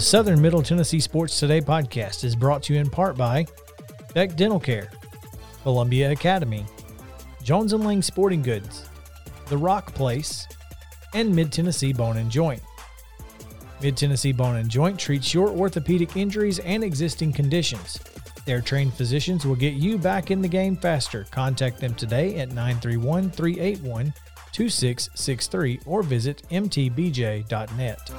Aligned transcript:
The 0.00 0.06
Southern 0.06 0.40
Middle 0.40 0.62
Tennessee 0.62 0.98
Sports 0.98 1.38
Today 1.38 1.60
podcast 1.60 2.24
is 2.24 2.34
brought 2.34 2.62
to 2.62 2.72
you 2.72 2.80
in 2.80 2.88
part 2.88 3.18
by 3.18 3.44
Beck 4.14 4.34
Dental 4.34 4.58
Care, 4.58 4.88
Columbia 5.62 6.10
Academy, 6.10 6.64
Jones 7.42 7.74
and 7.74 7.84
Lang 7.84 8.00
Sporting 8.00 8.40
Goods, 8.40 8.88
The 9.48 9.58
Rock 9.58 9.92
Place, 9.92 10.48
and 11.12 11.36
Mid 11.36 11.52
Tennessee 11.52 11.92
Bone 11.92 12.16
and 12.16 12.30
Joint. 12.30 12.62
Mid 13.82 13.98
Tennessee 13.98 14.32
Bone 14.32 14.56
and 14.56 14.70
Joint 14.70 14.98
treats 14.98 15.34
your 15.34 15.50
orthopedic 15.50 16.16
injuries 16.16 16.60
and 16.60 16.82
existing 16.82 17.34
conditions. 17.34 18.00
Their 18.46 18.62
trained 18.62 18.94
physicians 18.94 19.44
will 19.44 19.54
get 19.54 19.74
you 19.74 19.98
back 19.98 20.30
in 20.30 20.40
the 20.40 20.48
game 20.48 20.78
faster. 20.78 21.26
Contact 21.30 21.78
them 21.78 21.92
today 21.92 22.36
at 22.36 22.48
931 22.48 23.30
381 23.32 24.14
2663 24.52 25.80
or 25.84 26.02
visit 26.02 26.42
mtbj.net. 26.50 28.10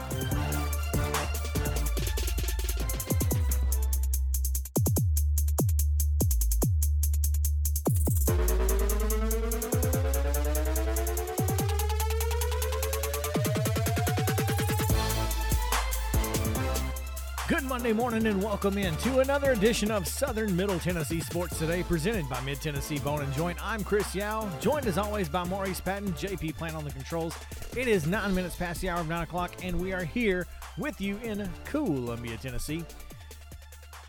morning 18.12 18.34
and 18.34 18.44
welcome 18.44 18.78
in 18.78 18.94
to 18.98 19.20
another 19.20 19.54
edition 19.54 19.90
of 19.90 20.06
Southern 20.06 20.54
Middle 20.54 20.78
Tennessee 20.80 21.22
Sports 21.22 21.58
Today, 21.58 21.82
presented 21.82 22.28
by 22.28 22.42
Mid 22.42 22.60
Tennessee 22.60 23.00
Bone 23.00 23.22
and 23.22 23.32
Joint. 23.32 23.58
I'm 23.66 23.86
Chris 23.86 24.14
Yao, 24.14 24.50
joined 24.60 24.86
as 24.86 24.98
always 24.98 25.30
by 25.30 25.46
Maurice 25.46 25.80
Patton, 25.80 26.12
JP 26.16 26.58
Plant 26.58 26.76
on 26.76 26.84
the 26.84 26.92
controls. 26.92 27.34
It 27.74 27.88
is 27.88 28.08
nine 28.08 28.35
minutes 28.35 28.58
past 28.58 28.82
the 28.82 28.90
hour 28.90 29.00
of 29.00 29.08
nine 29.08 29.24
o'clock, 29.24 29.54
and 29.63 29.80
we 29.80 29.94
are 29.94 30.04
here 30.04 30.46
with 30.77 31.00
you 31.00 31.20
in 31.24 31.50
Columbia, 31.63 32.35
Tennessee, 32.35 32.84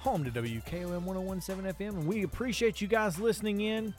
home 0.01 0.25
to 0.25 0.33
WKOM 0.33 1.03
1017 1.03 1.73
FM. 1.73 2.01
And 2.01 2.07
we 2.09 2.25
appreciate 2.25 2.81
you 2.81 2.89
guys 2.89 3.21
listening 3.21 3.61
in. 3.61 3.95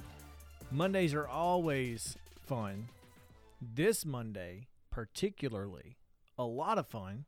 Mondays 0.69 1.13
are 1.13 1.29
always 1.29 2.17
fun. 2.45 2.89
This 3.61 4.05
Monday, 4.05 4.67
particularly, 4.91 5.95
a 6.37 6.43
lot 6.43 6.77
of 6.77 6.87
fun 6.87 7.23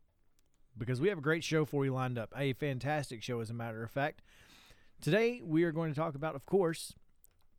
because 0.78 1.02
we 1.02 1.10
have 1.10 1.18
a 1.18 1.22
great 1.22 1.44
show 1.44 1.66
for 1.66 1.86
you 1.86 1.94
lined 1.94 2.18
up. 2.18 2.34
A 2.36 2.54
fantastic 2.54 3.24
show, 3.24 3.40
as 3.40 3.50
a 3.50 3.54
matter 3.54 3.84
of 3.84 3.92
fact. 3.92 4.22
Today, 5.02 5.42
we 5.44 5.64
are 5.64 5.72
going 5.72 5.94
to 5.94 6.00
talk 6.00 6.16
about, 6.16 6.36
of 6.36 6.46
course, 6.46 6.94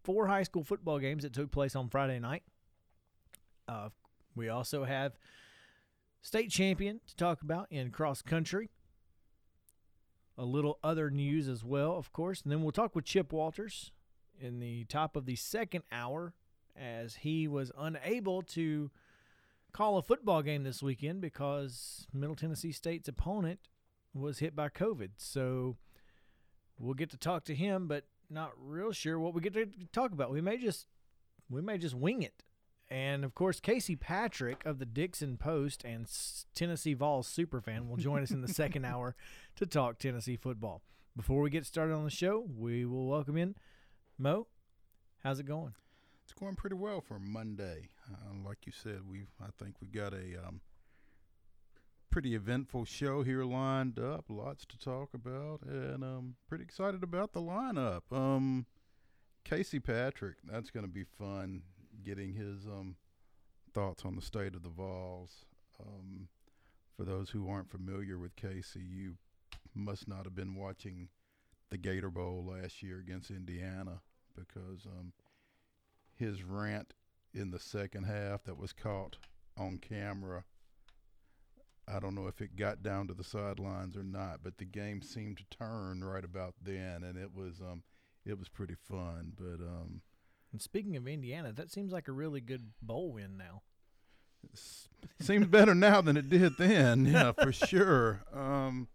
four 0.02 0.26
high 0.26 0.42
school 0.42 0.64
football 0.64 0.98
games 0.98 1.22
that 1.22 1.32
took 1.32 1.50
place 1.50 1.76
on 1.76 1.88
Friday 1.88 2.18
night. 2.18 2.42
Uh, 3.68 3.88
we 4.34 4.48
also 4.48 4.84
have 4.84 5.18
state 6.20 6.50
champion 6.50 7.00
to 7.06 7.16
talk 7.16 7.42
about 7.42 7.66
in 7.70 7.90
cross 7.90 8.22
country. 8.22 8.70
A 10.38 10.44
little 10.44 10.78
other 10.84 11.10
news 11.10 11.48
as 11.48 11.64
well, 11.64 11.96
of 11.96 12.12
course. 12.12 12.42
And 12.42 12.52
then 12.52 12.62
we'll 12.62 12.72
talk 12.72 12.94
with 12.94 13.04
Chip 13.04 13.32
Walters 13.32 13.92
in 14.38 14.60
the 14.60 14.84
top 14.84 15.16
of 15.16 15.24
the 15.24 15.36
second 15.36 15.82
hour 15.90 16.34
as 16.76 17.16
he 17.16 17.48
was 17.48 17.72
unable 17.76 18.42
to 18.42 18.90
call 19.76 19.98
a 19.98 20.02
football 20.02 20.40
game 20.40 20.64
this 20.64 20.82
weekend 20.82 21.20
because 21.20 22.06
Middle 22.10 22.34
Tennessee 22.34 22.72
State's 22.72 23.08
opponent 23.08 23.60
was 24.14 24.38
hit 24.38 24.56
by 24.56 24.70
COVID. 24.70 25.10
So 25.18 25.76
we'll 26.78 26.94
get 26.94 27.10
to 27.10 27.18
talk 27.18 27.44
to 27.44 27.54
him, 27.54 27.86
but 27.86 28.04
not 28.30 28.52
real 28.58 28.92
sure 28.92 29.18
what 29.18 29.34
we 29.34 29.42
get 29.42 29.52
to 29.52 29.66
talk 29.92 30.12
about. 30.12 30.30
We 30.30 30.40
may 30.40 30.56
just 30.56 30.86
we 31.50 31.60
may 31.60 31.76
just 31.76 31.94
wing 31.94 32.22
it. 32.22 32.42
And 32.88 33.22
of 33.22 33.34
course, 33.34 33.60
Casey 33.60 33.96
Patrick 33.96 34.64
of 34.64 34.78
the 34.78 34.86
Dickson 34.86 35.36
Post 35.36 35.84
and 35.84 36.08
Tennessee 36.54 36.94
Vols 36.94 37.28
superfan 37.28 37.86
will 37.88 37.96
join 37.96 38.22
us 38.22 38.30
in 38.30 38.40
the 38.40 38.48
second 38.48 38.84
hour 38.86 39.14
to 39.56 39.66
talk 39.66 39.98
Tennessee 39.98 40.36
football. 40.36 40.80
Before 41.14 41.42
we 41.42 41.50
get 41.50 41.66
started 41.66 41.94
on 41.94 42.04
the 42.04 42.10
show, 42.10 42.46
we 42.56 42.86
will 42.86 43.06
welcome 43.06 43.36
in 43.36 43.54
Mo. 44.18 44.46
How's 45.22 45.38
it 45.38 45.46
going? 45.46 45.74
Going 46.38 46.54
pretty 46.54 46.76
well 46.76 47.00
for 47.00 47.18
Monday. 47.18 47.88
Uh, 48.12 48.46
like 48.46 48.66
you 48.66 48.72
said, 48.72 49.00
we 49.10 49.26
I 49.40 49.48
think 49.58 49.76
we've 49.80 49.92
got 49.92 50.12
a 50.12 50.46
um, 50.46 50.60
pretty 52.10 52.34
eventful 52.34 52.84
show 52.84 53.22
here 53.22 53.42
lined 53.44 53.98
up. 53.98 54.26
Lots 54.28 54.66
to 54.66 54.78
talk 54.78 55.14
about, 55.14 55.62
and 55.62 56.04
um, 56.04 56.34
pretty 56.46 56.62
excited 56.64 57.02
about 57.02 57.32
the 57.32 57.40
lineup. 57.40 58.02
Um, 58.12 58.66
Casey 59.44 59.80
Patrick, 59.80 60.36
that's 60.44 60.70
going 60.70 60.84
to 60.84 60.92
be 60.92 61.04
fun. 61.04 61.62
Getting 62.04 62.34
his 62.34 62.66
um, 62.66 62.96
thoughts 63.72 64.04
on 64.04 64.14
the 64.14 64.22
state 64.22 64.54
of 64.54 64.62
the 64.62 64.68
Vols. 64.68 65.46
Um, 65.80 66.28
for 66.96 67.04
those 67.04 67.30
who 67.30 67.48
aren't 67.48 67.70
familiar 67.70 68.18
with 68.18 68.36
Casey, 68.36 68.80
you 68.80 69.16
must 69.74 70.06
not 70.06 70.24
have 70.24 70.34
been 70.34 70.54
watching 70.54 71.08
the 71.70 71.78
Gator 71.78 72.10
Bowl 72.10 72.44
last 72.46 72.82
year 72.82 72.98
against 72.98 73.30
Indiana 73.30 74.00
because 74.34 74.86
um, 74.86 75.12
his 76.16 76.42
rant 76.42 76.94
in 77.32 77.50
the 77.50 77.58
second 77.58 78.04
half 78.04 78.44
that 78.44 78.58
was 78.58 78.72
caught 78.72 79.16
on 79.56 79.78
camera. 79.78 80.44
I 81.88 82.00
don't 82.00 82.14
know 82.14 82.26
if 82.26 82.40
it 82.40 82.56
got 82.56 82.82
down 82.82 83.06
to 83.08 83.14
the 83.14 83.22
sidelines 83.22 83.96
or 83.96 84.02
not, 84.02 84.40
but 84.42 84.58
the 84.58 84.64
game 84.64 85.02
seemed 85.02 85.38
to 85.38 85.44
turn 85.56 86.02
right 86.02 86.24
about 86.24 86.54
then, 86.60 87.04
and 87.04 87.16
it 87.16 87.32
was 87.32 87.60
um, 87.60 87.82
it 88.24 88.38
was 88.38 88.48
pretty 88.48 88.74
fun. 88.88 89.32
But 89.36 89.64
um, 89.64 90.00
and 90.52 90.60
speaking 90.60 90.96
of 90.96 91.06
Indiana, 91.06 91.52
that 91.52 91.70
seems 91.70 91.92
like 91.92 92.08
a 92.08 92.12
really 92.12 92.40
good 92.40 92.72
bowl 92.82 93.12
win 93.12 93.36
now. 93.36 93.62
seems 95.20 95.46
better 95.46 95.74
now 95.74 96.00
than 96.00 96.16
it 96.16 96.28
did 96.28 96.56
then, 96.58 97.04
yeah, 97.12 97.32
for 97.32 97.52
sure. 97.52 98.22
Um, 98.34 98.88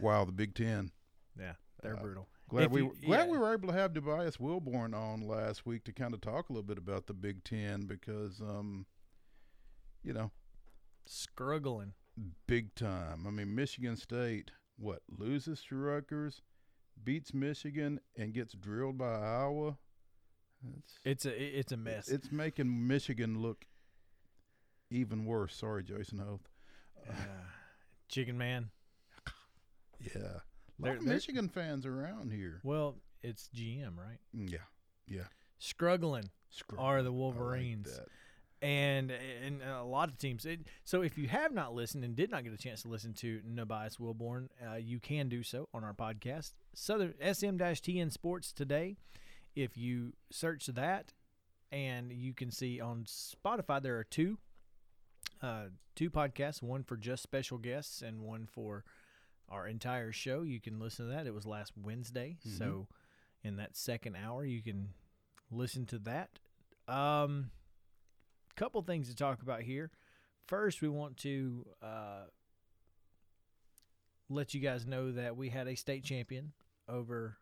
wow, 0.00 0.24
the 0.24 0.32
Big 0.32 0.54
Ten. 0.54 0.90
Yeah, 1.38 1.52
they're 1.82 1.96
uh, 1.96 2.00
brutal. 2.00 2.28
Glad 2.48 2.64
if 2.66 2.70
we 2.70 2.82
you, 2.82 2.94
glad 3.04 3.26
yeah. 3.26 3.32
we 3.32 3.38
were 3.38 3.52
able 3.52 3.68
to 3.68 3.74
have 3.74 3.92
Tobias 3.92 4.36
Wilborn 4.36 4.94
on 4.94 5.26
last 5.26 5.66
week 5.66 5.84
to 5.84 5.92
kind 5.92 6.14
of 6.14 6.20
talk 6.20 6.48
a 6.48 6.52
little 6.52 6.66
bit 6.66 6.78
about 6.78 7.06
the 7.06 7.14
Big 7.14 7.42
Ten 7.42 7.86
because, 7.86 8.40
um, 8.40 8.86
you 10.04 10.12
know, 10.12 10.30
struggling 11.06 11.94
big 12.46 12.74
time. 12.74 13.26
I 13.26 13.30
mean, 13.30 13.54
Michigan 13.54 13.96
State 13.96 14.52
what 14.78 15.00
loses 15.08 15.62
to 15.68 15.76
Rutgers, 15.76 16.42
beats 17.02 17.32
Michigan, 17.32 18.00
and 18.16 18.32
gets 18.32 18.54
drilled 18.54 18.98
by 18.98 19.14
Iowa. 19.14 19.78
It's 20.76 20.98
it's 21.04 21.26
a 21.26 21.58
it's 21.58 21.72
a 21.72 21.76
mess. 21.76 22.08
It's 22.08 22.32
making 22.32 22.86
Michigan 22.86 23.40
look 23.40 23.64
even 24.90 25.24
worse. 25.24 25.54
Sorry, 25.54 25.82
Jason 25.82 26.18
Hoth. 26.18 26.48
Uh, 27.08 27.12
chicken 28.08 28.36
man. 28.38 28.70
Yeah. 30.00 30.40
A 30.78 30.82
lot 30.82 30.88
they're, 30.88 30.96
of 30.96 31.04
Michigan 31.04 31.48
fans 31.48 31.86
around 31.86 32.32
here. 32.32 32.60
Well, 32.62 32.96
it's 33.22 33.48
GM, 33.54 33.96
right? 33.96 34.18
Mm, 34.36 34.52
yeah, 34.52 34.58
yeah. 35.06 35.24
Struggling, 35.58 36.30
Struggling. 36.50 36.86
are 36.86 37.02
the 37.02 37.12
Wolverines. 37.12 37.88
Like 37.98 38.08
and 38.62 39.10
and 39.10 39.62
a 39.62 39.84
lot 39.84 40.08
of 40.08 40.18
teams. 40.18 40.44
It, 40.44 40.60
so 40.84 41.02
if 41.02 41.18
you 41.18 41.28
have 41.28 41.52
not 41.52 41.74
listened 41.74 42.04
and 42.04 42.16
did 42.16 42.30
not 42.30 42.44
get 42.44 42.52
a 42.52 42.56
chance 42.56 42.82
to 42.82 42.88
listen 42.88 43.12
to 43.14 43.40
Tobias 43.56 43.96
Wilborn, 43.96 44.48
uh, 44.66 44.76
you 44.76 44.98
can 44.98 45.28
do 45.28 45.42
so 45.42 45.68
on 45.74 45.84
our 45.84 45.94
podcast, 45.94 46.52
Southern 46.74 47.14
SM-TN 47.20 48.12
Sports 48.12 48.52
today. 48.52 48.96
If 49.54 49.76
you 49.76 50.14
search 50.30 50.66
that, 50.66 51.12
and 51.70 52.12
you 52.12 52.34
can 52.34 52.50
see 52.50 52.80
on 52.80 53.04
Spotify 53.04 53.82
there 53.82 53.98
are 53.98 54.04
two, 54.04 54.38
uh, 55.42 55.66
two 55.94 56.10
podcasts, 56.10 56.62
one 56.62 56.82
for 56.82 56.96
just 56.96 57.22
special 57.22 57.58
guests 57.58 58.02
and 58.02 58.22
one 58.22 58.46
for 58.46 58.84
our 59.48 59.66
entire 59.66 60.12
show. 60.12 60.42
You 60.42 60.60
can 60.60 60.78
listen 60.78 61.06
to 61.06 61.12
that. 61.14 61.26
It 61.26 61.34
was 61.34 61.46
last 61.46 61.72
Wednesday, 61.80 62.36
mm-hmm. 62.46 62.58
so 62.58 62.86
in 63.42 63.56
that 63.56 63.76
second 63.76 64.16
hour, 64.16 64.44
you 64.44 64.62
can 64.62 64.90
listen 65.50 65.86
to 65.86 65.98
that. 66.00 66.30
Um, 66.88 67.50
couple 68.56 68.80
things 68.82 69.08
to 69.08 69.14
talk 69.14 69.42
about 69.42 69.62
here. 69.62 69.90
First, 70.46 70.80
we 70.80 70.88
want 70.88 71.16
to 71.18 71.66
uh, 71.82 72.24
let 74.28 74.54
you 74.54 74.60
guys 74.60 74.86
know 74.86 75.12
that 75.12 75.36
we 75.36 75.50
had 75.50 75.68
a 75.68 75.74
state 75.74 76.04
champion 76.04 76.52
over, 76.88 77.36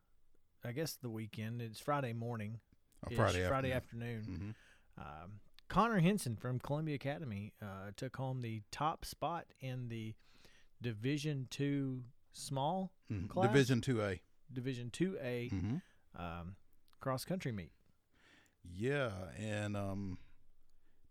I 0.65 0.73
guess, 0.73 0.97
the 1.01 1.11
weekend. 1.11 1.63
It's 1.63 1.81
Friday 1.81 2.13
morning, 2.13 2.59
oh, 3.07 3.15
Friday, 3.15 3.47
Friday 3.47 3.73
afternoon. 3.73 4.19
afternoon. 4.19 4.55
Mm-hmm. 4.99 5.01
Um, 5.01 5.31
Connor 5.69 6.01
Henson 6.01 6.37
from 6.37 6.59
Columbia 6.59 6.95
Academy 6.95 7.53
uh, 7.63 7.91
took 7.97 8.17
home 8.17 8.43
the 8.43 8.63
top 8.71 9.05
spot 9.05 9.47
in 9.61 9.89
the 9.89 10.15
Division 10.85 11.49
Two 11.51 12.03
small 12.33 12.93
mm-hmm. 13.11 13.27
class, 13.27 13.49
Division 13.49 13.81
Two 13.81 14.03
A, 14.03 14.21
Division 14.53 14.91
Two 14.91 15.17
A 15.21 15.51
mm-hmm. 15.53 15.77
um, 16.23 16.57
cross 17.01 17.25
country 17.25 17.51
meet. 17.51 17.73
Yeah, 18.63 19.11
and 19.39 19.77
um, 19.77 20.19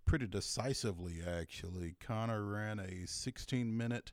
pretty 0.05 0.27
decisively 0.27 1.21
actually. 1.27 1.95
Connor 1.99 2.43
ran 2.45 2.79
a 2.79 3.07
16 3.07 3.75
minute, 3.75 4.11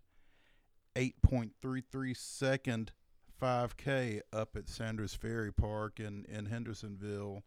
8.33 0.96 2.16
second 2.16 2.92
5K 3.40 4.20
up 4.32 4.56
at 4.56 4.68
Sanders 4.68 5.14
Ferry 5.14 5.52
Park 5.52 6.00
in 6.00 6.24
in 6.26 6.46
Hendersonville. 6.46 7.42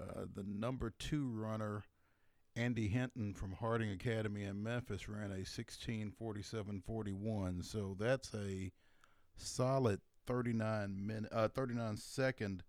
Uh, 0.00 0.26
the 0.32 0.44
number 0.44 0.94
two 0.96 1.28
runner 1.34 1.84
Andy 2.54 2.88
Hinton 2.88 3.34
from 3.34 3.52
Harding 3.52 3.90
Academy 3.90 4.44
in 4.44 4.62
Memphis 4.62 5.08
ran 5.08 5.32
a 5.32 5.44
16:47:41. 5.44 7.62
So 7.62 7.96
that's 7.98 8.34
a 8.34 8.70
solid 9.36 10.00
39 10.26 11.06
minute, 11.06 11.32
uh, 11.32 11.48
39 11.48 11.96
second 11.96 12.64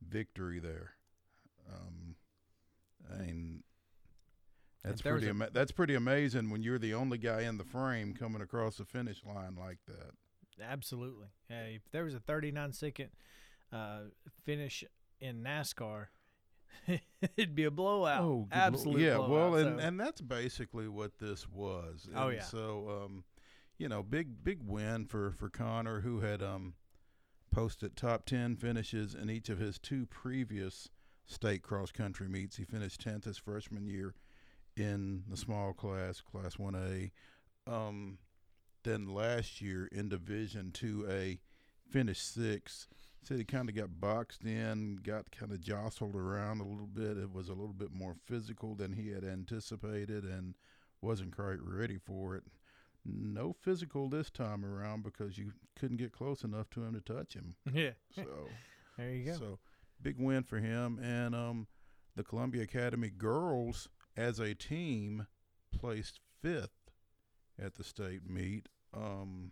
victory 0.00 0.58
there. 0.58 0.96
Um, 1.72 2.16
I 3.10 3.16
mean, 3.18 3.62
that's 4.82 5.00
pretty. 5.00 5.26
a- 5.26 5.30
ama- 5.30 5.50
that's 5.50 5.72
pretty 5.72 5.94
amazing 5.94 6.50
when 6.50 6.62
you're 6.62 6.78
the 6.78 6.94
only 6.94 7.18
guy 7.18 7.42
in 7.42 7.56
the 7.56 7.64
frame 7.64 8.14
coming 8.14 8.42
across 8.42 8.76
the 8.78 8.84
finish 8.84 9.24
line 9.24 9.54
like 9.54 9.78
that. 9.86 10.14
Absolutely. 10.60 11.28
Yeah, 11.48 11.64
if 11.64 11.90
there 11.90 12.04
was 12.04 12.14
a 12.14 12.20
39 12.20 12.72
second 12.72 13.10
uh, 13.72 14.02
finish 14.44 14.84
in 15.20 15.42
NASCAR, 15.42 16.08
it'd 17.36 17.54
be 17.54 17.64
a 17.64 17.70
blowout. 17.70 18.22
Oh, 18.22 18.46
good 18.50 18.56
lord. 18.56 18.74
Absolute 18.74 19.00
yeah. 19.00 19.16
blowout. 19.16 19.30
well, 19.30 19.54
and, 19.56 19.80
So- 19.80 19.86
and 19.86 20.00
that's 20.00 20.20
basically 20.20 20.88
what 20.88 21.18
this 21.18 21.48
was. 21.48 22.08
Oh, 22.14 22.28
yeah. 22.28 22.42
So, 22.42 23.02
um, 23.04 23.24
you 23.78 23.88
know, 23.88 24.02
big 24.02 24.44
big 24.44 24.60
win 24.62 25.06
for 25.06 25.32
for 25.32 25.48
Connor, 25.48 26.00
who 26.00 26.20
had 26.20 26.42
um 26.42 26.74
posted 27.50 27.96
top 27.96 28.24
ten 28.26 28.56
finishes 28.56 29.14
in 29.14 29.30
each 29.30 29.48
of 29.48 29.58
his 29.58 29.78
two 29.78 30.06
previous 30.06 30.88
state 31.26 31.62
cross 31.62 31.90
country 31.90 32.28
meets. 32.28 32.56
He 32.56 32.64
finished 32.64 33.00
tenth 33.00 33.24
his 33.24 33.38
freshman 33.38 33.86
year 33.86 34.14
in 34.76 35.24
the 35.28 35.36
small 35.36 35.72
class, 35.72 36.20
class 36.20 36.58
one 36.58 36.74
A. 36.74 37.12
Um, 37.70 38.18
then 38.82 39.06
last 39.06 39.60
year 39.60 39.86
in 39.90 40.08
Division 40.08 40.70
two 40.72 41.06
A, 41.08 41.40
finished 41.90 42.32
sixth. 42.34 42.88
Said 43.24 43.38
he 43.38 43.44
kind 43.44 43.70
of 43.70 43.74
got 43.74 44.00
boxed 44.00 44.44
in, 44.44 44.96
got 45.02 45.30
kind 45.30 45.50
of 45.50 45.60
jostled 45.60 46.14
around 46.14 46.60
a 46.60 46.64
little 46.66 46.86
bit. 46.86 47.16
It 47.16 47.32
was 47.32 47.48
a 47.48 47.54
little 47.54 47.72
bit 47.72 47.90
more 47.90 48.16
physical 48.26 48.74
than 48.74 48.92
he 48.92 49.08
had 49.10 49.24
anticipated 49.24 50.24
and 50.24 50.54
wasn't 51.00 51.34
quite 51.34 51.58
ready 51.62 51.96
for 51.98 52.36
it. 52.36 52.42
No 53.06 53.54
physical 53.58 54.08
this 54.08 54.30
time 54.30 54.64
around 54.64 55.04
because 55.04 55.38
you 55.38 55.52
couldn't 55.74 55.96
get 55.96 56.12
close 56.12 56.42
enough 56.44 56.68
to 56.70 56.82
him 56.82 56.92
to 56.94 57.00
touch 57.00 57.34
him. 57.34 57.54
yeah, 57.72 57.90
So, 58.14 58.24
there 58.98 59.10
you 59.10 59.24
go. 59.32 59.38
so 59.38 59.58
big 60.02 60.16
win 60.18 60.42
for 60.42 60.58
him. 60.58 60.98
And 61.02 61.34
um, 61.34 61.66
the 62.16 62.24
Columbia 62.24 62.62
Academy 62.64 63.10
girls 63.10 63.88
as 64.16 64.38
a 64.38 64.54
team 64.54 65.26
placed 65.74 66.20
fifth 66.42 66.90
at 67.58 67.74
the 67.76 67.84
state 67.84 68.28
meet. 68.28 68.68
Um, 68.92 69.50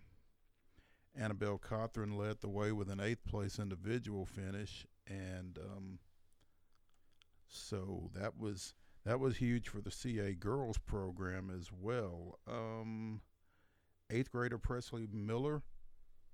Annabelle 1.19 1.59
Cothran 1.59 2.17
led 2.17 2.41
the 2.41 2.49
way 2.49 2.73
with 2.73 2.89
an 2.89 3.01
eighth 3.01 3.25
place 3.25 3.59
individual 3.59 4.25
finish, 4.25 4.87
and 5.07 5.59
um, 5.59 5.99
so 7.49 8.11
that 8.15 8.39
was 8.39 8.75
that 9.05 9.21
was 9.21 9.37
huge 9.37 9.69
for 9.69 9.81
the 9.81 9.91
CA 9.91 10.33
girls 10.35 10.79
program 10.79 11.51
as 11.55 11.71
well. 11.73 12.39
Um, 12.49 13.21
eighth 14.11 14.31
grader 14.31 14.59
Presley 14.59 15.09
Miller 15.13 15.63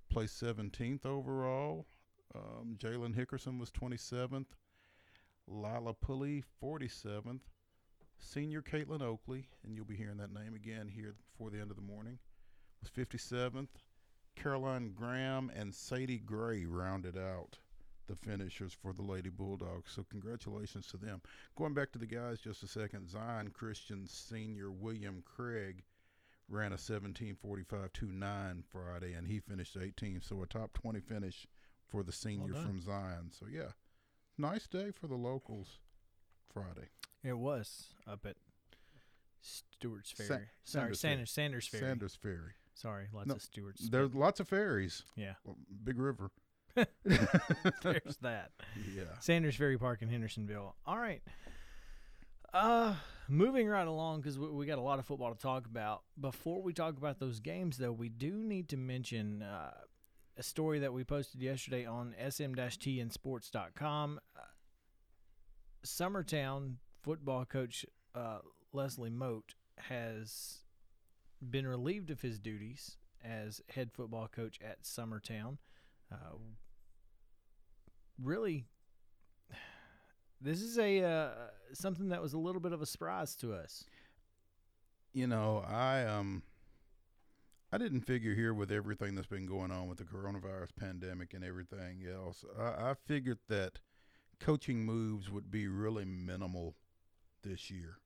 placed 0.09 0.41
17th 0.41 1.05
overall. 1.05 1.87
Um, 2.35 2.77
Jalen 2.77 3.15
Hickerson 3.15 3.59
was 3.59 3.71
27th. 3.71 4.45
Lila 5.47 5.95
Pulley, 5.95 6.43
47th. 6.63 7.41
Senior 8.19 8.61
Caitlin 8.61 9.01
Oakley, 9.01 9.47
and 9.63 9.75
you'll 9.75 9.85
be 9.85 9.95
hearing 9.95 10.17
that 10.17 10.33
name 10.33 10.53
again 10.53 10.87
here 10.87 11.15
before 11.31 11.49
the 11.49 11.59
end 11.59 11.71
of 11.71 11.77
the 11.77 11.81
morning, 11.81 12.19
was 12.81 12.91
57th. 12.91 13.69
Caroline 14.41 14.93
Graham 14.95 15.51
and 15.55 15.73
Sadie 15.73 16.19
Gray 16.19 16.65
rounded 16.65 17.17
out 17.17 17.57
the 18.07 18.15
finishers 18.15 18.73
for 18.73 18.93
the 18.93 19.01
Lady 19.01 19.29
Bulldogs. 19.29 19.91
So 19.91 20.03
congratulations 20.09 20.87
to 20.87 20.97
them. 20.97 21.21
Going 21.55 21.73
back 21.73 21.91
to 21.91 21.99
the 21.99 22.05
guys 22.07 22.39
just 22.39 22.63
a 22.63 22.67
second, 22.67 23.09
Zion 23.09 23.49
Christian 23.49 24.07
senior 24.07 24.71
William 24.71 25.21
Craig 25.25 25.83
ran 26.47 26.73
a 26.73 26.77
17:45.29 26.77 28.63
Friday, 28.71 29.13
and 29.13 29.27
he 29.27 29.39
finished 29.39 29.77
18th. 29.77 30.23
So 30.23 30.41
a 30.41 30.47
top 30.47 30.73
20 30.73 30.99
finish 31.01 31.45
for 31.87 32.01
the 32.03 32.11
senior 32.11 32.53
done. 32.53 32.65
from 32.65 32.81
Zion. 32.81 33.31
So 33.31 33.45
yeah, 33.51 33.71
nice 34.37 34.67
day 34.67 34.91
for 34.91 35.07
the 35.07 35.15
locals 35.15 35.79
Friday. 36.51 36.89
It 37.23 37.37
was 37.37 37.93
up 38.07 38.25
at 38.25 38.37
Stewart's 39.41 40.11
Sa- 40.17 40.23
Ferry. 40.23 40.45
Sorry, 40.63 40.95
Sanders 40.95 41.01
Ferry. 41.01 41.25
Sanders, 41.25 41.31
Sanders 41.31 41.67
Ferry. 41.67 41.83
Sanders 41.83 42.15
Ferry. 42.15 42.53
Sorry, 42.79 43.07
lots 43.13 43.27
No, 43.27 43.35
of 43.35 43.41
Stewarts. 43.41 43.89
There's 43.89 44.15
lots 44.15 44.39
of 44.39 44.47
ferries. 44.47 45.03
yeah, 45.17 45.33
Big 45.83 45.99
River. 45.99 46.31
there's 47.03 48.17
that. 48.21 48.51
Yeah. 48.95 49.03
Sanders 49.19 49.55
Ferry 49.55 49.77
Park 49.77 50.01
in 50.01 50.07
Hendersonville. 50.07 50.75
All 50.85 50.97
right. 50.97 51.21
Uh, 52.53 52.95
moving 53.27 53.67
right 53.67 53.85
along 53.87 54.21
because 54.21 54.39
we, 54.39 54.47
we 54.49 54.65
got 54.65 54.77
a 54.77 54.81
lot 54.81 54.97
of 54.97 55.05
football 55.05 55.33
to 55.33 55.39
talk 55.39 55.65
about. 55.65 56.03
Before 56.19 56.61
we 56.61 56.71
talk 56.73 56.97
about 56.97 57.19
those 57.19 57.41
games, 57.41 57.77
though, 57.77 57.91
we 57.91 58.07
do 58.07 58.31
need 58.31 58.69
to 58.69 58.77
mention 58.77 59.43
uh, 59.43 59.71
a 60.37 60.43
story 60.43 60.79
that 60.79 60.93
we 60.93 61.03
posted 61.03 61.41
yesterday 61.41 61.85
on 61.85 62.15
sm-tnsports.com. 62.29 64.19
Uh, 64.37 64.41
Summertown 65.85 66.75
football 67.03 67.43
coach 67.45 67.85
uh, 68.15 68.39
Leslie 68.73 69.09
Moat 69.09 69.55
has 69.77 70.59
been 71.41 71.67
relieved 71.67 72.09
of 72.09 72.21
his 72.21 72.39
duties 72.39 72.97
as 73.23 73.61
head 73.69 73.91
football 73.91 74.27
coach 74.27 74.59
at 74.65 74.83
Summertown. 74.83 75.57
Uh, 76.11 76.37
really, 78.21 78.65
this 80.41 80.61
is 80.61 80.77
a 80.77 81.03
uh, 81.03 81.29
something 81.73 82.09
that 82.09 82.21
was 82.21 82.33
a 82.33 82.37
little 82.37 82.61
bit 82.61 82.73
of 82.73 82.81
a 82.81 82.85
surprise 82.85 83.35
to 83.37 83.53
us. 83.53 83.85
You 85.13 85.27
know, 85.27 85.63
I 85.67 86.05
um 86.05 86.43
I 87.71 87.77
didn't 87.77 88.01
figure 88.01 88.33
here 88.33 88.53
with 88.53 88.71
everything 88.71 89.15
that's 89.15 89.27
been 89.27 89.45
going 89.45 89.71
on 89.71 89.87
with 89.87 89.99
the 89.99 90.03
coronavirus 90.03 90.69
pandemic 90.79 91.33
and 91.33 91.43
everything 91.43 92.03
else. 92.11 92.43
I, 92.57 92.91
I 92.91 92.93
figured 93.05 93.39
that 93.47 93.79
coaching 94.39 94.85
moves 94.85 95.29
would 95.29 95.51
be 95.51 95.67
really 95.67 96.05
minimal 96.05 96.75
this 97.43 97.69
year 97.69 97.97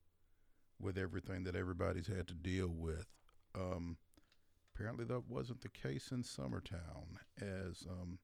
with 0.80 0.97
everything 0.97 1.44
that 1.45 1.56
everybody's 1.56 2.07
had 2.07 2.27
to 2.27 2.33
deal 2.33 2.68
with. 2.68 3.07
Um, 3.55 3.97
apparently, 4.73 5.05
that 5.05 5.29
wasn't 5.29 5.61
the 5.61 5.69
case 5.69 6.11
in 6.11 6.23
Summertown, 6.23 7.17
as 7.39 7.85
um, 7.89 8.19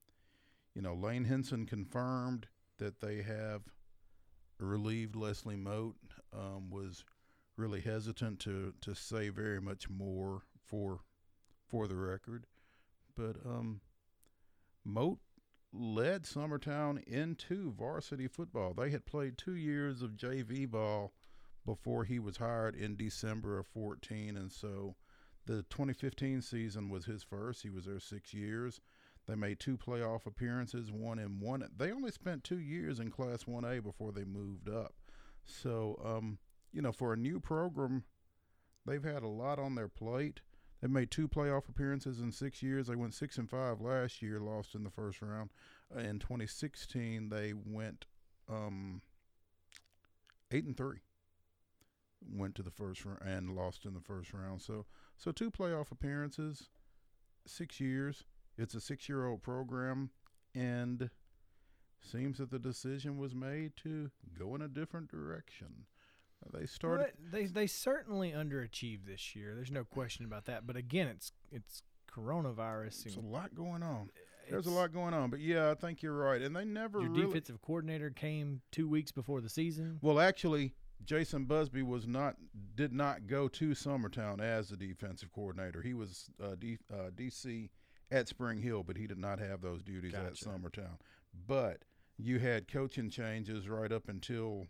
you 0.76 0.82
know, 0.82 0.94
Lane 0.94 1.26
Henson 1.26 1.66
confirmed 1.66 2.48
that 2.78 3.02
they 3.02 3.22
have 3.22 3.64
relieved 4.60 5.16
Leslie 5.16 5.56
Moat. 5.56 5.96
Um, 6.34 6.70
was 6.70 7.04
really 7.58 7.82
hesitant 7.82 8.40
to 8.40 8.74
to 8.82 8.96
say 8.96 9.30
very 9.30 9.60
much 9.60 9.90
more 9.90 10.44
for 10.66 11.02
for 11.68 11.88
the 11.88 11.96
record, 11.96 12.46
but 13.16 13.36
um, 13.46 13.82
Moat 14.84 15.20
led 15.72 16.24
Summertown 16.24 17.04
into 17.04 17.72
varsity 17.72 18.28
football. 18.28 18.74
They 18.74 18.90
had 18.90 19.06
played 19.06 19.38
two 19.38 19.56
years 19.56 20.02
of 20.02 20.18
JV 20.18 20.70
ball 20.70 21.14
before 21.66 22.06
he 22.06 22.18
was 22.18 22.38
hired 22.38 22.76
in 22.76 22.96
December 22.96 23.60
of 23.60 23.68
14, 23.68 24.36
and 24.36 24.52
so 24.52 24.96
the 25.50 25.64
2015 25.64 26.44
season 26.44 26.90
was 26.90 27.06
his 27.06 27.24
first. 27.24 27.64
He 27.64 27.72
was 27.72 27.86
there 27.86 28.00
six 28.00 28.36
years. 28.36 28.82
They 29.28 29.34
made 29.34 29.60
two 29.60 29.78
playoff 29.78 30.28
appearances, 30.28 30.92
one 30.92 31.18
in 31.18 31.40
one. 31.40 31.68
They 31.76 31.92
only 31.92 32.12
spent 32.12 32.44
two 32.44 32.60
years 32.60 33.00
in 33.00 33.10
Class 33.10 33.46
1A 33.46 33.82
before 33.82 34.12
they 34.12 34.24
moved 34.24 34.70
up. 34.70 34.94
So, 35.46 36.00
um, 36.06 36.38
you 36.72 36.84
know, 36.84 36.92
for 36.92 37.14
a 37.14 37.18
new 37.18 37.40
program, 37.40 38.04
they've 38.86 39.04
had 39.04 39.24
a 39.24 39.28
lot 39.28 39.58
on 39.58 39.74
their 39.74 39.88
plate. 39.88 40.42
They 40.82 40.88
made 40.88 41.10
two 41.10 41.28
playoff 41.28 41.68
appearances 41.68 42.20
in 42.20 42.32
six 42.32 42.62
years. 42.62 42.86
They 42.86 42.96
went 42.96 43.16
six 43.16 43.40
and 43.40 43.50
five 43.50 43.82
last 43.82 44.22
year, 44.22 44.40
lost 44.40 44.76
in 44.76 44.84
the 44.84 44.92
first 44.92 45.20
round. 45.20 45.50
In 45.98 46.20
2016, 46.20 47.30
they 47.30 47.54
went 47.54 48.06
um, 48.48 49.02
eight 50.52 50.66
and 50.66 50.78
three. 50.78 51.00
Went 52.22 52.56
to 52.56 52.64
the 52.64 52.72
first 52.72 53.06
round 53.06 53.20
and 53.22 53.56
lost 53.56 53.86
in 53.86 53.94
the 53.94 54.02
first 54.02 54.34
round. 54.34 54.62
So, 54.62 54.86
so 55.18 55.32
two 55.32 55.52
playoff 55.52 55.92
appearances, 55.92 56.70
six 57.46 57.80
years. 57.80 58.24
It's 58.58 58.76
a 58.76 58.82
six-year-old 58.82 59.42
program, 59.42 60.10
and 60.54 61.10
seems 62.02 62.38
that 62.40 62.52
the 62.52 62.60
decision 62.60 63.18
was 63.18 63.34
made 63.34 63.78
to 63.78 64.12
go 64.38 64.54
in 64.56 64.62
a 64.62 64.68
different 64.68 65.10
direction. 65.10 65.86
They 66.54 66.66
started. 66.66 67.14
But 67.18 67.32
they 67.32 67.46
they 67.46 67.68
certainly 67.68 68.32
underachieved 68.32 69.06
this 69.06 69.36
year. 69.36 69.56
There's 69.56 69.72
no 69.72 69.84
question 69.84 70.26
about 70.26 70.46
that. 70.46 70.66
But 70.66 70.76
again, 70.76 71.08
it's 71.08 71.32
it's 71.52 71.84
coronavirus. 72.14 73.04
There's 73.04 73.18
a 73.18 73.22
lot 73.22 73.56
going 73.56 73.84
on. 73.84 74.10
There's 74.50 74.66
a 74.66 74.72
lot 74.72 74.92
going 74.92 75.14
on, 75.14 75.30
but 75.30 75.42
yeah, 75.42 75.70
I 75.70 75.76
think 75.76 76.02
you're 76.02 76.18
right. 76.18 76.42
And 76.42 76.56
they 76.56 76.66
never 76.66 77.02
Your 77.02 77.12
really. 77.12 77.28
defensive 77.28 77.62
coordinator 77.62 78.10
came 78.10 78.62
two 78.72 78.88
weeks 78.88 79.12
before 79.12 79.42
the 79.42 79.50
season. 79.50 80.00
Well, 80.02 80.20
actually, 80.20 80.74
Jason 81.06 81.46
Busby 81.46 81.82
was 81.82 82.08
not 82.08 82.36
did 82.76 82.94
not 82.94 83.28
go 83.28 83.48
to 83.48 83.70
Summertown 83.70 84.42
as 84.42 84.70
the 84.70 84.78
defensive 84.78 85.32
coordinator. 85.32 85.82
He 85.82 85.94
was 85.94 86.30
uh, 86.44 86.56
D, 86.60 86.78
uh, 86.92 87.10
DC 87.16 87.70
at 88.12 88.28
Spring 88.28 88.62
Hill, 88.62 88.84
but 88.84 88.98
he 88.98 89.08
did 89.08 89.18
not 89.18 89.40
have 89.40 89.62
those 89.62 89.84
duties 89.84 90.14
at 90.14 90.30
Gotcha. 90.30 90.46
Summertown. 90.46 90.98
But 91.48 91.84
you 92.18 92.40
had 92.40 92.68
coaching 92.68 93.10
changes 93.10 93.70
right 93.70 93.92
up 93.92 94.10
until, 94.10 94.68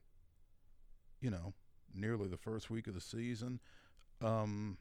you 1.22 1.32
know, 1.32 1.54
nearly 1.94 2.28
the 2.28 2.38
first 2.38 2.70
week 2.70 2.88
of 2.88 2.94
the 2.94 3.02
season. 3.02 3.60
Um, 4.22 4.78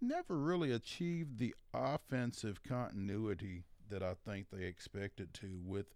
never 0.00 0.38
really 0.38 0.72
achieved 0.72 1.38
the 1.38 1.54
offensive 1.74 2.62
continuity 2.62 3.64
that 3.90 4.02
I 4.02 4.14
think 4.14 4.46
they 4.50 4.64
expected 4.64 5.34
to 5.34 5.60
with 5.64 5.86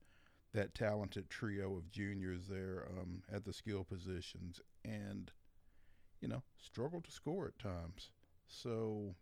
that 0.54 0.74
talented 0.74 1.28
trio 1.28 1.76
of 1.76 1.90
juniors 1.90 2.46
there 2.48 2.86
um, 2.96 3.22
at 3.30 3.44
the 3.44 3.52
skill 3.52 3.84
positions, 3.84 4.60
and 4.84 5.32
you 6.20 6.28
know 6.28 6.42
struggled 6.56 7.04
to 7.04 7.10
score 7.10 7.48
at 7.48 7.58
times. 7.58 8.10
So, 8.46 9.14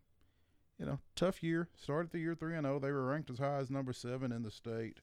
you 0.77 0.85
know, 0.85 0.99
tough 1.15 1.41
year. 1.41 1.69
Started 1.75 2.11
the 2.11 2.19
year 2.19 2.35
three 2.35 2.55
and 2.55 2.65
zero. 2.65 2.79
They 2.79 2.91
were 2.91 3.07
ranked 3.07 3.29
as 3.29 3.39
high 3.39 3.57
as 3.57 3.71
number 3.71 3.93
seven 3.93 4.31
in 4.31 4.43
the 4.43 4.51
state 4.51 4.99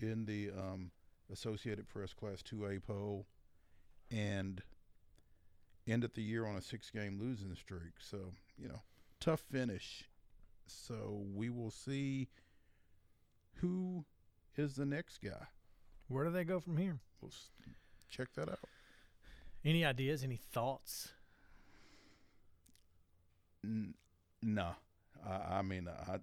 in 0.00 0.24
the 0.24 0.50
um, 0.50 0.90
Associated 1.32 1.88
Press 1.88 2.12
Class 2.12 2.42
Two 2.42 2.66
A 2.66 2.80
poll, 2.80 3.26
and 4.10 4.62
ended 5.86 6.14
the 6.14 6.22
year 6.22 6.46
on 6.46 6.56
a 6.56 6.62
six-game 6.62 7.18
losing 7.20 7.54
streak. 7.54 7.94
So, 7.98 8.32
you 8.58 8.68
know, 8.68 8.82
tough 9.20 9.40
finish. 9.40 10.08
So 10.66 11.22
we 11.34 11.50
will 11.50 11.70
see 11.70 12.28
who 13.56 14.04
is 14.56 14.74
the 14.74 14.86
next 14.86 15.18
guy. 15.20 15.46
Where 16.10 16.24
do 16.24 16.30
they 16.30 16.42
go 16.44 16.58
from 16.58 16.76
here? 16.76 16.98
We'll 17.22 17.30
check 18.10 18.28
that 18.34 18.48
out. 18.48 18.58
Any 19.64 19.84
ideas? 19.84 20.24
Any 20.24 20.36
thoughts? 20.36 21.12
N- 23.64 23.94
no, 24.42 24.70
I, 25.26 25.58
I 25.58 25.62
mean 25.62 25.88
I, 25.88 26.16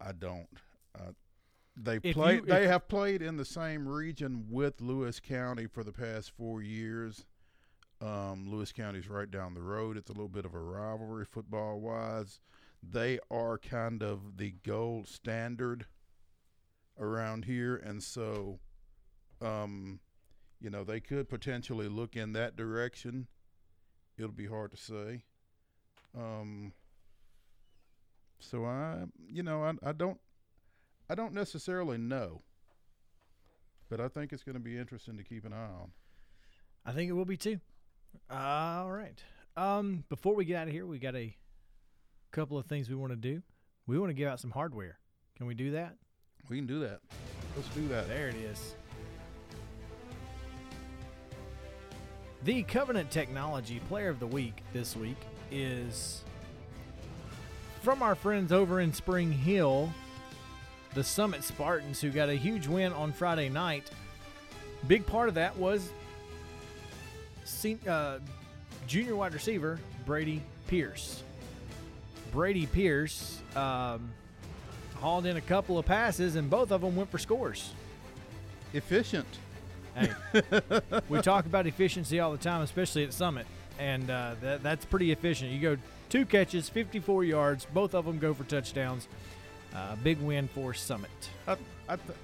I 0.00 0.12
don't. 0.12 0.46
Uh, 0.98 1.12
they 1.76 1.98
If 2.02 2.14
play. 2.14 2.36
you- 2.36 2.42
they 2.42 2.64
if- 2.64 2.70
have 2.70 2.88
played 2.88 3.22
in 3.22 3.36
the 3.36 3.44
same 3.44 3.88
region 3.88 4.46
with 4.48 4.80
Lewis 4.80 5.18
County 5.20 5.66
for 5.66 5.82
the 5.82 5.92
past 5.92 6.30
four 6.36 6.62
years. 6.62 7.24
Um, 8.00 8.48
Lewis 8.48 8.70
County's 8.70 9.08
right 9.08 9.28
down 9.28 9.54
the 9.54 9.62
road. 9.62 9.96
It's 9.96 10.10
a 10.10 10.12
little 10.12 10.28
bit 10.28 10.44
of 10.44 10.54
a 10.54 10.58
rivalry 10.60 11.24
football 11.24 11.80
wise. 11.80 12.38
They 12.80 13.18
are 13.28 13.58
kind 13.58 14.04
of 14.04 14.36
the 14.36 14.52
gold 14.64 15.08
standard 15.08 15.86
around 16.96 17.46
here, 17.46 17.74
and 17.74 18.00
so, 18.00 18.60
um, 19.40 20.00
you 20.60 20.70
know, 20.70 20.84
they 20.84 21.00
could 21.00 21.28
potentially 21.28 21.88
look 21.88 22.16
in 22.16 22.32
that 22.32 22.56
direction. 22.56 23.28
It'll 24.16 24.32
be 24.32 24.46
hard 24.46 24.72
to 24.72 24.76
say. 24.76 25.22
Um, 26.16 26.72
so 28.40 28.64
I, 28.64 29.04
you 29.30 29.42
know, 29.42 29.62
I, 29.62 29.90
I 29.90 29.92
don't, 29.92 30.18
I 31.08 31.14
don't 31.14 31.34
necessarily 31.34 31.98
know, 31.98 32.42
but 33.88 34.00
I 34.00 34.08
think 34.08 34.32
it's 34.32 34.42
going 34.42 34.54
to 34.54 34.60
be 34.60 34.76
interesting 34.76 35.16
to 35.16 35.24
keep 35.24 35.44
an 35.44 35.52
eye 35.52 35.56
on. 35.56 35.92
I 36.84 36.92
think 36.92 37.08
it 37.08 37.14
will 37.14 37.24
be 37.24 37.36
too. 37.36 37.60
All 38.30 38.90
right. 38.90 39.22
Um, 39.56 40.04
before 40.08 40.34
we 40.34 40.44
get 40.44 40.56
out 40.56 40.68
of 40.68 40.72
here, 40.72 40.86
we 40.86 40.98
got 40.98 41.14
a 41.14 41.36
couple 42.32 42.58
of 42.58 42.66
things 42.66 42.88
we 42.88 42.94
want 42.94 43.12
to 43.12 43.16
do. 43.16 43.42
We 43.86 43.98
want 43.98 44.10
to 44.10 44.14
give 44.14 44.28
out 44.28 44.40
some 44.40 44.50
hardware. 44.50 44.98
Can 45.36 45.46
we 45.46 45.54
do 45.54 45.72
that? 45.72 45.94
We 46.48 46.56
can 46.56 46.66
do 46.66 46.80
that. 46.80 47.00
Let's 47.56 47.68
do 47.70 47.88
that. 47.88 48.08
There 48.08 48.28
it 48.28 48.36
is. 48.36 48.74
The 52.44 52.62
Covenant 52.62 53.10
Technology 53.10 53.80
Player 53.88 54.08
of 54.10 54.20
the 54.20 54.26
Week 54.26 54.62
this 54.72 54.94
week 54.94 55.16
is 55.50 56.22
from 57.82 58.00
our 58.00 58.14
friends 58.14 58.52
over 58.52 58.80
in 58.80 58.92
Spring 58.92 59.32
Hill, 59.32 59.92
the 60.94 61.02
Summit 61.02 61.42
Spartans, 61.42 62.00
who 62.00 62.10
got 62.10 62.28
a 62.28 62.34
huge 62.34 62.68
win 62.68 62.92
on 62.92 63.12
Friday 63.12 63.48
night. 63.48 63.90
Big 64.86 65.04
part 65.04 65.28
of 65.28 65.34
that 65.34 65.56
was 65.56 65.90
uh, 67.88 68.18
junior 68.86 69.16
wide 69.16 69.34
receiver 69.34 69.80
Brady 70.06 70.40
Pierce. 70.68 71.24
Brady 72.30 72.66
Pierce 72.66 73.40
um, 73.56 74.12
hauled 74.94 75.26
in 75.26 75.38
a 75.38 75.40
couple 75.40 75.76
of 75.76 75.86
passes, 75.86 76.36
and 76.36 76.48
both 76.48 76.70
of 76.70 76.82
them 76.82 76.94
went 76.94 77.10
for 77.10 77.18
scores. 77.18 77.72
Efficient. 78.74 79.26
Hey, 79.98 81.00
we 81.08 81.20
talk 81.20 81.46
about 81.46 81.66
efficiency 81.66 82.20
all 82.20 82.32
the 82.32 82.38
time, 82.38 82.62
especially 82.62 83.04
at 83.04 83.12
Summit, 83.12 83.46
and 83.78 84.08
uh, 84.10 84.34
that, 84.40 84.62
that's 84.62 84.84
pretty 84.84 85.12
efficient. 85.12 85.50
You 85.50 85.60
go 85.60 85.76
two 86.08 86.24
catches, 86.24 86.68
54 86.68 87.24
yards, 87.24 87.66
both 87.72 87.94
of 87.94 88.04
them 88.04 88.18
go 88.18 88.34
for 88.34 88.44
touchdowns. 88.44 89.08
Uh, 89.74 89.96
big 89.96 90.18
win 90.20 90.48
for 90.48 90.72
Summit. 90.72 91.10
I, 91.46 91.52
I, 91.88 91.96
th- 91.96 92.18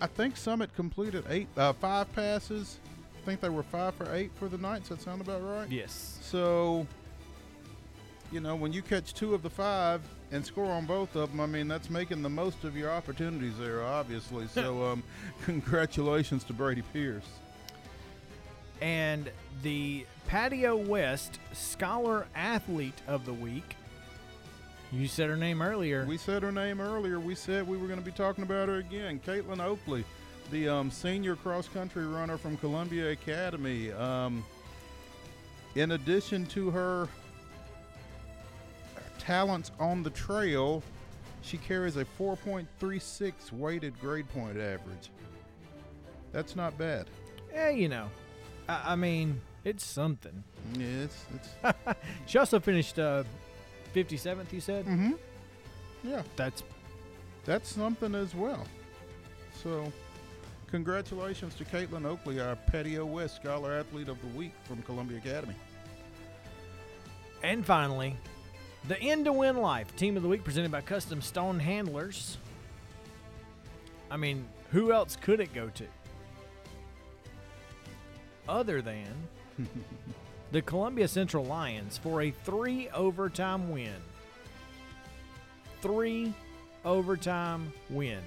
I 0.00 0.06
think 0.08 0.36
Summit 0.36 0.74
completed 0.74 1.24
eight, 1.28 1.46
uh, 1.56 1.72
five 1.74 2.12
passes. 2.12 2.78
I 3.22 3.24
think 3.24 3.40
they 3.40 3.48
were 3.48 3.62
five 3.62 3.94
for 3.94 4.12
eight 4.12 4.32
for 4.34 4.48
the 4.48 4.58
night. 4.58 4.80
Does 4.80 4.88
that 4.88 5.00
sound 5.02 5.20
about 5.20 5.42
right? 5.42 5.70
Yes. 5.70 6.18
So, 6.22 6.86
you 8.32 8.40
know, 8.40 8.56
when 8.56 8.72
you 8.72 8.80
catch 8.80 9.12
two 9.12 9.34
of 9.34 9.42
the 9.42 9.50
five 9.50 10.00
and 10.30 10.44
score 10.44 10.70
on 10.72 10.86
both 10.86 11.14
of 11.14 11.30
them, 11.30 11.40
I 11.40 11.46
mean, 11.46 11.68
that's 11.68 11.90
making 11.90 12.22
the 12.22 12.30
most 12.30 12.64
of 12.64 12.74
your 12.74 12.90
opportunities 12.90 13.58
there, 13.58 13.84
obviously. 13.84 14.46
So, 14.48 14.84
um, 14.90 15.02
congratulations 15.44 16.42
to 16.44 16.54
Brady 16.54 16.82
Pierce. 16.92 17.28
And 18.80 19.30
the 19.62 20.06
Patio 20.26 20.76
West 20.76 21.38
Scholar 21.52 22.26
Athlete 22.34 23.00
of 23.06 23.26
the 23.26 23.34
Week. 23.34 23.76
You 24.90 25.06
said 25.06 25.28
her 25.28 25.36
name 25.36 25.62
earlier. 25.62 26.04
We 26.06 26.16
said 26.16 26.42
her 26.42 26.52
name 26.52 26.80
earlier. 26.80 27.20
We 27.20 27.34
said 27.34 27.68
we 27.68 27.76
were 27.76 27.86
going 27.86 27.98
to 27.98 28.04
be 28.04 28.12
talking 28.12 28.44
about 28.44 28.68
her 28.68 28.76
again. 28.76 29.20
Caitlin 29.24 29.60
Oakley, 29.60 30.04
the 30.50 30.68
um, 30.68 30.90
senior 30.90 31.36
cross 31.36 31.68
country 31.68 32.06
runner 32.06 32.36
from 32.36 32.56
Columbia 32.56 33.10
Academy. 33.10 33.92
Um, 33.92 34.44
in 35.74 35.92
addition 35.92 36.44
to 36.46 36.70
her 36.70 37.08
talents 39.22 39.70
on 39.78 40.02
the 40.02 40.10
trail, 40.10 40.82
she 41.42 41.56
carries 41.58 41.96
a 41.96 42.04
4.36 42.18 43.52
weighted 43.52 43.98
grade 44.00 44.28
point 44.30 44.56
average. 44.58 45.10
That's 46.32 46.56
not 46.56 46.76
bad. 46.76 47.06
yeah, 47.52 47.68
you 47.70 47.88
know, 47.88 48.08
I, 48.68 48.92
I 48.92 48.96
mean, 48.96 49.40
it's 49.64 49.84
something. 49.84 50.42
Yeah, 50.76 50.86
it's, 51.04 51.24
it's 51.34 51.76
She 52.26 52.38
also 52.38 52.58
finished 52.58 52.98
uh, 52.98 53.24
57th, 53.94 54.52
you 54.52 54.60
said? 54.60 54.86
mm-hmm. 54.86 55.12
Yeah, 56.04 56.22
That's 56.36 56.64
that's 57.44 57.68
something 57.72 58.14
as 58.16 58.34
well. 58.34 58.66
So, 59.62 59.92
congratulations 60.68 61.54
to 61.56 61.64
Caitlin 61.64 62.04
Oakley, 62.06 62.40
our 62.40 62.56
Patio 62.56 63.04
West 63.04 63.36
Scholar 63.36 63.72
Athlete 63.72 64.08
of 64.08 64.20
the 64.20 64.38
Week 64.38 64.52
from 64.64 64.82
Columbia 64.82 65.18
Academy. 65.18 65.54
And 67.44 67.64
finally, 67.66 68.16
the 68.88 69.00
End 69.00 69.26
to 69.26 69.32
Win 69.32 69.56
Life 69.56 69.94
Team 69.96 70.16
of 70.16 70.22
the 70.22 70.28
Week 70.28 70.44
presented 70.44 70.70
by 70.70 70.80
Custom 70.80 71.22
Stone 71.22 71.60
Handlers. 71.60 72.38
I 74.10 74.16
mean, 74.16 74.46
who 74.70 74.92
else 74.92 75.16
could 75.16 75.40
it 75.40 75.54
go 75.54 75.70
to? 75.70 75.84
Other 78.48 78.82
than 78.82 79.06
the 80.52 80.62
Columbia 80.62 81.06
Central 81.08 81.44
Lions 81.44 81.96
for 81.96 82.22
a 82.22 82.30
three 82.30 82.88
overtime 82.90 83.70
win. 83.70 83.94
Three 85.80 86.34
overtime 86.84 87.72
win. 87.88 88.20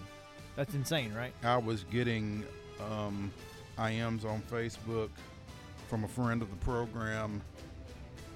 That's 0.55 0.73
insane, 0.73 1.13
right? 1.13 1.33
I 1.43 1.57
was 1.57 1.83
getting 1.91 2.43
um, 2.91 3.31
IMs 3.77 4.23
on 4.23 4.41
Facebook 4.49 5.09
from 5.89 6.05
a 6.05 6.07
friend 6.07 6.41
of 6.41 6.49
the 6.49 6.55
program 6.57 7.41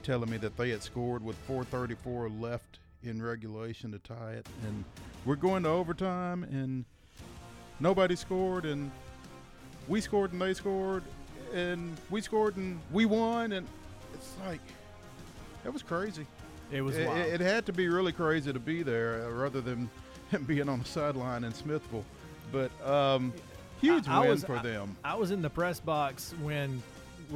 telling 0.09 0.27
me 0.31 0.37
that 0.37 0.57
they 0.57 0.71
had 0.71 0.81
scored 0.81 1.23
with 1.23 1.35
434 1.45 2.29
left 2.29 2.79
in 3.03 3.21
regulation 3.21 3.91
to 3.91 3.99
tie 3.99 4.31
it. 4.31 4.47
And 4.65 4.83
we're 5.23 5.35
going 5.35 5.61
to 5.63 5.69
overtime, 5.69 6.43
and 6.45 6.83
nobody 7.79 8.15
scored, 8.15 8.65
and 8.65 8.89
we 9.87 10.01
scored, 10.01 10.31
and 10.33 10.41
they 10.41 10.55
scored, 10.55 11.03
and 11.53 11.95
we 12.09 12.21
scored, 12.21 12.57
and 12.57 12.79
we 12.91 13.05
won. 13.05 13.51
And 13.51 13.67
it's 14.15 14.33
like, 14.47 14.61
that 15.63 15.71
was 15.71 15.83
crazy. 15.83 16.25
It 16.71 16.81
was 16.81 16.97
It, 16.97 17.05
wild. 17.07 17.19
it 17.19 17.39
had 17.39 17.67
to 17.67 17.71
be 17.73 17.87
really 17.87 18.11
crazy 18.11 18.51
to 18.51 18.59
be 18.59 18.81
there 18.81 19.27
uh, 19.27 19.29
rather 19.29 19.61
than 19.61 19.91
being 20.47 20.69
on 20.69 20.79
the 20.79 20.85
sideline 20.85 21.43
in 21.43 21.53
Smithville. 21.53 22.03
But 22.51 22.71
um, 22.83 23.31
huge 23.79 24.07
I- 24.07 24.15
I 24.15 24.19
win 24.21 24.29
was- 24.31 24.43
for 24.43 24.55
I- 24.57 24.63
them. 24.63 24.97
I 25.03 25.13
was 25.13 25.29
in 25.29 25.43
the 25.43 25.51
press 25.51 25.79
box 25.79 26.33
when 26.41 26.81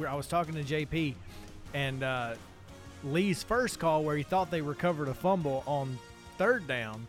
I 0.08 0.14
was 0.16 0.26
talking 0.26 0.54
to 0.54 0.64
JP, 0.64 1.14
and 1.72 2.02
uh, 2.02 2.34
Lee's 3.04 3.42
first 3.42 3.78
call 3.78 4.02
where 4.04 4.16
he 4.16 4.22
thought 4.22 4.50
they 4.50 4.60
recovered 4.62 5.08
a 5.08 5.14
fumble 5.14 5.62
on 5.66 5.98
third 6.38 6.66
down. 6.66 7.06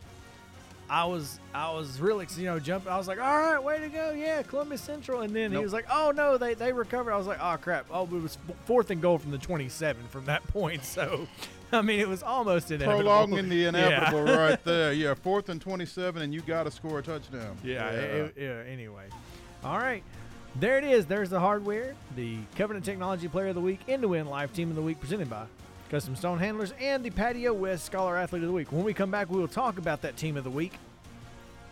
I 0.88 1.06
was 1.06 1.40
I 1.54 1.72
was 1.74 2.00
really 2.00 2.28
you 2.38 2.46
know 2.46 2.60
jumping. 2.60 2.92
I 2.92 2.98
was 2.98 3.08
like, 3.08 3.20
all 3.20 3.38
right, 3.40 3.58
way 3.64 3.80
to 3.80 3.90
go, 3.90 4.12
yeah, 4.12 4.44
Columbus 4.44 4.82
Central. 4.82 5.22
And 5.22 5.36
then 5.36 5.52
he 5.52 5.58
was 5.58 5.74
like, 5.74 5.86
oh 5.92 6.12
no, 6.16 6.38
they 6.38 6.54
they 6.54 6.72
recovered. 6.74 7.12
I 7.12 7.18
was 7.18 7.26
like, 7.28 7.40
oh 7.42 7.58
crap. 7.60 7.88
Oh, 7.90 8.04
it 8.04 8.10
was 8.12 8.38
fourth 8.66 8.92
and 8.92 9.02
goal 9.02 9.18
from 9.18 9.32
the 9.32 9.38
27 9.40 10.04
from 10.10 10.26
that 10.26 10.46
point. 10.50 10.84
So, 10.86 11.28
I 11.72 11.82
mean, 11.82 12.00
it 12.00 12.08
was 12.08 12.22
almost 12.22 12.70
inevitable. 12.70 13.00
Prolonging 13.02 13.50
the 13.50 13.56
Yeah. 13.56 13.70
inevitable 13.70 14.24
right 14.26 14.64
there. 14.64 14.94
Yeah, 14.94 15.16
fourth 15.16 15.50
and 15.50 15.60
27, 15.60 16.22
and 16.22 16.32
you 16.32 16.42
got 16.42 16.64
to 16.66 16.72
score 16.72 17.00
a 17.00 17.02
touchdown. 17.02 17.58
Yeah. 17.64 17.90
it- 17.90 18.34
it- 18.38 18.42
yeah. 18.44 18.72
Anyway, 18.72 19.06
all 19.64 19.80
right. 19.80 20.04
There 20.58 20.78
it 20.78 20.84
is. 20.86 21.06
There's 21.08 21.30
the 21.32 21.40
hardware, 21.40 21.96
the 22.16 22.38
Covenant 22.56 22.86
Technology 22.86 23.28
Player 23.28 23.48
of 23.48 23.56
the 23.56 23.62
Week, 23.62 23.80
and 23.90 24.02
to 24.04 24.08
win 24.08 24.28
Life 24.28 24.54
Team 24.54 24.70
of 24.70 24.76
the 24.76 24.82
Week 24.84 25.00
presented 25.02 25.30
by 25.30 25.46
Custom 25.90 26.16
Stone 26.16 26.40
Handlers, 26.40 26.74
and 26.80 27.04
the 27.04 27.10
Patio 27.10 27.54
West 27.54 27.86
Scholar 27.86 28.18
Athlete 28.18 28.42
of 28.42 28.48
the 28.48 28.54
Week. 28.54 28.72
When 28.72 28.84
we 28.84 28.94
come 28.94 29.12
back, 29.12 29.30
we 29.30 29.38
will 29.38 29.48
talk 29.48 29.78
about 29.78 30.02
that 30.02 30.18
team 30.18 30.36
of 30.38 30.44
the 30.44 30.50
week, 30.50 30.74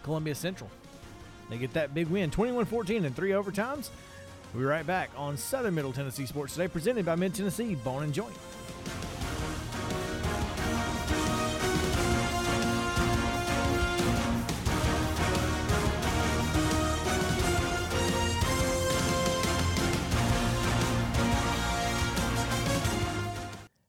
Columbia 0.04 0.36
Central. 0.36 0.70
They 1.50 1.58
get 1.58 1.74
that 1.74 1.94
big 1.94 2.08
win, 2.08 2.32
21 2.32 2.66
14 2.66 3.06
in 3.06 3.14
three 3.14 3.32
overtimes. 3.32 3.90
We'll 4.54 4.62
be 4.62 4.66
right 4.66 4.86
back 4.86 5.10
on 5.18 5.36
Southern 5.36 5.76
Middle 5.76 5.94
Tennessee 5.94 6.26
Sports 6.26 6.54
Today, 6.54 6.68
presented 6.68 7.06
by 7.06 7.16
Mid 7.16 7.34
Tennessee 7.34 7.76
Bone 7.76 8.04
and 8.04 8.14
Joint. 8.14 8.36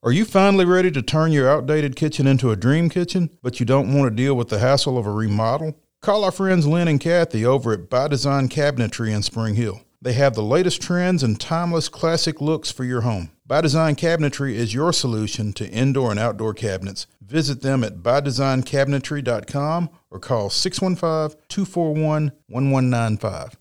Are 0.00 0.12
you 0.12 0.24
finally 0.24 0.64
ready 0.64 0.92
to 0.92 1.02
turn 1.02 1.32
your 1.32 1.50
outdated 1.50 1.96
kitchen 1.96 2.28
into 2.28 2.52
a 2.52 2.56
dream 2.56 2.88
kitchen, 2.88 3.30
but 3.42 3.58
you 3.58 3.66
don't 3.66 3.92
want 3.92 4.08
to 4.08 4.14
deal 4.14 4.36
with 4.36 4.48
the 4.48 4.60
hassle 4.60 4.96
of 4.96 5.06
a 5.06 5.10
remodel? 5.10 5.76
Call 6.00 6.22
our 6.22 6.30
friends 6.30 6.68
Lynn 6.68 6.86
and 6.86 7.00
Kathy 7.00 7.44
over 7.44 7.72
at 7.72 7.90
By 7.90 8.06
Design 8.06 8.48
Cabinetry 8.48 9.12
in 9.12 9.24
Spring 9.24 9.56
Hill. 9.56 9.80
They 10.00 10.12
have 10.12 10.36
the 10.36 10.42
latest 10.44 10.80
trends 10.80 11.24
and 11.24 11.40
timeless 11.40 11.88
classic 11.88 12.40
looks 12.40 12.70
for 12.70 12.84
your 12.84 13.00
home. 13.00 13.32
By 13.44 13.60
Design 13.60 13.96
Cabinetry 13.96 14.54
is 14.54 14.72
your 14.72 14.92
solution 14.92 15.52
to 15.54 15.68
indoor 15.68 16.12
and 16.12 16.20
outdoor 16.20 16.54
cabinets. 16.54 17.08
Visit 17.20 17.62
them 17.62 17.82
at 17.82 17.96
bydesignCabinetry.com 17.96 19.90
or 20.12 20.20
call 20.20 20.48
615 20.48 21.40
241 21.48 22.30
1195. 22.46 23.56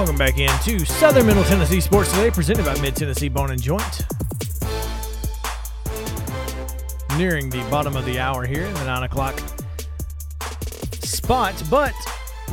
Welcome 0.00 0.16
back 0.16 0.38
into 0.38 0.86
Southern 0.86 1.26
Middle 1.26 1.44
Tennessee 1.44 1.78
Sports 1.78 2.10
Today, 2.12 2.30
presented 2.30 2.64
by 2.64 2.74
Mid 2.80 2.96
Tennessee 2.96 3.28
Bone 3.28 3.50
and 3.50 3.60
Joint. 3.60 4.06
Nearing 7.18 7.50
the 7.50 7.62
bottom 7.70 7.94
of 7.96 8.06
the 8.06 8.18
hour 8.18 8.46
here 8.46 8.64
in 8.64 8.72
the 8.72 8.84
9 8.86 9.02
o'clock 9.02 9.38
spot, 11.02 11.62
but 11.68 11.92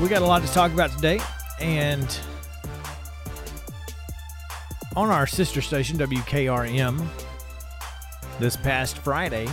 we 0.01 0.09
got 0.09 0.23
a 0.23 0.25
lot 0.25 0.41
to 0.41 0.51
talk 0.51 0.73
about 0.73 0.91
today. 0.91 1.21
And 1.61 2.19
on 4.97 5.09
our 5.09 5.25
sister 5.25 5.61
station, 5.61 5.97
WKRM, 5.99 7.07
this 8.41 8.57
past 8.57 8.97
Friday, 8.97 9.47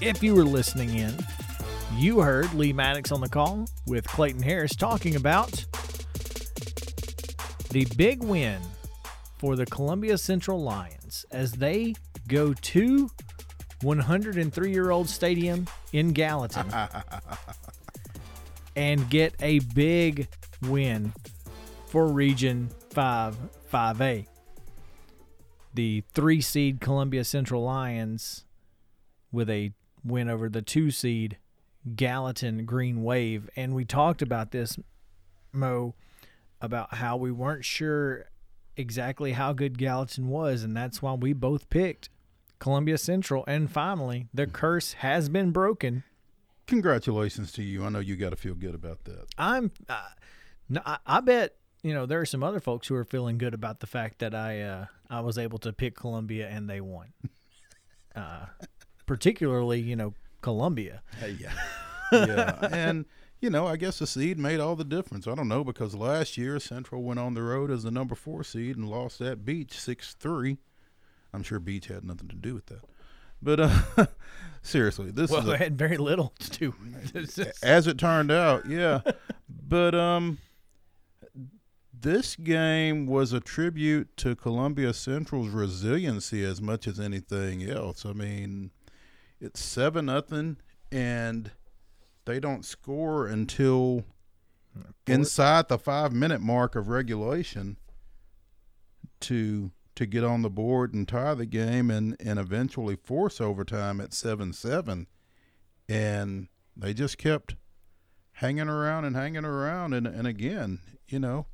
if 0.00 0.22
you 0.22 0.34
were 0.34 0.44
listening 0.44 0.96
in, 0.96 1.14
you 1.94 2.20
heard 2.20 2.54
Lee 2.54 2.72
Maddox 2.72 3.12
on 3.12 3.20
the 3.20 3.28
call 3.28 3.68
with 3.86 4.08
Clayton 4.08 4.42
Harris 4.42 4.74
talking 4.74 5.14
about 5.14 5.62
the 7.72 7.86
big 7.96 8.22
win 8.22 8.60
for 9.38 9.56
the 9.56 9.64
Columbia 9.64 10.18
Central 10.18 10.62
Lions 10.62 11.24
as 11.30 11.52
they 11.52 11.94
go 12.28 12.52
to 12.52 13.10
103 13.80 14.70
year 14.70 14.90
old 14.90 15.08
stadium 15.08 15.66
in 15.92 16.12
Gallatin 16.12 16.66
and 18.76 19.08
get 19.08 19.34
a 19.40 19.60
big 19.60 20.28
win 20.68 21.14
for 21.86 22.08
Region 22.08 22.68
5 22.90 23.38
5A. 23.72 24.26
The 25.72 26.04
three 26.12 26.42
seed 26.42 26.82
Columbia 26.82 27.24
Central 27.24 27.62
Lions 27.62 28.44
with 29.32 29.48
a 29.48 29.72
win 30.04 30.28
over 30.28 30.50
the 30.50 30.60
two 30.60 30.90
seed 30.90 31.38
Gallatin 31.96 32.66
Green 32.66 33.02
Wave. 33.02 33.48
And 33.56 33.74
we 33.74 33.86
talked 33.86 34.20
about 34.20 34.50
this, 34.50 34.78
Mo 35.54 35.94
about 36.62 36.94
how 36.94 37.16
we 37.16 37.30
weren't 37.30 37.64
sure 37.64 38.26
exactly 38.76 39.32
how 39.32 39.52
good 39.52 39.76
Gallatin 39.76 40.28
was, 40.28 40.62
and 40.62 40.74
that's 40.76 41.02
why 41.02 41.12
we 41.12 41.32
both 41.32 41.68
picked 41.68 42.08
Columbia 42.58 42.96
Central. 42.96 43.44
And 43.46 43.70
finally, 43.70 44.28
the 44.32 44.46
curse 44.46 44.94
has 44.94 45.28
been 45.28 45.50
broken. 45.50 46.04
Congratulations 46.66 47.52
to 47.52 47.62
you. 47.62 47.84
I 47.84 47.90
know 47.90 47.98
you 47.98 48.16
got 48.16 48.30
to 48.30 48.36
feel 48.36 48.54
good 48.54 48.74
about 48.74 49.04
that. 49.04 49.26
I'm, 49.36 49.72
uh, 49.88 50.08
no, 50.68 50.80
I, 50.86 50.98
I 51.04 51.20
bet 51.20 51.56
you 51.82 51.92
know 51.92 52.06
there 52.06 52.20
are 52.20 52.26
some 52.26 52.42
other 52.42 52.60
folks 52.60 52.86
who 52.86 52.94
are 52.94 53.04
feeling 53.04 53.36
good 53.36 53.54
about 53.54 53.80
the 53.80 53.86
fact 53.86 54.20
that 54.20 54.34
I 54.34 54.60
uh, 54.60 54.86
I 55.10 55.20
was 55.20 55.36
able 55.36 55.58
to 55.58 55.72
pick 55.72 55.96
Columbia 55.96 56.48
and 56.48 56.68
they 56.70 56.80
won. 56.80 57.12
Uh, 58.14 58.44
particularly, 59.06 59.80
you 59.80 59.96
know, 59.96 60.12
Columbia. 60.42 61.00
yeah, 61.22 61.50
yeah, 62.12 62.58
and 62.70 63.06
you 63.42 63.50
know, 63.50 63.66
I 63.66 63.76
guess 63.76 63.98
the 63.98 64.06
seed 64.06 64.38
made 64.38 64.60
all 64.60 64.76
the 64.76 64.84
difference. 64.84 65.26
I 65.26 65.34
don't 65.34 65.48
know 65.48 65.64
because 65.64 65.96
last 65.96 66.38
year 66.38 66.60
Central 66.60 67.02
went 67.02 67.18
on 67.18 67.34
the 67.34 67.42
road 67.42 67.72
as 67.72 67.82
the 67.82 67.90
number 67.90 68.14
four 68.14 68.44
seed 68.44 68.76
and 68.76 68.88
lost 68.88 69.20
at 69.20 69.44
Beech 69.44 69.78
six 69.78 70.14
three. 70.14 70.58
I'm 71.34 71.42
sure 71.42 71.58
Beech 71.58 71.88
had 71.88 72.04
nothing 72.04 72.28
to 72.28 72.36
do 72.36 72.54
with 72.54 72.66
that. 72.66 72.82
But 73.42 73.58
uh, 73.58 74.06
seriously, 74.62 75.10
this 75.10 75.32
well, 75.32 75.50
is 75.50 75.58
had 75.58 75.76
very 75.76 75.96
little 75.96 76.32
to 76.38 76.50
do. 76.50 76.74
as 77.64 77.88
it 77.88 77.98
turned 77.98 78.30
out, 78.30 78.66
yeah. 78.66 79.00
but 79.48 79.96
um, 79.96 80.38
this 81.92 82.36
game 82.36 83.06
was 83.06 83.32
a 83.32 83.40
tribute 83.40 84.16
to 84.18 84.36
Columbia 84.36 84.94
Central's 84.94 85.48
resiliency 85.48 86.44
as 86.44 86.62
much 86.62 86.86
as 86.86 87.00
anything 87.00 87.68
else. 87.68 88.06
I 88.06 88.12
mean, 88.12 88.70
it's 89.40 89.60
seven 89.60 90.06
nothing, 90.06 90.58
and 90.92 91.50
they 92.24 92.40
don't 92.40 92.64
score 92.64 93.26
until 93.26 94.04
inside 95.06 95.68
the 95.68 95.78
five 95.78 96.12
minute 96.12 96.40
mark 96.40 96.76
of 96.76 96.88
regulation 96.88 97.76
to 99.20 99.70
to 99.94 100.06
get 100.06 100.24
on 100.24 100.40
the 100.40 100.50
board 100.50 100.94
and 100.94 101.06
tie 101.06 101.34
the 101.34 101.44
game 101.44 101.90
and, 101.90 102.16
and 102.18 102.38
eventually 102.38 102.96
force 102.96 103.40
overtime 103.40 104.00
at 104.00 104.14
seven 104.14 104.52
seven. 104.52 105.06
And 105.88 106.48
they 106.74 106.94
just 106.94 107.18
kept 107.18 107.56
hanging 108.32 108.68
around 108.68 109.04
and 109.04 109.14
hanging 109.14 109.44
around 109.44 109.92
and, 109.92 110.06
and 110.06 110.26
again, 110.26 110.78
you 111.06 111.18
know, 111.18 111.46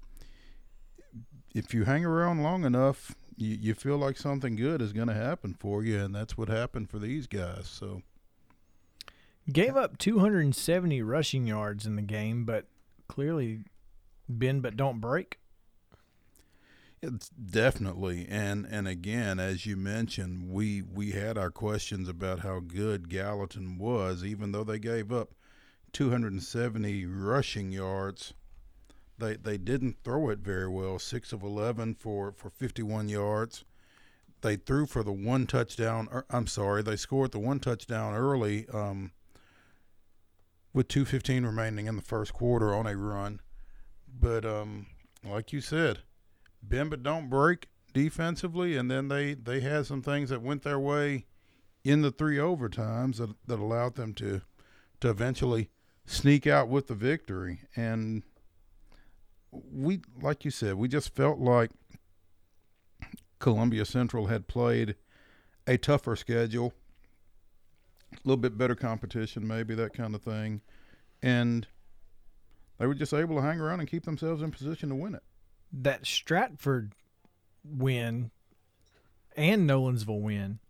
if 1.54 1.74
you 1.74 1.85
hang 1.85 2.04
around 2.04 2.42
long 2.42 2.64
enough, 2.64 3.16
you, 3.37 3.57
you 3.61 3.74
feel 3.74 3.96
like 3.96 4.16
something 4.16 4.54
good 4.57 4.81
is 4.81 4.92
going 4.92 5.09
to 5.09 5.14
happen 5.14 5.54
for 5.59 5.83
you, 5.83 5.98
and 5.98 6.14
that's 6.14 6.37
what 6.37 6.48
happened 6.48 6.90
for 6.90 6.98
these 6.98 7.26
guys. 7.26 7.66
So, 7.66 8.02
Gave 9.50 9.76
up 9.76 9.96
270 9.98 11.00
rushing 11.02 11.46
yards 11.46 11.87
in 11.87 11.96
the 11.96 12.02
game, 12.02 12.44
but 12.44 12.66
clearly 13.08 13.61
bend 14.28 14.62
but 14.62 14.76
don't 14.76 15.00
break. 15.00 15.38
It's 17.00 17.28
definitely, 17.28 18.26
and 18.28 18.66
and 18.68 18.88
again, 18.88 19.38
as 19.38 19.64
you 19.64 19.76
mentioned, 19.76 20.50
we 20.50 20.82
we 20.82 21.12
had 21.12 21.38
our 21.38 21.50
questions 21.50 22.08
about 22.08 22.40
how 22.40 22.58
good 22.58 23.08
Gallatin 23.08 23.78
was, 23.78 24.24
even 24.24 24.50
though 24.50 24.64
they 24.64 24.80
gave 24.80 25.12
up 25.12 25.34
270 25.92 27.06
rushing 27.06 27.70
yards. 27.70 28.34
They 29.16 29.37
they 29.37 29.58
didn't 29.58 30.02
throw 30.02 30.28
it 30.28 30.40
very 30.40 30.68
well. 30.68 30.98
Six 30.98 31.32
of 31.32 31.42
11 31.42 31.94
for 31.94 32.32
for 32.32 32.50
51 32.50 33.08
yards. 33.08 33.64
They 34.40 34.56
threw 34.56 34.87
for 34.87 35.02
the 35.02 35.12
one 35.12 35.46
touchdown. 35.46 36.08
Or, 36.11 36.18
er, 36.18 36.26
I'm 36.30 36.46
sorry, 36.46 36.82
they 36.82 36.96
scored 36.96 37.32
the 37.32 37.38
one 37.38 37.61
touchdown 37.61 38.14
early. 38.14 38.68
Um, 38.68 39.12
with 40.72 40.88
215 40.88 41.44
remaining 41.44 41.87
in 41.87 41.96
the 41.96 42.02
first 42.02 42.33
quarter 42.33 42.74
on 42.74 42.87
a 42.87 42.96
run. 42.96 43.40
But 44.20 44.44
um, 44.44 44.87
like 45.24 45.52
you 45.52 45.61
said, 45.61 46.00
bend 46.62 46.90
but 46.90 47.02
don't 47.02 47.28
break 47.28 47.68
defensively, 47.92 48.76
and 48.76 48.90
then 48.90 49.09
they 49.09 49.35
they 49.35 49.61
had 49.61 49.87
some 49.87 50.02
things 50.02 50.31
that 50.31 50.42
went 50.42 50.62
their 50.62 50.78
way 50.78 51.26
in 51.85 52.02
the 52.02 52.11
three 52.11 52.37
overtimes 52.37 53.16
that 53.16 53.31
that 53.46 53.59
allowed 53.59 53.94
them 53.94 54.14
to 54.14 54.42
to 55.00 55.11
eventually 55.11 55.70
sneak 56.07 56.46
out 56.46 56.68
with 56.68 56.87
the 56.87 56.94
victory. 56.94 57.61
And 57.76 58.22
we, 59.50 60.00
like 60.20 60.44
you 60.44 60.50
said, 60.50 60.74
we 60.74 60.88
just 60.88 61.14
felt 61.14 61.38
like 61.38 61.70
Columbia 63.38 63.85
Central 63.85 64.26
had 64.26 64.48
played 64.48 64.96
a 65.66 65.76
tougher 65.76 66.16
schedule 66.16 66.72
little 68.24 68.37
bit 68.40 68.57
better 68.59 68.74
competition, 68.74 69.46
maybe 69.46 69.74
that 69.74 69.92
kind 69.94 70.14
of 70.14 70.22
thing. 70.22 70.61
and 71.22 71.66
they 72.78 72.87
were 72.87 72.94
just 72.94 73.12
able 73.12 73.35
to 73.37 73.42
hang 73.42 73.59
around 73.61 73.81
and 73.81 73.88
keep 73.90 74.04
themselves 74.04 74.40
in 74.40 74.52
position 74.52 74.88
to 74.90 74.94
win 74.94 75.16
it. 75.16 75.22
That 75.72 76.07
Stratford 76.07 76.92
win 77.64 78.31
and 79.37 79.68
Nolensville 79.68 80.20
win, 80.20 80.61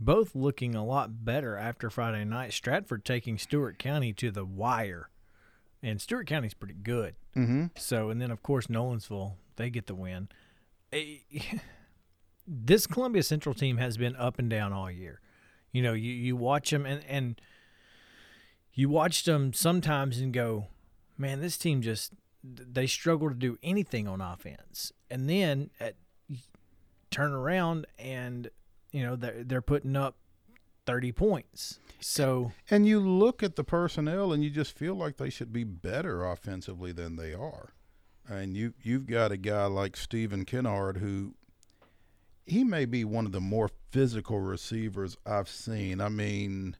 both 0.00 0.34
looking 0.34 0.74
a 0.74 0.84
lot 0.84 1.24
better 1.24 1.56
after 1.56 1.88
Friday 1.88 2.24
night. 2.24 2.52
Stratford 2.52 3.04
taking 3.04 3.38
Stewart 3.38 3.78
County 3.78 4.12
to 4.14 4.32
the 4.32 4.44
wire, 4.44 5.08
and 5.84 6.00
Stewart 6.00 6.26
County's 6.26 6.54
pretty 6.54 6.74
good. 6.74 7.14
Mm-hmm. 7.36 7.66
So, 7.76 8.10
and 8.10 8.20
then 8.20 8.32
of 8.32 8.42
course 8.42 8.66
Nolensville, 8.66 9.34
they 9.54 9.70
get 9.70 9.86
the 9.86 9.94
win. 9.94 10.28
Eh, 10.92 11.18
This 12.44 12.88
Columbia 12.88 13.22
Central 13.22 13.54
team 13.54 13.76
has 13.76 13.96
been 13.96 14.16
up 14.16 14.40
and 14.40 14.50
down 14.50 14.72
all 14.72 14.90
year. 14.90 15.20
You 15.72 15.82
know, 15.82 15.94
you, 15.94 16.12
you 16.12 16.36
watch 16.36 16.70
them 16.70 16.86
and, 16.86 17.02
and 17.08 17.40
you 18.74 18.88
watch 18.88 19.24
them 19.24 19.52
sometimes 19.52 20.18
and 20.18 20.32
go, 20.32 20.66
man, 21.16 21.40
this 21.40 21.56
team 21.56 21.82
just 21.82 22.12
they 22.44 22.86
struggle 22.86 23.28
to 23.28 23.34
do 23.34 23.58
anything 23.62 24.08
on 24.08 24.20
offense. 24.20 24.92
And 25.10 25.28
then 25.28 25.70
uh, 25.80 25.84
at, 25.84 25.94
turn 27.10 27.32
around 27.32 27.86
and 27.98 28.50
you 28.90 29.02
know 29.02 29.16
they're 29.16 29.44
they're 29.44 29.62
putting 29.62 29.96
up 29.96 30.16
thirty 30.86 31.12
points. 31.12 31.78
So 32.00 32.52
And 32.70 32.86
you 32.86 32.98
look 32.98 33.42
at 33.42 33.56
the 33.56 33.64
personnel 33.64 34.32
and 34.32 34.42
you 34.42 34.50
just 34.50 34.76
feel 34.76 34.94
like 34.94 35.16
they 35.16 35.30
should 35.30 35.52
be 35.52 35.64
better 35.64 36.24
offensively 36.24 36.92
than 36.92 37.16
they 37.16 37.32
are. 37.32 37.74
And 38.28 38.56
you 38.56 38.74
you've 38.82 39.06
got 39.06 39.30
a 39.32 39.36
guy 39.36 39.66
like 39.66 39.96
Stephen 39.96 40.44
Kennard 40.44 40.98
who 40.98 41.34
he 42.44 42.64
may 42.64 42.84
be 42.84 43.04
one 43.04 43.26
of 43.26 43.32
the 43.32 43.40
more 43.40 43.70
physical 43.92 44.40
receivers 44.40 45.16
I've 45.26 45.48
seen. 45.48 46.00
I 46.00 46.08
mean, 46.08 46.76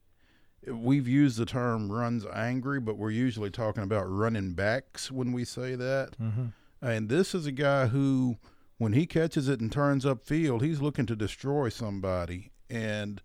we've 0.66 1.06
used 1.06 1.36
the 1.38 1.44
term 1.46 1.92
runs 1.92 2.24
angry, 2.26 2.80
but 2.80 2.96
we're 2.96 3.10
usually 3.10 3.50
talking 3.50 3.82
about 3.82 4.10
running 4.10 4.54
backs 4.54 5.10
when 5.12 5.32
we 5.32 5.44
say 5.44 5.74
that. 5.74 6.16
And 6.80 7.08
this 7.08 7.34
is 7.34 7.46
a 7.46 7.52
guy 7.52 7.86
who, 7.88 8.38
when 8.78 8.94
he 8.94 9.06
catches 9.06 9.48
it 9.48 9.60
and 9.60 9.70
turns 9.70 10.04
upfield, 10.04 10.62
he's 10.62 10.80
looking 10.80 11.06
to 11.06 11.14
destroy 11.14 11.68
somebody, 11.68 12.50
and 12.70 13.20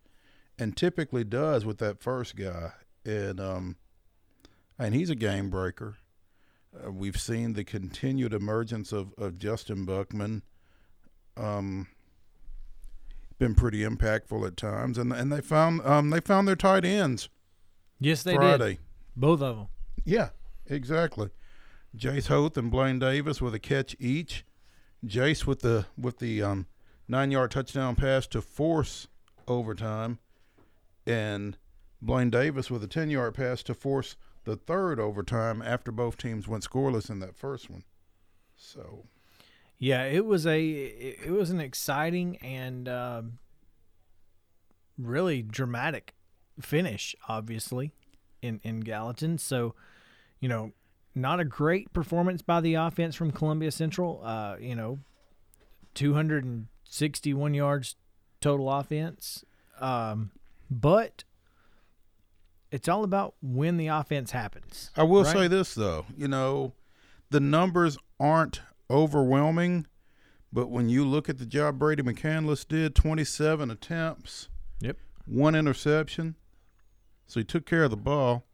and 0.60 0.76
typically 0.76 1.24
does 1.24 1.66
with 1.66 1.78
that 1.78 2.02
first 2.02 2.36
guy. 2.36 2.74
And 3.06 3.40
um, 3.40 3.78
and 4.78 4.94
he's 4.94 5.10
a 5.10 5.16
game 5.16 5.50
breaker. 5.50 5.96
Uh, 6.86 6.92
we've 6.92 7.20
seen 7.20 7.54
the 7.54 7.64
continued 7.64 8.34
emergence 8.34 8.92
of, 8.92 9.14
of 9.18 9.40
Justin 9.40 9.86
Buckman. 9.86 10.44
Um, 11.36 11.88
been 13.40 13.56
pretty 13.56 13.80
impactful 13.80 14.46
at 14.46 14.58
times, 14.58 14.98
and 14.98 15.12
and 15.14 15.32
they 15.32 15.42
found 15.42 15.82
um 15.86 16.10
they 16.10 16.20
found 16.20 16.48
their 16.48 16.56
tight 16.56 16.86
ends 16.86 17.30
yes, 18.00 18.24
they 18.24 18.36
Friday. 18.36 18.74
did 18.74 18.80
both 19.16 19.42
of 19.42 19.56
them. 19.56 19.68
Yeah, 20.06 20.30
exactly. 20.66 21.30
Jace 21.96 22.28
Hoth 22.28 22.58
and 22.58 22.70
Blaine 22.72 23.00
Davis 23.00 23.42
with 23.42 23.54
a 23.54 23.60
catch 23.60 23.96
each. 24.00 24.46
Jace 25.06 25.46
with 25.46 25.62
the 25.62 25.86
with 25.98 26.20
the 26.20 26.42
um, 26.42 26.68
nine 27.08 27.32
yard 27.32 27.52
touchdown 27.52 27.96
pass 27.96 28.28
to 28.28 28.42
force 28.42 29.08
overtime, 29.48 30.20
and 31.06 31.58
Blaine 32.02 32.30
Davis 32.30 32.70
with 32.70 32.84
a 32.84 32.88
ten 32.88 33.10
yard 33.10 33.36
pass 33.36 33.64
to 33.64 33.74
force 33.74 34.16
the 34.44 34.56
third 34.56 35.00
overtime 35.00 35.62
after 35.62 35.92
both 35.92 36.18
teams 36.18 36.48
went 36.48 36.64
scoreless 36.64 37.10
in 37.10 37.20
that 37.20 37.36
first 37.36 37.70
one. 37.70 37.84
So 38.56 39.06
Yeah, 39.80 40.04
it 40.06 40.26
was 40.26 40.48
a 40.48 40.62
it 40.62 41.32
was 41.32 41.52
an 41.52 41.60
exciting 41.60 42.38
and 42.38 42.90
um, 42.90 43.38
really 44.98 45.44
dramatic 45.44 46.16
finish, 46.60 47.16
obviously, 47.28 47.92
in 48.42 48.60
in 48.64 48.80
Gallatin. 48.80 49.38
So, 49.38 49.76
you 50.40 50.50
know, 50.50 50.72
not 51.14 51.40
a 51.40 51.46
great 51.46 51.94
performance 51.94 52.42
by 52.42 52.60
the 52.62 52.74
offense 52.74 53.16
from 53.16 53.32
Columbia 53.32 53.72
Central. 53.72 54.22
Uh, 54.24 54.56
you 54.60 54.76
know, 54.76 55.00
two 55.94 56.16
hundred 56.16 56.44
and 56.44 56.68
sixty 56.84 57.34
one 57.34 57.54
yards 57.54 57.96
total 58.42 58.72
offense, 58.72 59.46
um, 59.80 60.32
but 60.72 61.24
it's 62.72 62.88
all 62.88 63.04
about 63.04 63.36
when 63.42 63.78
the 63.78 63.88
offense 63.88 64.32
happens. 64.32 64.92
I 64.96 65.04
will 65.04 65.24
right? 65.24 65.34
say 65.34 65.48
this 65.48 65.76
though, 65.76 66.06
you 66.18 66.28
know, 66.28 66.74
the 67.30 67.40
numbers 67.40 67.98
aren't 68.20 68.62
overwhelming, 68.90 69.88
but 70.52 70.70
when 70.70 70.90
you 70.90 71.06
look 71.06 71.30
at 71.30 71.38
the 71.38 71.46
job 71.46 71.78
Brady 71.80 72.04
McCandless 72.04 72.68
did, 72.68 72.96
27 72.96 73.70
attempts, 73.72 74.50
Yep. 74.80 74.98
one 75.26 75.56
interception, 75.56 76.36
so 77.26 77.40
he 77.40 77.44
took 77.44 77.66
care 77.66 77.84
of 77.84 77.92
the 77.92 77.98
ball, 77.98 78.46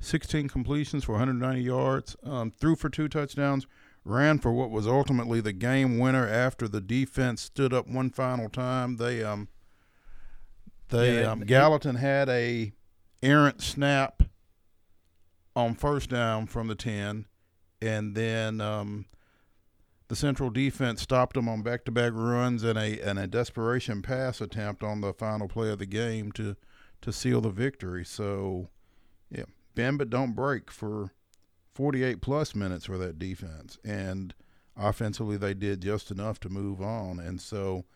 16 0.00 0.48
completions 0.48 1.04
for 1.04 1.12
190 1.12 1.60
yards, 1.62 2.16
um, 2.24 2.50
threw 2.50 2.74
for 2.74 2.88
two 2.88 3.08
touchdowns, 3.08 3.66
ran 4.04 4.38
for 4.38 4.50
what 4.52 4.70
was 4.70 4.86
ultimately 4.88 5.40
the 5.40 5.52
game 5.52 5.98
winner 5.98 6.26
after 6.26 6.66
the 6.66 6.80
defense 6.80 7.40
stood 7.42 7.72
up 7.72 7.86
one 7.86 8.10
final 8.10 8.48
time. 8.48 8.96
They 8.96 9.22
um 9.22 9.48
they 10.88 11.20
Yeah, 11.22 11.30
um, 11.30 11.40
Gallatin 11.40 11.94
had 11.96 12.28
a 12.28 12.72
errant 13.22 13.62
snap 13.62 14.24
on 15.54 15.74
first 15.74 16.10
down 16.10 16.46
from 16.46 16.66
the 16.66 16.74
10 16.74 17.26
and 17.80 18.14
then 18.16 18.60
um, 18.60 19.04
the 20.12 20.16
central 20.16 20.50
defense 20.50 21.00
stopped 21.00 21.36
them 21.36 21.48
on 21.48 21.62
back-to-back 21.62 22.12
runs 22.14 22.64
and 22.64 22.78
a 22.78 23.00
and 23.00 23.18
a 23.18 23.26
desperation 23.26 24.02
pass 24.02 24.42
attempt 24.42 24.82
on 24.82 25.00
the 25.00 25.14
final 25.14 25.48
play 25.48 25.70
of 25.70 25.78
the 25.78 25.86
game 25.86 26.30
to 26.30 26.54
to 27.00 27.10
seal 27.10 27.40
the 27.40 27.48
victory. 27.48 28.04
So, 28.04 28.68
yeah, 29.30 29.46
bend 29.74 29.96
but 29.96 30.10
don't 30.10 30.34
break 30.34 30.70
for 30.70 31.12
48 31.72 32.20
plus 32.20 32.54
minutes 32.54 32.84
for 32.84 32.98
that 32.98 33.18
defense, 33.18 33.78
and 33.86 34.34
offensively 34.76 35.38
they 35.38 35.54
did 35.54 35.80
just 35.80 36.10
enough 36.10 36.38
to 36.40 36.50
move 36.50 36.82
on. 36.82 37.18
And 37.18 37.40
so, 37.40 37.86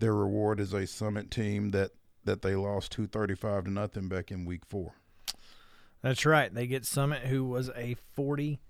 their 0.00 0.14
reward 0.14 0.60
is 0.60 0.74
a 0.74 0.86
Summit 0.86 1.30
team 1.30 1.70
that 1.70 1.92
that 2.24 2.42
they 2.42 2.54
lost 2.56 2.92
235 2.92 3.64
to 3.64 3.70
nothing 3.70 4.08
back 4.10 4.30
in 4.30 4.44
week 4.44 4.66
four. 4.68 4.96
That's 6.02 6.26
right. 6.26 6.52
They 6.52 6.66
get 6.66 6.84
Summit, 6.84 7.22
who 7.22 7.46
was 7.46 7.70
a 7.74 7.96
40, 8.12 8.60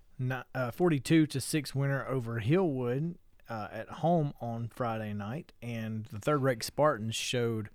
uh, 0.54 0.70
42 0.70 1.26
to 1.26 1.40
6 1.40 1.74
winner 1.74 2.06
over 2.06 2.40
Hillwood 2.40 3.16
uh, 3.48 3.68
at 3.72 3.88
home 3.88 4.32
on 4.40 4.68
Friday 4.68 5.12
night. 5.12 5.52
And 5.62 6.06
the 6.06 6.18
third 6.18 6.42
ranked 6.42 6.64
Spartans 6.64 7.14
showed 7.14 7.68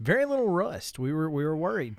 very 0.00 0.24
little 0.24 0.48
rust. 0.48 0.98
We 0.98 1.12
were 1.12 1.30
we 1.30 1.44
were 1.44 1.56
worried, 1.56 1.96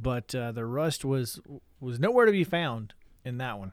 but 0.00 0.34
uh, 0.34 0.52
the 0.52 0.64
rust 0.66 1.04
was 1.04 1.40
was 1.80 2.00
nowhere 2.00 2.26
to 2.26 2.32
be 2.32 2.44
found 2.44 2.94
in 3.24 3.38
that 3.38 3.58
one. 3.58 3.72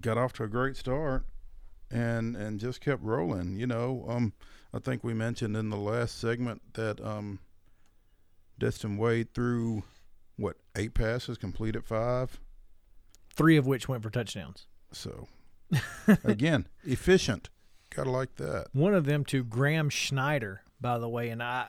got 0.00 0.18
off 0.18 0.32
to 0.34 0.42
a 0.44 0.48
great 0.48 0.76
start 0.76 1.24
and 1.90 2.36
and 2.36 2.60
just 2.60 2.80
kept 2.80 3.02
rolling 3.02 3.56
you 3.56 3.66
know 3.66 4.04
um 4.08 4.32
i 4.72 4.78
think 4.78 5.02
we 5.02 5.12
mentioned 5.14 5.56
in 5.56 5.70
the 5.70 5.76
last 5.76 6.20
segment 6.20 6.60
that 6.74 7.00
um 7.04 7.40
destin 8.58 8.96
wade 8.96 9.32
threw 9.34 9.82
what 10.36 10.56
eight 10.76 10.94
passes 10.94 11.36
completed 11.38 11.84
five 11.84 12.38
Three 13.34 13.56
of 13.56 13.66
which 13.66 13.88
went 13.88 14.02
for 14.02 14.10
touchdowns. 14.10 14.66
so 14.92 15.28
again 16.24 16.66
efficient 16.84 17.48
gotta 17.94 18.10
like 18.10 18.34
that 18.36 18.66
One 18.72 18.94
of 18.94 19.04
them 19.06 19.24
to 19.26 19.44
Graham 19.44 19.88
Schneider, 19.88 20.62
by 20.80 20.98
the 20.98 21.08
way, 21.08 21.28
and 21.30 21.42
I. 21.42 21.68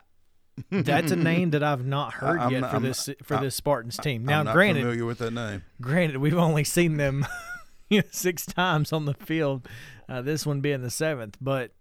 That's 0.70 1.10
a 1.12 1.16
name 1.16 1.50
that 1.50 1.62
I've 1.62 1.86
not 1.86 2.12
heard 2.14 2.38
I'm 2.38 2.50
yet 2.52 2.60
not- 2.60 2.70
for 2.70 2.76
I'm 2.76 2.82
this 2.82 3.08
for 3.22 3.36
I- 3.36 3.40
this 3.42 3.54
Spartans 3.54 3.96
team. 3.96 4.24
Now, 4.24 4.40
I'm 4.40 4.44
not 4.46 4.54
granted, 4.54 4.80
familiar 4.82 5.04
with 5.06 5.18
that 5.18 5.32
name 5.32 5.62
granted, 5.80 6.18
we've 6.18 6.36
only 6.36 6.64
seen 6.64 6.96
them 6.98 7.24
you 7.88 8.00
know, 8.02 8.08
six 8.10 8.44
times 8.44 8.92
on 8.92 9.04
the 9.06 9.14
field, 9.14 9.66
uh, 10.08 10.20
this 10.22 10.44
one 10.44 10.60
being 10.60 10.82
the 10.82 10.90
seventh. 10.90 11.38
But 11.40 11.72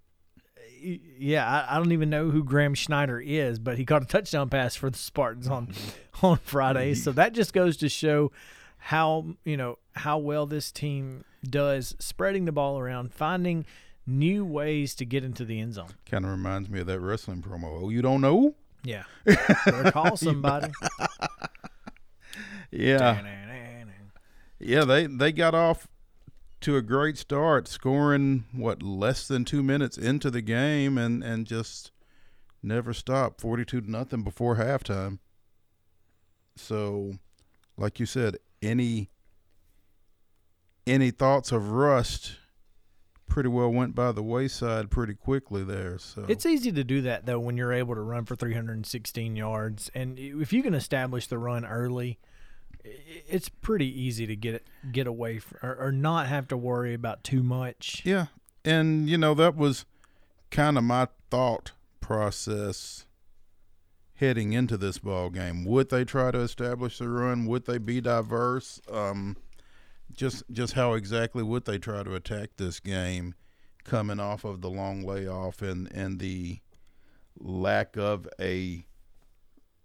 yeah, 0.82 1.48
I, 1.70 1.76
I 1.76 1.78
don't 1.78 1.92
even 1.92 2.10
know 2.10 2.30
who 2.32 2.44
Graham 2.44 2.74
Schneider 2.74 3.20
is, 3.20 3.60
but 3.60 3.78
he 3.78 3.86
caught 3.86 4.02
a 4.04 4.06
touchdown 4.06 4.50
pass 4.50 4.76
for 4.76 4.90
the 4.90 4.98
Spartans 4.98 5.48
on 5.48 5.74
on 6.22 6.38
Friday. 6.38 6.94
So 6.96 7.12
that 7.12 7.34
just 7.34 7.54
goes 7.54 7.78
to 7.78 7.90
show 7.90 8.32
how 8.86 9.36
you 9.46 9.56
know 9.58 9.78
how 9.94 10.18
well 10.18 10.46
this 10.46 10.72
team 10.72 11.24
does 11.48 11.96
spreading 12.00 12.46
the 12.46 12.52
ball 12.52 12.80
around, 12.80 13.14
finding 13.14 13.66
new 14.08 14.44
ways 14.44 14.96
to 14.96 15.06
get 15.06 15.24
into 15.24 15.46
the 15.46 15.60
end 15.60 15.74
zone. 15.76 15.90
kind 16.10 16.26
of 16.26 16.32
reminds 16.32 16.70
me 16.70 16.80
of 16.82 16.88
that 16.88 17.00
wrestling 17.00 17.42
promo 17.42 17.84
oh 17.84 17.90
you 17.90 18.02
don't 18.02 18.20
know 18.22 18.56
Yeah, 18.84 19.04
call 19.92 20.18
somebody. 20.18 20.72
yeah 22.72 23.22
Yeah, 24.60 24.86
they 24.86 25.08
they 25.08 25.32
got 25.32 25.54
off 25.56 25.88
to 26.62 26.76
a 26.78 26.82
great 26.82 27.18
start, 27.18 27.68
scoring 27.68 28.46
what 28.52 28.84
less 28.84 29.28
than 29.28 29.44
two 29.46 29.64
minutes 29.64 29.98
into 29.98 30.30
the 30.32 30.42
game, 30.42 30.98
and 30.98 31.24
and 31.24 31.46
just 31.48 31.92
never 32.64 32.94
stopped, 32.94 33.42
forty 33.42 33.66
two 33.66 33.82
to 33.82 33.90
nothing 33.92 34.24
before 34.24 34.56
halftime. 34.58 35.20
So, 36.56 37.14
like 37.78 38.00
you 38.00 38.06
said, 38.06 38.38
any 38.62 39.10
any 40.88 41.12
thoughts 41.12 41.52
of 41.52 41.72
rust 41.72 42.38
pretty 43.28 43.50
well 43.50 43.72
went 43.72 43.96
by 43.96 44.12
the 44.12 44.22
wayside 44.24 44.92
pretty 44.92 45.14
quickly 45.14 45.64
there. 45.64 45.98
So 45.98 46.26
It's 46.28 46.46
easy 46.46 46.72
to 46.74 46.84
do 46.84 47.02
that 47.04 47.26
though 47.26 47.40
when 47.40 47.56
you're 47.56 47.72
able 47.72 47.96
to 47.96 48.02
run 48.02 48.26
for 48.26 48.36
316 48.36 49.36
yards, 49.36 49.90
and 49.96 50.20
if 50.20 50.52
you 50.52 50.62
can 50.62 50.74
establish 50.74 51.28
the 51.28 51.38
run 51.38 51.66
early, 51.66 52.20
it's 52.84 53.48
pretty 53.48 53.88
easy 53.88 54.28
to 54.28 54.36
get 54.36 54.66
get 54.92 55.08
away 55.08 55.40
from, 55.40 55.60
or, 55.62 55.76
or 55.76 55.92
not 55.92 56.28
have 56.28 56.48
to 56.50 56.58
worry 56.58 56.94
about 56.94 57.24
too 57.24 57.44
much. 57.44 58.02
Yeah, 58.04 58.28
and 58.66 59.10
you 59.10 59.18
know 59.18 59.34
that 59.36 59.56
was 59.56 59.86
kind 60.50 60.78
of 60.78 60.84
my 60.84 61.08
thought 61.30 61.72
process 62.02 63.06
heading 64.22 64.54
into 64.54 64.78
this 64.78 65.00
ball 65.00 65.32
game. 65.32 65.66
Would 65.66 65.90
they 65.90 66.06
try 66.06 66.30
to 66.30 66.40
establish 66.40 67.00
the 67.00 67.10
run? 67.10 67.48
Would 67.48 67.66
they 67.66 67.80
be 67.80 68.00
diverse? 68.00 68.80
Um, 68.90 69.36
just 70.14 70.44
just 70.52 70.74
how 70.74 70.94
exactly 70.94 71.42
would 71.44 71.66
they 71.66 71.80
try 71.80 72.04
to 72.04 72.14
attack 72.16 72.52
this 72.56 72.80
game, 72.80 73.34
coming 73.84 74.20
off 74.20 74.44
of 74.44 74.62
the 74.62 74.70
long 74.70 75.02
layoff 75.02 75.62
and 75.62 75.92
and 75.92 76.20
the 76.20 76.60
lack 77.40 77.98
of 77.98 78.28
a 78.40 78.86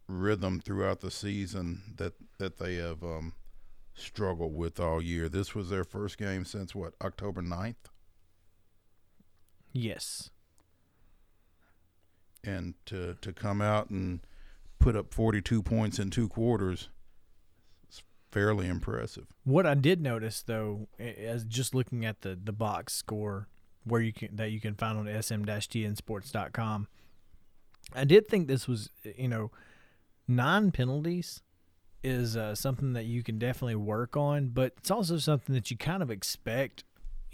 rhythm 0.07 0.61
throughout 0.61 1.01
the 1.01 1.11
season 1.11 1.95
that 1.97 2.13
that 2.39 2.59
they 2.59 2.75
have 2.75 3.03
um, 3.03 3.33
struggled 3.95 4.55
with 4.55 4.79
all 4.79 5.03
year. 5.03 5.31
This 5.31 5.55
was 5.55 5.71
their 5.71 5.85
first 5.85 6.19
game 6.19 6.45
since 6.45 6.75
what 6.75 6.93
October 7.03 7.41
9th? 7.41 7.75
Yes. 9.73 10.31
And 12.47 12.75
to 12.87 13.17
to 13.21 13.33
come 13.33 13.61
out 13.61 13.91
and 13.91 14.21
put 14.79 14.97
up 14.97 15.13
42 15.13 15.63
points 15.63 15.99
in 15.99 16.11
two 16.11 16.29
quarters 16.29 16.89
is 17.91 18.03
fairly 18.31 18.69
impressive. 18.69 19.27
What 19.45 19.67
I 19.67 19.75
did 19.75 20.01
notice 20.01 20.43
though, 20.43 20.89
as 20.99 21.45
just 21.45 21.75
looking 21.75 22.05
at 22.05 22.23
the 22.23 22.39
the 22.43 22.53
box 22.53 22.95
score 22.95 23.49
where 23.85 24.01
you 24.01 24.13
can 24.13 24.37
that 24.37 24.51
you 24.51 24.61
can 24.61 24.75
find 24.75 24.99
on 24.99 25.23
sm-tnsports.com, 25.23 26.89
I 27.95 28.05
did 28.05 28.29
think 28.29 28.49
this 28.49 28.67
was 28.69 28.91
you 29.17 29.29
know 29.29 29.51
nine 30.29 30.71
penalties 30.71 31.43
is 32.03 32.37
uh, 32.37 32.55
something 32.55 32.93
that 32.93 33.05
you 33.07 33.23
can 33.23 33.39
definitely 33.39 33.75
work 33.75 34.17
on, 34.17 34.49
but 34.49 34.75
it's 34.79 34.91
also 34.91 35.19
something 35.19 35.55
that 35.55 35.71
you 35.71 35.77
kind 35.77 36.03
of 36.03 36.11
expect. 36.11 36.85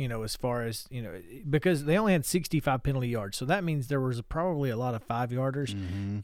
You 0.02 0.08
know, 0.08 0.22
as 0.24 0.34
far 0.34 0.62
as 0.62 0.86
you 0.90 1.00
know, 1.02 1.12
because 1.48 1.84
they 1.84 1.96
only 1.96 2.12
had 2.12 2.24
65 2.26 2.82
penalty 2.82 3.08
yards, 3.08 3.36
so 3.38 3.44
that 3.44 3.62
means 3.62 3.86
there 3.86 4.00
was 4.00 4.20
probably 4.22 4.70
a 4.70 4.76
lot 4.76 4.94
of 4.94 5.02
five 5.04 5.30
yarders 5.30 5.72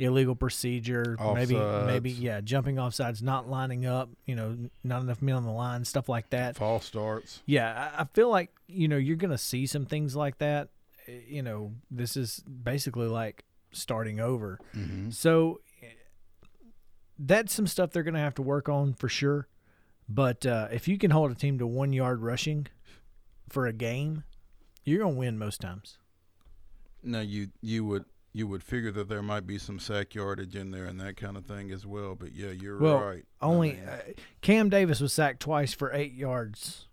illegal 0.01 0.35
procedure, 0.35 1.17
maybe 1.35 1.55
maybe 1.87 2.11
yeah, 2.11 2.41
jumping 2.41 2.79
off 2.79 2.95
sides, 2.95 3.23
not 3.23 3.49
lining 3.49 3.87
up, 3.87 4.09
you 4.27 4.35
know, 4.35 4.57
not 4.83 5.03
enough 5.03 5.23
men 5.23 5.37
on 5.37 5.45
the 5.45 5.53
line, 5.53 5.85
stuff 5.85 6.09
like 6.09 6.29
that. 6.31 6.57
False 6.57 6.87
starts. 6.87 7.41
Yeah, 7.47 7.91
I 7.97 8.03
I 8.03 8.05
feel 8.07 8.29
like 8.29 8.51
you 8.67 8.88
know 8.88 8.97
you're 8.97 9.17
gonna 9.17 9.38
see 9.38 9.67
some 9.67 9.87
things 9.87 10.17
like 10.17 10.38
that. 10.38 10.69
Uh, 11.09 11.12
You 11.29 11.43
know, 11.43 11.73
this 11.91 12.17
is 12.17 12.41
basically 12.41 13.07
like 13.07 13.45
starting 13.73 14.19
over. 14.19 14.59
Mm-hmm. 14.75 15.11
So 15.11 15.61
eh, 15.83 15.87
that's 17.19 17.53
some 17.55 17.67
stuff 17.67 17.91
they're 17.91 18.03
gonna 18.03 18.19
have 18.19 18.35
to 18.37 18.43
work 18.43 18.69
on 18.69 18.95
for 18.95 19.09
sure. 19.09 19.47
But 20.09 20.47
uh, 20.47 20.69
if 20.73 20.88
you 20.88 20.97
can 20.99 21.11
hold 21.11 21.31
a 21.31 21.35
team 21.35 21.59
to 21.59 21.67
one 21.67 21.93
yard 21.93 22.23
rushing 22.23 22.67
for 23.53 23.67
a 23.67 23.73
game, 23.73 24.25
you're 24.85 24.99
gonna 25.01 25.15
win 25.17 25.39
most 25.39 25.61
times. 25.61 25.99
Now 27.03 27.21
you 27.21 27.49
you 27.61 27.85
would 27.85 28.05
you 28.33 28.47
would 28.47 28.63
figure 28.63 28.93
that 28.93 29.09
there 29.09 29.23
might 29.23 29.47
be 29.47 29.59
some 29.59 29.79
sack 29.79 30.15
yardage 30.15 30.55
in 30.55 30.71
there 30.71 30.85
and 30.85 31.01
that 31.01 31.17
kind 31.17 31.37
of 31.37 31.47
thing 31.47 31.71
as 31.71 31.87
well. 31.87 32.15
But 32.15 32.33
yeah, 32.35 32.51
you're 32.51 32.79
Well, 32.79 33.01
right. 33.01 33.25
I 33.41 33.47
Only 33.47 33.73
mean, 33.73 33.89
uh, 33.89 33.99
Cam 34.43 34.69
Davis 34.69 35.01
was 35.01 35.13
sacked 35.13 35.41
twice 35.41 35.73
for 35.73 35.93
eight 35.93 36.13
yards. 36.13 36.87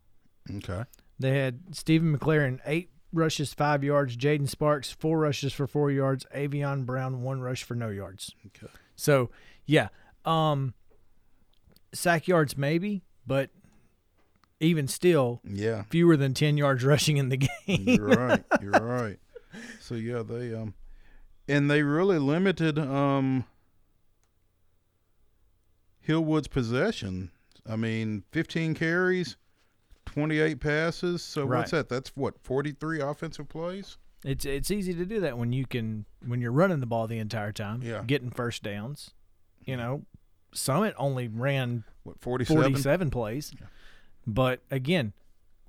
okay. 0.57 0.85
They 1.19 1.37
had 1.37 1.75
Stephen 1.75 2.17
McLaren 2.17 2.59
eight 2.65 2.89
rushes, 3.13 3.53
five 3.53 3.83
yards. 3.83 4.17
Jaden 4.17 4.49
Sparks 4.49 4.91
four 4.91 5.19
rushes 5.19 5.53
for 5.53 5.67
four 5.67 5.91
yards. 5.91 6.25
Avion 6.35 6.85
Brown 6.85 7.21
one 7.21 7.41
rush 7.41 7.63
for 7.63 7.75
no 7.75 7.89
yards. 7.89 8.33
Okay. 8.47 8.71
So 8.95 9.29
yeah, 9.65 9.89
um, 10.23 10.73
sack 11.93 12.27
yards 12.27 12.57
maybe, 12.57 13.03
but 13.27 13.49
even 14.65 14.87
still 14.87 15.41
Yeah, 15.43 15.83
fewer 15.89 16.17
than 16.17 16.33
ten 16.33 16.57
yards 16.57 16.83
rushing 16.83 17.17
in 17.17 17.29
the 17.29 17.37
game. 17.67 17.83
you're 17.87 18.07
right. 18.07 18.43
You're 18.61 18.71
right. 18.71 19.17
So 19.79 19.95
yeah, 19.95 20.21
they 20.23 20.53
um, 20.53 20.73
and 21.47 21.69
they 21.71 21.81
really 21.83 22.19
limited 22.19 22.77
um. 22.79 23.45
Hillwood's 26.07 26.47
possession. 26.47 27.31
I 27.67 27.75
mean, 27.75 28.23
15 28.31 28.75
carries, 28.75 29.37
28 30.05 30.59
passes. 30.59 31.23
So 31.23 31.45
Right. 31.45 31.59
what's 31.59 31.71
that? 31.71 31.89
That's 31.89 32.09
what 32.15 32.35
43 32.43 33.01
offensive 33.01 33.49
plays. 33.49 33.97
It's 34.23 34.45
it's 34.45 34.71
easy 34.71 34.93
to 34.95 35.05
do 35.05 35.19
that 35.21 35.37
when 35.37 35.51
you 35.53 35.65
can 35.67 36.05
when 36.25 36.41
you're 36.41 36.51
running 36.51 36.79
the 36.79 36.85
ball 36.87 37.07
the 37.07 37.17
entire 37.19 37.51
time, 37.51 37.81
Yeah. 37.83 38.03
getting 38.05 38.31
first 38.31 38.63
downs. 38.63 39.11
You 39.63 39.77
know, 39.77 40.03
Summit 40.53 40.93
only 40.97 41.27
ran 41.27 41.83
What 42.03 42.19
47? 42.21 42.61
47 42.63 43.09
plays. 43.11 43.53
But 44.27 44.61
again, 44.71 45.13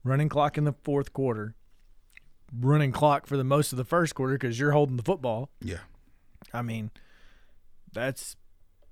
running 0.05 0.29
clock 0.29 0.57
in 0.57 0.65
the 0.65 0.75
fourth 0.83 1.13
quarter, 1.13 1.55
running 2.59 2.93
clock 2.93 3.27
for 3.27 3.37
the 3.37 3.45
most 3.45 3.73
of 3.73 3.77
the 3.77 3.85
first 3.85 4.15
quarter 4.15 4.35
because 4.35 4.59
you're 4.59 4.73
holding 4.73 4.97
the 4.97 5.03
football. 5.03 5.51
Yeah. 5.61 5.79
I 6.53 6.63
mean, 6.63 6.91
that's 7.93 8.37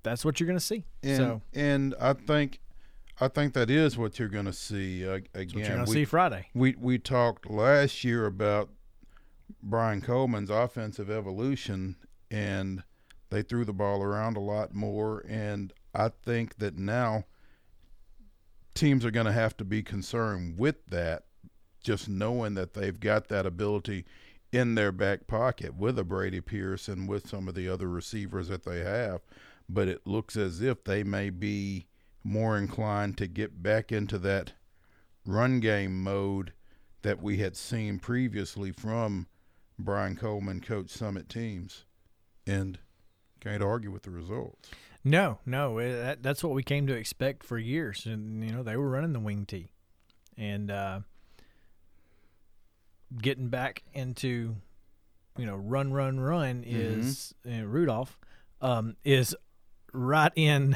that's 0.03 0.23
what 0.23 0.39
you're 0.39 0.47
going 0.47 0.59
to 0.59 0.65
see. 0.65 0.83
And 1.03 1.17
so 1.17 1.41
and 1.53 1.95
I 1.99 2.13
think 2.13 2.59
I 3.19 3.27
think 3.27 3.53
that 3.53 3.69
is 3.69 3.97
what 3.97 4.19
you're 4.19 4.29
going 4.29 4.45
to 4.45 4.53
see 4.53 5.07
uh, 5.07 5.19
what 5.33 5.53
you're 5.53 5.67
going 5.67 5.85
to 5.85 5.91
see 5.91 6.05
Friday. 6.05 6.47
we 6.53 6.75
we 6.77 6.97
talked 6.99 7.49
last 7.49 8.03
year 8.03 8.25
about 8.25 8.69
Brian 9.61 10.01
Coleman's 10.01 10.49
offensive 10.49 11.09
evolution 11.09 11.95
and 12.29 12.83
they 13.29 13.41
threw 13.41 13.65
the 13.65 13.73
ball 13.73 14.01
around 14.01 14.37
a 14.37 14.41
lot 14.41 14.73
more 14.73 15.23
and 15.27 15.73
I 15.93 16.09
think 16.09 16.57
that 16.57 16.77
now 16.77 17.25
teams 18.75 19.03
are 19.03 19.11
going 19.11 19.25
to 19.25 19.31
have 19.31 19.57
to 19.57 19.65
be 19.65 19.81
concerned 19.81 20.59
with 20.59 20.85
that 20.87 21.23
just 21.83 22.07
knowing 22.07 22.53
that 22.55 22.73
they've 22.73 22.99
got 22.99 23.27
that 23.29 23.45
ability 23.45 24.05
in 24.51 24.75
their 24.75 24.91
back 24.91 25.27
pocket 25.27 25.75
with 25.75 25.97
a 25.97 26.03
Brady 26.03 26.41
Pierce 26.41 26.87
and 26.87 27.07
with 27.07 27.27
some 27.27 27.47
of 27.47 27.55
the 27.55 27.67
other 27.67 27.89
receivers 27.89 28.47
that 28.47 28.63
they 28.63 28.79
have 28.79 29.21
but 29.67 29.87
it 29.87 30.05
looks 30.05 30.35
as 30.35 30.61
if 30.61 30.83
they 30.83 31.03
may 31.03 31.29
be 31.29 31.87
more 32.23 32.57
inclined 32.57 33.17
to 33.17 33.27
get 33.27 33.61
back 33.61 33.91
into 33.91 34.17
that 34.19 34.53
run 35.25 35.59
game 35.59 36.03
mode 36.03 36.53
that 37.01 37.21
we 37.21 37.37
had 37.37 37.55
seen 37.55 37.99
previously 37.99 38.71
from 38.71 39.27
Brian 39.77 40.15
Coleman 40.15 40.61
coach 40.61 40.89
Summit 40.89 41.29
teams, 41.29 41.85
and 42.47 42.79
can't 43.39 43.61
argue 43.61 43.91
with 43.91 44.03
the 44.03 44.11
results. 44.11 44.69
No, 45.07 45.37
no, 45.45 45.77
eh, 45.77 45.91
that, 46.01 46.23
that's 46.23 46.43
what 46.43 46.53
we 46.53 46.63
came 46.63 46.87
to 46.87 46.93
expect 46.93 47.43
for 47.43 47.59
years. 47.59 48.07
And, 48.07 48.43
you 48.43 48.51
know, 48.51 48.63
they 48.63 48.75
were 48.75 48.89
running 48.89 49.13
the 49.13 49.19
wing 49.19 49.45
tee. 49.45 49.69
And 50.35 50.71
uh, 50.71 51.01
getting 53.21 53.49
back 53.49 53.83
into, 53.93 54.55
you 55.37 55.45
know, 55.45 55.55
run, 55.55 55.93
run, 55.93 56.19
run 56.19 56.63
is 56.65 57.35
uh, 57.47 57.63
Rudolph 57.65 58.17
um, 58.61 58.95
is 59.05 59.35
right 59.93 60.31
in. 60.35 60.75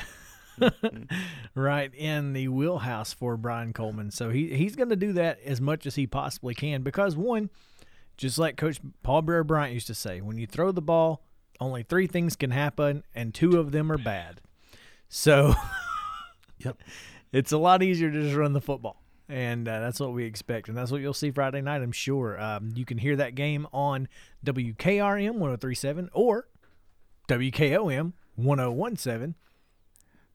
right 1.55 1.95
in 1.95 2.33
the 2.33 2.49
wheelhouse 2.49 3.13
for 3.13 3.37
Brian 3.37 3.71
Coleman. 3.71 4.11
So 4.11 4.29
he 4.29 4.57
he's 4.57 4.75
going 4.75 4.89
to 4.89 4.97
do 4.97 5.13
that 5.13 5.39
as 5.45 5.61
much 5.61 5.85
as 5.85 5.95
he 5.95 6.05
possibly 6.05 6.53
can 6.53 6.81
because 6.81 7.15
one, 7.15 7.49
just 8.17 8.37
like 8.37 8.57
Coach 8.57 8.81
Paul 9.01 9.21
Bear 9.21 9.45
Bryant 9.45 9.73
used 9.73 9.87
to 9.87 9.93
say, 9.93 10.19
when 10.19 10.37
you 10.37 10.45
throw 10.45 10.73
the 10.73 10.81
ball, 10.81 11.23
only 11.59 11.83
three 11.83 12.07
things 12.07 12.35
can 12.35 12.51
happen, 12.51 13.03
and 13.13 13.33
two 13.33 13.59
of 13.59 13.71
them 13.71 13.91
are 13.91 13.97
bad. 13.97 14.41
So, 15.07 15.53
Yep. 16.59 16.77
it's 17.31 17.51
a 17.51 17.57
lot 17.57 17.81
easier 17.83 18.11
to 18.11 18.21
just 18.21 18.35
run 18.35 18.53
the 18.53 18.61
football, 18.61 19.01
and 19.27 19.67
uh, 19.67 19.79
that's 19.79 19.99
what 19.99 20.13
we 20.13 20.25
expect, 20.25 20.67
and 20.69 20.77
that's 20.77 20.91
what 20.91 21.01
you'll 21.01 21.13
see 21.13 21.31
Friday 21.31 21.61
night. 21.61 21.81
I'm 21.81 21.91
sure. 21.91 22.39
Um, 22.41 22.71
you 22.75 22.85
can 22.85 22.97
hear 22.97 23.15
that 23.15 23.35
game 23.35 23.67
on 23.73 24.07
WKRM 24.45 25.37
103.7 25.37 26.09
or 26.13 26.47
WKOM 27.27 28.13
101.7, 28.39 29.33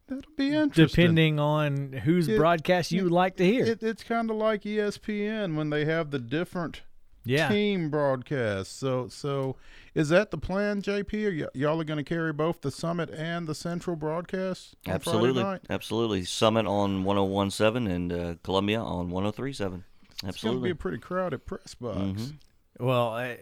That'll 0.07 0.23
be 0.37 0.55
interesting. 0.55 0.87
depending 1.03 1.41
on 1.41 1.93
whose 1.93 2.29
It- 2.29 2.37
broadcast 2.37 2.93
you 2.93 3.05
would 3.05 3.13
like 3.13 3.37
to 3.37 3.45
hear. 3.45 3.65
It, 3.65 3.83
it's 3.83 4.03
kind 4.05 4.31
of 4.31 4.37
like 4.37 4.63
ESPN 4.63 5.57
when 5.57 5.71
they 5.71 5.87
have 5.87 6.11
the 6.11 6.19
different 6.19 6.83
yeah. 7.25 7.49
team 7.49 7.89
broadcasts. 7.91 8.75
So, 8.75 9.09
so 9.09 9.57
is 9.95 10.09
that 10.11 10.31
the 10.31 10.39
plan, 10.39 10.83
JP? 10.83 11.27
Are 11.27 11.45
y- 11.45 11.51
y'all 11.55 11.81
are 11.81 11.85
going 11.85 11.99
to 11.99 12.05
carry 12.05 12.33
both 12.33 12.61
the 12.63 12.71
Summit 12.71 13.11
and 13.11 13.47
the 13.47 13.55
Central 13.55 13.97
broadcast? 13.97 14.75
on 14.75 14.81
Friday 14.85 14.95
Absolutely, 14.95 15.43
night? 15.43 15.61
absolutely. 15.71 16.25
Summit 16.25 16.67
on 16.67 17.05
101.7 17.05 17.89
and 17.91 18.13
uh, 18.13 18.35
Columbia 18.43 18.81
on 18.81 19.11
103.7. 19.11 19.83
It's 20.25 20.43
going 20.43 20.57
to 20.57 20.63
be 20.63 20.71
a 20.71 20.75
pretty 20.75 20.99
crowded 20.99 21.45
press 21.47 21.75
box. 21.75 21.99
Mhm. 21.99 22.35
Well, 22.81 23.37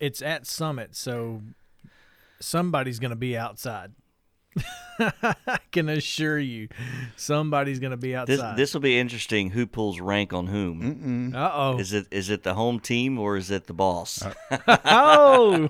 it's 0.00 0.20
at 0.22 0.46
Summit, 0.46 0.94
so 0.96 1.42
somebody's 2.40 2.98
going 2.98 3.10
to 3.10 3.16
be 3.16 3.36
outside. 3.36 3.92
I 4.98 5.58
can 5.72 5.88
assure 5.90 6.38
you, 6.38 6.68
somebody's 7.16 7.78
going 7.78 7.90
to 7.90 7.96
be 7.96 8.16
outside. 8.16 8.56
this 8.56 8.72
will 8.72 8.80
be 8.80 8.98
interesting. 8.98 9.50
Who 9.50 9.66
pulls 9.66 10.00
rank 10.00 10.32
on 10.32 10.46
whom? 10.46 11.34
Uh 11.34 11.50
oh. 11.52 11.78
Is 11.78 11.92
it 11.92 12.06
is 12.10 12.30
it 12.30 12.42
the 12.44 12.54
home 12.54 12.80
team 12.80 13.18
or 13.18 13.36
is 13.36 13.50
it 13.50 13.66
the 13.66 13.74
boss? 13.74 14.22
Uh, 14.22 14.30
oh. 14.84 15.68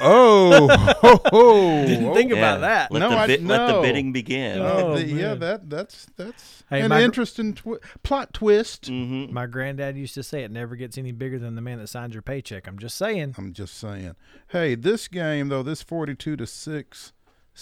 Oh, 0.00 0.68
ho, 1.00 1.20
ho. 1.26 1.84
Didn't 1.86 2.14
think 2.14 2.30
Yeah, 2.30 2.36
about 2.38 2.60
that. 2.60 2.92
Let, 2.92 3.00
No, 3.00 3.10
the, 3.10 3.16
I- 3.16 3.26
bid- 3.26 3.44
let 3.44 3.66
the 3.74 3.80
bidding 3.82 4.12
begin. 4.12 4.60
Oh, 4.60 4.94
the- 4.94 5.04
yeah, 5.04 5.34
that 5.34 5.68
that's 5.68 6.06
that's 6.16 6.62
Hey, 6.70 6.82
an 6.82 6.90
my 6.90 7.02
interesting 7.02 7.52
twi- 7.54 7.78
plot 8.04 8.32
twist. 8.32 8.86
hmm 8.86 9.26
My 9.32 9.46
granddad 9.46 9.96
used 9.96 10.14
to 10.14 10.22
say 10.22 10.44
it 10.44 10.52
never 10.52 10.76
gets 10.76 10.96
any 10.98 11.10
bigger 11.10 11.38
than 11.40 11.56
the 11.56 11.60
man 11.62 11.78
that 11.78 11.88
signs 11.88 12.14
your 12.14 12.22
paycheck. 12.22 12.68
I'm 12.68 12.78
just 12.78 12.96
saying. 12.96 13.34
I'm 13.36 13.52
just 13.52 13.74
saying. 13.74 14.14
Hey, 14.48 14.76
this 14.76 15.08
game 15.08 15.48
though, 15.48 15.64
this 15.64 15.82
42 15.82 16.36
to 16.36 16.46
six 16.46 17.12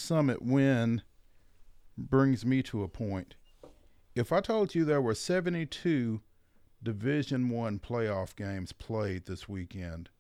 Summit 0.01 0.43
win 0.43 1.01
brings 1.97 2.45
me 2.45 2.63
to 2.65 2.83
a 2.83 2.89
point. 2.89 3.35
If 4.15 4.31
I 4.31 4.41
told 4.41 4.75
you 4.75 4.85
there 4.85 5.01
were 5.01 5.15
72 5.15 6.21
Division 6.83 7.49
One 7.49 7.79
playoff 7.79 8.37
games 8.37 8.73
played 8.73 9.25
this 9.25 9.49
weekend, 9.49 10.11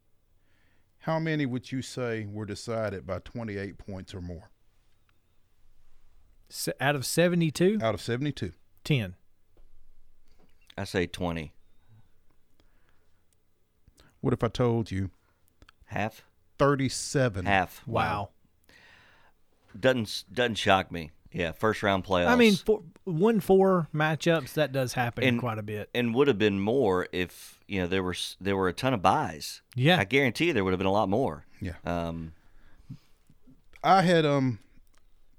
how 1.00 1.18
many 1.18 1.44
would 1.44 1.70
you 1.72 1.82
say 1.82 2.26
were 2.26 2.46
decided 2.46 3.06
by 3.06 3.18
28 3.18 3.76
points 3.76 4.14
or 4.14 4.22
more? 4.22 4.50
S- 6.50 6.70
out 6.80 6.96
of 6.96 7.04
72, 7.04 7.78
Out 7.82 7.94
of 7.94 8.00
72. 8.00 8.52
10. 8.82 9.14
I 10.78 10.84
say 10.84 11.06
20. 11.06 11.52
What 14.22 14.32
if 14.32 14.42
I 14.42 14.48
told 14.48 14.90
you 14.90 15.10
Half? 15.86 16.24
37? 16.58 17.44
Half. 17.44 17.86
Wow. 17.86 18.30
Doesn't 19.80 20.24
doesn't 20.32 20.54
shock 20.56 20.90
me. 20.92 21.10
Yeah, 21.32 21.52
first 21.52 21.82
round 21.82 22.04
playoffs. 22.04 22.28
I 22.28 22.36
mean, 22.36 22.54
four, 22.54 22.82
one 23.04 23.40
four 23.40 23.88
matchups 23.94 24.54
that 24.54 24.72
does 24.72 24.94
happen 24.94 25.22
And- 25.24 25.38
quite 25.40 25.58
a 25.58 25.62
bit. 25.62 25.90
and 25.94 26.14
would 26.14 26.28
have 26.28 26.38
been 26.38 26.58
more 26.60 27.08
if 27.12 27.58
you 27.68 27.80
know 27.80 27.86
there 27.86 28.02
were 28.02 28.14
there 28.40 28.56
were 28.56 28.68
a 28.68 28.72
ton 28.72 28.94
of 28.94 29.02
buys. 29.02 29.60
Yeah. 29.74 29.98
I 29.98 30.04
guarantee 30.04 30.46
you 30.46 30.52
there 30.54 30.64
would 30.64 30.72
have 30.72 30.78
been 30.78 30.86
a 30.86 30.92
lot 30.92 31.08
more. 31.10 31.44
Yeah. 31.60 31.74
Um, 31.84 32.32
I 33.84 34.02
had 34.02 34.24
um 34.24 34.58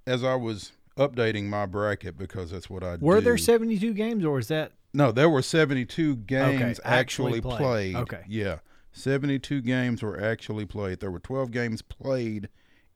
as 0.05 0.23
I 0.23 0.35
was 0.35 0.71
updating 0.97 1.45
my 1.45 1.65
bracket 1.65 2.17
because 2.17 2.51
that's 2.51 2.69
what 2.69 2.83
I 2.83 2.95
Were 2.99 3.19
do. 3.19 3.25
there 3.25 3.37
72 3.37 3.93
games, 3.93 4.23
or 4.25 4.39
is 4.39 4.47
that 4.47 4.71
No, 4.93 5.11
there 5.11 5.29
were 5.29 5.41
72 5.41 6.15
games 6.15 6.79
actually 6.83 7.39
actually, 7.39 7.41
played. 7.41 7.57
played. 7.57 7.95
Okay. 7.95 8.21
Yeah. 8.27 8.59
72 8.93 9.61
games 9.61 10.01
were 10.01 10.19
actually 10.19 10.65
played. 10.65 10.99
There 11.01 11.11
were 11.11 11.19
12 11.19 11.51
games 11.51 11.81
played 11.83 12.49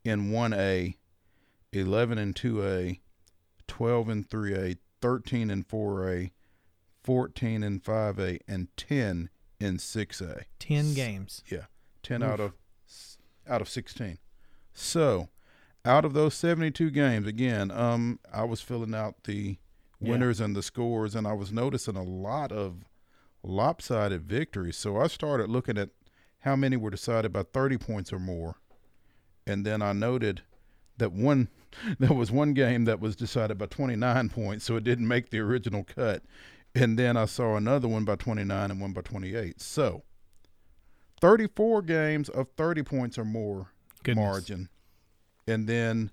in 0.03 0.31
1A, 0.31 0.95
11 1.73 2.17
and 2.17 2.35
2A, 2.35 2.99
12 3.67 4.09
and 4.09 4.29
3A, 4.29 4.77
13 5.01 5.49
and 5.49 5.67
4A, 5.67 6.31
14 7.03 7.63
and 7.63 7.83
5A, 7.83 8.39
and 8.47 8.67
10 8.77 9.29
in 9.59 9.77
6A. 9.77 10.43
10 10.59 10.93
games? 10.93 11.43
Yeah, 11.49 11.65
10 12.03 12.23
out 12.23 12.39
of 12.39 12.53
out 13.47 13.61
of 13.61 13.69
16. 13.69 14.17
So, 14.73 15.29
out 15.83 16.05
of 16.05 16.13
those 16.13 16.35
72 16.35 16.91
games, 16.91 17.25
again, 17.27 17.71
um, 17.71 18.19
I 18.31 18.43
was 18.43 18.61
filling 18.61 18.93
out 18.93 19.23
the 19.23 19.57
Yeah. 19.99 20.09
winners 20.11 20.39
and 20.39 20.55
the 20.55 20.61
scores, 20.63 21.15
and 21.15 21.25
I 21.27 21.33
was 21.33 21.51
noticing 21.51 21.95
a 21.95 22.03
lot 22.03 22.51
of 22.51 22.83
lopsided 23.43 24.23
victories. 24.23 24.77
So 24.77 24.97
I 24.97 25.07
started 25.07 25.49
looking 25.49 25.77
at 25.77 25.89
how 26.39 26.55
many 26.55 26.75
were 26.77 26.89
decided 26.91 27.31
by 27.33 27.43
30 27.43 27.77
points 27.77 28.11
or 28.13 28.19
more, 28.19 28.55
and 29.47 29.65
then 29.65 29.81
I 29.81 29.93
noted 29.93 30.43
that 31.01 31.11
one 31.11 31.49
there 31.99 32.13
was 32.13 32.31
one 32.31 32.53
game 32.53 32.85
that 32.85 32.99
was 32.99 33.15
decided 33.15 33.57
by 33.57 33.65
29 33.65 34.29
points, 34.29 34.65
so 34.65 34.75
it 34.75 34.83
didn't 34.83 35.07
make 35.07 35.29
the 35.29 35.39
original 35.39 35.83
cut. 35.83 36.23
And 36.73 36.97
then 36.97 37.17
I 37.17 37.25
saw 37.25 37.55
another 37.57 37.87
one 37.87 38.05
by 38.05 38.15
29 38.15 38.71
and 38.71 38.79
one 38.81 38.93
by 38.93 39.01
28. 39.01 39.59
So 39.61 40.03
34 41.21 41.81
games 41.83 42.29
of 42.29 42.47
30 42.57 42.83
points 42.83 43.17
or 43.17 43.25
more 43.25 43.71
Goodness. 44.03 44.23
margin. 44.23 44.69
And 45.47 45.67
then 45.67 46.11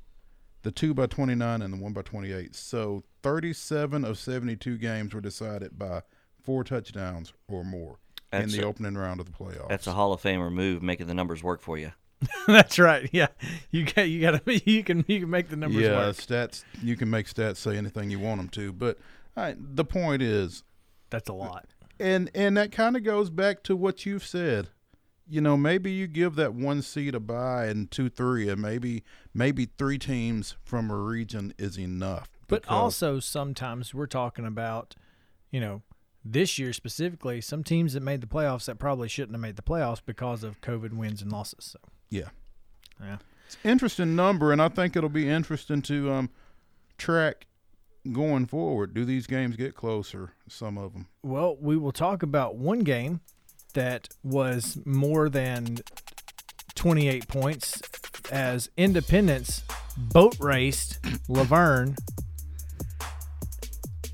the 0.63 0.71
2 0.73 0.95
by 0.95 1.07
29 1.07 1.63
and 1.63 1.73
the 1.75 1.79
1 1.79 1.93
by 1.93 2.03
28. 2.03 2.55
So 2.55 3.05
37 3.23 4.05
of 4.05 4.19
72 4.19 4.79
games 4.79 5.15
were 5.15 5.21
decided 5.21 5.79
by 5.79 6.03
four 6.43 6.65
touchdowns 6.65 7.33
or 7.49 7.65
more 7.65 7.99
in 8.33 8.49
the 8.51 8.63
a- 8.63 8.67
opening 8.67 8.97
round 8.97 9.21
of 9.21 9.27
the 9.27 9.33
playoffs. 9.33 9.69
that's 9.69 9.87
a 9.87 9.93
Hall 9.93 10.13
of 10.13 10.21
Famer 10.21 10.53
move, 10.53 10.83
making 10.83 11.07
the 11.07 11.15
numbers 11.15 11.43
work 11.43 11.61
for 11.61 11.79
you. 11.79 11.93
That's 12.47 12.79
right. 12.79 13.09
Yeah, 13.13 13.29
you 13.71 13.85
got 13.85 14.09
you 14.09 14.21
got 14.21 14.45
to 14.45 14.61
you 14.71 14.83
can 14.83 15.05
you 15.07 15.21
can 15.21 15.31
make 15.31 15.49
the 15.49 15.57
numbers 15.57 15.83
yeah, 15.83 15.97
work. 15.97 16.17
stats. 16.17 16.65
You 16.83 16.97
can 16.97 17.11
make 17.11 17.27
stats 17.27 17.57
say 17.57 17.77
anything 17.77 18.11
you 18.11 18.19
want 18.19 18.39
them 18.39 18.49
to, 18.51 18.73
but 18.73 18.99
right, 19.37 19.57
the 19.59 19.85
point 19.85 20.23
is, 20.23 20.65
That's 21.11 21.29
a 21.29 21.33
lot. 21.33 21.67
and 22.01 22.31
and 22.35 22.57
that 22.57 22.73
kind 22.73 22.97
of 22.97 23.05
goes 23.05 23.31
back 23.31 23.63
to 23.65 23.77
what 23.77 24.05
you've 24.07 24.25
said. 24.25 24.69
You 25.31 25.43
know, 25.43 25.59
maybe 25.59 25.91
you 25.91 26.07
give 26.07 26.37
that 26.37 26.55
one 26.55 26.81
seed 26.81 27.15
a 27.15 27.21
buy 27.21 27.67
and 27.67 27.91
two, 27.91 28.09
three, 28.09 28.49
and 28.49 28.63
maybe 28.63 29.05
maybe 29.35 29.67
three 29.67 29.99
teams 29.99 30.57
from 30.65 30.91
a 30.91 30.97
region 30.97 31.53
is 31.59 31.79
enough. 31.79 32.31
But 32.49 32.67
also 32.67 33.21
sometimes 33.21 33.93
we're 33.93 34.07
talking 34.07 34.47
about, 34.47 34.95
you 35.51 35.61
know, 35.61 35.83
this 36.25 36.59
year 36.59 36.73
specifically, 36.73 37.43
some 37.43 37.63
teams 37.63 37.93
that 37.93 38.03
made 38.03 38.23
the 38.23 38.27
playoffs 38.27 38.65
that 38.65 38.79
probably 38.79 39.09
shouldn't 39.09 39.35
have 39.35 39.43
made 39.43 39.57
the 39.57 39.63
playoffs 39.63 40.01
because 40.05 40.43
of 40.43 40.61
COVID 40.63 40.95
wins 40.95 41.21
and 41.21 41.31
losses. 41.31 41.59
So 41.61 41.79
yeah, 42.11 42.29
yeah, 43.01 43.19
it's 43.47 43.57
an 43.63 43.71
interesting 43.71 44.17
number, 44.17 44.53
and 44.53 44.61
I 44.61 44.69
think 44.69 44.97
it'll 44.97 45.09
be 45.09 45.29
interesting 45.29 45.83
to 45.83 46.11
um 46.13 46.31
track 46.97 47.47
going 48.13 48.47
forward. 48.47 48.95
Do 48.95 49.05
these 49.05 49.27
games 49.27 49.57
get 49.57 49.75
closer? 49.75 50.33
Some 50.49 50.79
of 50.79 50.93
them. 50.93 51.07
Well, 51.23 51.57
we 51.61 51.77
will 51.77 51.93
talk 51.93 52.23
about 52.23 52.57
one 52.57 52.81
game 52.81 53.21
that 53.75 54.09
was 54.23 54.79
more 54.85 55.29
than 55.29 55.79
28 56.75 57.29
points 57.29 57.83
as 58.31 58.71
Independence 58.77 59.63
boat 59.97 60.37
raced 60.41 60.99
La 61.29 61.45
Vergne. 61.45 61.97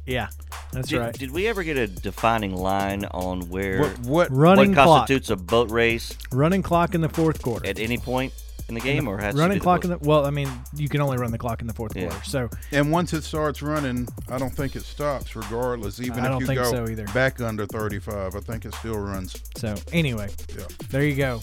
Yeah, 0.07 0.29
that's 0.73 0.88
Did, 0.88 0.99
right. 0.99 1.12
did 1.14 1.31
we 1.31 1.47
ever 1.47 1.62
get 1.64 1.77
a 1.77 1.87
defining 1.87 2.55
line 2.55 3.05
on 3.07 3.49
where 3.49 3.81
What 3.81 3.99
what 4.01 4.31
Running 4.31 4.75
what 4.75 4.85
clock. 4.85 4.87
constitutes 5.09 5.31
a 5.31 5.37
boat 5.37 5.71
race 5.71 6.12
Running 6.31 6.62
clock 6.62 6.95
in 6.95 7.01
the 7.01 7.09
fourth 7.09 7.40
quarter. 7.43 7.67
at 7.67 7.79
any 7.79 7.97
point 7.99 8.33
in 8.69 8.75
the 8.75 8.81
game, 8.81 9.07
or 9.09 9.19
has 9.19 9.35
running 9.35 9.59
be 9.59 9.62
clock 9.62 9.83
boat- 9.83 9.90
in 9.93 9.99
the 9.99 10.09
well, 10.09 10.25
I 10.27 10.31
mean, 10.31 10.49
you 10.75 10.88
can 10.88 11.01
only 11.03 11.17
run 11.19 11.31
the 11.33 11.38
clock 11.38 11.61
in 11.61 11.67
the 11.67 11.75
fourth 11.75 11.95
Yeah. 11.97 12.09
quarter. 12.09 12.25
So 12.25 12.49
And 12.73 12.90
once 12.90 13.12
it 13.12 13.23
starts 13.25 13.61
running, 13.62 14.09
I 14.29 14.38
don't 14.38 14.55
think 14.55 14.75
it 14.77 14.83
stops, 14.85 15.37
regardless. 15.37 16.01
Even 16.01 16.21
I 16.21 16.27
if 16.27 16.31
don't 16.33 16.40
you 16.40 16.47
think 16.47 16.61
go 16.61 16.71
so 16.71 16.87
either. 16.88 17.05
back 17.14 17.40
under 17.40 17.67
35, 17.67 18.35
I 18.35 18.40
think 18.40 18.64
it 18.64 18.75
still 18.75 18.99
runs. 18.99 19.37
so 19.57 19.75
anyway, 19.93 20.31
Yeah. 20.57 20.64
there 20.90 21.05
you 21.05 21.14
go. 21.17 21.40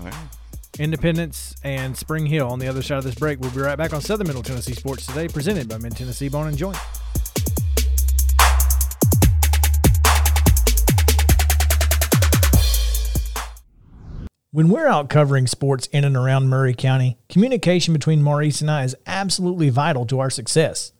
All 0.00 0.06
right. 0.06 0.14
Independence 0.78 1.54
and 1.62 1.94
Spring 1.96 2.24
Hill 2.26 2.48
on 2.48 2.58
the 2.58 2.66
other 2.68 2.82
side 2.82 2.96
of 2.98 3.04
this 3.04 3.14
break. 3.14 3.38
We'll 3.40 3.50
be 3.50 3.60
right 3.60 3.76
back 3.76 3.92
on 3.92 4.00
Southern 4.00 4.26
Middle 4.26 4.42
Tennessee 4.42 4.72
Sports 4.72 5.04
today, 5.06 5.28
presented 5.28 5.68
by 5.68 5.76
Mid 5.76 5.94
Tennessee 5.94 6.28
Bone 6.30 6.46
and 6.48 6.56
Joint. 6.56 6.78
When 14.54 14.68
we're 14.68 14.86
out 14.86 15.08
covering 15.08 15.46
sports 15.46 15.86
in 15.92 16.04
and 16.04 16.14
around 16.14 16.50
Maury 16.50 16.74
County, 16.74 17.16
communication 17.30 17.94
between 17.94 18.22
Maurice 18.22 18.60
and 18.60 18.70
I 18.70 18.84
is 18.84 18.94
absolutely 19.06 19.70
vital 19.70 20.04
to 20.04 20.20
our 20.20 20.28
success. 20.28 20.92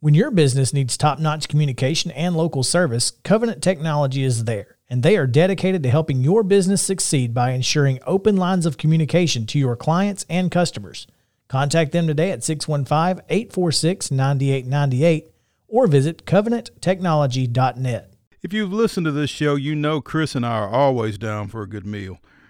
When 0.00 0.12
your 0.12 0.30
business 0.30 0.74
needs 0.74 0.98
top 0.98 1.18
notch 1.18 1.48
communication 1.48 2.10
and 2.10 2.36
local 2.36 2.62
service, 2.62 3.12
Covenant 3.24 3.62
Technology 3.62 4.24
is 4.24 4.44
there, 4.44 4.76
and 4.90 5.02
they 5.02 5.16
are 5.16 5.26
dedicated 5.26 5.82
to 5.84 5.88
helping 5.88 6.20
your 6.20 6.42
business 6.42 6.82
succeed 6.82 7.32
by 7.32 7.52
ensuring 7.52 7.98
open 8.06 8.36
lines 8.36 8.66
of 8.66 8.76
communication 8.76 9.46
to 9.46 9.58
your 9.58 9.74
clients 9.74 10.26
and 10.28 10.50
customers. 10.50 11.06
Contact 11.48 11.92
them 11.92 12.06
today 12.06 12.30
at 12.30 12.44
615 12.44 13.24
846 13.30 14.10
9898 14.10 15.30
or 15.66 15.86
visit 15.86 16.26
covenanttechnology.net. 16.26 18.12
If 18.42 18.52
you've 18.52 18.74
listened 18.74 19.06
to 19.06 19.12
this 19.12 19.30
show, 19.30 19.54
you 19.54 19.74
know 19.74 20.02
Chris 20.02 20.34
and 20.34 20.44
I 20.44 20.58
are 20.58 20.68
always 20.68 21.16
down 21.16 21.48
for 21.48 21.62
a 21.62 21.66
good 21.66 21.86
meal. 21.86 22.18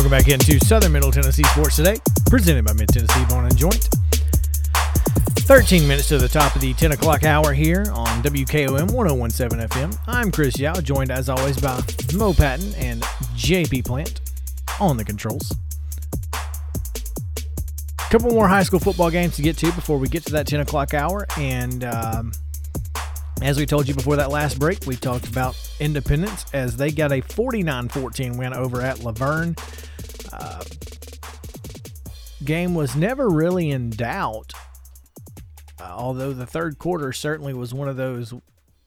Welcome 0.00 0.18
back 0.18 0.28
into 0.28 0.58
Southern 0.64 0.92
Middle 0.92 1.12
Tennessee 1.12 1.42
Sports 1.42 1.76
Today, 1.76 1.98
presented 2.24 2.64
by 2.64 2.72
Mid 2.72 2.88
Tennessee 2.88 3.22
Bone 3.26 3.44
and 3.44 3.54
Joint. 3.54 3.86
13 5.40 5.86
minutes 5.86 6.08
to 6.08 6.16
the 6.16 6.26
top 6.26 6.54
of 6.54 6.62
the 6.62 6.72
10 6.72 6.92
o'clock 6.92 7.22
hour 7.22 7.52
here 7.52 7.84
on 7.92 8.22
WKOM 8.22 8.92
1017 8.92 9.68
FM. 9.68 9.98
I'm 10.06 10.32
Chris 10.32 10.58
Yao, 10.58 10.72
joined 10.80 11.10
as 11.10 11.28
always 11.28 11.60
by 11.60 11.82
Mo 12.14 12.32
Patton 12.32 12.74
and 12.76 13.02
JP 13.36 13.84
Plant 13.84 14.22
on 14.80 14.96
the 14.96 15.04
controls. 15.04 15.52
A 16.32 18.10
couple 18.10 18.30
more 18.30 18.48
high 18.48 18.62
school 18.62 18.80
football 18.80 19.10
games 19.10 19.36
to 19.36 19.42
get 19.42 19.58
to 19.58 19.70
before 19.72 19.98
we 19.98 20.08
get 20.08 20.24
to 20.24 20.32
that 20.32 20.46
10 20.46 20.60
o'clock 20.60 20.94
hour. 20.94 21.26
And 21.36 21.84
um, 21.84 22.32
as 23.42 23.58
we 23.58 23.66
told 23.66 23.88
you 23.88 23.94
before 23.94 24.16
that 24.16 24.30
last 24.30 24.58
break, 24.58 24.86
we 24.86 24.96
talked 24.96 25.26
about 25.26 25.56
Independence 25.80 26.44
as 26.52 26.76
they 26.76 26.90
got 26.90 27.12
a 27.12 27.20
49 27.20 27.88
14 27.88 28.36
win 28.36 28.52
over 28.52 28.82
at 28.82 29.00
La 29.00 29.12
Vergne. 29.12 29.54
Uh, 30.32 30.62
game 32.44 32.74
was 32.74 32.94
never 32.94 33.28
really 33.28 33.70
in 33.70 33.90
doubt, 33.90 34.52
uh, 35.80 35.84
although 35.84 36.32
the 36.32 36.46
third 36.46 36.78
quarter 36.78 37.12
certainly 37.12 37.54
was 37.54 37.72
one 37.72 37.88
of 37.88 37.96
those, 37.96 38.34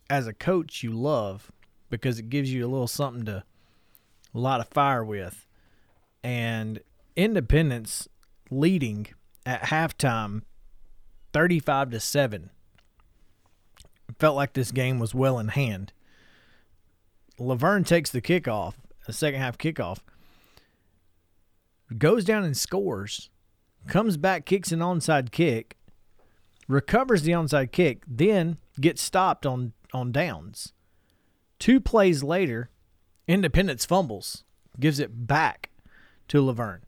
as 0.10 0.28
a 0.28 0.34
coach, 0.34 0.84
you 0.84 0.92
love 0.92 1.52
because 1.90 2.20
it 2.20 2.30
gives 2.30 2.52
you 2.52 2.66
a 2.66 2.70
little 2.70 2.88
something 2.88 3.26
to 3.26 3.44
a 4.34 4.40
fire 4.66 5.04
with. 5.04 5.48
And 6.24 6.80
Independence 7.16 8.08
leading 8.50 9.08
at 9.46 9.64
halftime 9.64 10.42
35 11.34 11.92
to 11.92 12.00
7 12.00 12.50
felt 14.20 14.36
like 14.36 14.54
this 14.54 14.72
game 14.72 15.00
was 15.00 15.14
well 15.14 15.40
in 15.40 15.50
hand. 15.50 15.94
La 17.40 17.56
Vergne 17.56 17.84
takes 17.84 18.12
the 18.12 18.22
kickoff 18.22 18.76
the 19.06 19.14
second 19.14 19.40
half 19.40 19.58
kickoff 19.58 20.00
goes 21.98 22.24
down 22.24 22.44
and 22.44 22.56
scores 22.56 23.30
comes 23.88 24.18
back 24.18 24.46
kicks 24.46 24.72
an 24.72 24.80
onside 24.80 25.32
kick 25.32 25.78
recovers 26.68 27.24
the 27.24 27.32
onside 27.32 27.72
kick 27.72 28.04
then 28.08 28.58
gets 28.80 29.02
stopped 29.02 29.46
on 29.46 29.74
on 29.94 30.12
downs. 30.12 30.74
Two 31.60 31.80
plays 31.80 32.24
later 32.24 32.70
independence 33.28 33.86
fumbles 33.86 34.44
gives 34.80 35.00
it 35.00 35.28
back 35.28 35.70
to 36.28 36.42
La 36.42 36.54
Vergne. 36.54 36.82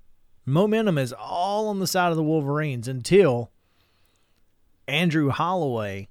Momentum 0.45 0.97
is 0.97 1.13
all 1.13 1.67
on 1.67 1.80
the 1.80 1.88
side 1.88 2.09
of 2.09 2.15
the 2.15 2.23
Wolverines 2.23 2.88
until 2.88 3.51
Andrew 4.88 5.30
Holloway 5.30 6.07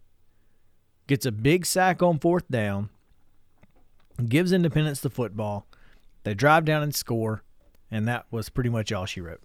gets 1.06 1.26
a 1.26 1.32
big 1.32 1.66
sack 1.66 2.02
on 2.02 2.18
fourth 2.18 2.48
down, 2.48 2.90
gives 4.28 4.52
Independence 4.52 5.00
the 5.00 5.10
football. 5.10 5.66
They 6.22 6.34
drive 6.34 6.64
down 6.64 6.82
and 6.82 6.94
score, 6.94 7.42
and 7.90 8.08
that 8.08 8.26
was 8.30 8.48
pretty 8.48 8.70
much 8.70 8.92
all 8.92 9.06
she 9.06 9.20
wrote. 9.20 9.40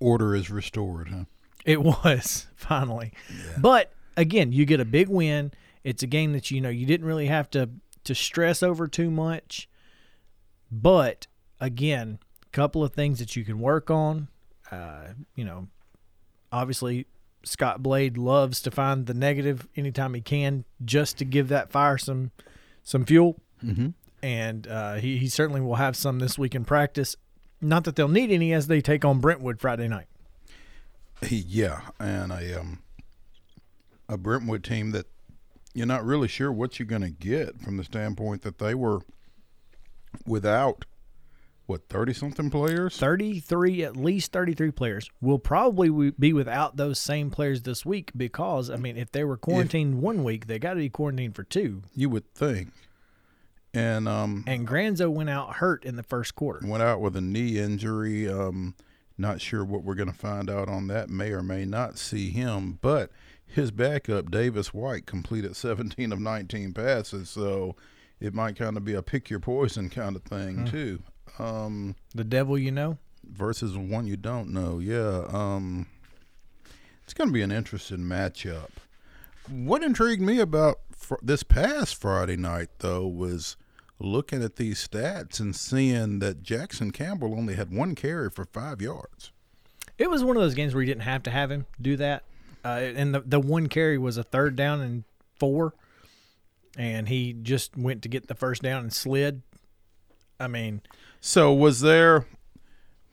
Order 0.00 0.34
is 0.34 0.50
restored, 0.50 1.08
huh? 1.08 1.24
It 1.64 1.82
was 1.82 2.46
finally, 2.56 3.12
yeah. 3.30 3.58
but 3.58 3.92
again, 4.16 4.52
you 4.52 4.64
get 4.64 4.80
a 4.80 4.84
big 4.84 5.08
win. 5.08 5.52
It's 5.84 6.02
a 6.02 6.06
game 6.06 6.32
that 6.32 6.50
you 6.50 6.60
know 6.60 6.68
you 6.68 6.86
didn't 6.86 7.06
really 7.06 7.26
have 7.26 7.50
to 7.50 7.70
to 8.04 8.14
stress 8.14 8.62
over 8.62 8.86
too 8.86 9.10
much, 9.10 9.68
but 10.70 11.26
again, 11.60 12.18
a 12.42 12.50
couple 12.50 12.82
of 12.82 12.92
things 12.92 13.18
that 13.18 13.36
you 13.36 13.44
can 13.44 13.60
work 13.60 13.90
on. 13.90 14.28
Uh, 14.70 15.08
you 15.34 15.44
know, 15.44 15.68
obviously 16.52 17.06
Scott 17.42 17.82
Blade 17.82 18.18
loves 18.18 18.60
to 18.62 18.70
find 18.70 19.06
the 19.06 19.14
negative 19.14 19.66
anytime 19.76 20.14
he 20.14 20.20
can, 20.20 20.64
just 20.84 21.18
to 21.18 21.24
give 21.24 21.48
that 21.48 21.70
fire 21.70 21.98
some 21.98 22.30
some 22.82 23.04
fuel. 23.04 23.40
Mm-hmm. 23.64 23.88
And 24.22 24.66
uh, 24.66 24.94
he 24.94 25.18
he 25.18 25.28
certainly 25.28 25.60
will 25.60 25.76
have 25.76 25.96
some 25.96 26.18
this 26.18 26.38
week 26.38 26.54
in 26.54 26.64
practice. 26.64 27.16
Not 27.60 27.84
that 27.84 27.96
they'll 27.96 28.08
need 28.08 28.30
any 28.30 28.52
as 28.52 28.66
they 28.66 28.80
take 28.80 29.04
on 29.04 29.20
Brentwood 29.20 29.60
Friday 29.60 29.88
night. 29.88 30.06
Yeah, 31.28 31.80
and 31.98 32.32
a 32.32 32.60
um 32.60 32.82
a 34.08 34.16
Brentwood 34.16 34.64
team 34.64 34.90
that 34.92 35.06
you're 35.74 35.86
not 35.86 36.04
really 36.04 36.28
sure 36.28 36.50
what 36.50 36.78
you're 36.78 36.86
going 36.86 37.02
to 37.02 37.10
get 37.10 37.60
from 37.60 37.76
the 37.76 37.84
standpoint 37.84 38.42
that 38.42 38.58
they 38.58 38.74
were 38.74 39.00
without 40.26 40.84
what 41.70 41.88
30 41.88 42.12
something 42.12 42.50
players? 42.50 42.96
33 42.96 43.84
at 43.84 43.96
least 43.96 44.32
33 44.32 44.72
players. 44.72 45.08
Will 45.20 45.38
probably 45.38 46.10
be 46.10 46.32
without 46.32 46.76
those 46.76 46.98
same 46.98 47.30
players 47.30 47.62
this 47.62 47.86
week 47.86 48.10
because 48.16 48.68
i 48.68 48.76
mean 48.76 48.96
if 48.96 49.12
they 49.12 49.22
were 49.22 49.36
quarantined 49.36 49.94
if, 49.94 50.00
one 50.00 50.24
week 50.24 50.48
they 50.48 50.58
got 50.58 50.74
to 50.74 50.80
be 50.80 50.88
quarantined 50.88 51.36
for 51.36 51.44
two. 51.44 51.82
You 51.94 52.10
would 52.10 52.34
think. 52.34 52.72
And 53.72 54.08
um 54.08 54.42
and 54.48 54.66
Granzow 54.66 55.10
went 55.10 55.30
out 55.30 55.56
hurt 55.56 55.84
in 55.84 55.94
the 55.94 56.02
first 56.02 56.34
quarter. 56.34 56.66
Went 56.66 56.82
out 56.82 57.00
with 57.00 57.14
a 57.14 57.20
knee 57.20 57.56
injury. 57.58 58.28
Um 58.28 58.74
not 59.16 59.40
sure 59.40 59.64
what 59.64 59.84
we're 59.84 59.94
going 59.94 60.10
to 60.10 60.18
find 60.18 60.48
out 60.48 60.68
on 60.68 60.86
that. 60.86 61.10
May 61.10 61.30
or 61.30 61.42
may 61.42 61.66
not 61.66 61.98
see 61.98 62.30
him. 62.30 62.78
But 62.80 63.10
his 63.46 63.70
backup 63.70 64.30
davis 64.30 64.72
white 64.72 65.04
completed 65.06 65.54
17 65.54 66.10
of 66.10 66.18
19 66.18 66.72
passes. 66.72 67.28
So 67.30 67.76
it 68.18 68.34
might 68.34 68.56
kind 68.56 68.76
of 68.76 68.84
be 68.84 68.94
a 68.94 69.02
pick 69.02 69.30
your 69.30 69.38
poison 69.38 69.88
kind 69.88 70.16
of 70.16 70.22
thing 70.22 70.56
mm. 70.56 70.70
too 70.70 71.02
um, 71.38 71.94
the 72.14 72.24
devil 72.24 72.58
you 72.58 72.70
know 72.70 72.98
versus 73.24 73.76
one 73.76 74.06
you 74.06 74.16
don't 74.16 74.50
know. 74.52 74.78
Yeah. 74.78 75.24
Um, 75.28 75.86
it's 77.04 77.14
going 77.14 77.28
to 77.28 77.34
be 77.34 77.42
an 77.42 77.52
interesting 77.52 77.98
matchup. 77.98 78.70
What 79.48 79.82
intrigued 79.82 80.22
me 80.22 80.38
about 80.38 80.80
fr- 80.92 81.14
this 81.22 81.42
past 81.42 81.96
Friday 81.96 82.36
night, 82.36 82.68
though, 82.78 83.06
was 83.06 83.56
looking 83.98 84.42
at 84.42 84.56
these 84.56 84.86
stats 84.86 85.40
and 85.40 85.54
seeing 85.54 86.20
that 86.20 86.42
Jackson 86.42 86.90
Campbell 86.90 87.34
only 87.34 87.54
had 87.54 87.72
one 87.72 87.94
carry 87.94 88.30
for 88.30 88.44
five 88.44 88.80
yards. 88.80 89.32
It 89.98 90.08
was 90.08 90.24
one 90.24 90.36
of 90.36 90.42
those 90.42 90.54
games 90.54 90.72
where 90.72 90.82
you 90.82 90.86
didn't 90.86 91.02
have 91.02 91.22
to 91.24 91.30
have 91.30 91.50
him 91.50 91.66
do 91.80 91.96
that. 91.96 92.24
Uh, 92.64 92.92
and 92.94 93.14
the, 93.14 93.20
the 93.20 93.40
one 93.40 93.68
carry 93.68 93.98
was 93.98 94.16
a 94.16 94.22
third 94.22 94.56
down 94.56 94.80
and 94.80 95.04
four. 95.38 95.74
And 96.78 97.08
he 97.08 97.32
just 97.32 97.76
went 97.76 98.02
to 98.02 98.08
get 98.08 98.28
the 98.28 98.34
first 98.34 98.62
down 98.62 98.82
and 98.82 98.92
slid. 98.92 99.42
I 100.38 100.46
mean, 100.46 100.80
so 101.20 101.52
was 101.52 101.80
there 101.80 102.26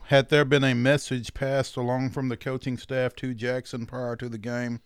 had 0.08 0.30
there 0.30 0.46
been 0.46 0.64
a 0.64 0.74
message 0.74 1.34
passed 1.34 1.76
along 1.76 2.12
from 2.12 2.30
the 2.30 2.38
coaching 2.38 2.78
staff 2.78 3.14
to 3.18 3.34
Jackson 3.34 3.86
prior 3.86 4.16
to 4.16 4.30
the 4.30 4.38
game? 4.38 4.80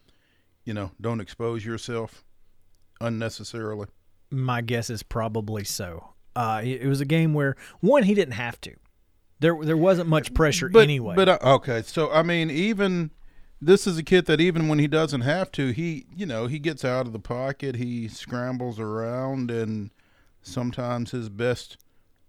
You 0.65 0.73
know, 0.73 0.91
don't 0.99 1.19
expose 1.19 1.63
yourself 1.63 2.23
unnecessarily. 2.99 3.87
My 4.31 4.61
guess 4.61 4.89
is 4.89 5.03
probably 5.03 5.63
so. 5.63 6.13
Uh, 6.35 6.61
it 6.63 6.87
was 6.87 7.01
a 7.01 7.05
game 7.05 7.33
where 7.33 7.55
one 7.81 8.03
he 8.03 8.13
didn't 8.13 8.33
have 8.33 8.59
to. 8.61 8.73
There 9.39 9.57
there 9.63 9.77
wasn't 9.77 10.07
much 10.07 10.33
pressure 10.33 10.69
but, 10.69 10.83
anyway. 10.83 11.15
But 11.15 11.29
uh, 11.29 11.37
okay, 11.41 11.81
so 11.81 12.11
I 12.11 12.23
mean, 12.23 12.49
even 12.49 13.11
this 13.61 13.85
is 13.85 13.97
a 13.97 14.03
kid 14.03 14.25
that 14.27 14.39
even 14.39 14.67
when 14.67 14.79
he 14.79 14.87
doesn't 14.87 15.21
have 15.21 15.51
to, 15.53 15.71
he 15.71 16.05
you 16.15 16.25
know 16.25 16.47
he 16.47 16.57
gets 16.57 16.85
out 16.85 17.05
of 17.05 17.13
the 17.13 17.19
pocket, 17.19 17.75
he 17.75 18.07
scrambles 18.07 18.79
around, 18.79 19.51
and 19.51 19.91
sometimes 20.41 21.11
his 21.11 21.27
best 21.29 21.77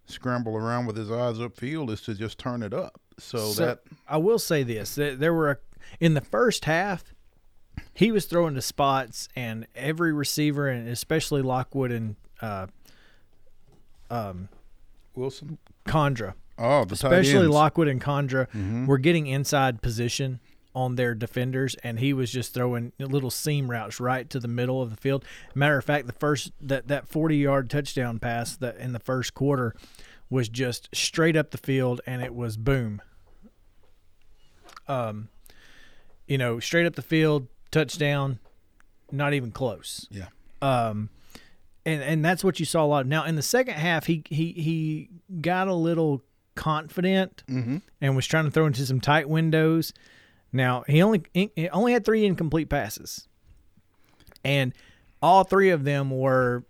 scramble 0.06 0.56
around 0.56 0.86
with 0.86 0.96
his 0.96 1.10
eyes 1.10 1.38
upfield 1.38 1.90
is 1.90 2.00
to 2.02 2.14
just 2.14 2.38
turn 2.38 2.62
it 2.62 2.74
up. 2.74 3.00
So, 3.18 3.52
so 3.52 3.66
that 3.66 3.80
I 4.08 4.16
will 4.16 4.38
say 4.38 4.62
this: 4.62 4.94
there 4.94 5.32
were 5.32 5.50
a, 5.50 5.56
in 6.00 6.14
the 6.14 6.20
first 6.20 6.64
half, 6.64 7.04
he 7.94 8.10
was 8.10 8.26
throwing 8.26 8.54
to 8.54 8.62
spots, 8.62 9.28
and 9.36 9.66
every 9.74 10.12
receiver, 10.12 10.68
and 10.68 10.88
especially 10.88 11.42
Lockwood 11.42 11.92
and 11.92 12.16
uh, 12.40 12.66
um, 14.10 14.48
Wilson, 15.14 15.58
Condra. 15.86 16.34
Oh, 16.58 16.84
the 16.84 16.94
especially 16.94 17.46
Lockwood 17.46 17.88
and 17.88 18.00
Condra 18.00 18.48
mm-hmm. 18.48 18.86
were 18.86 18.98
getting 18.98 19.26
inside 19.26 19.82
position 19.82 20.40
on 20.74 20.96
their 20.96 21.14
defenders, 21.14 21.74
and 21.82 21.98
he 21.98 22.12
was 22.12 22.30
just 22.30 22.54
throwing 22.54 22.92
little 22.98 23.30
seam 23.30 23.70
routes 23.70 24.00
right 24.00 24.28
to 24.30 24.40
the 24.40 24.48
middle 24.48 24.80
of 24.80 24.90
the 24.90 24.96
field. 24.96 25.24
Matter 25.54 25.78
of 25.78 25.84
fact, 25.84 26.06
the 26.06 26.12
first 26.12 26.52
that 26.60 26.88
that 26.88 27.08
forty 27.08 27.36
yard 27.36 27.70
touchdown 27.70 28.18
pass 28.18 28.56
that 28.56 28.76
in 28.76 28.92
the 28.92 29.00
first 29.00 29.34
quarter 29.34 29.74
was 30.30 30.48
just 30.48 30.88
straight 30.94 31.36
up 31.36 31.50
the 31.50 31.58
field, 31.58 32.00
and 32.06 32.22
it 32.22 32.34
was 32.34 32.56
boom. 32.56 33.02
Um, 34.88 35.28
you 36.26 36.38
know, 36.38 36.58
straight 36.58 36.86
up 36.86 36.94
the 36.94 37.02
field, 37.02 37.48
touchdown, 37.70 38.38
not 39.10 39.34
even 39.34 39.50
close. 39.50 40.08
Yeah. 40.10 40.26
Um, 40.60 41.10
and 41.84 42.02
and 42.02 42.24
that's 42.24 42.42
what 42.42 42.60
you 42.60 42.66
saw 42.66 42.84
a 42.84 42.86
lot. 42.86 43.00
Of. 43.02 43.06
Now 43.08 43.24
in 43.24 43.36
the 43.36 43.42
second 43.42 43.74
half, 43.74 44.06
he 44.06 44.22
he 44.28 44.52
he 44.52 45.10
got 45.40 45.68
a 45.68 45.74
little 45.74 46.22
confident 46.54 47.42
mm-hmm. 47.48 47.78
and 48.00 48.16
was 48.16 48.26
trying 48.26 48.44
to 48.44 48.50
throw 48.50 48.66
into 48.66 48.84
some 48.86 49.00
tight 49.00 49.28
windows 49.28 49.92
now 50.52 50.84
he 50.86 51.02
only 51.02 51.22
he 51.32 51.68
only 51.70 51.92
had 51.92 52.04
three 52.04 52.26
incomplete 52.26 52.68
passes, 52.68 53.26
and 54.44 54.74
all 55.22 55.44
three 55.44 55.70
of 55.70 55.84
them 55.84 56.10
were. 56.10 56.64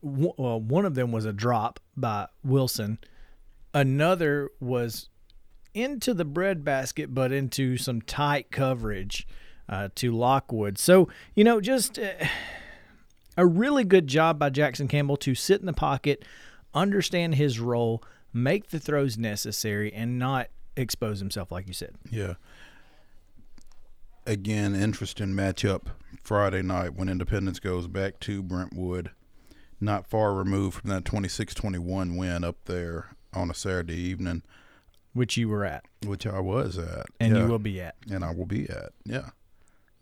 Well, 0.00 0.60
one 0.60 0.84
of 0.84 0.94
them 0.94 1.10
was 1.10 1.24
a 1.24 1.32
drop 1.32 1.80
by 1.96 2.28
Wilson. 2.44 2.98
Another 3.74 4.50
was 4.60 5.08
into 5.74 6.14
the 6.14 6.24
bread 6.24 6.64
basket, 6.64 7.12
but 7.12 7.32
into 7.32 7.76
some 7.76 8.00
tight 8.02 8.52
coverage 8.52 9.26
uh, 9.68 9.88
to 9.96 10.12
Lockwood. 10.12 10.78
So 10.78 11.08
you 11.34 11.42
know, 11.42 11.60
just 11.60 11.98
uh, 11.98 12.12
a 13.36 13.44
really 13.44 13.82
good 13.82 14.06
job 14.06 14.38
by 14.38 14.50
Jackson 14.50 14.86
Campbell 14.86 15.16
to 15.18 15.34
sit 15.34 15.58
in 15.58 15.66
the 15.66 15.72
pocket, 15.72 16.24
understand 16.72 17.34
his 17.34 17.58
role, 17.58 18.00
make 18.32 18.68
the 18.68 18.78
throws 18.78 19.18
necessary, 19.18 19.92
and 19.92 20.20
not 20.20 20.50
expose 20.76 21.18
himself, 21.18 21.50
like 21.50 21.66
you 21.66 21.74
said. 21.74 21.96
Yeah 22.08 22.34
again, 24.28 24.74
interesting 24.74 25.28
matchup 25.28 25.86
Friday 26.22 26.62
night 26.62 26.94
when 26.94 27.08
Independence 27.08 27.58
goes 27.58 27.88
back 27.88 28.20
to 28.20 28.42
Brentwood, 28.42 29.10
not 29.80 30.06
far 30.06 30.34
removed 30.34 30.80
from 30.80 30.90
that 30.90 31.04
26 31.04 31.54
21 31.54 32.16
win 32.16 32.44
up 32.44 32.56
there 32.66 33.16
on 33.32 33.50
a 33.50 33.54
Saturday 33.54 33.96
evening. 33.96 34.42
which 35.14 35.36
you 35.36 35.48
were 35.48 35.64
at, 35.64 35.84
which 36.06 36.26
I 36.26 36.38
was 36.40 36.78
at, 36.78 37.06
and 37.18 37.34
yeah, 37.34 37.42
you 37.42 37.48
will 37.48 37.58
be 37.58 37.80
at. 37.80 37.96
and 38.10 38.24
I 38.24 38.32
will 38.32 38.46
be 38.46 38.68
at. 38.68 38.92
Yeah, 39.04 39.30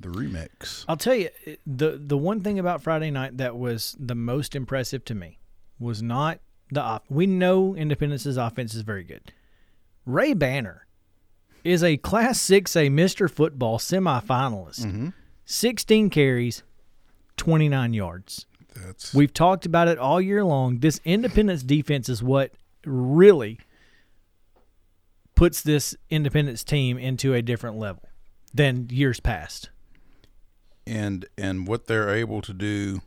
the 0.01 0.09
remix. 0.09 0.85
I'll 0.89 0.97
tell 0.97 1.15
you 1.15 1.31
the 1.67 1.99
the 2.03 2.19
one 2.19 2.41
thing 2.43 2.59
about 2.59 2.83
Friday 2.83 3.11
night 3.11 3.37
that 3.39 3.57
was 3.57 3.97
the 3.99 4.15
most 4.15 4.55
impressive 4.55 5.05
to 5.07 5.15
me 5.15 5.39
was 5.79 6.03
not 6.03 6.41
the 6.71 6.81
off. 6.81 7.03
We 7.09 7.27
know 7.27 7.75
Independence's 7.77 8.37
offense 8.37 8.75
is 8.75 8.83
very 8.83 9.05
good. 9.05 9.33
Ray 10.05 10.35
Banner 10.35 10.86
is 11.67 11.83
a 11.85 11.97
Class 11.97 12.41
Six 12.41 12.77
A 12.77 12.89
Mister 12.89 13.29
Football 13.29 13.79
semifinalist. 13.79 14.81
Mm-hmm. 14.87 15.09
Sixteen 15.45 16.11
carries, 16.11 16.63
twenty 17.37 17.69
nine 17.69 17.93
yards. 17.93 18.47
That's 18.75 19.15
We've 19.15 19.33
talked 19.33 19.67
about 19.67 19.89
it 19.89 19.99
all 19.99 20.21
year 20.21 20.45
long. 20.45 20.79
This 20.81 21.01
Independence 21.05 21.63
defense 21.63 22.09
is 22.09 22.23
what 22.23 22.53
really 22.85 23.59
puts 25.35 25.63
this 25.63 25.97
Independence 26.11 26.63
team 26.65 26.99
into 26.99 27.35
a 27.35 27.43
different 27.43 27.77
level 27.79 28.09
than 28.55 28.89
years 28.91 29.21
past. 29.21 29.71
and 30.87 31.27
and 31.37 31.67
what 31.67 31.87
they're 31.87 32.15
able 32.15 32.41
to 32.43 32.53
do 32.53 33.01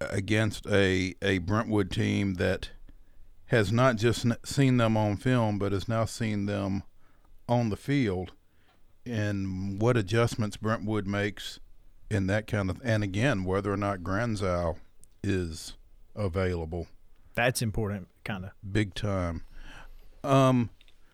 against 0.00 0.66
a 0.66 1.14
a 1.22 1.38
Brentwood 1.38 1.90
team 1.90 2.34
that 2.34 2.70
has 3.46 3.72
not 3.72 3.96
just 3.96 4.26
seen 4.44 4.76
them 4.76 4.96
on 4.96 5.16
film, 5.16 5.58
but 5.58 5.72
has 5.72 5.88
now 5.88 6.04
seen 6.04 6.46
them 6.46 6.82
on 7.50 7.68
the 7.68 7.76
field, 7.76 8.32
and 9.04 9.82
what 9.82 9.96
adjustments 9.96 10.56
Brentwood 10.56 11.06
makes 11.06 11.58
in 12.10 12.26
that 12.28 12.46
kind 12.46 12.70
of, 12.70 12.80
and 12.82 13.02
again, 13.04 13.44
whether 13.44 13.72
or 13.72 13.76
not 13.76 13.98
Granzow 14.00 14.76
is 15.22 15.74
available, 16.14 16.86
That's 17.34 17.60
important, 17.60 18.08
kind 18.24 18.44
of. 18.46 18.50
big 18.72 18.94
time. 18.94 19.42
Um, 20.24 20.70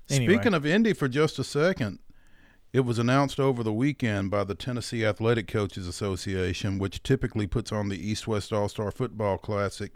Anyway. 0.09 0.34
speaking 0.34 0.55
of 0.55 0.64
Indy, 0.64 0.93
for 0.93 1.09
just 1.09 1.39
a 1.39 1.45
second, 1.45 1.99
it 2.72 2.80
was 2.80 2.99
announced 2.99 3.41
over 3.41 3.62
the 3.62 3.72
weekend 3.72 4.30
by 4.30 4.45
the 4.45 4.55
Tennessee 4.55 5.05
Athletic 5.05 5.49
Coaches 5.49 5.89
Association, 5.89 6.78
which 6.78 7.03
typically 7.03 7.47
puts 7.47 7.72
on 7.72 7.89
the 7.89 7.97
East 7.99 8.28
West 8.28 8.53
All 8.53 8.68
Star 8.68 8.91
Football 8.91 9.39
Classic, 9.39 9.93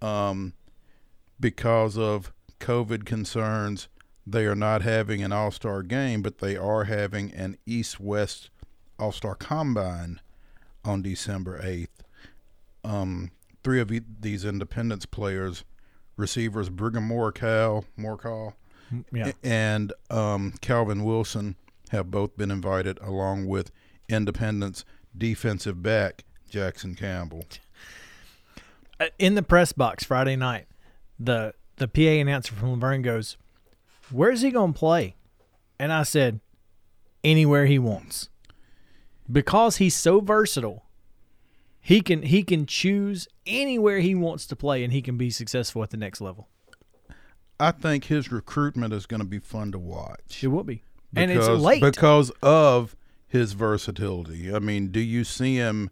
um, 0.00 0.54
because 1.38 1.96
of 1.98 2.32
COVID 2.60 3.04
concerns. 3.04 3.88
They 4.26 4.46
are 4.46 4.54
not 4.54 4.82
having 4.82 5.22
an 5.22 5.32
All 5.32 5.50
Star 5.50 5.82
game, 5.82 6.22
but 6.22 6.38
they 6.38 6.56
are 6.56 6.84
having 6.84 7.32
an 7.32 7.56
East 7.66 7.98
West 8.00 8.50
All 8.98 9.12
Star 9.12 9.34
Combine 9.34 10.20
on 10.84 11.02
December 11.02 11.60
8th. 11.62 11.88
Um, 12.84 13.30
three 13.64 13.80
of 13.80 13.90
these 14.20 14.44
Independence 14.44 15.06
players, 15.06 15.64
receivers 16.16 16.68
Brigham 16.68 17.04
Morcal, 17.04 17.84
Morcal, 17.96 18.54
Yeah. 19.12 19.32
and 19.42 19.92
um, 20.10 20.54
Calvin 20.60 21.04
Wilson 21.04 21.56
have 21.90 22.10
both 22.10 22.36
been 22.36 22.50
invited, 22.50 22.98
along 23.00 23.46
with 23.46 23.70
Independence 24.08 24.84
defensive 25.16 25.82
back 25.82 26.24
Jackson 26.48 26.94
Campbell. 26.94 27.44
Uh, 29.00 29.06
In 29.18 29.34
the 29.34 29.42
press 29.42 29.72
box 29.72 30.04
Friday 30.04 30.36
night, 30.36 30.66
the 31.18 31.54
the 31.76 31.88
PA 31.88 32.20
announcer 32.20 32.52
from 32.54 32.70
La 32.70 32.76
Vergne 32.76 33.02
goes, 33.02 33.36
"Where's 34.12 34.42
he 34.42 34.50
going 34.50 34.72
to 34.72 34.78
play?" 34.78 35.16
And 35.78 35.92
I 35.92 36.02
said, 36.02 36.40
"Anywhere 37.24 37.66
he 37.66 37.78
wants." 37.78 38.28
Because 39.30 39.76
he's 39.76 39.96
so 39.96 40.20
versatile, 40.20 40.84
he 41.80 42.00
can 42.00 42.22
he 42.22 42.42
can 42.42 42.66
choose 42.66 43.28
anywhere 43.46 44.00
he 44.00 44.14
wants 44.14 44.46
to 44.46 44.56
play 44.56 44.84
and 44.84 44.92
he 44.92 45.02
can 45.02 45.16
be 45.16 45.30
successful 45.30 45.82
at 45.82 45.90
the 45.90 45.96
next 45.96 46.20
level. 46.20 46.48
I 47.58 47.70
think 47.70 48.04
his 48.04 48.32
recruitment 48.32 48.92
is 48.92 49.06
going 49.06 49.20
to 49.20 49.26
be 49.26 49.38
fun 49.38 49.72
to 49.72 49.78
watch. 49.78 50.42
It 50.42 50.48
will 50.48 50.64
be. 50.64 50.82
and 51.14 51.30
it's 51.30 51.46
because- 51.46 51.62
late. 51.62 51.82
because 51.82 52.30
of 52.42 52.96
his 53.28 53.52
versatility. 53.52 54.52
I 54.52 54.58
mean, 54.58 54.88
do 54.88 55.00
you 55.00 55.24
see 55.24 55.56
him 55.56 55.90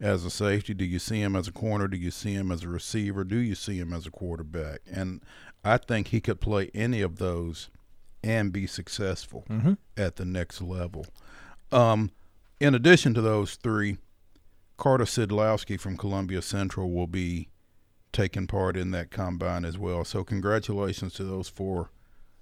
as 0.00 0.24
a 0.24 0.30
safety? 0.30 0.74
Do 0.74 0.84
you 0.84 0.98
see 0.98 1.20
him 1.22 1.36
as 1.36 1.46
a 1.48 1.52
corner? 1.52 1.86
Do 1.88 1.96
you 1.96 2.10
see 2.10 2.34
him 2.34 2.50
as 2.50 2.64
a 2.64 2.68
receiver? 2.68 3.22
Do 3.24 3.36
you 3.36 3.54
see 3.54 3.78
him 3.78 3.92
as 3.92 4.06
a 4.06 4.10
quarterback? 4.10 4.80
And 4.92 5.22
I 5.64 5.76
think 5.78 6.08
he 6.08 6.20
could 6.20 6.40
play 6.40 6.70
any 6.74 7.00
of 7.02 7.18
those 7.18 7.68
and 8.24 8.52
be 8.52 8.66
successful 8.66 9.44
Mm-hmm. 9.48 9.74
at 9.96 10.16
the 10.16 10.24
next 10.24 10.60
level. 10.62 11.06
Um, 11.70 12.10
in 12.60 12.74
addition 12.74 13.14
to 13.14 13.20
those 13.20 13.54
three, 13.56 13.98
Carter 14.76 15.04
Sidlowski 15.04 15.78
from 15.78 15.96
Columbia 15.96 16.42
Central 16.42 16.90
will 16.90 17.06
be 17.06 17.48
taking 18.12 18.46
part 18.46 18.76
in 18.76 18.90
that 18.92 19.10
combine 19.10 19.64
as 19.64 19.78
well. 19.78 20.04
So 20.04 20.22
congratulations 20.24 21.14
to 21.14 21.24
those 21.24 21.48
four 21.48 21.90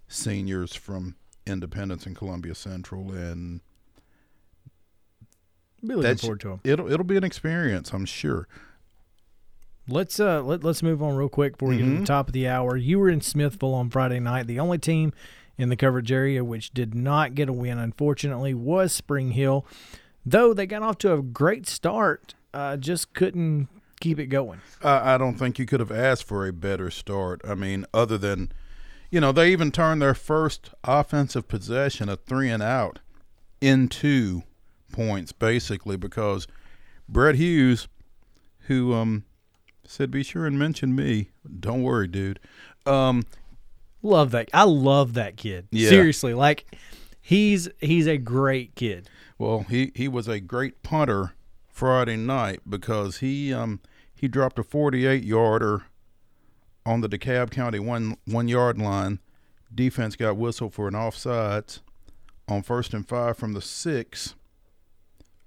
seniors 0.09 0.75
from 0.75 1.15
Independence 1.47 2.07
and 2.07 2.17
Columbia 2.17 2.55
Central, 2.55 3.13
and 3.13 3.61
be 5.87 5.95
looking 5.95 6.17
forward 6.17 6.41
to 6.41 6.51
him. 6.53 6.61
it'll 6.65 6.91
it'll 6.93 7.05
be 7.05 7.17
an 7.17 7.25
experience, 7.25 7.93
I'm 7.93 8.05
sure. 8.05 8.47
Let's 9.89 10.21
uh 10.21 10.43
let, 10.43 10.63
let's 10.63 10.83
move 10.83 11.03
on 11.03 11.17
real 11.17 11.29
quick 11.29 11.55
before 11.55 11.71
we 11.71 11.79
get 11.79 11.85
to 11.85 11.91
the 11.91 11.97
Mhm. 12.01 12.05
top 12.05 12.29
of 12.29 12.33
the 12.33 12.47
hour. 12.47 12.77
You 12.77 12.99
were 12.99 13.09
in 13.09 13.21
Smithville 13.21 13.75
on 13.75 13.91
Friday 13.91 14.21
night. 14.21 14.47
The 14.47 14.61
only 14.61 14.79
team 14.79 15.13
in 15.59 15.69
the 15.69 15.77
coverage 15.77 16.13
area 16.13 16.45
which 16.45 16.71
did 16.73 16.95
not 16.95 17.35
get 17.35 17.49
a 17.49 17.53
win, 17.53 17.79
unfortunately, 17.79 18.55
was 18.55 18.93
Spring 18.93 19.33
Hill. 19.33 19.67
Though 20.25 20.55
they 20.55 20.67
got 20.67 20.83
off 20.83 20.99
to 20.99 21.15
a 21.15 21.23
great 21.23 21.67
start, 21.67 22.35
uh, 22.55 22.77
just 22.77 23.15
couldn't 23.15 23.69
keep 24.01 24.19
it 24.19 24.27
going. 24.27 24.61
I, 24.83 25.15
I 25.15 25.19
don't 25.19 25.35
think 25.35 25.59
you 25.59 25.67
could 25.67 25.81
have 25.81 25.91
asked 25.93 26.25
for 26.25 26.47
a 26.47 26.53
better 26.53 26.91
start. 26.91 27.41
I 27.47 27.55
mean, 27.55 27.85
other 27.93 28.17
than, 28.17 28.51
you 29.11 29.21
know, 29.21 29.33
they 29.33 29.51
even 29.53 29.71
turned 29.73 30.01
their 30.01 30.15
first 30.15 30.71
offensive 30.85 31.49
possession, 31.49 32.09
a 32.09 32.17
three 32.17 32.49
and 32.51 32.63
out, 32.63 33.01
into 33.61 34.43
points 34.93 35.33
basically 35.33 35.97
because 35.97 36.47
Brett 37.09 37.35
Hughes, 37.37 37.89
who 38.67 38.95
um 38.95 39.25
said, 39.91 40.11
"Be 40.11 40.23
sure 40.23 40.47
and 40.47 40.59
mention 40.59 40.95
me." 40.95 41.31
Don't 41.61 41.83
worry, 41.83 42.07
dude. 42.07 42.39
Um, 42.87 43.25
Love 44.03 44.31
that. 44.31 44.49
I 44.55 44.65
love 44.65 45.15
that 45.15 45.37
kid. 45.37 45.69
Yeah. 45.71 45.91
Seriously, 45.91 46.33
like 46.33 46.65
he's 47.21 47.69
he's 47.81 48.07
a 48.07 48.17
great 48.17 48.75
kid. 48.75 49.09
Well, 49.39 49.67
he, 49.69 49.93
he 49.95 50.09
was 50.09 50.29
a 50.29 50.41
great 50.41 50.83
punter 50.83 51.35
Friday 51.69 52.17
night 52.17 52.61
because 52.69 53.19
he 53.19 53.53
um 53.53 53.81
he 54.15 54.29
dropped 54.29 54.59
a 54.59 54.63
48 54.63 55.23
yarder 55.25 55.83
on 56.87 57.01
the 57.01 57.09
DeKalb 57.09 57.51
County 57.51 57.79
one 57.79 58.17
one 58.25 58.49
yard 58.49 58.79
line. 58.79 59.19
Defense 59.75 60.17
got 60.17 60.37
whistled 60.37 60.75
for 60.75 60.89
an 60.89 60.95
offsides 60.95 61.81
on 62.49 62.63
first 62.63 62.95
and 62.95 63.07
five 63.07 63.37
from 63.37 63.53
the 63.53 63.61
six. 63.63 64.35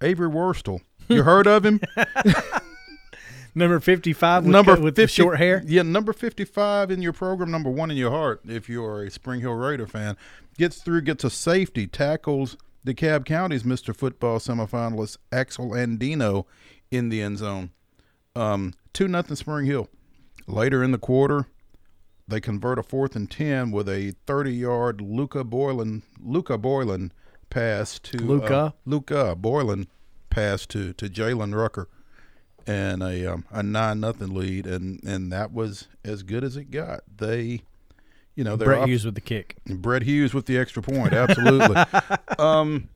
Avery 0.02 0.30
Worstel, 0.30 0.82
you 1.08 1.24
heard 1.24 1.48
of 1.48 1.66
him? 1.66 1.80
Number 3.56 3.80
fifty 3.80 4.14
five 4.14 4.44
with, 4.44 4.52
number 4.52 4.76
with 4.76 4.96
the 4.96 5.04
50 5.04 5.22
short 5.22 5.38
hair. 5.38 5.62
Yeah, 5.66 5.84
number 5.84 6.12
55 6.14 6.90
in 6.90 7.02
your 7.02 7.14
program, 7.14 7.52
number 7.52 7.70
one 7.70 7.92
in 7.92 7.98
your 7.98 8.10
heart, 8.12 8.42
if 8.48 8.68
you're 8.68 9.04
a 9.04 9.12
Spring 9.12 9.42
Hill 9.42 9.54
Raider 9.54 9.86
fan. 9.86 10.18
Gets 10.58 10.82
through, 10.82 11.02
gets 11.02 11.24
a 11.24 11.30
safety, 11.30 11.86
tackles 11.88 12.58
DeKalb 12.86 13.26
County's 13.26 13.64
Mr. 13.64 13.96
Football 13.96 14.40
semifinalist 14.40 15.18
Axel 15.32 15.70
Andino 15.70 16.46
in 16.92 17.10
the 17.10 17.22
end 17.22 17.38
zone. 17.38 17.72
Um, 18.36 18.74
2 18.94 19.08
nothing 19.08 19.36
Spring 19.36 19.66
Hill. 19.66 19.88
Later 20.48 20.84
in 20.84 20.92
the 20.92 20.98
quarter, 20.98 21.46
they 22.28 22.42
convert 22.42 22.80
a 22.80 22.84
fourth 22.84 23.16
and 23.16 23.30
10 23.30 23.72
with 23.72 23.88
a 23.88 24.16
30 24.26 24.52
yard 24.52 25.02
Luca 25.02 25.44
Boylan, 25.44 26.04
Luca 26.20 26.58
Boylan 26.58 27.12
pass 27.50 28.00
to 28.00 28.18
Luka? 28.18 28.56
uh, 28.56 28.72
Luca 28.86 29.36
Boylan 29.36 29.88
pass 30.30 30.66
to, 30.68 30.94
to 30.94 31.08
Jalen 31.08 31.56
Rucker 31.56 31.88
and 32.66 33.04
a 33.04 33.34
um, 33.34 33.46
a 33.52 33.64
nine 33.64 34.00
nothing 34.00 34.34
lead, 34.34 34.66
and 34.66 35.04
and 35.04 35.32
that 35.32 35.52
was 35.54 35.88
as 36.04 36.24
good 36.24 36.44
as 36.44 36.56
it 36.58 36.72
got. 36.72 37.02
They, 37.18 37.62
you 38.36 38.44
know, 38.44 38.58
Brett 38.58 38.80
off- 38.80 38.88
Hughes 38.88 39.06
with 39.06 39.16
the 39.16 39.22
kick. 39.22 39.58
Brett 39.66 40.04
Hughes 40.04 40.34
with 40.34 40.46
the 40.46 40.58
extra 40.58 40.82
point, 40.82 41.14
absolutely. 41.14 41.84
um, 42.40 42.90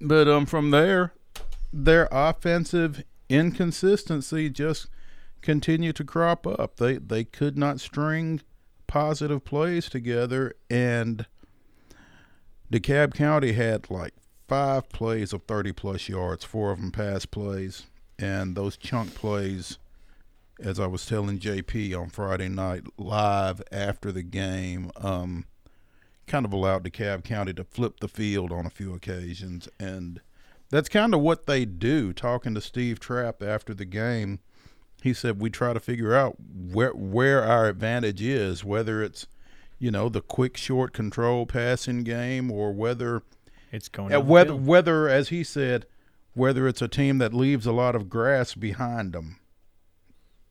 but 0.00 0.28
um, 0.28 0.46
from 0.46 0.70
there, 0.70 1.12
their 1.72 2.08
offensive 2.12 3.02
inconsistency 3.28 4.50
just 4.50 4.88
continued 5.40 5.96
to 5.96 6.04
crop 6.04 6.46
up. 6.46 6.76
They 6.76 6.98
they 6.98 7.24
could 7.24 7.56
not 7.56 7.80
string 7.80 8.40
positive 8.86 9.44
plays 9.44 9.88
together, 9.88 10.54
and 10.70 11.26
DeKalb 12.72 13.14
County 13.14 13.52
had 13.52 13.90
like 13.90 14.14
five 14.48 14.88
plays 14.88 15.32
of 15.32 15.42
thirty 15.44 15.72
plus 15.72 16.08
yards, 16.08 16.44
four 16.44 16.70
of 16.70 16.80
them 16.80 16.92
pass 16.92 17.26
plays, 17.26 17.86
and 18.24 18.56
those 18.56 18.76
chunk 18.76 19.14
plays 19.14 19.78
as 20.58 20.80
I 20.80 20.86
was 20.86 21.04
telling 21.04 21.38
JP 21.38 22.00
on 22.00 22.08
Friday 22.08 22.48
night 22.48 22.84
live 22.96 23.60
after 23.70 24.10
the 24.12 24.22
game, 24.22 24.90
um, 24.96 25.44
kind 26.26 26.46
of 26.46 26.52
allowed 26.52 26.84
DeKalb 26.84 27.24
County 27.24 27.52
to 27.54 27.64
flip 27.64 28.00
the 28.00 28.08
field 28.08 28.50
on 28.50 28.64
a 28.64 28.70
few 28.70 28.94
occasions. 28.94 29.68
And 29.78 30.20
that's 30.70 30.88
kind 30.88 31.12
of 31.12 31.20
what 31.20 31.46
they 31.46 31.64
do. 31.64 32.12
Talking 32.12 32.54
to 32.54 32.60
Steve 32.60 32.98
Trapp 32.98 33.42
after 33.42 33.74
the 33.74 33.84
game, 33.84 34.38
he 35.02 35.12
said 35.12 35.40
we 35.40 35.50
try 35.50 35.72
to 35.72 35.80
figure 35.80 36.14
out 36.14 36.36
where 36.40 36.92
where 36.92 37.42
our 37.42 37.66
advantage 37.66 38.22
is, 38.22 38.64
whether 38.64 39.02
it's 39.02 39.26
you 39.78 39.90
know, 39.90 40.08
the 40.08 40.22
quick, 40.22 40.56
short 40.56 40.92
control 40.94 41.44
passing 41.46 42.04
game, 42.04 42.50
or 42.50 42.72
whether 42.72 43.22
It's 43.70 43.88
going. 43.88 44.12
whether 44.18 44.56
whether 44.56 45.08
as 45.08 45.28
he 45.28 45.44
said, 45.44 45.84
whether 46.34 46.68
it's 46.68 46.82
a 46.82 46.88
team 46.88 47.18
that 47.18 47.32
leaves 47.32 47.66
a 47.66 47.72
lot 47.72 47.94
of 47.96 48.08
grass 48.10 48.54
behind 48.54 49.12
them. 49.12 49.38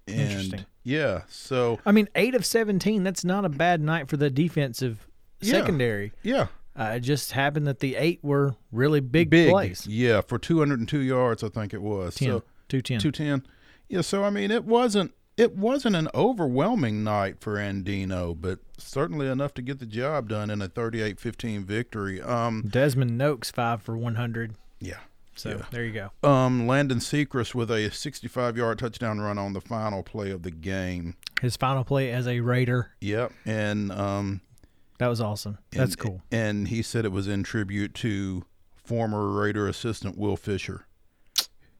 And 0.07 0.19
Interesting. 0.19 0.65
yeah, 0.83 1.21
so 1.29 1.79
I 1.85 1.91
mean, 1.91 2.09
eight 2.15 2.35
of 2.35 2.45
seventeen. 2.45 3.03
That's 3.03 3.23
not 3.23 3.45
a 3.45 3.49
bad 3.49 3.79
night 3.81 4.09
for 4.09 4.17
the 4.17 4.29
defensive 4.29 5.07
Yeah. 5.41 5.51
secondary. 5.53 6.11
yeah, 6.23 6.47
Uh, 6.75 6.93
it 6.95 6.99
just 7.01 7.31
happened 7.33 7.67
that 7.67 7.79
the 7.79 7.95
eight 7.95 8.19
were 8.23 8.55
really 8.71 8.99
big, 8.99 9.29
big 9.29 9.49
plays. 9.51 9.85
Yeah, 9.87 10.21
for 10.21 10.39
202 10.39 10.99
yards, 10.99 11.43
I 11.43 11.49
think 11.49 11.73
it 11.73 11.81
was. 11.83 12.15
10, 12.15 12.27
So 12.27 12.43
210. 12.67 12.99
210. 13.11 13.51
Yeah, 13.87 14.01
so 14.01 14.23
I 14.23 14.29
mean, 14.29 14.51
it 14.51 14.65
wasn't 14.65 15.13
it 15.37 15.55
wasn't 15.55 15.95
an 15.95 16.09
overwhelming 16.13 17.03
night 17.03 17.37
for 17.39 17.55
Andino, 17.55 18.39
but 18.39 18.59
certainly 18.77 19.27
enough 19.27 19.53
to 19.55 19.61
get 19.63 19.79
the 19.79 19.85
job 19.87 20.29
done 20.29 20.49
in 20.51 20.61
a 20.61 20.67
38-15 20.69 21.63
victory. 21.65 22.21
Um, 22.21 22.61
Desmond 22.67 23.17
Noakes 23.17 23.49
five 23.51 23.81
for 23.81 23.97
one 23.97 24.15
hundred. 24.15 24.55
yeah. 24.79 24.99
So 25.35 25.49
Yeah. 25.49 25.65
there 25.71 25.83
you 25.83 25.93
go. 26.21 26.27
Um, 26.29 26.67
Landon 26.67 26.99
Sechrist 26.99 27.55
with 27.55 27.71
a 27.71 27.89
65-yard 27.89 28.77
touchdown 28.79 29.19
run 29.19 29.37
on 29.37 29.53
the 29.53 29.61
final 29.61 30.03
play 30.03 30.29
of 30.31 30.43
the 30.43 30.51
game. 30.51 31.15
His 31.41 31.55
final 31.57 31.83
play 31.83 32.11
as 32.11 32.27
a 32.27 32.39
Raider. 32.41 32.91
Yep, 33.01 33.31
and 33.45 33.91
um, 33.91 34.41
That 34.99 35.07
was 35.07 35.19
awesome. 35.19 35.57
That's 35.71 35.93
and- 35.93 35.99
cool. 35.99 36.21
And 36.31 36.67
he 36.67 36.81
said 36.81 37.03
it 37.05 37.11
was 37.11 37.27
in 37.27 37.43
tribute 37.43 37.93
to 37.95 38.45
former 38.75 39.27
Raider 39.29 39.67
assistant 39.67 40.17
Will 40.17 40.37
Fisher, 40.37 40.85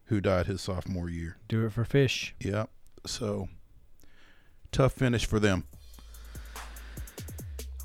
who 0.05 0.19
died 0.19 0.47
his 0.47 0.61
sophomore 0.61 1.09
year. 1.09 1.37
Do 1.47 1.65
it 1.65 1.73
for 1.73 1.85
fish. 1.85 2.33
Yep. 2.39 2.69
So 3.05 3.49
tough 4.71 4.93
finish 4.93 5.25
for 5.25 5.39
them. 5.39 5.65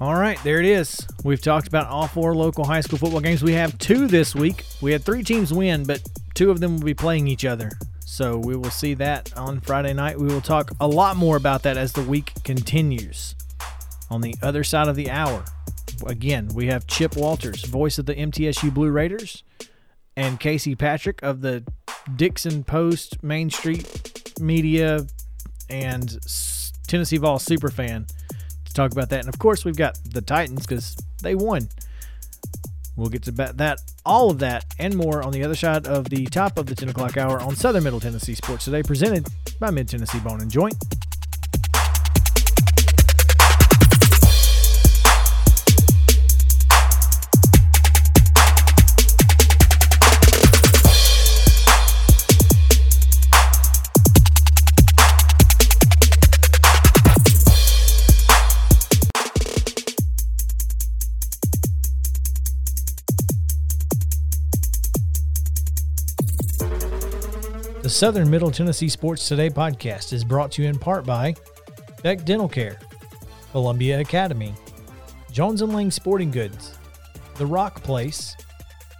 All 0.00 0.14
right, 0.14 0.38
there 0.44 0.60
it 0.60 0.64
is. 0.64 1.04
We've 1.24 1.42
talked 1.42 1.66
about 1.66 1.88
all 1.88 2.06
four 2.06 2.32
local 2.32 2.64
high 2.64 2.82
school 2.82 2.98
football 2.98 3.20
games. 3.20 3.42
We 3.42 3.54
have 3.54 3.76
two 3.78 4.06
this 4.06 4.32
week. 4.32 4.64
We 4.80 4.92
had 4.92 5.02
three 5.02 5.24
teams 5.24 5.52
win, 5.52 5.82
but 5.82 6.00
two 6.34 6.52
of 6.52 6.60
them 6.60 6.76
will 6.76 6.84
be 6.84 6.94
playing 6.94 7.26
each 7.26 7.44
other. 7.44 7.72
So 8.06 8.38
we 8.38 8.54
will 8.54 8.70
see 8.70 8.94
that 8.94 9.36
on 9.36 9.58
Friday 9.60 9.92
night. 9.92 10.16
We 10.16 10.28
will 10.28 10.40
talk 10.40 10.70
a 10.78 10.86
lot 10.86 11.16
more 11.16 11.36
about 11.36 11.64
that 11.64 11.76
as 11.76 11.94
the 11.94 12.02
week 12.02 12.30
continues. 12.44 13.34
On 14.08 14.20
the 14.20 14.36
other 14.40 14.62
side 14.62 14.86
of 14.86 14.94
the 14.94 15.10
hour, 15.10 15.44
again, 16.06 16.46
we 16.54 16.68
have 16.68 16.86
Chip 16.86 17.16
Walters, 17.16 17.64
voice 17.64 17.98
of 17.98 18.06
the 18.06 18.14
MTSU 18.14 18.72
Blue 18.72 18.90
Raiders, 18.90 19.42
and 20.16 20.38
Casey 20.38 20.76
Patrick 20.76 21.20
of 21.24 21.40
the 21.40 21.64
Dickson 22.14 22.62
Post, 22.62 23.24
Main 23.24 23.50
Street 23.50 24.32
Media, 24.38 25.08
and 25.68 26.18
Tennessee 26.86 27.16
Vol 27.16 27.40
Superfan 27.40 28.08
talk 28.78 28.92
about 28.92 29.10
that. 29.10 29.20
And 29.20 29.28
of 29.28 29.38
course, 29.38 29.64
we've 29.64 29.76
got 29.76 29.98
the 30.04 30.22
Titans 30.22 30.66
because 30.66 30.96
they 31.22 31.34
won. 31.34 31.68
We'll 32.96 33.10
get 33.10 33.22
to 33.24 33.30
that, 33.32 33.78
all 34.04 34.30
of 34.30 34.40
that, 34.40 34.64
and 34.78 34.96
more 34.96 35.22
on 35.22 35.32
the 35.32 35.44
other 35.44 35.54
side 35.54 35.86
of 35.86 36.08
the 36.08 36.26
top 36.26 36.58
of 36.58 36.66
the 36.66 36.74
10 36.74 36.88
o'clock 36.88 37.16
hour 37.16 37.40
on 37.40 37.54
Southern 37.54 37.84
Middle 37.84 38.00
Tennessee 38.00 38.34
Sports 38.34 38.64
Today, 38.64 38.82
presented 38.82 39.28
by 39.60 39.70
Mid 39.70 39.88
Tennessee 39.88 40.18
Bone 40.18 40.40
and 40.40 40.50
Joint. 40.50 40.74
The 67.88 67.94
Southern 67.94 68.28
Middle 68.28 68.50
Tennessee 68.50 68.90
Sports 68.90 69.26
Today 69.26 69.48
podcast 69.48 70.12
is 70.12 70.22
brought 70.22 70.52
to 70.52 70.62
you 70.62 70.68
in 70.68 70.78
part 70.78 71.06
by 71.06 71.34
Beck 72.02 72.22
Dental 72.22 72.46
Care, 72.46 72.78
Columbia 73.50 74.00
Academy, 74.00 74.52
Jones 75.32 75.62
and 75.62 75.72
Lang 75.72 75.90
Sporting 75.90 76.30
Goods, 76.30 76.76
The 77.36 77.46
Rock 77.46 77.82
Place, 77.82 78.36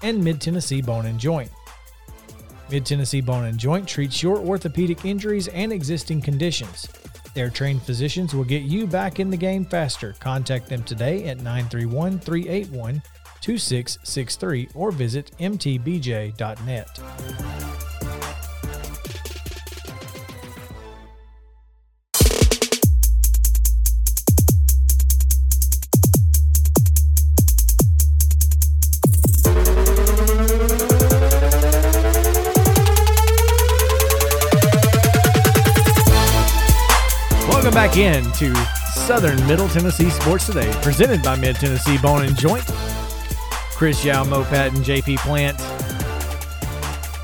and 0.03 0.25
Mid 0.25 0.41
Tennessee 0.41 0.81
Bone 0.81 1.05
and 1.05 1.21
Joint. 1.21 1.51
Mid 2.71 2.87
Tennessee 2.87 3.21
Bone 3.21 3.45
and 3.45 3.59
Joint 3.59 3.87
treats 3.87 4.23
your 4.23 4.39
orthopedic 4.39 5.05
injuries 5.05 5.49
and 5.49 5.71
existing 5.71 6.23
conditions. 6.23 6.89
Their 7.35 7.51
trained 7.51 7.83
physicians 7.83 8.35
will 8.35 8.45
get 8.45 8.63
you 8.63 8.87
back 8.87 9.21
in 9.21 9.29
the 9.29 9.37
game 9.37 9.67
faster. 9.67 10.15
Contact 10.19 10.67
them 10.67 10.83
today 10.83 11.25
at 11.25 11.43
931 11.43 12.21
381 12.21 13.03
2663 13.43 14.71
or 14.75 14.91
visit 14.91 15.31
mtbj.net. 15.39 17.58
Welcome 37.99 38.23
back 38.23 38.43
in 38.43 38.55
to 38.55 38.55
Southern 38.93 39.45
Middle 39.49 39.69
Tennessee 39.69 40.11
Sports 40.11 40.47
Today, 40.47 40.71
presented 40.83 41.21
by 41.21 41.35
Mid 41.35 41.57
Tennessee 41.57 41.99
Bone 41.99 42.25
and 42.25 42.37
Joint. 42.37 42.65
Chris 43.73 44.05
Yao, 44.05 44.25
Mopat, 44.25 44.69
and 44.69 44.79
JP 44.79 45.17
Plant. 45.19 45.61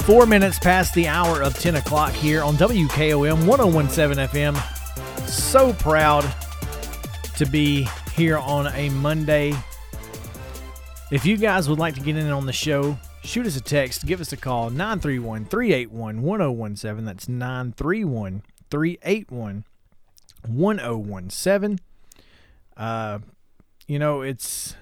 Four 0.02 0.26
minutes 0.26 0.58
past 0.58 0.92
the 0.94 1.06
hour 1.06 1.42
of 1.42 1.56
10 1.56 1.76
o'clock 1.76 2.12
here 2.12 2.42
on 2.42 2.56
WKOM 2.56 3.46
1017 3.46 4.26
FM. 4.28 5.28
So 5.28 5.72
proud 5.74 6.24
to 7.36 7.46
be 7.46 7.88
here 8.16 8.38
on 8.38 8.66
a 8.66 8.88
Monday. 8.90 9.54
If 11.12 11.24
you 11.24 11.36
guys 11.36 11.68
would 11.68 11.78
like 11.78 11.94
to 11.94 12.00
get 12.00 12.16
in 12.16 12.30
on 12.30 12.46
the 12.46 12.52
show, 12.52 12.98
shoot 13.22 13.46
us 13.46 13.56
a 13.56 13.60
text, 13.60 14.06
give 14.06 14.20
us 14.20 14.32
a 14.32 14.36
call 14.36 14.70
931 14.70 15.44
381 15.44 16.22
1017. 16.22 17.04
That's 17.04 17.28
931 17.28 18.42
381 18.70 19.64
1017. 20.48 21.78
Uh, 22.76 23.18
you 23.86 23.98
know, 23.98 24.22
it's 24.22 24.76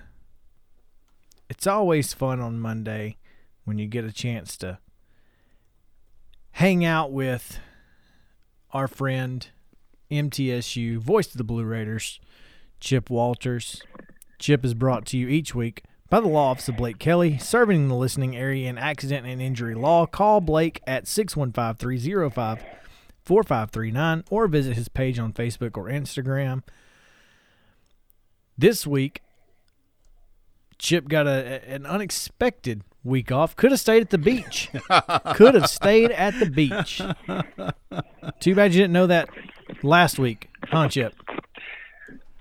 it's 1.48 1.66
always 1.66 2.12
fun 2.14 2.40
on 2.40 2.60
Monday 2.60 3.16
when 3.64 3.78
you 3.78 3.86
get 3.86 4.04
a 4.04 4.12
chance 4.12 4.56
to 4.58 4.78
hang 6.52 6.84
out 6.84 7.12
with 7.12 7.58
our 8.72 8.88
friend 8.88 9.48
MTSU, 10.10 10.98
voice 10.98 11.28
of 11.28 11.38
the 11.38 11.44
Blue 11.44 11.64
Raiders, 11.64 12.20
Chip 12.80 13.10
Walters. 13.10 13.82
Chip 14.38 14.64
is 14.64 14.74
brought 14.74 15.06
to 15.06 15.18
you 15.18 15.28
each 15.28 15.54
week 15.54 15.84
by 16.10 16.20
the 16.20 16.28
law 16.28 16.50
office 16.50 16.68
of 16.68 16.76
Blake 16.76 16.98
Kelly, 16.98 17.38
serving 17.38 17.82
in 17.82 17.88
the 17.88 17.94
listening 17.94 18.36
area 18.36 18.68
in 18.68 18.76
accident 18.76 19.26
and 19.26 19.40
injury 19.40 19.74
law. 19.74 20.04
Call 20.04 20.40
Blake 20.40 20.80
at 20.86 21.06
615 21.06 21.76
305 21.76 22.64
4539 23.24 24.24
or 24.30 24.48
visit 24.48 24.76
his 24.76 24.88
page 24.88 25.18
on 25.18 25.32
Facebook 25.32 25.76
or 25.76 25.84
Instagram. 25.84 26.62
This 28.56 28.86
week, 28.86 29.22
Chip 30.78 31.08
got 31.08 31.26
a, 31.26 31.62
an 31.68 31.86
unexpected 31.86 32.82
week 33.04 33.32
off. 33.32 33.56
Could 33.56 33.70
have 33.70 33.80
stayed 33.80 34.02
at 34.02 34.10
the 34.10 34.18
beach. 34.18 34.70
Could 35.34 35.54
have 35.54 35.68
stayed 35.68 36.10
at 36.10 36.38
the 36.38 36.46
beach. 36.46 37.00
Too 38.40 38.54
bad 38.54 38.74
you 38.74 38.80
didn't 38.80 38.92
know 38.92 39.06
that 39.06 39.28
last 39.82 40.18
week, 40.18 40.50
huh, 40.64 40.88
Chip? 40.88 41.14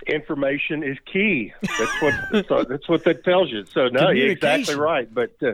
information 0.08 0.84
is 0.84 0.98
key. 1.12 1.54
That's 1.62 2.02
what 2.02 2.14
that's, 2.32 2.68
that's 2.70 2.90
what 2.90 3.04
that 3.06 3.24
tells 3.24 3.52
you. 3.52 3.66
So 3.66 3.88
no, 3.88 4.10
you're 4.10 4.32
exactly 4.32 4.76
right. 4.76 5.12
But 5.12 5.36
uh, 5.42 5.54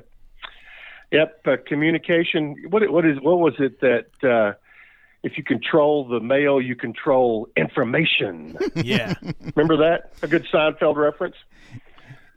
yep, 1.12 1.42
uh, 1.46 1.58
communication. 1.66 2.66
What 2.70 2.90
what 2.92 3.06
is 3.06 3.20
what 3.22 3.40
was 3.40 3.56
it 3.60 3.80
that 3.82 4.08
uh, 4.24 4.54
if 5.28 5.38
you 5.38 5.44
control 5.44 6.08
the 6.08 6.22
mail, 6.22 6.62
you 6.62 6.76
control 6.76 7.50
information? 7.58 8.58
Yeah. 8.76 9.16
Remember 9.56 9.76
that? 9.78 10.14
A 10.22 10.28
good 10.28 10.46
Seinfeld 10.54 10.96
reference. 10.96 11.36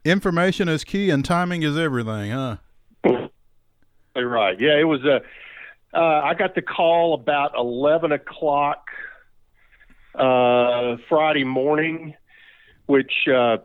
Information 0.05 0.69
is 0.69 0.83
key 0.85 1.11
and 1.11 1.25
timing 1.25 1.63
is 1.63 1.77
everything, 1.77 2.33
huh? 2.33 2.57
You're 4.17 4.29
right. 4.29 4.59
Yeah, 4.59 4.79
it 4.81 4.85
was 4.85 5.05
a. 5.05 5.21
Uh, 5.97 6.23
I 6.25 6.35
got 6.35 6.55
the 6.55 6.63
call 6.63 7.15
about 7.15 7.53
eleven 7.57 8.11
o'clock 8.11 8.87
uh, 10.15 10.97
Friday 11.09 11.45
morning, 11.45 12.15
which 12.87 13.13
uh, 13.29 13.59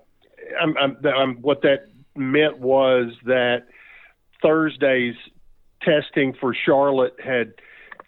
I'm, 0.62 0.78
I'm, 0.78 0.98
I'm, 1.06 1.36
what 1.42 1.62
that 1.62 1.88
meant 2.16 2.60
was 2.60 3.14
that 3.26 3.64
Thursday's 4.42 5.16
testing 5.82 6.34
for 6.40 6.54
Charlotte 6.54 7.16
had 7.24 7.54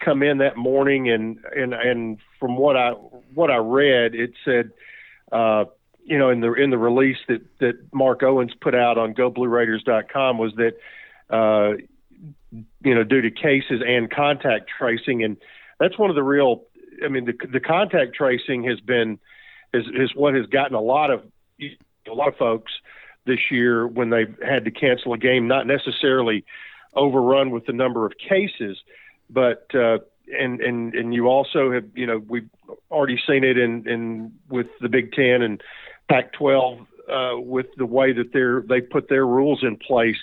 come 0.00 0.22
in 0.22 0.38
that 0.38 0.56
morning, 0.56 1.10
and 1.10 1.38
and 1.56 1.74
and 1.74 2.18
from 2.38 2.56
what 2.56 2.76
I 2.76 2.92
what 3.34 3.50
I 3.50 3.56
read, 3.56 4.14
it 4.14 4.32
said 4.44 4.70
uh, 5.32 5.64
you 6.08 6.16
know, 6.18 6.30
in 6.30 6.40
the 6.40 6.52
in 6.54 6.70
the 6.70 6.78
release 6.78 7.18
that 7.28 7.42
that 7.60 7.74
Mark 7.92 8.22
Owens 8.22 8.52
put 8.58 8.74
out 8.74 8.96
on 8.96 9.12
GoBlueRaiders.com 9.14 10.38
was 10.38 10.54
that, 10.54 10.74
uh, 11.28 11.76
you 12.82 12.94
know, 12.94 13.04
due 13.04 13.20
to 13.20 13.30
cases 13.30 13.82
and 13.86 14.10
contact 14.10 14.70
tracing, 14.78 15.22
and 15.22 15.36
that's 15.78 15.98
one 15.98 16.08
of 16.08 16.16
the 16.16 16.22
real. 16.22 16.64
I 17.04 17.08
mean, 17.08 17.26
the 17.26 17.34
the 17.46 17.60
contact 17.60 18.14
tracing 18.14 18.64
has 18.64 18.80
been 18.80 19.18
is 19.74 19.84
is 19.94 20.14
what 20.14 20.34
has 20.34 20.46
gotten 20.46 20.74
a 20.74 20.80
lot 20.80 21.10
of 21.10 21.22
a 21.60 22.14
lot 22.14 22.28
of 22.28 22.36
folks 22.36 22.72
this 23.26 23.50
year 23.50 23.86
when 23.86 24.08
they 24.08 24.24
had 24.42 24.64
to 24.64 24.70
cancel 24.70 25.12
a 25.12 25.18
game, 25.18 25.46
not 25.46 25.66
necessarily 25.66 26.46
overrun 26.94 27.50
with 27.50 27.66
the 27.66 27.74
number 27.74 28.06
of 28.06 28.14
cases, 28.16 28.78
but 29.30 29.66
uh, 29.74 29.98
and 30.38 30.60
and 30.60 30.94
and 30.94 31.14
you 31.14 31.28
also 31.28 31.72
have 31.72 31.84
you 31.94 32.06
know 32.06 32.18
we've 32.18 32.48
already 32.90 33.18
seen 33.26 33.44
it 33.44 33.58
in 33.58 33.88
in 33.88 34.32
with 34.48 34.68
the 34.80 34.88
Big 34.88 35.12
Ten 35.12 35.42
and 35.42 35.62
Pac-12 36.08 36.86
uh, 37.08 37.40
with 37.40 37.66
the 37.76 37.86
way 37.86 38.12
that 38.12 38.32
they're 38.32 38.62
they 38.62 38.80
put 38.80 39.08
their 39.08 39.26
rules 39.26 39.62
in 39.62 39.76
place. 39.76 40.16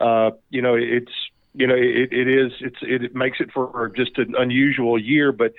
Uh, 0.00 0.30
you 0.48 0.62
know, 0.62 0.74
it's 0.74 1.12
you 1.54 1.66
know 1.66 1.74
it, 1.74 2.12
it 2.12 2.28
is 2.28 2.52
it's 2.60 2.78
it 2.82 3.14
makes 3.14 3.40
it 3.40 3.50
for 3.52 3.92
just 3.96 4.18
an 4.18 4.34
unusual 4.38 4.98
year, 4.98 5.32
but 5.32 5.52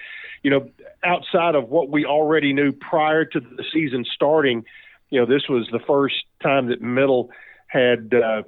you 0.43 0.49
know 0.51 0.69
outside 1.03 1.55
of 1.55 1.69
what 1.69 1.89
we 1.89 2.05
already 2.05 2.53
knew 2.53 2.71
prior 2.71 3.25
to 3.25 3.39
the 3.39 3.63
season 3.73 4.05
starting, 4.05 4.65
you 5.09 5.19
know 5.19 5.25
this 5.25 5.47
was 5.49 5.67
the 5.71 5.79
first 5.79 6.23
time 6.41 6.67
that 6.67 6.81
Middle 6.81 7.29
had 7.67 8.13
uh, 8.13 8.43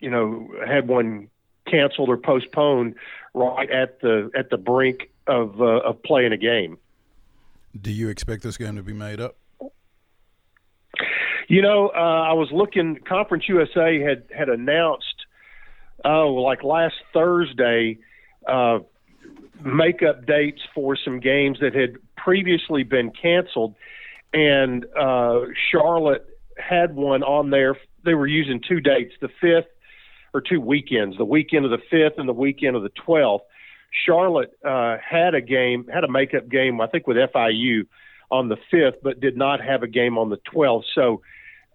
you 0.00 0.10
know 0.10 0.48
had 0.66 0.88
one 0.88 1.28
canceled 1.66 2.08
or 2.08 2.16
postponed 2.16 2.94
right 3.36 3.70
at 3.70 4.00
the 4.00 4.30
at 4.34 4.50
the 4.50 4.56
brink 4.56 5.10
of 5.28 5.60
uh, 5.60 5.64
of 5.64 6.02
playing 6.02 6.32
a 6.32 6.36
game. 6.36 6.78
Do 7.78 7.92
you 7.92 8.08
expect 8.08 8.42
this 8.42 8.56
game 8.56 8.74
to 8.76 8.82
be 8.82 8.94
made 8.94 9.20
up? 9.20 9.36
You 11.48 11.62
know, 11.62 11.90
uh, 11.94 11.98
I 11.98 12.32
was 12.32 12.48
looking. 12.50 12.98
Conference 13.06 13.44
USA 13.48 14.00
had 14.00 14.24
had 14.36 14.48
announced, 14.48 15.26
oh, 16.04 16.28
like 16.32 16.64
last 16.64 16.96
Thursday, 17.12 17.98
uh, 18.48 18.78
makeup 19.62 20.26
dates 20.26 20.62
for 20.74 20.96
some 20.96 21.20
games 21.20 21.58
that 21.60 21.74
had 21.74 21.96
previously 22.16 22.82
been 22.82 23.10
canceled, 23.10 23.74
and 24.32 24.86
uh, 24.98 25.40
Charlotte 25.70 26.26
had 26.56 26.96
one 26.96 27.22
on 27.22 27.50
there. 27.50 27.76
They 28.04 28.14
were 28.14 28.26
using 28.26 28.62
two 28.66 28.80
dates: 28.80 29.12
the 29.20 29.28
fifth 29.40 29.68
or 30.36 30.40
two 30.40 30.60
weekends, 30.60 31.16
the 31.16 31.24
weekend 31.24 31.64
of 31.64 31.70
the 31.70 31.82
fifth 31.90 32.18
and 32.18 32.28
the 32.28 32.34
weekend 32.34 32.76
of 32.76 32.82
the 32.82 32.90
twelfth. 32.90 33.44
Charlotte 34.04 34.52
uh, 34.64 34.96
had 34.98 35.34
a 35.34 35.40
game, 35.40 35.86
had 35.92 36.04
a 36.04 36.10
makeup 36.10 36.48
game, 36.48 36.80
I 36.80 36.86
think 36.86 37.06
with 37.06 37.16
FIU 37.16 37.86
on 38.30 38.48
the 38.48 38.56
fifth, 38.70 39.02
but 39.02 39.20
did 39.20 39.36
not 39.36 39.60
have 39.60 39.82
a 39.82 39.88
game 39.88 40.18
on 40.18 40.28
the 40.28 40.36
twelfth. 40.38 40.86
So 40.94 41.22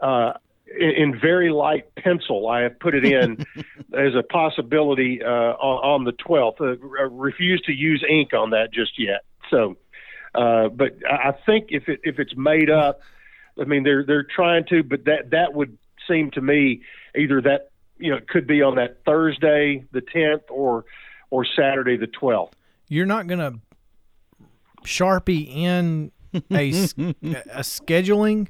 uh, 0.01 0.33
in, 0.79 0.89
in, 0.89 1.19
very 1.19 1.51
light 1.51 1.93
pencil. 1.95 2.47
I 2.47 2.61
have 2.61 2.79
put 2.79 2.95
it 2.95 3.05
in 3.05 3.45
as 3.93 4.15
a 4.15 4.23
possibility 4.23 5.21
uh, 5.23 5.27
on, 5.27 6.01
on, 6.01 6.03
the 6.05 6.13
12th. 6.13 6.61
Uh, 6.61 7.09
refuse 7.09 7.61
to 7.65 7.73
use 7.73 8.03
ink 8.07 8.33
on 8.33 8.51
that 8.51 8.71
just 8.73 8.99
yet. 8.99 9.21
So, 9.49 9.77
uh, 10.33 10.69
but 10.69 10.93
I 11.09 11.33
think 11.45 11.67
if 11.69 11.89
it 11.89 12.01
if 12.03 12.19
it's 12.19 12.35
made 12.35 12.69
up, 12.69 13.01
I 13.59 13.65
mean 13.65 13.83
they're 13.83 14.05
they're 14.05 14.23
trying 14.23 14.65
to, 14.69 14.83
but 14.83 15.05
that 15.05 15.31
that 15.31 15.53
would 15.53 15.77
seem 16.07 16.31
to 16.31 16.41
me 16.41 16.83
either 17.15 17.41
that 17.41 17.70
you 18.01 18.11
know 18.11 18.17
it 18.17 18.27
could 18.27 18.47
be 18.47 18.61
on 18.61 18.75
that 18.75 19.03
Thursday 19.05 19.85
the 19.91 20.01
10th 20.01 20.49
or 20.49 20.85
or 21.29 21.45
Saturday 21.45 21.97
the 21.97 22.07
12th. 22.07 22.51
You're 22.87 23.05
not 23.05 23.27
going 23.27 23.39
to 23.39 23.59
sharpie 24.83 25.47
in 25.47 26.11
a, 26.33 26.39
a 26.51 27.61
scheduling 27.61 28.49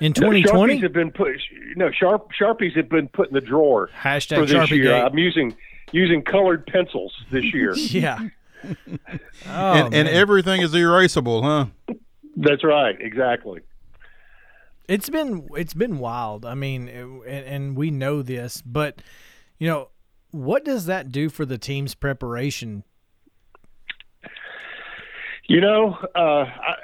in 0.00 0.12
2020, 0.12 0.76
Sharpies 0.76 0.82
have 0.82 0.92
been 0.92 1.10
put. 1.10 1.28
No, 1.76 1.90
sharp 1.90 2.30
Sharpies 2.38 2.76
have 2.76 2.88
been 2.88 3.08
put 3.08 3.28
in 3.28 3.34
the 3.34 3.40
drawer 3.40 3.90
Hashtag 4.00 4.36
for 4.36 4.46
this 4.46 4.54
Sharpie 4.54 4.76
year. 4.76 4.84
Gate. 4.84 5.02
I'm 5.02 5.18
using 5.18 5.56
using 5.92 6.22
colored 6.22 6.66
pencils 6.66 7.12
this 7.30 7.52
year. 7.52 7.74
yeah. 7.76 8.28
Oh, 8.64 9.72
and, 9.72 9.94
and 9.94 10.08
oh, 10.08 10.12
everything 10.12 10.62
is 10.62 10.72
erasable, 10.72 11.42
huh? 11.42 11.94
That's 12.36 12.64
right. 12.64 12.96
Exactly. 13.00 13.60
It's 14.88 15.10
been 15.10 15.48
it's 15.54 15.74
been 15.74 15.98
wild. 15.98 16.46
I 16.46 16.54
mean, 16.54 16.88
it, 16.88 17.04
and, 17.04 17.46
and 17.46 17.76
we 17.76 17.90
know 17.90 18.22
this, 18.22 18.62
but 18.62 19.02
you 19.58 19.68
know, 19.68 19.90
what 20.30 20.64
does 20.64 20.86
that 20.86 21.12
do 21.12 21.28
for 21.28 21.44
the 21.44 21.58
team's 21.58 21.94
preparation? 21.94 22.84
You 25.46 25.60
know, 25.60 25.96
uh, 26.14 26.44
I, 26.44 26.74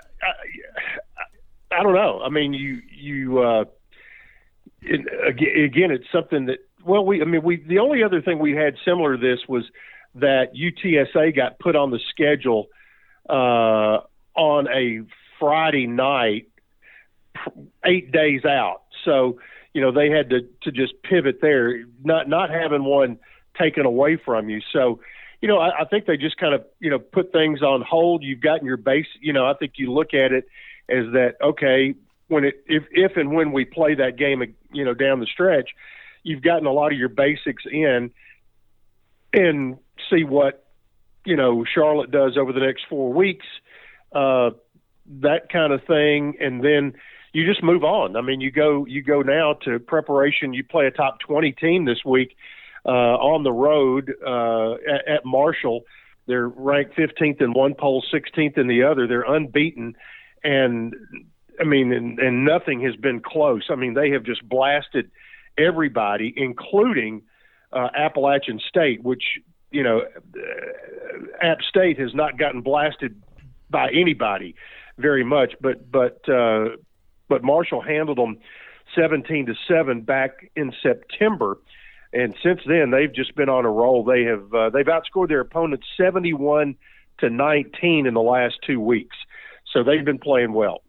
I 1.70 1.82
don't 1.82 1.94
know. 1.94 2.20
I 2.22 2.28
mean, 2.28 2.52
you 2.52 2.80
you 2.90 3.38
uh, 3.42 3.64
again, 4.82 5.90
it's 5.90 6.06
something 6.12 6.46
that 6.46 6.58
well, 6.84 7.04
we 7.04 7.20
I 7.20 7.24
mean, 7.24 7.42
we 7.42 7.56
the 7.56 7.78
only 7.78 8.02
other 8.02 8.20
thing 8.20 8.38
we 8.38 8.52
had 8.52 8.74
similar 8.84 9.16
to 9.16 9.20
this 9.20 9.40
was 9.48 9.64
that 10.14 10.54
UTSA 10.54 11.34
got 11.34 11.58
put 11.58 11.74
on 11.74 11.90
the 11.90 12.00
schedule 12.10 12.68
uh, 13.28 14.00
on 14.36 14.68
a 14.68 15.02
Friday 15.40 15.86
night, 15.86 16.48
eight 17.84 18.12
days 18.12 18.44
out. 18.44 18.82
So 19.04 19.38
you 19.72 19.80
know 19.80 19.92
they 19.92 20.10
had 20.10 20.30
to 20.30 20.40
to 20.62 20.72
just 20.72 20.94
pivot 21.02 21.38
there, 21.40 21.84
not 22.02 22.28
not 22.28 22.50
having 22.50 22.84
one 22.84 23.18
taken 23.58 23.86
away 23.86 24.16
from 24.16 24.48
you. 24.48 24.60
So 24.72 25.00
you 25.40 25.48
know 25.48 25.58
I, 25.58 25.82
I 25.82 25.84
think 25.84 26.06
they 26.06 26.16
just 26.16 26.36
kind 26.36 26.54
of 26.54 26.64
you 26.80 26.90
know 26.90 26.98
put 26.98 27.32
things 27.32 27.62
on 27.62 27.82
hold. 27.82 28.22
You've 28.22 28.40
gotten 28.40 28.66
your 28.66 28.76
base. 28.76 29.06
You 29.20 29.32
know 29.32 29.46
I 29.46 29.54
think 29.54 29.74
you 29.76 29.92
look 29.92 30.14
at 30.14 30.32
it 30.32 30.46
as 30.88 31.12
that 31.12 31.36
okay 31.42 31.94
when 32.28 32.44
it 32.44 32.64
if 32.66 32.84
if 32.90 33.16
and 33.16 33.32
when 33.32 33.52
we 33.52 33.64
play 33.64 33.94
that 33.94 34.16
game 34.16 34.42
you 34.72 34.84
know 34.84 34.94
down 34.94 35.20
the 35.20 35.26
stretch 35.26 35.70
you've 36.22 36.42
gotten 36.42 36.66
a 36.66 36.72
lot 36.72 36.92
of 36.92 36.98
your 36.98 37.08
basics 37.08 37.64
in 37.70 38.10
and 39.32 39.78
see 40.10 40.24
what 40.24 40.66
you 41.24 41.36
know 41.36 41.64
Charlotte 41.64 42.10
does 42.10 42.36
over 42.36 42.52
the 42.52 42.60
next 42.60 42.84
4 42.88 43.12
weeks 43.12 43.46
uh 44.12 44.50
that 45.20 45.50
kind 45.50 45.72
of 45.72 45.84
thing 45.84 46.36
and 46.40 46.64
then 46.64 46.94
you 47.34 47.46
just 47.46 47.62
move 47.62 47.84
on. 47.84 48.16
I 48.16 48.22
mean 48.22 48.40
you 48.40 48.50
go 48.50 48.86
you 48.86 49.02
go 49.02 49.20
now 49.20 49.54
to 49.64 49.78
preparation. 49.78 50.54
You 50.54 50.64
play 50.64 50.86
a 50.86 50.90
top 50.90 51.18
20 51.20 51.52
team 51.52 51.84
this 51.84 52.04
week 52.04 52.36
uh 52.86 52.88
on 52.88 53.42
the 53.42 53.52
road 53.52 54.14
uh 54.26 54.74
at, 54.74 55.08
at 55.08 55.24
Marshall. 55.26 55.82
They're 56.26 56.48
ranked 56.48 56.96
15th 56.96 57.42
in 57.42 57.52
one 57.52 57.74
poll 57.74 58.02
16th 58.12 58.56
in 58.56 58.66
the 58.66 58.84
other. 58.84 59.06
They're 59.06 59.30
unbeaten. 59.30 59.94
And 60.42 60.94
I 61.60 61.64
mean, 61.64 61.92
and, 61.92 62.18
and 62.18 62.44
nothing 62.44 62.80
has 62.82 62.96
been 62.96 63.20
close. 63.20 63.66
I 63.68 63.74
mean, 63.74 63.94
they 63.94 64.10
have 64.10 64.24
just 64.24 64.46
blasted 64.48 65.10
everybody, 65.58 66.32
including 66.34 67.22
uh, 67.72 67.88
Appalachian 67.94 68.60
State, 68.68 69.02
which 69.02 69.22
you 69.74 69.82
know, 69.82 70.02
uh, 70.02 71.44
App 71.44 71.58
State 71.68 71.98
has 71.98 72.14
not 72.14 72.38
gotten 72.38 72.60
blasted 72.60 73.20
by 73.70 73.90
anybody 73.90 74.54
very 74.98 75.24
much, 75.24 75.54
but 75.60 75.90
but 75.90 76.26
uh, 76.28 76.76
but 77.34 77.42
Marshall 77.42 77.80
handled 77.80 78.16
them 78.16 78.38
17 78.94 79.46
to 79.46 79.54
seven 79.66 80.02
back 80.02 80.52
in 80.54 80.72
September, 80.80 81.58
and 82.12 82.32
since 82.44 82.60
then 82.64 82.92
they've 82.92 83.12
just 83.12 83.34
been 83.34 83.48
on 83.48 83.64
a 83.64 83.70
roll. 83.70 84.04
They 84.04 84.22
have 84.22 84.54
uh, 84.54 84.70
they've 84.70 84.86
outscored 84.86 85.30
their 85.30 85.40
opponents 85.40 85.84
71 85.96 86.76
to 87.18 87.30
19 87.30 88.06
in 88.06 88.14
the 88.14 88.20
last 88.20 88.54
two 88.64 88.78
weeks. 88.78 89.16
So 89.72 89.82
they've 89.82 90.04
been 90.04 90.20
playing 90.20 90.52
well. 90.52 90.82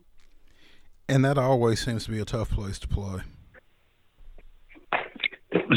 And 1.09 1.25
that 1.25 1.39
always 1.39 1.83
seems 1.83 2.05
to 2.05 2.11
be 2.11 2.19
a 2.19 2.25
tough 2.25 2.51
place 2.51 2.77
to 2.77 2.87
play. 2.87 3.21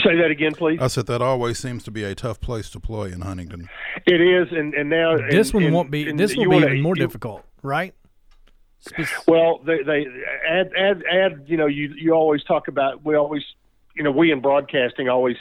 Say 0.04 0.16
that 0.20 0.28
again, 0.30 0.52
please. 0.52 0.80
I 0.82 0.88
said 0.88 1.06
that 1.06 1.22
always 1.22 1.58
seems 1.58 1.82
to 1.84 1.90
be 1.90 2.04
a 2.04 2.14
tough 2.14 2.42
place 2.42 2.68
to 2.70 2.80
play 2.80 3.10
in 3.10 3.22
Huntington. 3.22 3.70
It 4.04 4.20
is, 4.20 4.48
and, 4.52 4.74
and 4.74 4.90
now 4.90 5.16
this 5.16 5.48
and, 5.48 5.54
one 5.54 5.64
and, 5.64 5.74
won't 5.74 5.90
be. 5.90 6.12
This 6.12 6.36
will 6.36 6.44
be 6.44 6.48
wanna, 6.48 6.66
even 6.66 6.82
more 6.82 6.94
you, 6.94 7.00
difficult, 7.00 7.42
right? 7.62 7.94
Well, 9.26 9.58
they, 9.64 9.82
they 9.82 10.06
add 10.48 10.72
add 10.76 11.02
add. 11.10 11.44
You 11.46 11.56
know, 11.56 11.66
you 11.66 11.92
you 11.96 12.12
always 12.12 12.44
talk 12.44 12.68
about. 12.68 13.04
We 13.04 13.16
always, 13.16 13.42
you 13.94 14.02
know, 14.02 14.10
we 14.10 14.32
in 14.32 14.40
broadcasting 14.40 15.08
always 15.08 15.36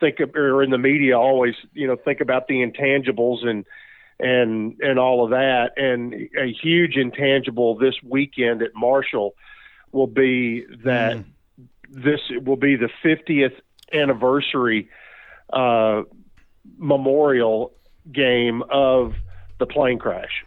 think 0.00 0.20
of, 0.20 0.34
or 0.34 0.62
in 0.62 0.70
the 0.70 0.78
media 0.78 1.18
always, 1.18 1.54
you 1.72 1.86
know, 1.86 1.96
think 1.96 2.20
about 2.20 2.48
the 2.48 2.56
intangibles 2.56 3.46
and 3.46 3.64
and 4.18 4.78
and 4.80 4.98
all 4.98 5.24
of 5.24 5.30
that. 5.30 5.72
And 5.76 6.14
a 6.36 6.52
huge 6.52 6.96
intangible 6.96 7.76
this 7.76 7.94
weekend 8.02 8.62
at 8.62 8.74
Marshall 8.74 9.34
will 9.92 10.06
be 10.06 10.64
that 10.84 11.18
mm. 11.18 11.24
this 11.88 12.20
will 12.44 12.56
be 12.56 12.76
the 12.76 12.90
50th 13.04 13.54
anniversary 13.92 14.88
uh, 15.52 16.02
memorial 16.78 17.72
game 18.10 18.62
of 18.70 19.14
the 19.58 19.66
plane 19.66 19.98
crash, 19.98 20.44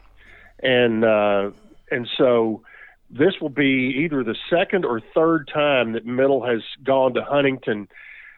and 0.62 1.06
uh, 1.06 1.52
and 1.92 2.08
so 2.18 2.64
this 3.10 3.34
will 3.40 3.50
be 3.50 4.04
either 4.04 4.24
the 4.24 4.36
second 4.50 4.86
or 4.86 5.02
third 5.14 5.50
time 5.54 5.94
that 5.94 6.06
Middle 6.06 6.46
has 6.46 6.62
gone 6.84 7.14
to 7.14 7.24
Huntington 7.24 7.88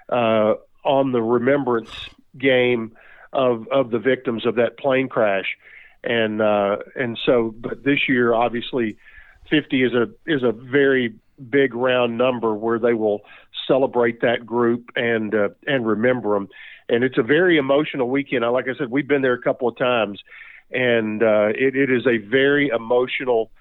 uh, 0.09 0.55
on 0.83 1.11
the 1.11 1.21
remembrance 1.21 1.91
game 2.37 2.95
of 3.33 3.67
of 3.69 3.91
the 3.91 3.99
victims 3.99 4.45
of 4.45 4.55
that 4.55 4.77
plane 4.77 5.09
crash, 5.09 5.57
and 6.03 6.41
uh, 6.41 6.77
and 6.95 7.17
so 7.25 7.53
but 7.57 7.83
this 7.83 8.07
year 8.07 8.33
obviously, 8.33 8.97
fifty 9.49 9.83
is 9.83 9.93
a 9.93 10.09
is 10.25 10.43
a 10.43 10.51
very 10.51 11.15
big 11.49 11.73
round 11.73 12.17
number 12.17 12.53
where 12.53 12.79
they 12.79 12.93
will 12.93 13.21
celebrate 13.67 14.21
that 14.21 14.45
group 14.45 14.89
and 14.95 15.33
uh, 15.33 15.49
and 15.65 15.87
remember 15.87 16.33
them. 16.33 16.49
And 16.89 17.03
it's 17.03 17.17
a 17.17 17.23
very 17.23 17.57
emotional 17.57 18.09
weekend. 18.09 18.45
Like 18.45 18.65
I 18.67 18.77
said, 18.77 18.89
we've 18.89 19.07
been 19.07 19.21
there 19.21 19.33
a 19.33 19.41
couple 19.41 19.67
of 19.67 19.77
times, 19.77 20.21
and 20.71 21.23
uh, 21.23 21.49
it, 21.49 21.75
it 21.75 21.91
is 21.91 22.05
a 22.05 22.17
very 22.17 22.69
emotional 22.69 23.51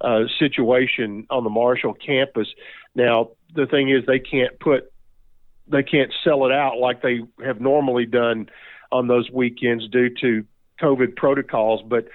uh, 0.00 0.24
situation 0.38 1.26
on 1.30 1.44
the 1.44 1.50
Marshall 1.50 1.94
campus. 1.94 2.48
Now, 2.94 3.30
the 3.54 3.66
thing 3.66 3.90
is, 3.90 4.04
they 4.06 4.18
can't 4.18 4.58
put 4.58 4.90
they 5.66 5.82
can't 5.82 6.12
sell 6.22 6.44
it 6.44 6.52
out 6.52 6.78
like 6.78 7.00
they 7.00 7.20
have 7.42 7.60
normally 7.60 8.04
done 8.04 8.50
on 8.92 9.08
those 9.08 9.30
weekends 9.30 9.88
due 9.88 10.10
to 10.20 10.44
COVID 10.80 11.16
protocols, 11.16 11.82
but 11.86 12.06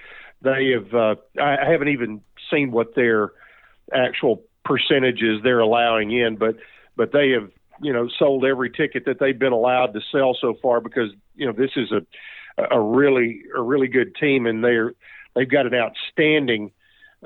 they 0.42 0.70
have. 0.70 0.94
Uh, 0.94 1.16
I 1.40 1.70
haven't 1.70 1.88
even 1.88 2.20
seen 2.50 2.70
what 2.70 2.94
their 2.94 3.32
actual 3.92 4.42
percentages 4.64 5.40
they're 5.42 5.60
allowing 5.60 6.12
in, 6.12 6.36
but 6.36 6.56
but 6.96 7.12
they 7.12 7.30
have 7.30 7.50
you 7.82 7.92
know 7.92 8.08
sold 8.18 8.44
every 8.44 8.70
ticket 8.70 9.04
that 9.06 9.18
they've 9.18 9.38
been 9.38 9.52
allowed 9.52 9.94
to 9.94 10.00
sell 10.12 10.36
so 10.40 10.54
far 10.62 10.80
because 10.80 11.10
you 11.34 11.46
know 11.46 11.52
this 11.52 11.72
is 11.76 11.90
a 11.92 12.00
a 12.58 12.80
really 12.80 13.42
a 13.56 13.62
really 13.62 13.88
good 13.88 14.14
team 14.16 14.46
and 14.46 14.62
they're 14.62 14.94
they've 15.34 15.50
got 15.50 15.66
an 15.66 15.74
outstanding 15.74 16.72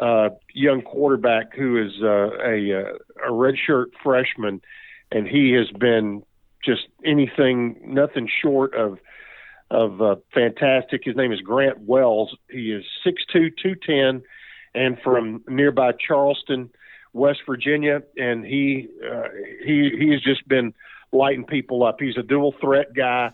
uh, 0.01 0.31
young 0.53 0.83
quarterback 0.83 1.55
who 1.55 1.83
is 1.83 1.93
uh, 2.03 2.31
a 2.45 2.97
a 3.27 3.31
redshirt 3.31 3.87
freshman, 4.03 4.61
and 5.13 5.27
he 5.27 5.53
has 5.53 5.71
been 5.79 6.23
just 6.65 6.87
anything 7.05 7.81
nothing 7.85 8.29
short 8.43 8.75
of 8.75 8.99
of 9.71 10.03
uh, 10.03 10.17
fantastic. 10.33 11.03
His 11.05 11.17
name 11.17 11.33
is 11.33 11.41
Grant 11.41 11.81
Wells. 11.81 12.37
He 12.51 12.73
is 12.73 12.85
six 13.05 13.23
two 13.33 13.51
two 13.51 13.75
ten, 13.75 14.23
and 14.75 14.99
from 15.03 15.45
nearby 15.49 15.93
Charleston, 15.93 16.71
West 17.13 17.41
Virginia, 17.47 18.03
and 18.17 18.45
he 18.45 18.89
uh, 19.05 19.29
he 19.65 19.91
he 19.97 20.11
has 20.11 20.23
just 20.23 20.47
been 20.49 20.75
lighting 21.13 21.45
people 21.45 21.85
up. 21.85 21.97
He's 22.01 22.17
a 22.17 22.23
dual 22.23 22.55
threat 22.61 22.95
guy. 22.95 23.31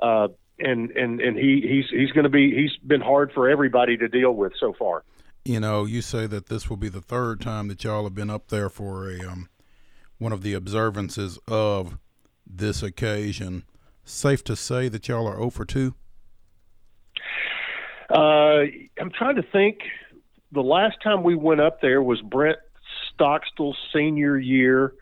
Uh, 0.00 0.28
and 0.62 0.90
and 0.92 1.20
and 1.20 1.36
he 1.36 1.60
he's 1.66 1.86
he's 1.90 2.10
going 2.12 2.24
to 2.24 2.30
be 2.30 2.54
he's 2.54 2.76
been 2.86 3.00
hard 3.00 3.32
for 3.32 3.48
everybody 3.48 3.96
to 3.96 4.08
deal 4.08 4.32
with 4.32 4.52
so 4.58 4.72
far 4.78 5.04
you 5.44 5.58
know, 5.58 5.84
you 5.84 6.02
say 6.02 6.26
that 6.26 6.46
this 6.46 6.70
will 6.70 6.76
be 6.76 6.88
the 6.88 7.00
third 7.00 7.40
time 7.40 7.68
that 7.68 7.82
y'all 7.82 8.04
have 8.04 8.14
been 8.14 8.30
up 8.30 8.48
there 8.48 8.68
for 8.68 9.10
a 9.10 9.20
um, 9.26 9.48
one 10.18 10.32
of 10.32 10.42
the 10.42 10.54
observances 10.54 11.38
of 11.48 11.98
this 12.46 12.82
occasion. 12.82 13.64
Safe 14.04 14.44
to 14.44 14.56
say 14.56 14.88
that 14.88 15.08
y'all 15.08 15.26
are 15.26 15.40
over 15.40 15.64
2? 15.64 15.94
Uh, 18.10 18.14
I'm 19.00 19.10
trying 19.16 19.36
to 19.36 19.42
think. 19.42 19.80
The 20.52 20.60
last 20.60 20.98
time 21.02 21.22
we 21.22 21.34
went 21.34 21.60
up 21.60 21.80
there 21.80 22.02
was 22.02 22.20
Brent 22.20 22.58
Stockstill's 23.18 23.78
senior 23.92 24.38
year, 24.38 24.94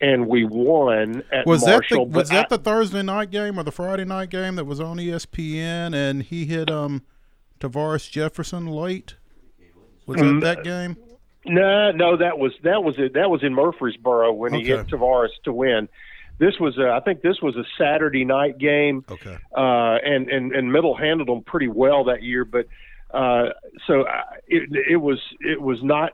and 0.00 0.26
we 0.26 0.44
won 0.44 1.22
at 1.32 1.46
was 1.46 1.64
Marshall. 1.66 2.06
That 2.06 2.12
the, 2.12 2.18
was 2.18 2.28
that 2.30 2.46
I, 2.52 2.56
the 2.56 2.62
Thursday 2.62 3.02
night 3.02 3.30
game 3.30 3.58
or 3.58 3.62
the 3.62 3.72
Friday 3.72 4.04
night 4.04 4.30
game 4.30 4.56
that 4.56 4.64
was 4.64 4.80
on 4.80 4.98
ESPN, 4.98 5.94
and 5.94 6.22
he 6.22 6.46
hit 6.46 6.70
um 6.70 7.02
Tavares 7.60 8.10
Jefferson 8.10 8.66
late? 8.66 9.16
Was 10.06 10.20
that 10.20 10.40
that 10.42 10.64
game? 10.64 10.96
No, 11.46 11.92
no, 11.92 12.16
that 12.16 12.38
was 12.38 12.52
that 12.62 12.82
was 12.82 12.94
it. 12.98 13.14
That 13.14 13.30
was 13.30 13.42
in 13.42 13.54
Murfreesboro 13.54 14.32
when 14.32 14.54
okay. 14.54 14.62
he 14.62 14.68
hit 14.70 14.86
Tavares 14.86 15.28
to 15.44 15.52
win. 15.52 15.88
This 16.38 16.58
was, 16.58 16.76
a, 16.78 16.90
I 16.90 16.98
think, 16.98 17.22
this 17.22 17.40
was 17.40 17.54
a 17.54 17.64
Saturday 17.78 18.24
night 18.24 18.58
game. 18.58 19.04
Okay. 19.08 19.38
Uh, 19.56 19.98
and 20.04 20.28
and 20.28 20.52
and 20.52 20.72
Middle 20.72 20.96
handled 20.96 21.28
them 21.28 21.42
pretty 21.42 21.68
well 21.68 22.04
that 22.04 22.22
year, 22.22 22.44
but 22.44 22.66
uh, 23.12 23.50
so 23.86 24.02
uh, 24.02 24.22
it 24.48 24.68
it 24.90 24.96
was 24.96 25.20
it 25.40 25.60
was 25.60 25.82
not 25.82 26.12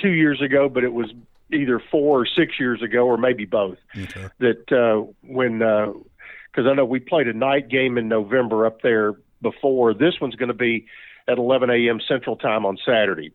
two 0.00 0.10
years 0.10 0.40
ago, 0.40 0.68
but 0.68 0.82
it 0.82 0.92
was 0.92 1.12
either 1.52 1.80
four 1.90 2.20
or 2.22 2.26
six 2.26 2.58
years 2.58 2.82
ago, 2.82 3.06
or 3.06 3.16
maybe 3.16 3.44
both. 3.44 3.78
Okay. 3.96 4.28
That 4.38 4.72
uh, 4.72 5.10
when 5.22 5.58
because 5.58 6.66
uh, 6.66 6.70
I 6.70 6.74
know 6.74 6.84
we 6.84 7.00
played 7.00 7.28
a 7.28 7.32
night 7.32 7.68
game 7.68 7.98
in 7.98 8.08
November 8.08 8.66
up 8.66 8.82
there 8.82 9.14
before. 9.42 9.94
This 9.94 10.14
one's 10.20 10.36
going 10.36 10.48
to 10.48 10.54
be 10.54 10.86
at 11.28 11.38
11 11.38 11.70
a.m. 11.70 12.00
Central 12.06 12.36
Time 12.36 12.66
on 12.66 12.78
Saturday. 12.84 13.32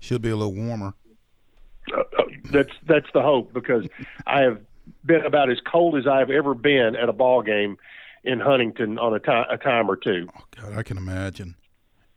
Should 0.00 0.22
be 0.22 0.30
a 0.30 0.36
little 0.36 0.54
warmer. 0.54 0.94
Uh, 1.92 2.00
uh, 2.00 2.22
that's 2.52 2.72
that's 2.86 3.06
the 3.12 3.22
hope 3.22 3.52
because 3.52 3.86
I 4.26 4.42
have 4.42 4.60
been 5.04 5.24
about 5.24 5.50
as 5.50 5.58
cold 5.60 5.96
as 5.96 6.06
I've 6.06 6.30
ever 6.30 6.54
been 6.54 6.94
at 6.96 7.08
a 7.08 7.12
ball 7.12 7.42
game 7.42 7.76
in 8.24 8.40
Huntington 8.40 8.98
on 8.98 9.14
a 9.14 9.18
time 9.18 9.46
a 9.50 9.58
time 9.58 9.90
or 9.90 9.96
two. 9.96 10.28
Oh 10.36 10.44
God, 10.60 10.78
I 10.78 10.82
can 10.82 10.96
imagine. 10.96 11.56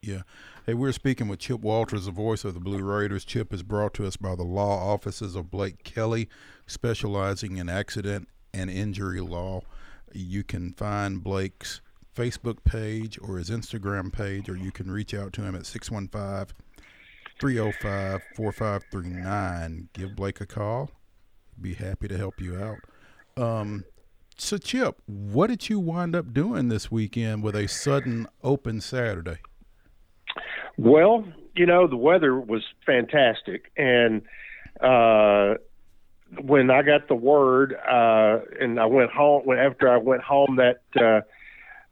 Yeah. 0.02 0.22
Hey, 0.66 0.74
we're 0.74 0.94
speaking 0.94 1.28
with 1.28 1.38
Chip 1.38 1.62
Walters, 1.62 2.06
the 2.06 2.12
voice 2.12 2.44
of 2.44 2.56
the 2.56 2.60
Blue 2.60 2.82
Raiders. 2.82 3.24
Chip 3.24 3.54
is 3.54 3.62
brought 3.62 3.94
to 3.94 4.08
us 4.08 4.18
by 4.18 4.34
the 4.34 4.42
law 4.42 4.92
offices 4.92 5.36
of 5.36 5.52
Blake 5.52 5.84
Kelly, 5.84 6.28
specializing 6.66 7.58
in 7.58 7.70
accident 7.70 8.28
and 8.52 8.72
injury 8.72 9.22
law. 9.22 9.62
You 10.12 10.44
can 10.44 10.74
find 10.74 11.24
Blake's 11.24 11.82
Facebook 12.16 12.64
page 12.64 13.20
or 13.22 13.38
his 13.38 13.52
Instagram 13.52 14.12
page, 14.12 14.50
or 14.50 14.58
you 14.58 14.72
can 14.72 14.90
reach 14.90 15.14
out 15.14 15.34
to 15.34 15.44
him 15.44 15.54
at 15.56 15.68
615 15.68 16.56
305 17.40 18.24
4539. 18.36 19.90
Give 19.94 20.16
Blake 20.16 20.42
a 20.42 20.48
call. 20.48 20.90
Be 21.62 21.76
happy 21.76 22.08
to 22.08 22.18
help 22.18 22.42
you 22.42 22.58
out. 22.58 22.80
Um, 23.38 23.86
so, 24.36 24.58
Chip, 24.58 25.00
what 25.06 25.46
did 25.46 25.70
you 25.70 25.80
wind 25.80 26.16
up 26.16 26.34
doing 26.34 26.70
this 26.70 26.90
weekend 26.90 27.44
with 27.44 27.56
a 27.56 27.68
sudden 27.68 28.28
open 28.44 28.82
Saturday? 28.82 29.38
Well, 30.78 31.26
you 31.56 31.66
know, 31.66 31.88
the 31.88 31.98
weather 31.98 32.38
was 32.38 32.64
fantastic. 32.86 33.72
And 33.78 34.24
uh, 34.82 35.56
when 36.42 36.70
I 36.70 36.82
got 36.82 37.08
the 37.08 37.16
word, 37.16 37.74
uh, 37.74 38.40
and 38.60 38.80
I 38.80 38.86
went 38.86 39.12
home, 39.12 39.50
after 39.52 39.90
I 39.90 39.98
went 39.98 40.22
home 40.22 40.58
that 40.58 40.82
uh, 41.00 41.22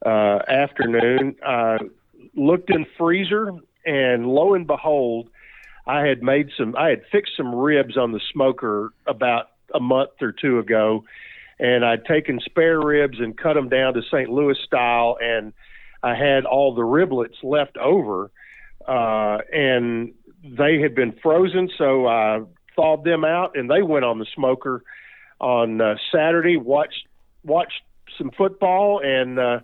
uh, 0.05 0.39
afternoon. 0.47 1.35
Uh, 1.45 1.77
looked 2.35 2.69
in 2.69 2.85
freezer, 2.97 3.51
and 3.85 4.27
lo 4.27 4.53
and 4.53 4.67
behold, 4.67 5.29
I 5.85 6.05
had 6.05 6.23
made 6.23 6.49
some. 6.57 6.75
I 6.75 6.89
had 6.89 7.01
fixed 7.11 7.33
some 7.37 7.53
ribs 7.53 7.97
on 7.97 8.11
the 8.11 8.21
smoker 8.31 8.91
about 9.07 9.47
a 9.73 9.79
month 9.79 10.11
or 10.21 10.31
two 10.31 10.59
ago, 10.59 11.03
and 11.59 11.85
I'd 11.85 12.05
taken 12.05 12.39
spare 12.39 12.79
ribs 12.79 13.19
and 13.19 13.37
cut 13.37 13.53
them 13.53 13.69
down 13.69 13.93
to 13.93 14.01
St. 14.03 14.29
Louis 14.29 14.57
style, 14.65 15.17
and 15.21 15.53
I 16.01 16.15
had 16.15 16.45
all 16.45 16.73
the 16.73 16.81
riblets 16.81 17.43
left 17.43 17.77
over, 17.77 18.31
uh, 18.87 19.37
and 19.51 20.13
they 20.43 20.79
had 20.81 20.95
been 20.95 21.13
frozen, 21.21 21.69
so 21.77 22.07
I 22.07 22.41
thawed 22.75 23.03
them 23.03 23.23
out, 23.23 23.55
and 23.55 23.69
they 23.69 23.81
went 23.81 24.05
on 24.05 24.19
the 24.19 24.25
smoker 24.35 24.83
on 25.39 25.81
uh, 25.81 25.95
Saturday. 26.11 26.57
Watched 26.57 27.07
watched 27.43 27.81
some 28.17 28.31
football 28.37 29.01
and 29.03 29.39
uh, 29.39 29.59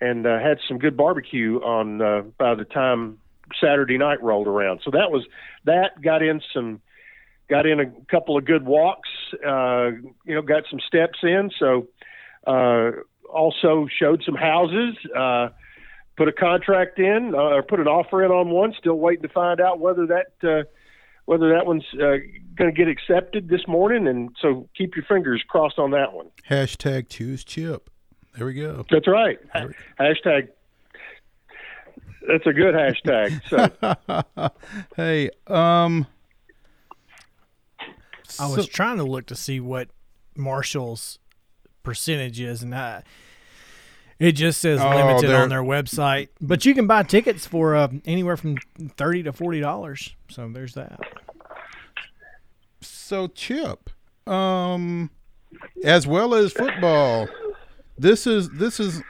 and 0.00 0.26
uh, 0.26 0.38
had 0.38 0.58
some 0.66 0.78
good 0.78 0.96
barbecue 0.96 1.56
on 1.58 2.00
uh, 2.02 2.22
by 2.38 2.54
the 2.54 2.64
time 2.64 3.18
Saturday 3.60 3.98
night 3.98 4.22
rolled 4.22 4.46
around. 4.46 4.80
So 4.84 4.90
that 4.92 5.10
was 5.10 5.26
that 5.64 6.00
got 6.02 6.22
in 6.22 6.40
some 6.52 6.80
got 7.48 7.66
in 7.66 7.80
a 7.80 7.86
couple 8.10 8.36
of 8.36 8.44
good 8.44 8.66
walks. 8.66 9.08
Uh, 9.34 9.90
you 10.24 10.34
know, 10.34 10.42
got 10.42 10.64
some 10.70 10.80
steps 10.86 11.18
in. 11.22 11.50
So 11.58 11.88
uh, 12.46 12.90
also 13.32 13.88
showed 13.98 14.22
some 14.24 14.34
houses. 14.34 14.96
Uh, 15.16 15.48
put 16.18 16.28
a 16.28 16.32
contract 16.32 16.98
in 16.98 17.32
uh, 17.34 17.38
or 17.38 17.62
put 17.62 17.80
an 17.80 17.86
offer 17.86 18.24
in 18.24 18.30
on 18.30 18.50
one. 18.50 18.74
Still 18.78 18.96
waiting 18.96 19.22
to 19.22 19.28
find 19.28 19.60
out 19.60 19.78
whether 19.78 20.06
that 20.06 20.32
uh, 20.42 20.64
whether 21.24 21.48
that 21.50 21.64
one's 21.64 21.84
uh, 21.94 22.18
going 22.56 22.70
to 22.70 22.72
get 22.72 22.88
accepted 22.88 23.48
this 23.48 23.66
morning. 23.66 24.06
And 24.08 24.36
so 24.42 24.68
keep 24.76 24.96
your 24.96 25.04
fingers 25.04 25.42
crossed 25.48 25.78
on 25.78 25.92
that 25.92 26.12
one. 26.12 26.26
Hashtag 26.50 27.08
choose 27.08 27.44
chip. 27.44 27.88
There 28.36 28.46
we 28.46 28.54
go. 28.54 28.84
That's 28.90 29.06
right. 29.06 29.38
Hashtag. 29.98 30.48
That's 32.26 32.46
a 32.46 32.52
good 32.52 32.74
hashtag. 32.74 33.40
So. 33.48 34.50
hey, 34.96 35.30
um, 35.46 36.06
I 38.38 38.46
was 38.46 38.66
so, 38.66 38.70
trying 38.70 38.98
to 38.98 39.04
look 39.04 39.26
to 39.26 39.34
see 39.34 39.60
what 39.60 39.88
Marshall's 40.36 41.18
percentage 41.82 42.38
is, 42.40 42.62
and 42.62 42.74
I, 42.74 43.02
it 44.18 44.32
just 44.32 44.60
says 44.60 44.80
oh, 44.80 44.88
limited 44.90 45.30
on 45.30 45.48
their 45.48 45.62
website. 45.62 46.28
But 46.40 46.64
you 46.64 46.74
can 46.74 46.86
buy 46.86 47.02
tickets 47.04 47.46
for 47.46 47.76
uh, 47.76 47.88
anywhere 48.04 48.36
from 48.36 48.56
thirty 48.96 49.22
to 49.22 49.32
forty 49.32 49.60
dollars. 49.60 50.14
So 50.30 50.48
there's 50.48 50.74
that. 50.74 51.00
So 52.80 53.28
Chip, 53.28 53.90
um, 54.26 55.10
as 55.84 56.06
well 56.06 56.34
as 56.34 56.52
football, 56.52 57.28
this 57.96 58.26
is 58.26 58.50
this 58.50 58.80
is 58.80 59.02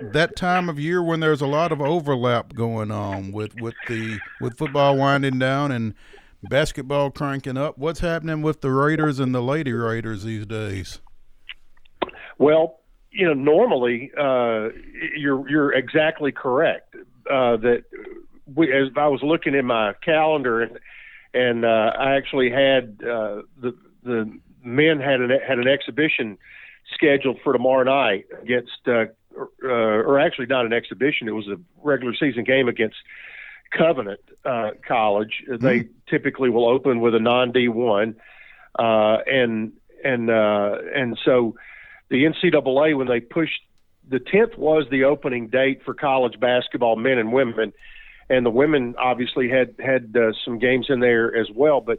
that 0.00 0.36
time 0.36 0.68
of 0.68 0.78
year 0.78 1.02
when 1.02 1.20
there's 1.20 1.40
a 1.40 1.46
lot 1.46 1.72
of 1.72 1.80
overlap 1.80 2.54
going 2.54 2.90
on 2.90 3.32
with 3.32 3.54
with 3.60 3.74
the 3.88 4.18
with 4.40 4.56
football 4.56 4.96
winding 4.96 5.38
down 5.38 5.72
and 5.72 5.94
basketball 6.42 7.10
cranking 7.10 7.56
up. 7.56 7.78
What's 7.78 8.00
happening 8.00 8.42
with 8.42 8.60
the 8.60 8.70
Raiders 8.70 9.20
and 9.20 9.34
the 9.34 9.42
Lady 9.42 9.72
Raiders 9.72 10.24
these 10.24 10.46
days? 10.46 11.00
Well, 12.38 12.80
you 13.14 13.26
know, 13.26 13.34
normally 13.34 14.10
uh, 14.18 14.68
you're 15.16 15.48
you're 15.48 15.72
exactly 15.72 16.32
correct 16.32 16.94
uh, 17.30 17.56
that 17.56 17.84
we, 18.52 18.72
as 18.72 18.88
I 18.96 19.06
was 19.06 19.22
looking 19.22 19.54
in 19.54 19.66
my 19.66 19.94
calendar 20.04 20.60
and 20.60 20.78
and 21.32 21.64
uh, 21.64 21.92
I 21.98 22.16
actually 22.16 22.50
had 22.50 22.98
uh, 23.02 23.42
the 23.60 23.76
the 24.02 24.38
men 24.64 25.00
had 25.00 25.20
an 25.20 25.30
had 25.30 25.58
an 25.58 25.68
exhibition 25.68 26.38
scheduled 26.92 27.38
for 27.42 27.52
tomorrow 27.52 27.84
night 27.84 28.26
against, 28.42 28.72
uh, 28.86 29.06
uh, 29.62 29.68
or 29.68 30.18
actually 30.18 30.46
not 30.46 30.66
an 30.66 30.72
exhibition. 30.72 31.28
It 31.28 31.32
was 31.32 31.48
a 31.48 31.56
regular 31.82 32.14
season 32.14 32.44
game 32.44 32.68
against 32.68 32.96
Covenant 33.76 34.20
uh, 34.44 34.70
College. 34.86 35.42
Mm-hmm. 35.48 35.64
They 35.64 35.88
typically 36.08 36.50
will 36.50 36.68
open 36.68 37.00
with 37.00 37.14
a 37.14 37.20
non 37.20 37.52
D 37.52 37.68
one, 37.68 38.16
uh, 38.78 39.18
and 39.26 39.72
and 40.04 40.30
uh, 40.30 40.78
and 40.94 41.18
so 41.24 41.54
the 42.14 42.26
NCAA 42.26 42.96
when 42.96 43.08
they 43.08 43.18
pushed 43.18 43.60
the 44.08 44.20
10th 44.20 44.56
was 44.56 44.86
the 44.88 45.02
opening 45.02 45.48
date 45.48 45.82
for 45.84 45.94
college 45.94 46.38
basketball, 46.38 46.94
men 46.94 47.18
and 47.18 47.32
women, 47.32 47.72
and 48.30 48.46
the 48.46 48.50
women 48.50 48.94
obviously 48.96 49.48
had 49.48 49.74
had 49.84 50.14
uh, 50.16 50.30
some 50.44 50.60
games 50.60 50.86
in 50.88 51.00
there 51.00 51.34
as 51.34 51.48
well, 51.52 51.80
but 51.80 51.98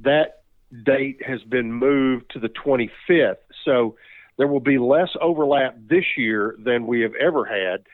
that 0.00 0.42
date 0.84 1.22
has 1.26 1.42
been 1.44 1.72
moved 1.72 2.30
to 2.32 2.40
the 2.40 2.50
25th. 2.50 3.36
So 3.64 3.96
there 4.36 4.48
will 4.48 4.60
be 4.60 4.76
less 4.76 5.08
overlap 5.18 5.76
this 5.88 6.04
year 6.18 6.56
than 6.58 6.86
we 6.86 7.00
have 7.00 7.14
ever 7.14 7.46
had. 7.46 7.84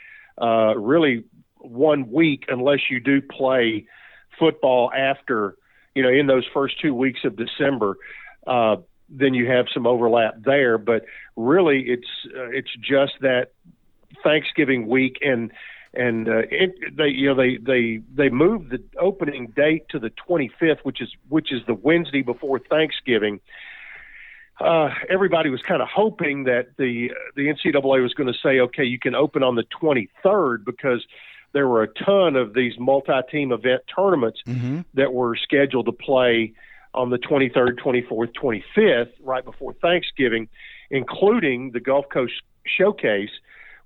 Uh, 0.42 0.76
really, 0.76 1.22
one 1.58 2.10
week, 2.10 2.46
unless 2.48 2.80
you 2.90 2.98
do 2.98 3.22
play 3.22 3.86
football 4.40 4.90
after, 4.92 5.56
you 5.94 6.02
know, 6.02 6.08
in 6.08 6.26
those 6.26 6.46
first 6.52 6.80
two 6.80 6.94
weeks 6.94 7.20
of 7.22 7.36
December. 7.36 7.96
Uh, 8.44 8.76
then 9.10 9.34
you 9.34 9.46
have 9.50 9.66
some 9.72 9.86
overlap 9.86 10.34
there. 10.44 10.78
But 10.78 11.04
really, 11.36 11.84
it's 11.86 12.08
uh, 12.26 12.50
it's 12.50 12.70
just 12.80 13.12
that 13.20 13.52
Thanksgiving 14.22 14.86
week 14.86 15.18
and 15.22 15.50
and 15.92 16.28
uh, 16.28 16.42
it, 16.50 16.96
they 16.96 17.08
you 17.08 17.28
know 17.28 17.34
they 17.34 17.56
they 17.56 18.00
they 18.14 18.28
moved 18.28 18.70
the 18.70 18.82
opening 18.98 19.48
date 19.56 19.86
to 19.90 19.98
the 19.98 20.10
25th, 20.28 20.80
which 20.82 21.00
is 21.00 21.08
which 21.28 21.52
is 21.52 21.62
the 21.66 21.74
Wednesday 21.74 22.22
before 22.22 22.58
Thanksgiving. 22.58 23.40
Uh, 24.60 24.90
everybody 25.08 25.48
was 25.48 25.62
kind 25.66 25.80
of 25.80 25.88
hoping 25.88 26.44
that 26.44 26.68
the 26.76 27.10
the 27.34 27.46
NCAA 27.46 28.02
was 28.02 28.14
going 28.14 28.32
to 28.32 28.38
say, 28.40 28.60
okay, 28.60 28.84
you 28.84 28.98
can 28.98 29.14
open 29.14 29.42
on 29.42 29.56
the 29.56 29.64
23rd 29.82 30.64
because 30.64 31.04
there 31.52 31.66
were 31.66 31.82
a 31.82 31.88
ton 32.04 32.36
of 32.36 32.54
these 32.54 32.74
multi-team 32.78 33.50
event 33.52 33.82
tournaments 33.92 34.40
mm-hmm. 34.46 34.80
that 34.94 35.12
were 35.12 35.36
scheduled 35.36 35.86
to 35.86 35.92
play 35.92 36.52
on 36.94 37.10
the 37.10 37.18
23rd, 37.18 37.78
24th, 37.78 38.32
25th, 38.34 39.12
right 39.22 39.44
before 39.44 39.72
Thanksgiving, 39.74 40.48
including 40.90 41.70
the 41.72 41.80
Gulf 41.80 42.06
Coast 42.12 42.34
Showcase, 42.64 43.30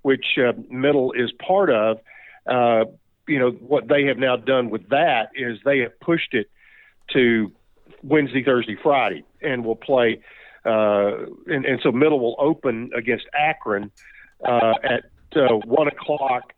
which 0.03 0.39
uh, 0.39 0.53
Middle 0.71 1.13
is 1.13 1.33
part 1.33 1.71
of. 1.71 1.99
Uh, 2.47 2.85
you 3.27 3.39
know, 3.39 3.51
what 3.51 3.89
they 3.89 4.05
have 4.05 4.19
now 4.19 4.37
done 4.37 4.71
with 4.71 4.89
that 4.91 5.31
is 5.35 5.59
they 5.65 5.79
have 5.79 5.99
pushed 6.01 6.35
it 6.35 6.51
to 7.13 7.53
Wednesday, 8.03 8.43
Thursday, 8.43 8.77
Friday, 8.83 9.25
and 9.41 9.65
will 9.65 9.77
play. 9.77 10.21
Uh, 10.65 11.27
and, 11.47 11.65
and 11.65 11.81
so 11.83 11.93
Middle 11.93 12.21
will 12.21 12.37
open 12.39 12.91
against 12.97 13.27
Akron 13.35 13.91
uh, 14.47 14.75
at 14.83 15.05
uh, 15.37 15.55
1 15.65 15.89
o'clock 15.89 16.53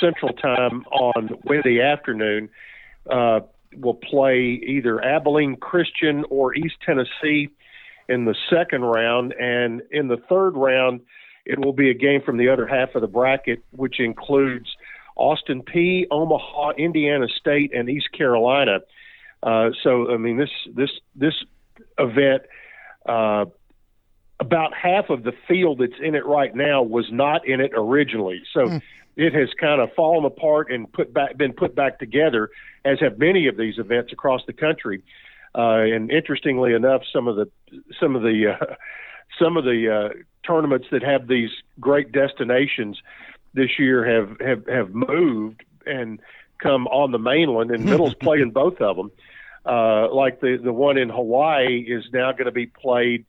Central 0.00 0.32
Time 0.34 0.84
on 0.92 1.30
Wednesday 1.44 1.80
afternoon. 1.80 2.48
Will 3.76 3.94
play 3.94 4.60
either 4.66 5.02
Abilene 5.04 5.56
Christian 5.56 6.24
or 6.30 6.54
East 6.54 6.76
Tennessee 6.84 7.48
in 8.08 8.24
the 8.24 8.34
second 8.50 8.82
round. 8.82 9.32
And 9.32 9.82
in 9.90 10.08
the 10.08 10.18
third 10.28 10.50
round, 10.56 11.00
it 11.44 11.58
will 11.58 11.72
be 11.72 11.90
a 11.90 11.94
game 11.94 12.22
from 12.22 12.36
the 12.36 12.48
other 12.48 12.66
half 12.66 12.94
of 12.94 13.00
the 13.00 13.08
bracket, 13.08 13.62
which 13.70 14.00
includes 14.00 14.76
Austin 15.16 15.62
Peay, 15.62 16.06
Omaha, 16.10 16.72
Indiana 16.78 17.26
State, 17.28 17.74
and 17.74 17.88
East 17.88 18.10
Carolina. 18.12 18.80
Uh, 19.42 19.70
so, 19.82 20.12
I 20.12 20.16
mean, 20.16 20.36
this 20.36 20.50
this 20.74 20.90
this 21.16 21.34
event, 21.98 22.42
uh, 23.06 23.46
about 24.42 24.74
half 24.74 25.08
of 25.08 25.22
the 25.22 25.32
field 25.48 25.78
that's 25.78 26.00
in 26.02 26.14
it 26.14 26.26
right 26.26 26.54
now 26.54 26.82
was 26.82 27.06
not 27.10 27.46
in 27.46 27.60
it 27.60 27.72
originally. 27.74 28.42
So, 28.52 28.66
mm 28.66 28.82
it 29.16 29.34
has 29.34 29.50
kind 29.60 29.80
of 29.80 29.92
fallen 29.94 30.24
apart 30.24 30.70
and 30.72 30.90
put 30.90 31.12
back, 31.12 31.36
been 31.36 31.52
put 31.52 31.74
back 31.74 31.98
together, 31.98 32.50
as 32.84 32.98
have 33.00 33.18
many 33.18 33.46
of 33.46 33.56
these 33.56 33.78
events 33.78 34.12
across 34.12 34.40
the 34.46 34.52
country. 34.52 35.02
Uh, 35.54 35.80
and 35.80 36.10
interestingly 36.10 36.72
enough, 36.72 37.02
some 37.12 37.28
of 37.28 37.36
the 37.36 37.46
some 38.00 38.16
of 38.16 38.22
the 38.22 38.56
uh, 38.58 38.74
some 39.38 39.56
of 39.56 39.64
the 39.64 39.88
uh, 39.88 40.18
tournaments 40.46 40.86
that 40.92 41.02
have 41.02 41.28
these 41.28 41.50
great 41.78 42.10
destinations 42.10 42.98
this 43.52 43.78
year 43.78 44.04
have 44.04 44.40
have 44.40 44.66
have 44.66 44.94
moved 44.94 45.62
and 45.84 46.20
come 46.58 46.86
on 46.86 47.12
the 47.12 47.18
mainland, 47.18 47.70
and 47.70 47.84
Middle's 47.84 48.14
playing 48.20 48.50
both 48.50 48.80
of 48.80 48.96
them. 48.96 49.10
Uh, 49.66 50.12
like 50.12 50.40
the 50.40 50.56
the 50.56 50.72
one 50.72 50.96
in 50.96 51.10
Hawaii 51.10 51.84
is 51.86 52.04
now 52.14 52.32
going 52.32 52.46
to 52.46 52.50
be 52.50 52.66
played 52.66 53.26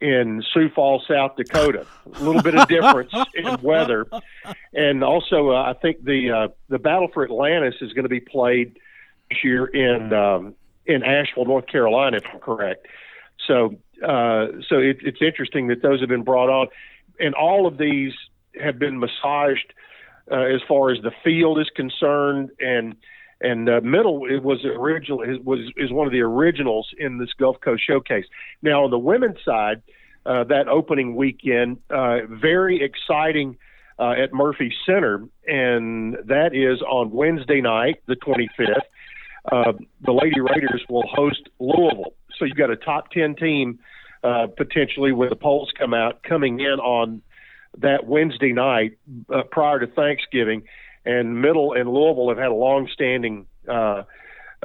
in 0.00 0.42
Sioux 0.52 0.68
Falls, 0.70 1.04
South 1.08 1.36
Dakota. 1.36 1.86
A 2.06 2.22
little 2.22 2.42
bit 2.42 2.54
of 2.54 2.68
difference 2.68 3.12
in 3.34 3.60
weather, 3.62 4.06
and 4.72 5.02
also 5.02 5.50
uh, 5.50 5.62
I 5.62 5.74
think 5.74 6.04
the 6.04 6.30
uh, 6.30 6.48
the 6.68 6.78
Battle 6.78 7.08
for 7.12 7.24
Atlantis 7.24 7.74
is 7.80 7.92
going 7.92 8.04
to 8.04 8.08
be 8.08 8.20
played 8.20 8.78
this 9.30 9.44
year 9.44 9.66
in 9.66 10.12
um, 10.12 10.54
in 10.86 11.02
Asheville, 11.02 11.46
North 11.46 11.66
Carolina, 11.66 12.18
if 12.18 12.24
I'm 12.32 12.40
correct. 12.40 12.86
So 13.46 13.76
uh, 14.02 14.46
so 14.68 14.78
it, 14.78 14.98
it's 15.02 15.22
interesting 15.22 15.68
that 15.68 15.82
those 15.82 16.00
have 16.00 16.08
been 16.08 16.24
brought 16.24 16.50
on, 16.50 16.68
and 17.20 17.34
all 17.34 17.66
of 17.66 17.78
these 17.78 18.12
have 18.60 18.78
been 18.78 18.98
massaged 18.98 19.72
uh, 20.30 20.36
as 20.36 20.60
far 20.68 20.90
as 20.90 21.00
the 21.02 21.12
field 21.22 21.58
is 21.58 21.70
concerned, 21.74 22.50
and 22.58 22.96
and 23.40 23.68
uh, 23.68 23.80
Middle 23.82 24.26
it 24.26 24.42
was 24.42 24.64
original 24.64 25.18
was 25.44 25.60
is 25.76 25.92
one 25.92 26.06
of 26.06 26.12
the 26.12 26.20
originals 26.20 26.88
in 26.98 27.18
this 27.18 27.30
Gulf 27.38 27.60
Coast 27.60 27.82
Showcase. 27.86 28.24
Now 28.62 28.84
on 28.84 28.90
the 28.90 28.98
women's 28.98 29.38
side, 29.44 29.82
uh, 30.26 30.44
that 30.44 30.68
opening 30.68 31.16
weekend, 31.16 31.78
uh, 31.90 32.20
very 32.28 32.82
exciting 32.82 33.56
uh, 33.98 34.12
at 34.12 34.32
Murphy 34.32 34.72
Center, 34.86 35.28
and 35.46 36.16
that 36.24 36.54
is 36.54 36.80
on 36.82 37.10
Wednesday 37.10 37.60
night, 37.60 38.02
the 38.06 38.16
25th. 38.16 38.80
Uh, 39.52 39.72
the 40.00 40.12
Lady 40.12 40.40
Raiders 40.40 40.82
will 40.88 41.06
host 41.06 41.48
Louisville, 41.58 42.14
so 42.38 42.46
you've 42.46 42.56
got 42.56 42.70
a 42.70 42.76
top 42.76 43.10
10 43.10 43.36
team 43.36 43.78
uh, 44.22 44.46
potentially 44.56 45.12
when 45.12 45.28
the 45.28 45.36
polls 45.36 45.70
come 45.78 45.92
out 45.92 46.22
coming 46.22 46.60
in 46.60 46.80
on 46.80 47.20
that 47.76 48.06
Wednesday 48.06 48.52
night 48.52 48.96
prior 49.50 49.80
to 49.80 49.86
Thanksgiving 49.86 50.62
and 51.04 51.40
Middle 51.40 51.72
and 51.72 51.88
Louisville 51.88 52.28
have 52.28 52.38
had 52.38 52.48
a 52.48 52.54
long-standing 52.54 53.46
uh, 53.68 54.04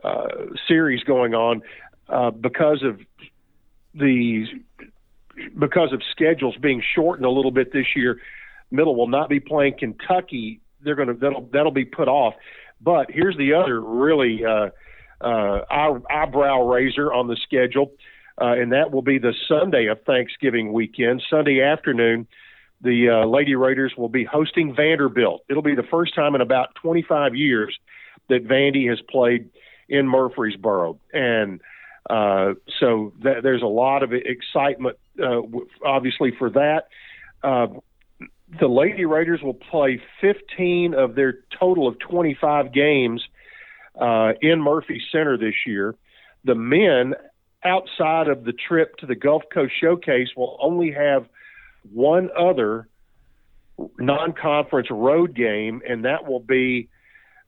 uh, 0.04 0.28
series 0.68 1.04
going 1.04 1.34
on 1.34 1.62
uh, 2.08 2.32
because 2.32 2.84
of 2.84 3.00
the 3.94 4.46
because 5.58 5.94
of 5.94 6.02
schedules 6.12 6.56
being 6.58 6.84
shortened 6.96 7.26
a 7.26 7.30
little 7.30 7.52
bit 7.52 7.72
this 7.72 7.88
year. 7.96 8.20
Middle 8.72 8.96
will 8.96 9.08
not 9.08 9.30
be 9.30 9.40
playing 9.40 9.76
Kentucky. 9.78 10.62
They're 10.82 10.96
going 10.96 11.08
to 11.08 11.14
that'll 11.14 11.50
that'll 11.52 11.72
be 11.72 11.86
put 11.86 12.08
off. 12.08 12.36
But 12.82 13.12
here's 13.12 13.36
the 13.38 13.54
other 13.54 13.82
really 13.82 14.46
uh, 14.46 14.70
uh, 15.22 15.62
eyebrow 16.10 16.62
raiser 16.62 17.12
on 17.12 17.28
the 17.28 17.36
schedule, 17.44 17.92
uh, 18.40 18.54
and 18.54 18.72
that 18.72 18.92
will 18.92 19.02
be 19.02 19.18
the 19.18 19.34
Sunday 19.48 19.88
of 19.88 20.02
Thanksgiving 20.04 20.72
weekend, 20.72 21.22
Sunday 21.30 21.62
afternoon 21.62 22.28
the 22.82 23.10
uh, 23.10 23.28
Lady 23.28 23.56
Raiders 23.56 23.94
will 23.98 24.10
be 24.10 24.24
hosting 24.24 24.76
Vanderbilt. 24.76 25.44
It'll 25.50 25.64
be 25.64 25.76
the 25.76 25.84
first 25.84 26.16
time 26.16 26.36
in 26.36 26.42
about 26.42 26.76
25 26.76 27.36
years 27.36 27.78
that 28.30 28.48
Vandy 28.48 28.90
has 28.90 29.00
played 29.10 29.50
in 29.90 30.08
Murfreesboro, 30.08 31.00
and 31.14 31.62
uh, 32.10 32.54
so 32.80 33.14
th- 33.22 33.44
there's 33.44 33.62
a 33.62 33.68
lot 33.68 34.04
of 34.04 34.14
excitement, 34.14 34.98
uh, 35.22 35.42
obviously, 35.86 36.32
for 36.38 36.50
that. 36.52 36.88
Uh, 37.44 37.68
the 38.60 38.68
Lady 38.68 39.06
Raiders 39.06 39.42
will 39.42 39.54
play 39.54 40.02
15 40.22 40.94
of 40.94 41.16
their 41.16 41.40
total 41.60 41.88
of 41.88 42.00
25 42.00 42.72
games 42.72 43.24
uh, 44.00 44.34
in 44.42 44.62
Murphy 44.62 45.02
Center 45.12 45.38
this 45.38 45.54
year. 45.68 45.96
The 46.46 46.56
men, 46.56 47.16
outside 47.64 48.28
of 48.28 48.44
the 48.44 48.54
trip 48.54 48.96
to 48.98 49.06
the 49.06 49.16
Gulf 49.16 49.44
Coast 49.54 49.74
Showcase, 49.80 50.30
will 50.38 50.58
only 50.62 50.92
have– 50.92 51.26
one 51.92 52.30
other 52.38 52.88
non-conference 53.98 54.88
road 54.92 55.36
game, 55.36 55.82
and 55.88 56.06
that 56.06 56.28
will 56.28 56.40
be 56.40 56.90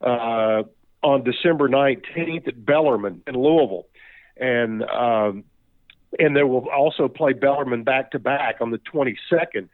uh, 0.01 0.63
on 1.03 1.23
December 1.23 1.69
19th 1.69 2.47
at 2.47 2.65
Bellarmine 2.65 3.21
in 3.27 3.35
Louisville, 3.35 3.87
and 4.37 4.83
um, 4.83 5.43
and 6.19 6.35
they 6.35 6.43
will 6.43 6.69
also 6.69 7.07
play 7.07 7.33
Bellarmine 7.33 7.83
back 7.83 8.11
to 8.11 8.19
back 8.19 8.57
on 8.61 8.71
the 8.71 8.79
22nd. 8.79 9.69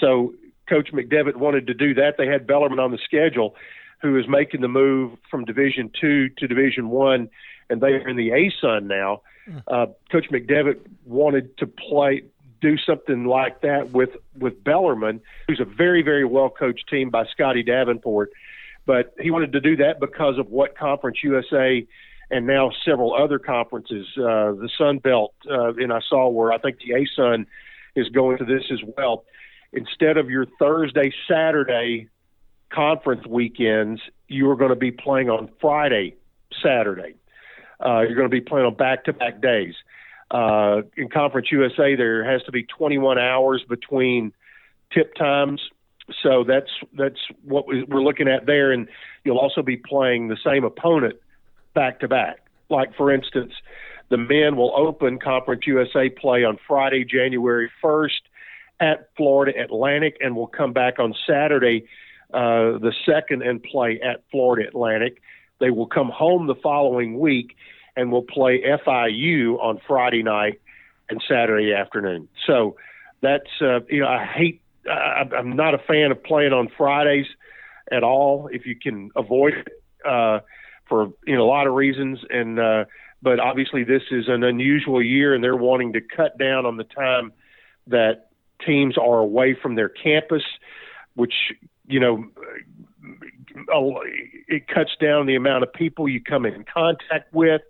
So 0.00 0.34
Coach 0.68 0.90
McDevitt 0.92 1.36
wanted 1.36 1.66
to 1.68 1.74
do 1.74 1.94
that. 1.94 2.14
They 2.18 2.26
had 2.26 2.46
Bellarmine 2.46 2.80
on 2.80 2.90
the 2.90 2.98
schedule, 3.04 3.54
who 4.02 4.18
is 4.18 4.26
making 4.28 4.60
the 4.60 4.68
move 4.68 5.12
from 5.30 5.44
Division 5.44 5.90
Two 6.00 6.28
to 6.38 6.46
Division 6.46 6.88
One, 6.88 7.28
and 7.70 7.80
they 7.80 7.88
are 7.88 8.08
in 8.08 8.16
the 8.16 8.30
ASUN 8.30 8.84
now. 8.84 9.22
Hmm. 9.46 9.58
Uh, 9.66 9.86
Coach 10.10 10.26
McDevitt 10.30 10.80
wanted 11.04 11.56
to 11.58 11.66
play 11.66 12.24
do 12.66 12.76
something 12.78 13.24
like 13.24 13.60
that 13.60 13.92
with 13.92 14.10
with 14.36 14.64
Bellarmine, 14.64 15.20
who's 15.46 15.60
a 15.60 15.64
very 15.64 16.02
very 16.02 16.24
well 16.24 16.50
coached 16.50 16.88
team 16.88 17.10
by 17.10 17.24
Scotty 17.26 17.62
Davenport. 17.62 18.32
But 18.86 19.14
he 19.20 19.30
wanted 19.30 19.52
to 19.52 19.60
do 19.60 19.76
that 19.76 20.00
because 20.00 20.38
of 20.38 20.48
what 20.48 20.76
Conference 20.76 21.18
USA 21.22 21.86
and 22.30 22.46
now 22.46 22.72
several 22.84 23.14
other 23.14 23.38
conferences. 23.38 24.06
Uh, 24.16 24.52
the 24.52 24.68
Sun 24.76 24.98
Belt, 24.98 25.34
uh, 25.48 25.74
and 25.74 25.92
I 25.92 26.00
saw 26.08 26.28
where 26.28 26.52
I 26.52 26.58
think 26.58 26.78
the 26.78 26.94
ASUN 26.94 27.46
is 27.94 28.08
going 28.08 28.38
to 28.38 28.44
this 28.44 28.64
as 28.72 28.80
well. 28.96 29.24
Instead 29.72 30.16
of 30.16 30.28
your 30.28 30.46
Thursday, 30.58 31.12
Saturday 31.28 32.08
conference 32.70 33.26
weekends, 33.26 34.00
you 34.26 34.50
are 34.50 34.56
going 34.56 34.70
to 34.70 34.76
be 34.76 34.90
playing 34.90 35.30
on 35.30 35.50
Friday, 35.60 36.16
Saturday. 36.62 37.14
Uh, 37.84 38.00
you're 38.00 38.16
going 38.16 38.28
to 38.28 38.28
be 38.28 38.40
playing 38.40 38.66
on 38.66 38.74
back-to-back 38.74 39.40
days. 39.40 39.74
Uh, 40.30 40.82
in 40.96 41.08
Conference 41.08 41.48
USA, 41.52 41.94
there 41.94 42.24
has 42.24 42.42
to 42.44 42.52
be 42.52 42.64
21 42.64 43.18
hours 43.18 43.62
between 43.68 44.32
tip 44.92 45.14
times, 45.14 45.60
so 46.22 46.44
that's 46.44 46.70
that's 46.96 47.20
what 47.42 47.66
we're 47.66 48.02
looking 48.02 48.28
at 48.28 48.46
there. 48.46 48.72
And 48.72 48.88
you'll 49.24 49.38
also 49.38 49.62
be 49.62 49.76
playing 49.76 50.28
the 50.28 50.36
same 50.44 50.64
opponent 50.64 51.16
back 51.74 52.00
to 52.00 52.08
back. 52.08 52.46
Like 52.68 52.94
for 52.96 53.12
instance, 53.12 53.52
the 54.08 54.16
men 54.16 54.56
will 54.56 54.72
open 54.76 55.18
Conference 55.18 55.62
USA 55.66 56.08
play 56.08 56.44
on 56.44 56.58
Friday, 56.66 57.04
January 57.04 57.70
1st 57.82 58.22
at 58.80 59.08
Florida 59.16 59.60
Atlantic, 59.60 60.16
and 60.20 60.36
will 60.36 60.46
come 60.46 60.72
back 60.72 60.98
on 60.98 61.14
Saturday, 61.26 61.86
uh, 62.32 62.78
the 62.78 62.92
second, 63.04 63.42
and 63.42 63.62
play 63.62 64.00
at 64.00 64.22
Florida 64.30 64.68
Atlantic. 64.68 65.22
They 65.60 65.70
will 65.70 65.86
come 65.86 66.10
home 66.10 66.46
the 66.46 66.54
following 66.54 67.18
week 67.18 67.56
and 67.96 68.12
will 68.12 68.22
play 68.22 68.62
FIU 68.62 69.58
on 69.60 69.80
Friday 69.86 70.22
night 70.22 70.60
and 71.08 71.22
Saturday 71.26 71.72
afternoon. 71.72 72.28
So 72.46 72.76
that's 73.22 73.50
uh, 73.60 73.80
you 73.88 74.00
know 74.00 74.08
I 74.08 74.24
hate 74.24 74.60
I, 74.88 75.24
I'm 75.36 75.56
not 75.56 75.74
a 75.74 75.78
fan 75.78 76.10
of 76.10 76.22
playing 76.22 76.52
on 76.52 76.68
Fridays 76.76 77.26
at 77.90 78.02
all 78.02 78.48
if 78.52 78.66
you 78.66 78.76
can 78.76 79.10
avoid 79.16 79.54
it 79.54 79.68
uh, 80.04 80.40
for 80.88 81.12
you 81.26 81.34
know 81.36 81.44
a 81.44 81.48
lot 81.48 81.66
of 81.66 81.74
reasons 81.74 82.18
and 82.30 82.58
uh, 82.58 82.84
but 83.22 83.40
obviously 83.40 83.84
this 83.84 84.02
is 84.10 84.28
an 84.28 84.44
unusual 84.44 85.02
year 85.02 85.34
and 85.34 85.42
they're 85.42 85.56
wanting 85.56 85.92
to 85.94 86.00
cut 86.00 86.38
down 86.38 86.66
on 86.66 86.76
the 86.76 86.84
time 86.84 87.32
that 87.86 88.30
teams 88.64 88.96
are 88.98 89.18
away 89.18 89.56
from 89.60 89.74
their 89.74 89.88
campus, 89.88 90.42
which 91.14 91.34
you 91.86 92.00
know 92.00 92.24
it 94.48 94.68
cuts 94.68 94.90
down 95.00 95.26
the 95.26 95.34
amount 95.34 95.62
of 95.62 95.72
people 95.72 96.08
you 96.08 96.20
come 96.20 96.44
in 96.44 96.64
contact 96.64 97.32
with. 97.32 97.62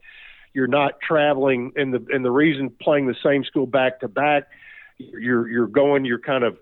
You're 0.56 0.66
not 0.66 1.02
traveling, 1.02 1.72
and 1.76 1.92
the 1.92 2.02
and 2.08 2.24
the 2.24 2.30
reason 2.30 2.70
playing 2.80 3.08
the 3.08 3.14
same 3.22 3.44
school 3.44 3.66
back 3.66 4.00
to 4.00 4.08
back, 4.08 4.44
you're 4.96 5.46
you're 5.46 5.66
going, 5.66 6.06
you're 6.06 6.18
kind 6.18 6.44
of 6.44 6.56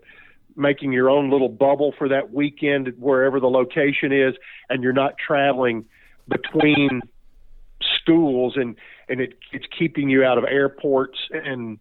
making 0.57 0.91
your 0.91 1.09
own 1.09 1.29
little 1.29 1.47
bubble 1.47 1.93
for 1.97 2.09
that 2.09 2.33
weekend 2.33 2.91
wherever 2.99 3.39
the 3.39 3.47
location 3.47 4.11
is, 4.11 4.33
and 4.69 4.83
you're 4.83 4.91
not 4.91 5.13
traveling 5.17 5.85
between 6.27 7.03
schools, 8.01 8.57
and 8.57 8.75
and 9.07 9.21
it, 9.21 9.39
it's 9.53 9.65
keeping 9.79 10.09
you 10.09 10.25
out 10.25 10.37
of 10.37 10.43
airports 10.43 11.17
and 11.31 11.79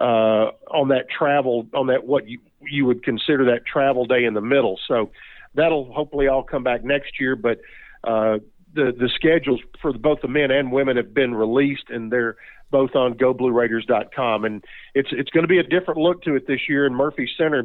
uh, 0.00 0.52
on 0.70 0.86
that 0.90 1.10
travel 1.10 1.66
on 1.74 1.88
that 1.88 2.06
what 2.06 2.28
you 2.28 2.38
you 2.60 2.86
would 2.86 3.02
consider 3.02 3.44
that 3.46 3.66
travel 3.66 4.04
day 4.04 4.24
in 4.24 4.34
the 4.34 4.40
middle. 4.40 4.78
So 4.86 5.10
that'll 5.56 5.92
hopefully 5.92 6.28
all 6.28 6.44
come 6.44 6.62
back 6.62 6.84
next 6.84 7.18
year. 7.18 7.34
But 7.34 7.58
uh, 8.04 8.38
the 8.76 8.92
the 8.96 9.10
schedules 9.14 9.60
for 9.82 9.92
both 9.92 10.20
the 10.20 10.28
men 10.28 10.50
and 10.50 10.70
women 10.70 10.96
have 10.96 11.12
been 11.12 11.34
released, 11.34 11.88
and 11.88 12.12
they're 12.12 12.36
both 12.70 12.94
on 12.94 13.14
GoBlueRaiders.com. 13.14 14.44
And 14.44 14.64
it's 14.94 15.08
it's 15.10 15.30
going 15.30 15.42
to 15.44 15.48
be 15.48 15.58
a 15.58 15.64
different 15.64 15.98
look 15.98 16.22
to 16.22 16.36
it 16.36 16.46
this 16.46 16.60
year. 16.68 16.86
And 16.86 16.94
Murphy 16.94 17.28
Center 17.36 17.64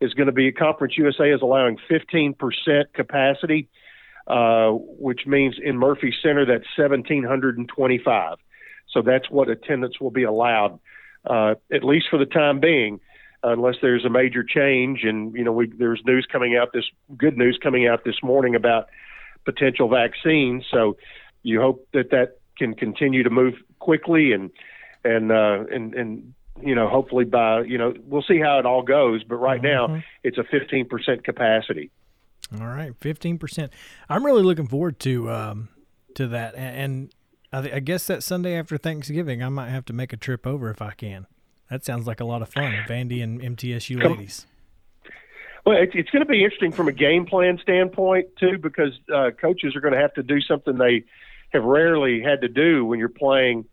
is 0.00 0.14
going 0.14 0.26
to 0.26 0.32
be 0.32 0.48
a 0.48 0.52
Conference 0.52 0.96
USA 0.96 1.30
is 1.32 1.42
allowing 1.42 1.78
15% 1.90 2.36
capacity, 2.94 3.68
uh, 4.26 4.70
which 4.70 5.26
means 5.26 5.56
in 5.62 5.76
Murphy 5.76 6.14
Center 6.22 6.46
that's 6.46 6.66
1,725. 6.76 8.38
So 8.92 9.02
that's 9.02 9.30
what 9.30 9.48
attendance 9.48 10.00
will 10.00 10.10
be 10.10 10.24
allowed, 10.24 10.78
uh, 11.24 11.54
at 11.72 11.84
least 11.84 12.06
for 12.10 12.18
the 12.18 12.26
time 12.26 12.60
being 12.60 13.00
unless 13.42 13.76
there's 13.80 14.04
a 14.04 14.10
major 14.10 14.42
change. 14.42 15.00
And 15.04 15.34
you 15.34 15.44
know, 15.44 15.52
we, 15.52 15.68
there's 15.68 16.02
news 16.04 16.26
coming 16.30 16.56
out 16.56 16.72
this 16.72 16.84
good 17.16 17.36
news 17.36 17.58
coming 17.62 17.86
out 17.86 18.04
this 18.04 18.22
morning 18.22 18.54
about 18.54 18.88
potential 19.44 19.88
vaccines. 19.88 20.64
So 20.70 20.96
you 21.42 21.60
hope 21.60 21.86
that 21.92 22.10
that 22.10 22.38
can 22.56 22.74
continue 22.74 23.22
to 23.22 23.30
move 23.30 23.54
quickly 23.78 24.32
and 24.32 24.50
and 25.04 25.32
uh, 25.32 25.64
and 25.72 25.94
and 25.94 26.34
you 26.62 26.74
know 26.74 26.88
hopefully 26.88 27.24
by 27.24 27.62
you 27.62 27.78
know 27.78 27.94
we'll 28.04 28.22
see 28.22 28.38
how 28.38 28.58
it 28.58 28.66
all 28.66 28.82
goes. 28.82 29.24
But 29.24 29.36
right 29.36 29.60
mm-hmm. 29.60 29.94
now 29.94 30.02
it's 30.22 30.38
a 30.38 30.42
15% 30.42 31.24
capacity. 31.24 31.90
All 32.60 32.66
right, 32.66 32.98
15%. 32.98 33.70
I'm 34.08 34.26
really 34.26 34.42
looking 34.42 34.66
forward 34.66 34.98
to 35.00 35.30
um, 35.30 35.68
to 36.14 36.26
that 36.28 36.54
and. 36.54 37.12
I, 37.52 37.58
I 37.58 37.80
guess 37.80 38.06
that 38.06 38.22
Sunday 38.22 38.56
after 38.56 38.78
Thanksgiving, 38.78 39.42
I 39.42 39.48
might 39.48 39.70
have 39.70 39.84
to 39.86 39.92
make 39.92 40.12
a 40.12 40.16
trip 40.16 40.46
over 40.46 40.70
if 40.70 40.80
I 40.80 40.92
can. 40.92 41.26
That 41.68 41.84
sounds 41.84 42.06
like 42.06 42.20
a 42.20 42.24
lot 42.24 42.42
of 42.42 42.48
fun. 42.48 42.72
Vandy 42.88 43.24
and 43.24 43.40
MTSU 43.40 44.00
ladies. 44.00 44.46
Well, 45.66 45.76
it's, 45.76 45.92
it's 45.94 46.10
going 46.10 46.24
to 46.24 46.28
be 46.28 46.42
interesting 46.42 46.72
from 46.72 46.88
a 46.88 46.92
game 46.92 47.26
plan 47.26 47.58
standpoint 47.62 48.28
too, 48.38 48.58
because 48.58 48.98
uh, 49.12 49.30
coaches 49.38 49.76
are 49.76 49.80
going 49.80 49.94
to 49.94 50.00
have 50.00 50.14
to 50.14 50.22
do 50.22 50.40
something 50.40 50.76
they 50.76 51.04
have 51.52 51.64
rarely 51.64 52.22
had 52.22 52.40
to 52.42 52.48
do 52.48 52.84
when 52.84 52.98
you're 52.98 53.08
playing, 53.08 53.66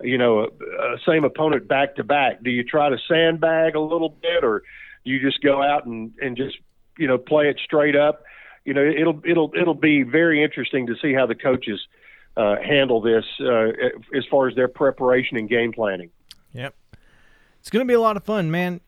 you 0.00 0.16
know, 0.16 0.40
a, 0.40 0.44
a 0.44 0.96
same 1.06 1.24
opponent 1.24 1.68
back 1.68 1.96
to 1.96 2.04
back. 2.04 2.42
Do 2.42 2.50
you 2.50 2.64
try 2.64 2.88
to 2.88 2.96
sandbag 3.08 3.74
a 3.74 3.80
little 3.80 4.08
bit, 4.08 4.44
or 4.44 4.62
do 5.04 5.10
you 5.10 5.20
just 5.20 5.42
go 5.42 5.62
out 5.62 5.86
and 5.86 6.12
and 6.20 6.36
just 6.36 6.56
you 6.98 7.06
know 7.06 7.18
play 7.18 7.48
it 7.48 7.60
straight 7.62 7.96
up? 7.96 8.22
You 8.64 8.74
know, 8.74 8.84
it'll 8.84 9.20
it'll 9.24 9.52
it'll 9.58 9.74
be 9.74 10.02
very 10.02 10.42
interesting 10.42 10.86
to 10.86 10.94
see 11.00 11.12
how 11.12 11.26
the 11.26 11.34
coaches 11.34 11.80
uh, 12.36 12.56
handle 12.62 13.00
this 13.00 13.24
uh, 13.40 13.68
as 14.14 14.24
far 14.30 14.48
as 14.48 14.54
their 14.54 14.68
preparation 14.68 15.36
and 15.36 15.48
game 15.48 15.72
planning. 15.72 16.10
Yep. 16.52 16.74
It's 17.60 17.70
going 17.70 17.84
to 17.84 17.88
be 17.88 17.94
a 17.94 18.00
lot 18.00 18.16
of 18.16 18.24
fun, 18.24 18.50
man. 18.50 18.80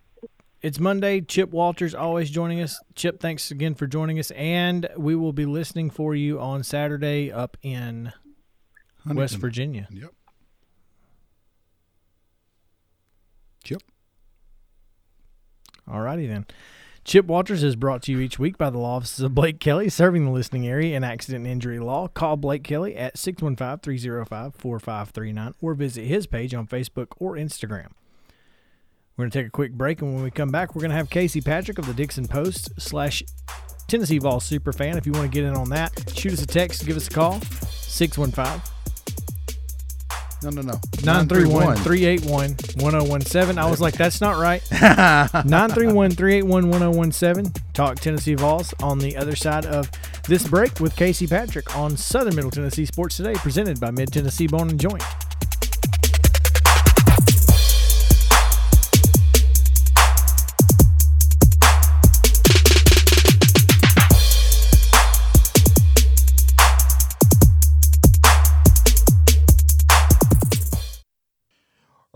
It's 0.61 0.81
Monday. 0.81 1.21
Chip 1.21 1.51
Walters 1.51 1.95
always 1.95 2.31
joining 2.31 2.61
us. 2.61 2.81
Chip, 2.97 3.21
thanks 3.21 3.53
again 3.53 3.77
for 3.77 3.87
joining 3.87 4.19
us. 4.19 4.33
And 4.33 4.89
we 4.97 5.15
will 5.15 5.33
be 5.33 5.47
listening 5.47 5.89
for 5.89 6.17
you 6.17 6.41
on 6.41 6.65
Saturday 6.65 7.31
up 7.31 7.57
in 7.63 8.13
Huntington. 9.05 9.17
West 9.17 9.37
Virginia. 9.37 9.87
Yep. 9.91 10.11
Chip. 13.63 13.83
All 15.89 16.01
righty 16.01 16.27
then. 16.27 16.45
Chip 17.05 17.27
Walters 17.27 17.63
is 17.63 17.77
brought 17.77 18.03
to 18.03 18.13
you 18.13 18.19
each 18.19 18.41
week 18.41 18.59
by 18.59 18.69
the 18.69 18.79
law 18.79 18.97
offices 18.97 19.21
of 19.21 19.35
Blake 19.35 19.61
Kelly, 19.61 19.89
serving 19.89 20.25
the 20.25 20.31
listening 20.33 20.67
area 20.67 20.97
in 20.97 21.05
accident 21.05 21.45
and 21.45 21.53
injury 21.53 21.79
law. 21.79 22.09
Call 22.09 22.37
Blake 22.37 22.65
Kelly 22.65 22.97
at 22.97 23.17
615 23.17 23.79
305 23.79 24.55
4539 24.57 25.55
or 25.61 25.75
visit 25.75 26.05
his 26.05 26.27
page 26.27 26.53
on 26.53 26.67
Facebook 26.67 27.07
or 27.19 27.35
Instagram. 27.35 27.93
We're 29.19 29.25
going 29.25 29.31
to 29.33 29.39
take 29.41 29.47
a 29.49 29.51
quick 29.51 29.73
break, 29.73 30.01
and 30.01 30.15
when 30.15 30.23
we 30.23 30.31
come 30.31 30.51
back, 30.51 30.77
we're 30.77 30.81
going 30.81 30.93
to 30.93 30.97
have 30.97 31.11
Casey 31.11 31.41
Patrick 31.41 31.79
of 31.79 31.87
the 31.89 31.93
Dickson 31.93 32.29
Post 32.29 32.81
slash 32.81 33.25
Tennessee 33.89 34.19
Vols 34.19 34.45
super 34.45 34.73
fan. 34.73 34.97
If 34.97 35.07
you 35.07 35.13
want 35.13 35.25
to 35.25 35.29
get 35.29 35.43
in 35.43 35.57
on 35.57 35.69
that, 35.71 35.91
shoot 36.15 36.33
us 36.33 36.43
a 36.43 36.47
text, 36.47 36.87
give 36.87 36.97
us 36.97 37.09
a 37.09 37.11
call, 37.11 37.41
615 37.41 38.63
no, 40.41 40.51
no, 40.51 40.63
no. 40.63 40.81
931 41.03 41.79
381 41.79 42.51
1017. 42.77 43.59
I 43.59 43.69
was 43.69 43.81
like, 43.81 43.95
that's 43.95 44.21
not 44.21 44.37
right. 44.37 44.63
931 44.71 46.13
381 46.13 46.71
1017. 46.71 47.53
Talk 47.73 47.97
Tennessee 47.97 48.35
Vols 48.35 48.73
on 48.81 49.01
the 49.01 49.17
other 49.17 49.35
side 49.35 49.67
of 49.67 49.91
this 50.29 50.47
break 50.47 50.79
with 50.79 50.95
Casey 50.95 51.27
Patrick 51.27 51.77
on 51.77 51.97
Southern 51.97 52.37
Middle 52.37 52.53
Tennessee 52.53 52.87
Sports 52.87 53.17
Today, 53.17 53.35
presented 53.35 53.81
by 53.81 53.91
Mid 53.91 54.13
Tennessee 54.13 54.47
Bone 54.47 54.71
and 54.71 54.79
Joint. 54.79 55.03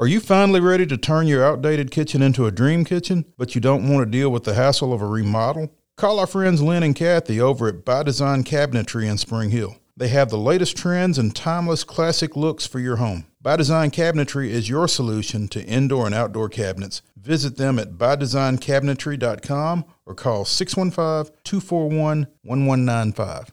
Are 0.03 0.09
you 0.09 0.19
finally 0.19 0.59
ready 0.59 0.85
to 0.87 0.97
turn 0.97 1.29
your 1.29 1.45
outdated 1.45 1.93
kitchen 1.93 2.23
into 2.23 2.45
a 2.45 2.51
dream 2.51 2.85
kitchen, 2.85 3.25
but 3.39 3.55
you 3.55 3.61
don't 3.61 3.89
want 3.89 4.05
to 4.05 4.11
deal 4.11 4.31
with 4.31 4.43
the 4.43 4.55
hassle 4.55 4.93
of 4.93 5.01
a 5.01 5.07
remodel? 5.07 5.73
Call 5.97 6.19
our 6.19 6.27
friends 6.27 6.61
Lynn 6.61 6.83
and 6.83 6.97
Kathy 6.97 7.41
over 7.41 7.69
at 7.69 7.85
By 7.85 8.03
Design 8.03 8.43
Cabinetry 8.43 9.09
in 9.09 9.17
Spring 9.17 9.51
Hill. 9.51 9.77
They 9.97 10.09
have 10.09 10.29
the 10.29 10.39
latest 10.39 10.77
trends 10.77 11.19
and 11.19 11.37
timeless 11.37 11.85
classic 11.85 12.35
looks 12.35 12.67
for 12.67 12.81
your 12.81 12.97
home. 12.97 13.27
By 13.41 13.55
Design 13.55 13.93
Cabinetry 13.93 14.49
is 14.49 14.69
your 14.69 14.89
solution 14.89 15.47
to 15.47 15.65
indoor 15.65 16.07
and 16.07 16.17
outdoor 16.17 16.49
cabinets. 16.49 17.03
Visit 17.17 17.57
them 17.57 17.79
at 17.79 17.93
bydesignCabinetry.com 17.93 19.85
or 20.05 20.15
call 20.17 20.45
615 20.45 21.33
241 21.45 22.27
1195. 22.43 23.53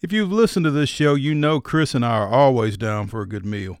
If 0.00 0.12
you've 0.12 0.30
listened 0.30 0.62
to 0.62 0.70
this 0.70 0.90
show, 0.90 1.16
you 1.16 1.34
know 1.34 1.60
Chris 1.60 1.92
and 1.92 2.06
I 2.06 2.18
are 2.18 2.28
always 2.28 2.76
down 2.76 3.08
for 3.08 3.20
a 3.20 3.26
good 3.26 3.44
meal. 3.44 3.80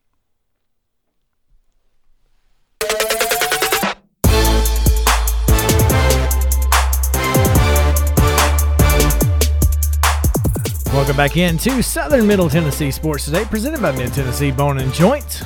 Welcome 10.93 11.15
back 11.15 11.37
into 11.37 11.81
Southern 11.81 12.27
Middle 12.27 12.49
Tennessee 12.49 12.91
Sports 12.91 13.25
Today, 13.25 13.45
presented 13.45 13.81
by 13.81 13.91
Mid 13.93 14.13
Tennessee 14.13 14.51
Bone 14.51 14.77
and 14.79 14.93
Joint. 14.93 15.41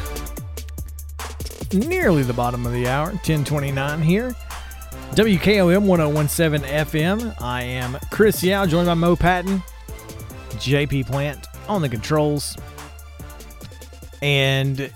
Nearly 1.72 2.24
the 2.24 2.34
bottom 2.34 2.66
of 2.66 2.72
the 2.74 2.88
hour, 2.88 3.08
1029 3.08 4.02
here. 4.02 4.36
WKOM 5.14 5.84
1017 5.86 6.68
FM. 6.68 7.40
I 7.42 7.62
am 7.62 7.98
Chris 8.10 8.44
Yao, 8.44 8.66
joined 8.66 8.88
by 8.88 8.96
Mo 8.96 9.16
Patton, 9.16 9.62
JP 10.54 11.06
Plant 11.08 11.46
on 11.68 11.82
the 11.84 11.90
controls. 11.90 12.58
And 14.24 14.92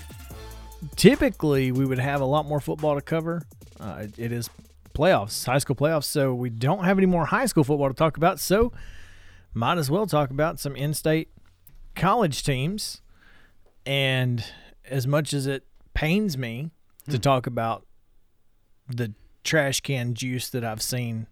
typically 0.96 1.72
we 1.72 1.86
would 1.86 2.00
have 2.00 2.22
a 2.22 2.26
lot 2.26 2.48
more 2.48 2.60
football 2.60 2.96
to 2.96 3.02
cover. 3.02 3.44
Uh, 3.80 4.00
it- 4.02 4.18
it 4.18 4.32
is 4.32 4.50
playoffs, 4.96 5.46
high 5.46 5.60
school 5.60 5.76
playoffs, 5.76 6.06
so 6.06 6.34
we 6.34 6.50
don't 6.50 6.84
have 6.86 6.98
any 6.98 7.06
more 7.08 7.26
high 7.28 7.46
school 7.46 7.64
football 7.64 7.88
to 7.88 7.94
talk 7.94 8.18
about. 8.18 8.40
So 8.40 8.74
might 9.54 9.78
as 9.78 9.90
well 9.90 10.06
talk 10.06 10.30
about 10.30 10.60
some 10.60 10.76
in-state 10.76 11.30
college 11.96 12.44
teams. 12.44 13.02
And 13.86 14.44
as 14.86 15.08
much 15.08 15.34
as 15.34 15.48
it 15.48 15.66
pains 15.94 16.38
me 16.38 16.72
to 17.10 17.18
talk 17.18 17.48
about 17.48 17.86
the 18.88 19.14
trash 19.44 19.82
can 19.82 20.14
juice 20.14 20.50
that 20.50 20.64
I've 20.64 20.82
seen 20.82 21.28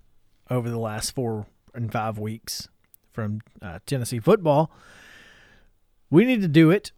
over 0.49 0.69
the 0.69 0.79
last 0.79 1.13
four 1.13 1.45
and 1.73 1.91
five 1.91 2.17
weeks 2.17 2.67
from 3.11 3.41
uh, 3.61 3.79
Tennessee 3.85 4.19
football, 4.19 4.71
we 6.09 6.25
need 6.25 6.41
to 6.41 6.47
do 6.47 6.71
it. 6.71 6.91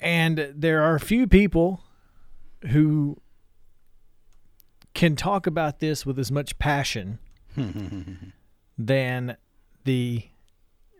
And 0.00 0.52
there 0.54 0.82
are 0.82 0.94
a 0.94 1.00
few 1.00 1.26
people 1.26 1.82
who 2.68 3.16
can 4.94 5.14
talk 5.16 5.46
about 5.46 5.80
this 5.80 6.04
with 6.04 6.18
as 6.18 6.32
much 6.32 6.58
passion 6.58 7.18
than 8.78 9.36
the 9.84 10.24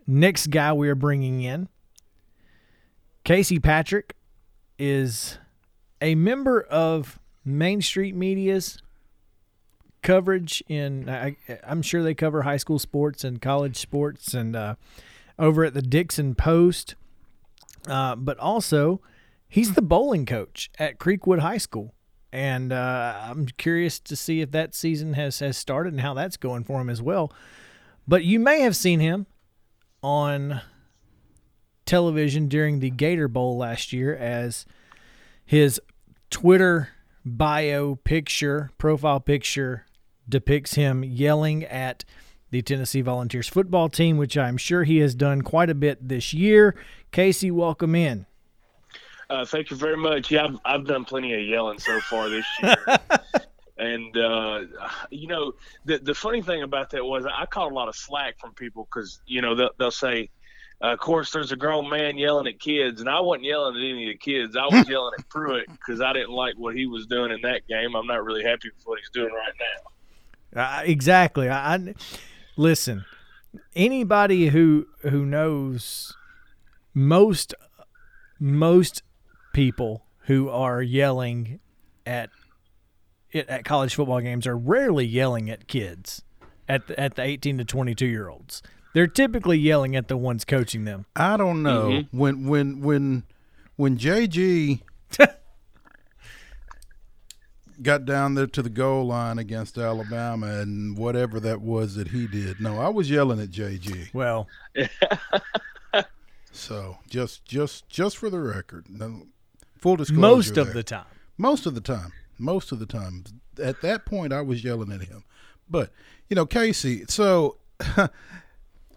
next 0.07 0.47
guy 0.47 0.73
we 0.73 0.89
are 0.89 0.95
bringing 0.95 1.41
in. 1.41 1.67
Casey 3.23 3.59
Patrick 3.59 4.15
is 4.77 5.37
a 6.01 6.15
member 6.15 6.61
of 6.61 7.19
Main 7.45 7.81
Street 7.81 8.15
Media's 8.15 8.81
coverage 10.01 10.63
in 10.67 11.09
I, 11.09 11.35
I'm 11.63 11.81
sure 11.81 12.01
they 12.01 12.13
cover 12.13 12.43
high 12.43 12.57
school 12.57 12.79
sports 12.79 13.23
and 13.23 13.41
college 13.41 13.77
sports 13.77 14.33
and 14.33 14.55
uh, 14.55 14.75
over 15.37 15.63
at 15.65 15.73
the 15.73 15.81
Dickson 15.81 16.35
Post. 16.35 16.95
Uh, 17.87 18.15
but 18.15 18.37
also, 18.39 19.01
he's 19.47 19.73
the 19.73 19.81
bowling 19.81 20.25
coach 20.25 20.69
at 20.79 20.99
Creekwood 20.99 21.39
High 21.39 21.57
School. 21.57 21.93
And 22.31 22.71
uh, 22.71 23.21
I'm 23.23 23.47
curious 23.57 23.99
to 24.01 24.15
see 24.15 24.41
if 24.41 24.51
that 24.51 24.75
season 24.75 25.13
has, 25.13 25.39
has 25.39 25.57
started 25.57 25.93
and 25.93 26.01
how 26.01 26.13
that's 26.13 26.37
going 26.37 26.63
for 26.63 26.79
him 26.79 26.89
as 26.89 27.01
well. 27.01 27.33
But 28.09 28.23
you 28.25 28.39
may 28.39 28.61
have 28.61 28.75
seen 28.75 28.99
him 29.01 29.27
on 30.01 30.61
television 31.85 32.47
during 32.47 32.79
the 32.79 32.89
Gator 32.89 33.27
Bowl 33.27 33.55
last 33.55 33.93
year 33.93 34.15
as 34.15 34.65
his 35.45 35.79
Twitter 36.31 36.89
bio 37.23 37.99
picture, 38.03 38.71
profile 38.79 39.19
picture, 39.19 39.85
depicts 40.27 40.73
him 40.73 41.03
yelling 41.03 41.63
at 41.65 42.03
the 42.49 42.63
Tennessee 42.63 43.01
Volunteers 43.01 43.47
football 43.47 43.89
team, 43.89 44.17
which 44.17 44.35
I'm 44.39 44.57
sure 44.57 44.85
he 44.85 44.97
has 44.97 45.13
done 45.13 45.43
quite 45.43 45.69
a 45.69 45.75
bit 45.75 46.09
this 46.09 46.33
year. 46.33 46.75
Casey, 47.11 47.51
welcome 47.51 47.93
in. 47.93 48.25
Uh, 49.29 49.45
thank 49.45 49.69
you 49.69 49.77
very 49.77 49.97
much. 49.97 50.31
Yeah, 50.31 50.45
I've, 50.45 50.59
I've 50.65 50.87
done 50.87 51.05
plenty 51.05 51.35
of 51.35 51.47
yelling 51.47 51.77
so 51.77 51.99
far 51.99 52.27
this 52.27 52.45
year. 52.63 52.75
and, 53.79 54.15
uh, 54.17 54.61
you 55.09 55.27
know, 55.27 55.53
the, 55.85 55.99
the 55.99 56.13
funny 56.13 56.41
thing 56.41 56.63
about 56.63 56.89
that 56.91 57.03
was 57.03 57.25
I 57.25 57.45
caught 57.45 57.71
a 57.71 57.75
lot 57.75 57.87
of 57.87 57.95
slack 57.95 58.39
from 58.39 58.53
people 58.53 58.87
because, 58.91 59.21
you 59.25 59.41
know, 59.41 59.55
they'll, 59.55 59.71
they'll 59.77 59.91
say, 59.91 60.29
uh, 60.81 60.93
of 60.93 60.99
course, 60.99 61.31
there's 61.31 61.51
a 61.51 61.55
grown 61.55 61.89
man 61.89 62.17
yelling 62.17 62.47
at 62.47 62.59
kids, 62.59 63.01
and 63.01 63.09
I 63.09 63.19
wasn't 63.19 63.45
yelling 63.45 63.75
at 63.75 63.81
any 63.81 64.09
of 64.09 64.13
the 64.13 64.17
kids. 64.17 64.55
I 64.55 64.65
was 64.65 64.87
yelling 64.89 65.13
at 65.17 65.27
Pruitt 65.29 65.67
because 65.67 66.01
I 66.01 66.13
didn't 66.13 66.31
like 66.31 66.55
what 66.57 66.75
he 66.75 66.85
was 66.85 67.05
doing 67.05 67.31
in 67.31 67.41
that 67.41 67.67
game. 67.67 67.95
I'm 67.95 68.07
not 68.07 68.23
really 68.23 68.43
happy 68.43 68.69
with 68.75 68.85
what 68.85 68.99
he's 68.99 69.09
doing 69.09 69.33
right 69.33 69.53
now. 70.53 70.79
Uh, 70.79 70.81
exactly. 70.83 71.49
I, 71.49 71.75
I 71.75 71.93
listen. 72.55 73.05
Anybody 73.75 74.49
who 74.49 74.87
who 75.01 75.25
knows 75.25 76.15
most 76.93 77.53
most 78.39 79.03
people 79.53 80.05
who 80.25 80.49
are 80.49 80.81
yelling 80.81 81.59
at 82.05 82.29
it 83.31 83.47
at 83.49 83.65
college 83.65 83.95
football 83.95 84.21
games 84.21 84.47
are 84.47 84.57
rarely 84.57 85.05
yelling 85.05 85.49
at 85.49 85.67
kids 85.67 86.23
at 86.67 86.87
the, 86.87 86.99
at 86.99 87.15
the 87.15 87.21
18 87.23 87.57
to 87.59 87.65
22 87.65 88.05
year 88.05 88.29
olds. 88.29 88.61
They're 88.93 89.07
typically 89.07 89.57
yelling 89.57 89.95
at 89.95 90.07
the 90.07 90.17
ones 90.17 90.45
coaching 90.45 90.85
them. 90.85 91.05
I 91.15 91.37
don't 91.37 91.61
know 91.61 91.89
mm-hmm. 91.89 92.17
when 92.17 92.47
when 92.47 92.81
when 92.81 93.23
when 93.75 93.97
JG 93.97 94.81
got 97.81 98.05
down 98.05 98.33
there 98.35 98.47
to 98.47 98.61
the 98.61 98.69
goal 98.69 99.05
line 99.05 99.37
against 99.37 99.77
Alabama 99.77 100.59
and 100.59 100.97
whatever 100.97 101.39
that 101.39 101.61
was 101.61 101.95
that 101.95 102.09
he 102.09 102.27
did. 102.27 102.59
No, 102.59 102.79
I 102.79 102.89
was 102.89 103.09
yelling 103.09 103.39
at 103.39 103.51
JG. 103.51 104.13
Well, 104.13 104.47
So 106.51 106.97
just 107.09 107.45
just 107.45 107.87
just 107.87 108.17
for 108.17 108.29
the 108.29 108.39
record, 108.39 108.87
no, 108.89 109.27
full 109.77 109.95
disclosure. 109.95 110.19
most 110.19 110.57
of 110.57 110.67
there. 110.67 110.73
the 110.73 110.83
time. 110.83 111.05
most 111.37 111.65
of 111.65 111.75
the 111.75 111.81
time, 111.81 112.11
most 112.39 112.71
of 112.71 112.79
the 112.79 112.85
time. 112.85 113.23
At 113.61 113.81
that 113.81 114.05
point, 114.05 114.33
I 114.33 114.41
was 114.41 114.63
yelling 114.63 114.91
at 114.91 115.01
him. 115.01 115.23
But 115.69 115.91
you 116.29 116.35
know, 116.35 116.45
Casey. 116.45 117.05
So 117.07 117.57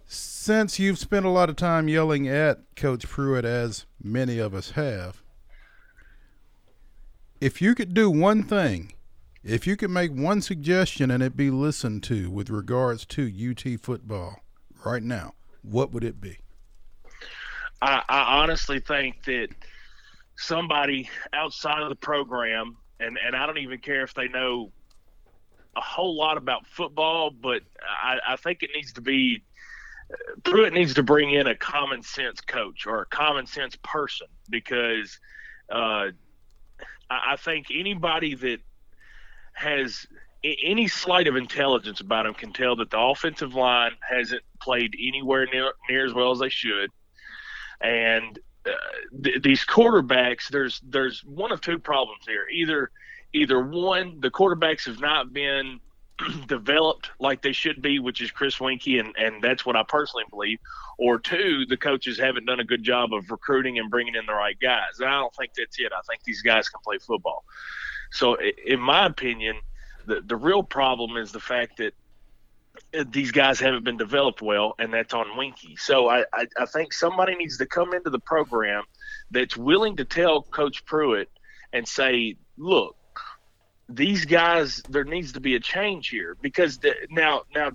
since 0.07 0.79
you've 0.79 0.99
spent 0.99 1.27
a 1.27 1.31
lot 1.31 1.51
of 1.51 1.57
time 1.57 1.89
yelling 1.89 2.29
at 2.29 2.61
Coach 2.77 3.09
Pruitt, 3.09 3.45
as 3.45 3.87
many 4.03 4.39
of 4.39 4.55
us 4.55 4.73
have, 4.73 5.23
if 7.41 7.61
you 7.61 7.75
could 7.75 7.93
do 7.93 8.11
one 8.11 8.43
thing, 8.43 8.95
if 9.43 9.67
you 9.67 9.77
could 9.77 9.91
make 9.91 10.13
one 10.13 10.41
suggestion 10.41 11.11
and 11.11 11.23
it 11.23 11.37
be 11.37 11.51
listened 11.51 12.03
to 12.05 12.31
with 12.31 12.51
regards 12.51 13.05
to 13.07 13.27
UT 13.51 13.81
football 13.81 14.41
right 14.85 15.03
now, 15.03 15.35
what 15.63 15.93
would 15.93 16.05
it 16.05 16.21
be? 16.21 16.39
I, 17.81 18.03
I 18.09 18.43
honestly 18.43 18.79
think 18.79 19.25
that 19.25 19.49
somebody 20.37 21.11
outside 21.33 21.83
of 21.83 21.89
the 21.89 21.97
program, 21.97 22.77
and, 23.03 23.19
and 23.25 23.37
I 23.37 23.47
don't 23.47 23.59
even 23.59 23.79
care 23.79 24.03
if 24.03 24.15
they 24.15 24.29
know 24.29 24.73
a 25.77 25.81
whole 25.81 26.17
lot 26.17 26.37
about 26.37 26.67
football, 26.67 27.31
but 27.31 27.63
I, 27.81 28.19
I 28.29 28.37
think 28.37 28.63
it 28.63 28.71
needs 28.75 28.93
to 28.95 29.01
be 29.01 29.43
Pruitt 30.45 30.73
needs 30.73 30.95
to 30.95 31.03
bring 31.03 31.31
in 31.31 31.47
a 31.47 31.55
common 31.55 32.03
sense 32.03 32.41
coach 32.41 32.87
or 32.87 33.03
a 33.03 33.07
common 33.07 33.47
sense 33.47 33.77
person 33.83 34.27
because 34.51 35.19
uh, 35.71 36.09
I, 37.11 37.33
I 37.33 37.37
think 37.37 37.69
anybody 37.73 38.35
that 38.35 38.59
has 39.55 40.07
any 40.45 40.89
slight 40.89 41.29
of 41.29 41.37
intelligence 41.37 42.01
about 42.01 42.27
him 42.27 42.35
can 42.35 42.53
tell 42.53 42.77
that 42.77 42.91
the 42.91 42.99
offensive 42.99 43.55
line 43.55 43.93
hasn't 44.09 44.43
played 44.61 44.95
anywhere 45.01 45.47
near, 45.53 45.73
near 45.89 46.05
as 46.05 46.13
well 46.13 46.33
as 46.33 46.41
they 46.41 46.49
should. 46.49 46.91
And 47.81 48.39
uh, 48.67 48.71
th- 49.23 49.43
these 49.43 49.65
quarterbacks 49.65 50.49
there's 50.49 50.81
there's 50.89 51.25
one 51.25 51.53
of 51.53 51.61
two 51.61 51.79
problems 51.79 52.25
here. 52.27 52.47
Either 52.51 52.91
either 53.33 53.63
one 53.63 54.21
the 54.21 54.31
quarterbacks 54.31 54.87
have 54.87 55.01
not 55.01 55.33
been 55.33 55.81
developed 56.47 57.11
like 57.19 57.43
they 57.43 57.53
should 57.53 57.81
be 57.81 57.99
which 57.99 58.21
is 58.21 58.31
chris 58.31 58.59
Weinke 58.59 59.01
and 59.01 59.15
and 59.17 59.43
that's 59.43 59.65
what 59.65 59.77
i 59.77 59.83
personally 59.83 60.25
believe 60.31 60.59
or 60.99 61.19
two 61.19 61.65
the 61.69 61.77
coaches 61.77 62.19
haven't 62.19 62.47
done 62.47 62.61
a 62.61 62.65
good 62.65 62.83
job 62.83 63.13
of 63.13 63.31
recruiting 63.31 63.79
and 63.79 63.91
bringing 63.91 64.15
in 64.15 64.27
the 64.27 64.33
right 64.33 64.59
guys. 64.61 65.01
And 65.01 65.09
i 65.09 65.19
don't 65.19 65.35
think 65.35 65.53
that's 65.57 65.79
it. 65.79 65.93
I 65.93 66.01
think 66.09 66.23
these 66.25 66.43
guys 66.43 66.69
can 66.69 66.81
play 66.85 66.99
football. 66.99 67.45
So 68.11 68.37
in 68.67 68.81
my 68.81 69.07
opinion 69.07 69.57
the 70.07 70.21
the 70.21 70.37
real 70.37 70.63
problem 70.63 71.17
is 71.17 71.33
the 71.33 71.41
fact 71.41 71.79
that 71.79 71.95
these 73.11 73.33
guys 73.33 73.61
haven't 73.61 73.85
been 73.85 73.97
developed 73.97 74.43
well, 74.43 74.75
and 74.79 74.93
that's 74.93 75.15
on 75.15 75.27
Weinke. 75.39 75.79
So 75.79 76.09
I, 76.09 76.25
I, 76.33 76.47
I 76.59 76.67
think 76.67 76.93
somebody 76.93 77.35
needs 77.35 77.59
to 77.59 77.67
come 77.67 77.95
into 77.95 78.11
the 78.11 78.19
program 78.19 78.85
that's 79.31 79.57
willing 79.57 79.97
to 79.97 80.05
tell 80.05 80.43
Coach 80.43 80.85
Pruitt 80.85 81.31
and 81.73 81.87
say, 81.87 82.37
look, 82.57 82.97
these 83.89 84.25
guys, 84.25 84.83
there 84.89 85.05
needs 85.05 85.33
to 85.33 85.41
be 85.41 85.55
a 85.55 85.61
change 85.61 86.09
here 86.09 86.37
because 86.41 86.79
the, 86.79 86.95
now, 87.11 87.43
now 87.55 87.71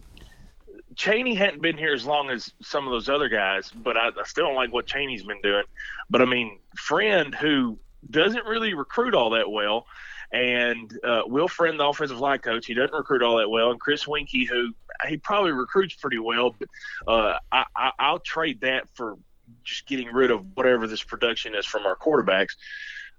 Chaney 0.95 1.35
hadn't 1.35 1.61
been 1.61 1.77
here 1.77 1.93
as 1.93 2.05
long 2.05 2.29
as 2.29 2.51
some 2.61 2.85
of 2.85 2.91
those 2.91 3.09
other 3.09 3.29
guys, 3.29 3.71
but 3.71 3.97
I, 3.97 4.07
I 4.07 4.23
still 4.25 4.45
don't 4.45 4.55
like 4.55 4.73
what 4.73 4.87
Chaney's 4.87 5.23
been 5.23 5.41
doing. 5.41 5.63
But 6.09 6.21
I 6.21 6.25
mean, 6.25 6.59
Friend, 6.75 7.33
who 7.35 7.79
doesn't 8.09 8.45
really 8.45 8.73
recruit 8.73 9.13
all 9.13 9.31
that 9.31 9.49
well, 9.49 9.85
And 10.31 10.91
uh, 11.03 11.21
Will 11.25 11.47
Friend, 11.47 11.79
the 11.79 11.85
offensive 11.85 12.19
line 12.19 12.39
coach, 12.39 12.65
he 12.65 12.73
doesn't 12.73 12.95
recruit 12.95 13.23
all 13.23 13.37
that 13.37 13.49
well. 13.49 13.71
And 13.71 13.79
Chris 13.79 14.05
Weinke, 14.05 14.47
who 14.47 14.73
he 15.07 15.17
probably 15.17 15.51
recruits 15.51 15.95
pretty 15.95 16.19
well, 16.19 16.55
but 16.57 16.67
uh, 17.07 17.37
I, 17.51 17.65
I, 17.75 17.91
I'll 17.99 18.19
trade 18.19 18.61
that 18.61 18.89
for 18.95 19.17
just 19.63 19.87
getting 19.87 20.07
rid 20.11 20.31
of 20.31 20.45
whatever 20.55 20.87
this 20.87 21.03
production 21.03 21.55
is 21.55 21.65
from 21.65 21.85
our 21.85 21.95
quarterbacks. 21.95 22.55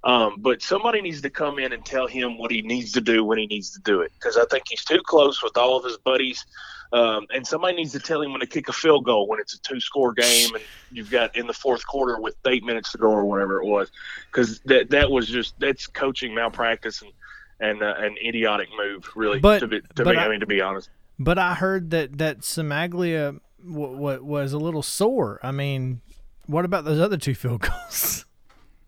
Um, 0.04 0.36
but 0.38 0.62
somebody 0.62 1.00
needs 1.00 1.20
to 1.22 1.30
come 1.30 1.58
in 1.58 1.72
and 1.72 1.84
tell 1.84 2.06
him 2.06 2.38
what 2.38 2.50
he 2.52 2.62
needs 2.62 2.92
to 2.92 3.00
do 3.00 3.24
when 3.24 3.36
he 3.38 3.46
needs 3.46 3.70
to 3.72 3.80
do 3.80 4.00
it 4.00 4.12
because 4.14 4.36
I 4.36 4.44
think 4.44 4.64
he's 4.68 4.84
too 4.84 5.00
close 5.04 5.42
with 5.42 5.56
all 5.56 5.76
of 5.76 5.84
his 5.84 5.96
buddies. 5.98 6.44
Um, 6.92 7.26
and 7.34 7.46
somebody 7.46 7.76
needs 7.76 7.92
to 7.92 7.98
tell 8.00 8.22
him 8.22 8.30
when 8.32 8.40
to 8.40 8.46
kick 8.46 8.68
a 8.68 8.72
field 8.72 9.04
goal 9.04 9.26
when 9.28 9.40
it's 9.40 9.54
a 9.54 9.60
two 9.60 9.78
score 9.80 10.12
game 10.14 10.54
and 10.54 10.62
you've 10.92 11.10
got 11.10 11.36
in 11.36 11.46
the 11.46 11.52
fourth 11.52 11.86
quarter 11.86 12.18
with 12.20 12.36
eight 12.46 12.64
minutes 12.64 12.92
to 12.92 12.98
go 12.98 13.08
or 13.10 13.24
whatever 13.26 13.60
it 13.60 13.66
was. 13.66 13.90
Because 14.30 14.60
that, 14.60 14.88
that 14.90 15.10
was 15.10 15.26
just, 15.26 15.58
that's 15.58 15.86
coaching 15.86 16.34
malpractice 16.34 17.02
and, 17.02 17.12
and 17.60 17.82
uh, 17.82 17.94
an 17.98 18.16
idiotic 18.24 18.68
move, 18.78 19.10
really, 19.16 19.38
But- 19.40 19.58
to, 19.58 19.66
be, 19.66 19.80
to, 19.96 20.04
be, 20.04 20.10
I, 20.12 20.24
I- 20.24 20.28
mean, 20.28 20.40
to 20.40 20.46
be 20.46 20.60
honest. 20.62 20.88
But 21.18 21.36
I 21.38 21.54
heard 21.54 21.90
that 21.90 22.16
that 22.18 22.42
Cimaglia 22.42 23.40
w- 23.68 23.92
w- 23.96 24.22
was 24.22 24.52
a 24.52 24.58
little 24.58 24.84
sore. 24.84 25.40
I 25.42 25.50
mean, 25.50 26.00
what 26.46 26.64
about 26.64 26.84
those 26.84 27.00
other 27.00 27.16
two 27.16 27.34
field 27.34 27.62
goals? 27.62 28.24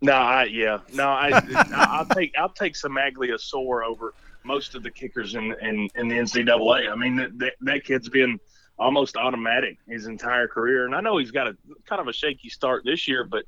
No, 0.01 0.13
I 0.13 0.45
yeah, 0.45 0.79
no, 0.93 1.07
I 1.07 1.29
I'll 1.75 2.05
take 2.05 2.33
I'll 2.37 2.49
take 2.49 2.73
Cimaglia 2.73 3.39
sore 3.39 3.83
over 3.83 4.13
most 4.43 4.73
of 4.73 4.81
the 4.81 4.89
kickers 4.89 5.35
in 5.35 5.55
in, 5.61 5.89
in 5.95 6.07
the 6.07 6.15
NCAA. 6.15 6.91
I 6.91 6.95
mean 6.95 7.15
that 7.37 7.53
that 7.61 7.83
kid's 7.85 8.09
been 8.09 8.39
almost 8.79 9.15
automatic 9.15 9.77
his 9.87 10.07
entire 10.07 10.47
career, 10.47 10.85
and 10.85 10.95
I 10.95 11.01
know 11.01 11.17
he's 11.17 11.29
got 11.29 11.47
a 11.47 11.55
kind 11.85 12.01
of 12.01 12.07
a 12.07 12.13
shaky 12.13 12.49
start 12.49 12.83
this 12.83 13.07
year, 13.07 13.23
but 13.23 13.45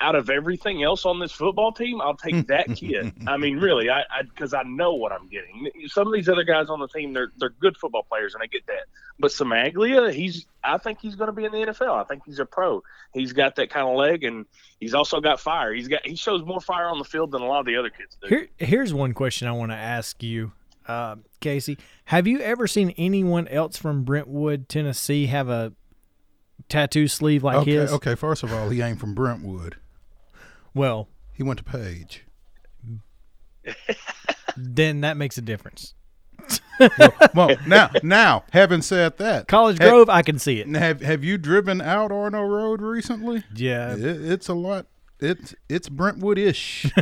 out 0.00 0.14
of 0.14 0.30
everything 0.30 0.82
else 0.82 1.04
on 1.04 1.18
this 1.18 1.32
football 1.32 1.72
team, 1.72 2.00
I'll 2.00 2.16
take 2.16 2.46
that 2.48 2.66
kid. 2.76 3.12
I 3.26 3.36
mean, 3.36 3.58
really, 3.58 3.90
I 3.90 4.04
because 4.22 4.54
I, 4.54 4.62
know 4.62 4.94
what 4.94 5.12
I'm 5.12 5.28
getting. 5.28 5.70
Some 5.86 6.06
of 6.06 6.12
these 6.12 6.28
other 6.28 6.44
guys 6.44 6.68
on 6.68 6.80
the 6.80 6.88
team, 6.88 7.12
they're 7.12 7.32
they're 7.38 7.50
good 7.50 7.76
football 7.76 8.02
players, 8.02 8.34
and 8.34 8.42
I 8.42 8.46
get 8.46 8.66
that. 8.66 8.86
But 9.18 9.30
Cimaglia, 9.30 10.12
he's 10.12 10.46
I 10.62 10.78
think 10.78 11.00
he's 11.00 11.14
going 11.14 11.28
to 11.28 11.32
be 11.32 11.44
in 11.44 11.52
the 11.52 11.58
NFL. 11.58 12.00
I 12.00 12.04
think 12.04 12.22
he's 12.26 12.38
a 12.38 12.44
pro. 12.44 12.82
He's 13.12 13.32
got 13.32 13.56
that 13.56 13.70
kind 13.70 13.88
of 13.88 13.96
leg, 13.96 14.24
and 14.24 14.46
he's 14.80 14.94
also 14.94 15.20
got 15.20 15.40
fire. 15.40 15.72
He's 15.72 15.88
got 15.88 16.04
he 16.06 16.16
shows 16.16 16.44
more 16.44 16.60
fire 16.60 16.86
on 16.86 16.98
the 16.98 17.04
field 17.04 17.30
than 17.32 17.42
a 17.42 17.46
lot 17.46 17.60
of 17.60 17.66
the 17.66 17.76
other 17.76 17.90
kids 17.90 18.16
do. 18.20 18.28
Here, 18.28 18.48
here's 18.56 18.92
one 18.92 19.14
question 19.14 19.48
I 19.48 19.52
want 19.52 19.72
to 19.72 19.76
ask 19.76 20.22
you, 20.22 20.52
uh, 20.86 21.16
Casey. 21.40 21.78
Have 22.06 22.26
you 22.26 22.40
ever 22.40 22.66
seen 22.66 22.94
anyone 22.96 23.48
else 23.48 23.76
from 23.76 24.04
Brentwood, 24.04 24.68
Tennessee, 24.68 25.26
have 25.26 25.48
a 25.48 25.72
tattoo 26.68 27.08
sleeve 27.08 27.42
like 27.44 27.58
okay, 27.58 27.72
his? 27.72 27.92
okay. 27.92 28.14
First 28.14 28.42
of 28.42 28.52
all, 28.52 28.68
he 28.68 28.80
ain't 28.82 29.00
from 29.00 29.14
Brentwood. 29.14 29.76
Well, 30.74 31.08
He 31.32 31.42
went 31.42 31.58
to 31.58 31.64
Page. 31.64 32.24
then 34.56 35.00
that 35.02 35.16
makes 35.16 35.38
a 35.38 35.42
difference. 35.42 35.94
Well, 37.34 37.56
now, 37.66 37.90
now, 38.02 38.44
having 38.52 38.82
said 38.82 39.18
that, 39.18 39.48
College 39.48 39.78
Grove, 39.78 40.08
I 40.08 40.22
can 40.22 40.38
see 40.38 40.60
it. 40.60 40.68
have 40.68 41.00
have 41.00 41.24
you 41.24 41.36
driven 41.36 41.80
out 41.80 42.12
Arno 42.12 42.42
Road 42.42 42.80
recently? 42.80 43.42
Yeah, 43.54 43.94
It, 43.94 44.00
it's 44.04 44.48
a 44.48 44.54
lot. 44.54 44.86
It's 45.20 45.54
it's 45.68 45.88
Brentwood-ish 45.88 46.92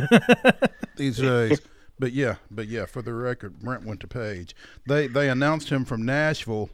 these 0.97 1.17
days. 1.17 1.61
But 1.99 2.11
yeah, 2.13 2.35
but 2.49 2.67
yeah. 2.67 2.85
For 2.87 3.03
the 3.03 3.13
record, 3.13 3.59
Brent 3.59 3.85
went 3.85 3.99
to 3.99 4.07
Page. 4.07 4.55
They 4.87 5.05
they 5.07 5.29
announced 5.29 5.69
him 5.69 5.85
from 5.85 6.03
Nashville 6.03 6.69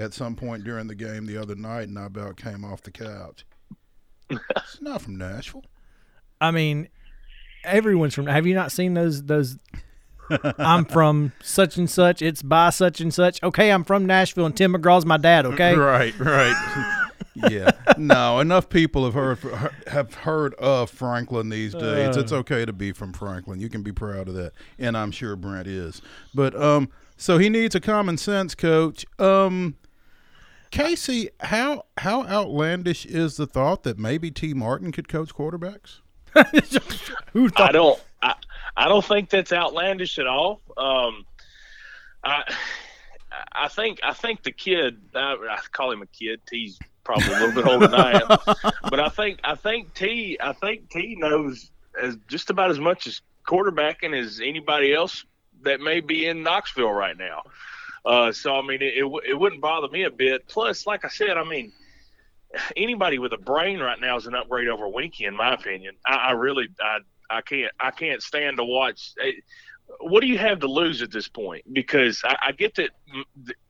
at 0.00 0.14
some 0.14 0.34
point 0.34 0.64
during 0.64 0.86
the 0.86 0.94
game 0.94 1.26
the 1.26 1.36
other 1.36 1.54
night, 1.54 1.88
and 1.88 1.98
I 1.98 2.06
about 2.06 2.36
came 2.36 2.64
off 2.64 2.82
the 2.82 2.90
couch. 2.90 3.44
It's 4.30 4.40
not 4.80 5.02
from 5.02 5.16
Nashville. 5.16 5.64
I 6.40 6.50
mean, 6.50 6.88
everyone's 7.64 8.14
from. 8.14 8.26
Have 8.26 8.46
you 8.46 8.54
not 8.54 8.72
seen 8.72 8.94
those? 8.94 9.22
Those. 9.24 9.58
I'm 10.58 10.84
from 10.84 11.32
such 11.42 11.78
and 11.78 11.88
such. 11.88 12.20
It's 12.20 12.42
by 12.42 12.70
such 12.70 13.00
and 13.00 13.12
such. 13.12 13.42
Okay, 13.42 13.70
I'm 13.70 13.84
from 13.84 14.06
Nashville, 14.06 14.46
and 14.46 14.56
Tim 14.56 14.74
McGraw's 14.74 15.06
my 15.06 15.16
dad. 15.16 15.46
Okay, 15.46 15.74
Right, 15.76 16.18
right. 16.18 17.08
yeah. 17.50 17.70
No, 17.96 18.38
enough 18.40 18.68
people 18.68 19.04
have 19.04 19.14
heard 19.14 19.38
have 19.86 20.14
heard 20.14 20.54
of 20.54 20.90
Franklin 20.90 21.48
these 21.48 21.74
days. 21.74 22.16
it's 22.16 22.32
okay 22.32 22.64
to 22.64 22.72
be 22.72 22.92
from 22.92 23.12
Franklin. 23.12 23.60
You 23.60 23.68
can 23.68 23.82
be 23.82 23.92
proud 23.92 24.28
of 24.28 24.34
that, 24.34 24.52
and 24.78 24.96
I'm 24.96 25.10
sure 25.12 25.34
Brent 25.34 25.66
is. 25.66 26.02
But 26.34 26.54
um, 26.60 26.90
so 27.16 27.38
he 27.38 27.48
needs 27.48 27.74
a 27.74 27.80
common 27.80 28.16
sense 28.16 28.54
coach. 28.54 29.06
Um, 29.18 29.76
Casey, 30.70 31.30
how 31.40 31.84
how 31.98 32.24
outlandish 32.24 33.06
is 33.06 33.36
the 33.36 33.46
thought 33.46 33.82
that 33.84 33.98
maybe 33.98 34.30
Tee 34.30 34.54
Martin 34.54 34.92
could 34.92 35.08
coach 35.08 35.34
quarterbacks? 35.34 36.00
who 37.32 37.48
thought? 37.48 37.70
I 37.70 37.72
don't 37.72 38.00
I, 38.22 38.34
I 38.76 38.88
don't 38.88 39.04
think 39.04 39.30
that's 39.30 39.52
outlandish 39.52 40.18
at 40.18 40.26
all. 40.26 40.60
Um, 40.76 41.24
I 42.24 42.42
I 43.52 43.68
think 43.68 44.00
I 44.02 44.12
think 44.12 44.42
the 44.42 44.52
kid 44.52 45.00
I, 45.14 45.36
I 45.50 45.58
call 45.72 45.90
him 45.90 46.02
a 46.02 46.06
kid. 46.06 46.40
He's 46.50 46.78
probably 47.04 47.28
a 47.28 47.40
little 47.40 47.54
bit 47.54 47.66
older 47.66 47.88
than 47.88 48.00
I 48.00 48.12
am, 48.20 48.72
but 48.90 49.00
I 49.00 49.08
think 49.08 49.40
I 49.44 49.54
think 49.54 49.94
T 49.94 50.38
I 50.40 50.52
think 50.52 50.90
T 50.90 51.16
knows 51.18 51.70
as 52.00 52.16
just 52.28 52.50
about 52.50 52.70
as 52.70 52.78
much 52.78 53.06
as 53.06 53.22
quarterbacking 53.46 54.18
as 54.18 54.40
anybody 54.40 54.92
else 54.92 55.24
that 55.62 55.80
may 55.80 56.00
be 56.00 56.26
in 56.26 56.42
Knoxville 56.42 56.92
right 56.92 57.16
now. 57.16 57.42
Uh, 58.04 58.32
so 58.32 58.56
I 58.56 58.62
mean, 58.62 58.82
it, 58.82 58.94
it 58.96 59.04
it 59.30 59.34
wouldn't 59.38 59.60
bother 59.62 59.88
me 59.88 60.04
a 60.04 60.10
bit. 60.10 60.48
Plus, 60.48 60.86
like 60.86 61.04
I 61.04 61.08
said, 61.08 61.36
I 61.36 61.44
mean, 61.44 61.72
anybody 62.76 63.18
with 63.18 63.32
a 63.32 63.38
brain 63.38 63.80
right 63.80 64.00
now 64.00 64.16
is 64.16 64.26
an 64.26 64.34
upgrade 64.34 64.68
over 64.68 64.86
Weinke, 64.86 65.26
in 65.26 65.36
my 65.36 65.54
opinion. 65.54 65.94
I, 66.06 66.14
I 66.14 66.30
really, 66.32 66.68
I, 66.80 66.98
I 67.30 67.40
can't, 67.42 67.72
I 67.78 67.90
can't 67.90 68.22
stand 68.22 68.56
to 68.58 68.64
watch. 68.64 69.12
eh, 69.22 69.32
What 70.00 70.20
do 70.20 70.26
you 70.26 70.38
have 70.38 70.60
to 70.60 70.68
lose 70.68 71.02
at 71.02 71.10
this 71.10 71.28
point? 71.28 71.64
Because 71.72 72.22
I, 72.24 72.36
I 72.48 72.52
get 72.52 72.74
that 72.76 72.90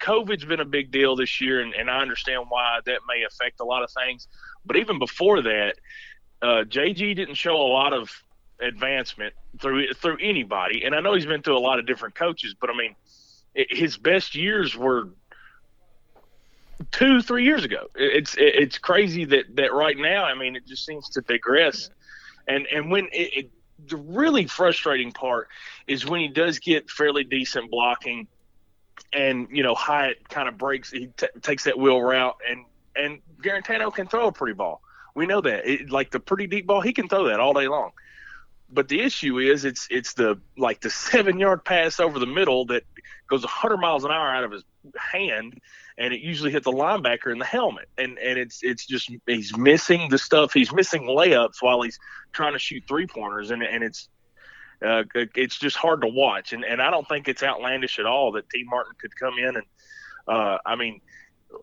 COVID's 0.01 0.45
been 0.45 0.61
a 0.61 0.65
big 0.65 0.91
deal 0.91 1.17
this 1.17 1.41
year, 1.41 1.61
and, 1.61 1.75
and 1.75 1.91
I 1.91 2.01
understand 2.01 2.45
why 2.49 2.81
that 2.87 3.01
may 3.09 3.25
affect 3.25 3.61
a 3.61 3.65
lot 3.65 3.83
of 3.83 3.91
things. 3.91 4.29
But 4.65 4.77
even 4.77 4.99
before 4.99 5.43
that, 5.43 5.77
uh, 6.43 6.65
JG 6.69 7.17
didn't 7.17 7.35
show 7.35 7.57
a 7.57 7.69
lot 7.73 7.93
of 7.93 8.11
advancement 8.61 9.35
through 9.61 9.93
through 9.95 10.19
anybody, 10.21 10.85
and 10.85 10.95
I 10.95 11.01
know 11.01 11.15
he's 11.15 11.27
been 11.27 11.43
through 11.43 11.59
a 11.59 11.61
lot 11.61 11.79
of 11.79 11.87
different 11.87 12.15
coaches, 12.15 12.55
but 12.61 12.71
I 12.71 12.77
mean, 12.77 12.95
his 13.71 13.97
best 13.97 14.35
years 14.35 14.77
were 14.77 15.09
two, 16.93 17.21
three 17.21 17.45
years 17.45 17.65
ago. 17.65 17.89
It's 17.95 18.35
it's 18.39 18.79
crazy 18.79 19.25
that 19.27 19.57
that 19.57 19.73
right 19.73 19.97
now. 19.97 20.25
I 20.25 20.35
mean, 20.35 20.57
it 20.57 20.67
just 20.67 20.85
seems 20.87 21.09
to 21.11 21.21
digress, 21.23 21.91
and 22.47 22.67
and 22.67 22.91
when 22.91 23.07
it, 23.07 23.31
it 23.37 23.51
the 23.87 23.97
really 23.97 24.47
frustrating 24.47 25.13
part 25.13 25.49
is 25.87 26.07
when 26.07 26.21
he 26.21 26.29
does 26.29 26.59
get 26.59 26.91
fairly 26.91 27.25
decent 27.25 27.71
blocking, 27.71 28.29
and 29.13 29.49
you 29.51 29.63
know 29.63 29.75
Hyatt 29.75 30.29
kind 30.29 30.49
of 30.49 30.59
breaks, 30.59 30.91
he 30.91 31.09
t- 31.17 31.27
takes 31.43 31.65
that 31.65 31.79
wheel 31.79 32.01
route, 32.01 32.37
and 32.49 32.65
and 32.95 33.21
Guarantano 33.43 33.93
can 33.93 34.07
throw 34.07 34.29
a 34.29 34.33
pretty 34.33 34.55
ball. 34.55 34.83
We 35.15 35.27
know 35.27 35.41
that, 35.41 35.69
it, 35.69 35.91
like 35.91 36.11
the 36.11 36.21
pretty 36.21 36.47
deep 36.47 36.67
ball, 36.67 36.81
he 36.81 36.93
can 36.93 37.09
throw 37.09 37.25
that 37.25 37.41
all 37.41 37.53
day 37.53 37.67
long. 37.67 37.91
But 38.71 38.89
the 38.89 39.01
issue 39.01 39.39
is, 39.39 39.65
it's 39.65 39.89
it's 39.91 40.15
the 40.15 40.41
like 40.57 40.81
the 40.81 40.91
seven 41.11 41.39
yard 41.39 41.65
pass 41.65 42.01
over 42.01 42.19
the 42.19 42.27
middle 42.27 42.67
that 42.67 42.85
goes 43.29 43.43
100 43.43 43.79
miles 43.79 44.05
an 44.05 44.11
hour 44.11 44.35
out 44.35 44.45
of 44.45 44.53
his 44.53 44.65
hand, 44.97 45.61
and 45.97 46.13
it 46.13 46.21
usually 46.21 46.51
hits 46.51 46.65
the 46.65 46.73
linebacker 46.73 47.33
in 47.33 47.39
the 47.39 47.45
helmet. 47.45 47.89
And 47.97 48.19
and 48.19 48.39
it's 48.39 48.63
it's 48.63 48.87
just 48.87 49.11
he's 49.27 49.57
missing 49.57 50.09
the 50.11 50.19
stuff. 50.19 50.53
He's 50.53 50.73
missing 50.73 51.03
layups 51.03 51.61
while 51.61 51.83
he's 51.83 51.99
trying 52.33 52.53
to 52.53 52.59
shoot 52.59 52.85
three 52.87 53.07
pointers, 53.07 53.51
and 53.51 53.63
and 53.63 53.83
it's 53.83 54.09
uh, 54.85 55.05
it's 55.15 55.59
just 55.59 55.77
hard 55.77 56.03
to 56.03 56.09
watch. 56.09 56.53
And 56.53 56.65
and 56.65 56.83
I 56.83 56.91
don't 56.91 57.09
think 57.09 57.29
it's 57.29 57.43
outlandish 57.43 57.99
at 57.99 58.07
all 58.07 58.33
that 58.33 58.51
Tee 58.51 58.65
Martin 58.65 58.93
could 59.01 59.17
come 59.17 59.39
in 59.39 59.57
and 59.57 59.67
uh, 60.27 60.59
I 60.65 60.77
mean. 60.77 61.01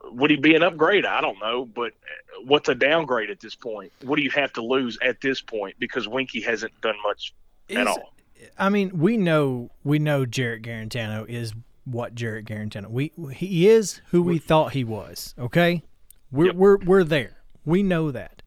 Would 0.06 0.32
he 0.32 0.38
be 0.38 0.56
an 0.56 0.64
upgrade? 0.64 1.06
I 1.06 1.22
don't 1.22 1.40
know, 1.40 1.66
but 1.66 1.92
uh, 1.92 2.42
what's 2.46 2.70
a 2.70 2.76
downgrade 2.76 3.30
at 3.30 3.40
this 3.40 3.56
point? 3.56 3.92
What 4.04 4.16
do 4.16 4.24
you 4.24 4.32
have 4.32 4.52
to 4.54 4.62
lose 4.62 4.98
at 5.02 5.22
this 5.22 5.42
point? 5.42 5.76
Because 5.80 6.08
Weinke 6.08 6.44
hasn't 6.44 6.80
done 6.82 6.96
much 7.04 7.34
at 7.70 7.86
all. 7.88 8.14
I 8.58 8.70
mean, 8.70 8.98
we 8.98 9.18
know 9.18 9.70
we 9.84 10.00
know 10.00 10.26
Jarrett 10.26 10.64
Guarantano 10.64 11.28
is 11.28 11.54
what 11.86 12.16
Jarrett 12.16 12.46
Guarantano. 12.46 12.90
We 12.90 13.12
he 13.34 13.68
is 13.70 14.02
who 14.10 14.24
we 14.24 14.40
thought 14.40 14.74
he 14.74 14.84
was. 14.84 15.36
Okay, 15.38 15.84
we're 16.32 16.48
Yep. 16.48 16.56
we're 16.56 16.78
we're 16.78 17.04
there. 17.04 17.38
We 17.64 17.84
know 17.84 18.12
that. 18.12 18.42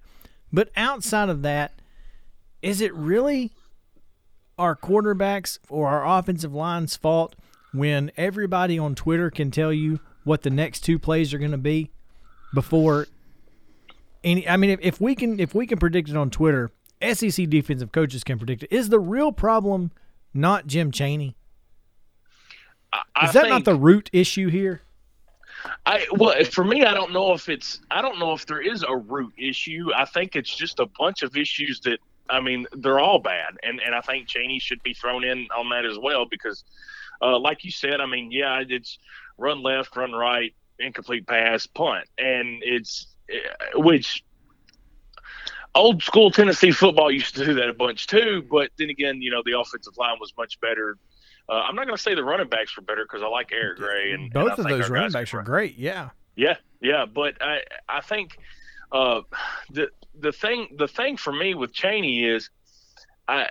But 0.53 0.71
outside 0.77 1.29
of 1.29 1.43
that, 1.43 1.73
is 2.63 2.81
it 2.81 2.95
really 2.95 3.53
our 4.59 4.75
quarterbacks 4.75 5.59
or 5.69 5.89
our 5.89 6.19
offensive 6.19 6.53
line's 6.53 6.97
fault 6.97 7.37
when 7.73 8.11
everybody 8.17 8.79
on 8.79 8.95
Twitter 8.95 9.31
can 9.31 9.51
tell 9.51 9.73
you 9.73 10.01
what 10.29 10.43
the 10.43 10.51
next 10.51 10.81
two 10.81 10.99
plays 10.99 11.35
are 11.35 11.39
going 11.39 11.51
to 11.51 11.59
be 11.59 11.91
before 12.55 13.07
any? 14.23 14.49
I 14.49 14.57
mean, 14.57 14.71
if, 14.71 14.81
if 14.83 15.01
we 15.01 15.15
can 15.15 15.41
if 15.41 15.55
we 15.55 15.67
can 15.67 15.79
predict 15.79 16.09
it 16.09 16.17
on 16.17 16.31
Twitter, 16.31 16.71
SEC 17.03 17.49
defensive 17.49 17.91
coaches 17.91 18.23
can 18.23 18.39
predict 18.39 18.63
it. 18.65 18.73
Is 18.73 18.91
the 18.91 19.01
real 19.01 19.33
problem 19.33 19.91
not 20.35 20.67
Jim 20.67 20.93
Chaney? 20.93 21.35
I, 22.93 23.27
Is 23.27 23.33
that 23.33 23.43
think, 23.43 23.51
not 23.51 23.65
the 23.65 23.75
root 23.75 24.09
issue 24.13 24.49
here? 24.49 24.83
I 25.85 26.07
well, 26.13 26.43
for 26.45 26.65
me, 26.65 26.85
I 26.85 26.95
don't 26.95 27.13
know 27.13 27.33
if 27.33 27.49
it's 27.49 27.81
I 27.91 28.03
don't 28.03 28.19
know 28.19 28.33
if 28.33 28.47
there 28.47 28.61
is 28.61 28.85
a 28.87 28.97
root 28.97 29.33
issue. 29.37 29.91
I 29.95 30.05
think 30.05 30.37
it's 30.37 30.55
just 30.55 30.79
a 30.79 30.87
bunch 30.99 31.23
of 31.23 31.37
issues 31.37 31.81
that 31.81 31.99
I 32.31 32.41
mean, 32.41 32.67
they're 32.73 33.01
all 33.01 33.19
bad, 33.19 33.57
and 33.63 33.81
and 33.81 33.95
I 33.95 34.01
think 34.01 34.29
Chaney 34.29 34.59
should 34.59 34.83
be 34.83 34.95
thrown 34.95 35.25
in 35.25 35.49
on 35.57 35.69
that 35.71 35.85
as 35.85 35.99
well 35.99 36.27
because, 36.27 36.65
uh, 37.23 37.39
like 37.39 37.65
you 37.65 37.71
said, 37.71 38.01
I 38.01 38.07
mean, 38.07 38.31
yeah, 38.31 38.63
it's 38.69 38.99
run 39.39 39.63
left, 39.63 39.97
run 39.97 40.13
right, 40.13 40.55
incomplete 40.79 41.27
pass, 41.27 41.67
punt, 41.67 42.07
and 42.19 42.63
it's 42.63 43.07
which 43.75 44.25
old 45.75 46.03
school 46.03 46.31
Tennessee 46.31 46.73
football 46.73 47.11
used 47.11 47.37
to 47.37 47.45
do 47.45 47.55
that 47.55 47.69
a 47.69 47.75
bunch 47.75 48.07
too. 48.07 48.45
But 48.51 48.71
then 48.79 48.91
again, 48.91 49.23
you 49.23 49.31
know, 49.31 49.43
the 49.45 49.59
offensive 49.59 49.97
line 49.97 50.17
was 50.21 50.33
much 50.37 50.61
better. 50.61 50.99
Uh, 51.49 51.55
I'm 51.55 51.75
not 51.75 51.87
going 51.87 51.97
to 51.97 52.03
say 52.03 52.15
the 52.15 52.25
running 52.25 52.49
backs 52.49 52.77
were 52.77 52.83
better 52.83 53.05
because 53.05 53.23
I 53.23 53.29
like 53.29 53.51
Eric 53.53 53.79
Gray 53.79 54.13
and 54.13 54.31
both 54.33 54.59
and 54.59 54.61
of 54.61 54.69
those 54.69 54.91
running 54.91 55.13
backs 55.13 55.33
are 55.33 55.43
great. 55.43 55.79
Yeah, 55.79 56.11
yeah, 56.37 56.57
yeah. 56.81 57.07
But 57.07 57.41
I 57.41 57.63
I 57.89 58.01
think 58.03 58.39
uh, 58.93 59.23
the 59.71 59.91
the 60.19 60.33
thing 60.33 60.69
the 60.77 60.89
thing 60.89 61.17
for 61.17 61.33
me 61.33 61.55
with 61.55 61.73
Chaney 61.73 62.25
is. 62.25 62.51
I, 63.29 63.49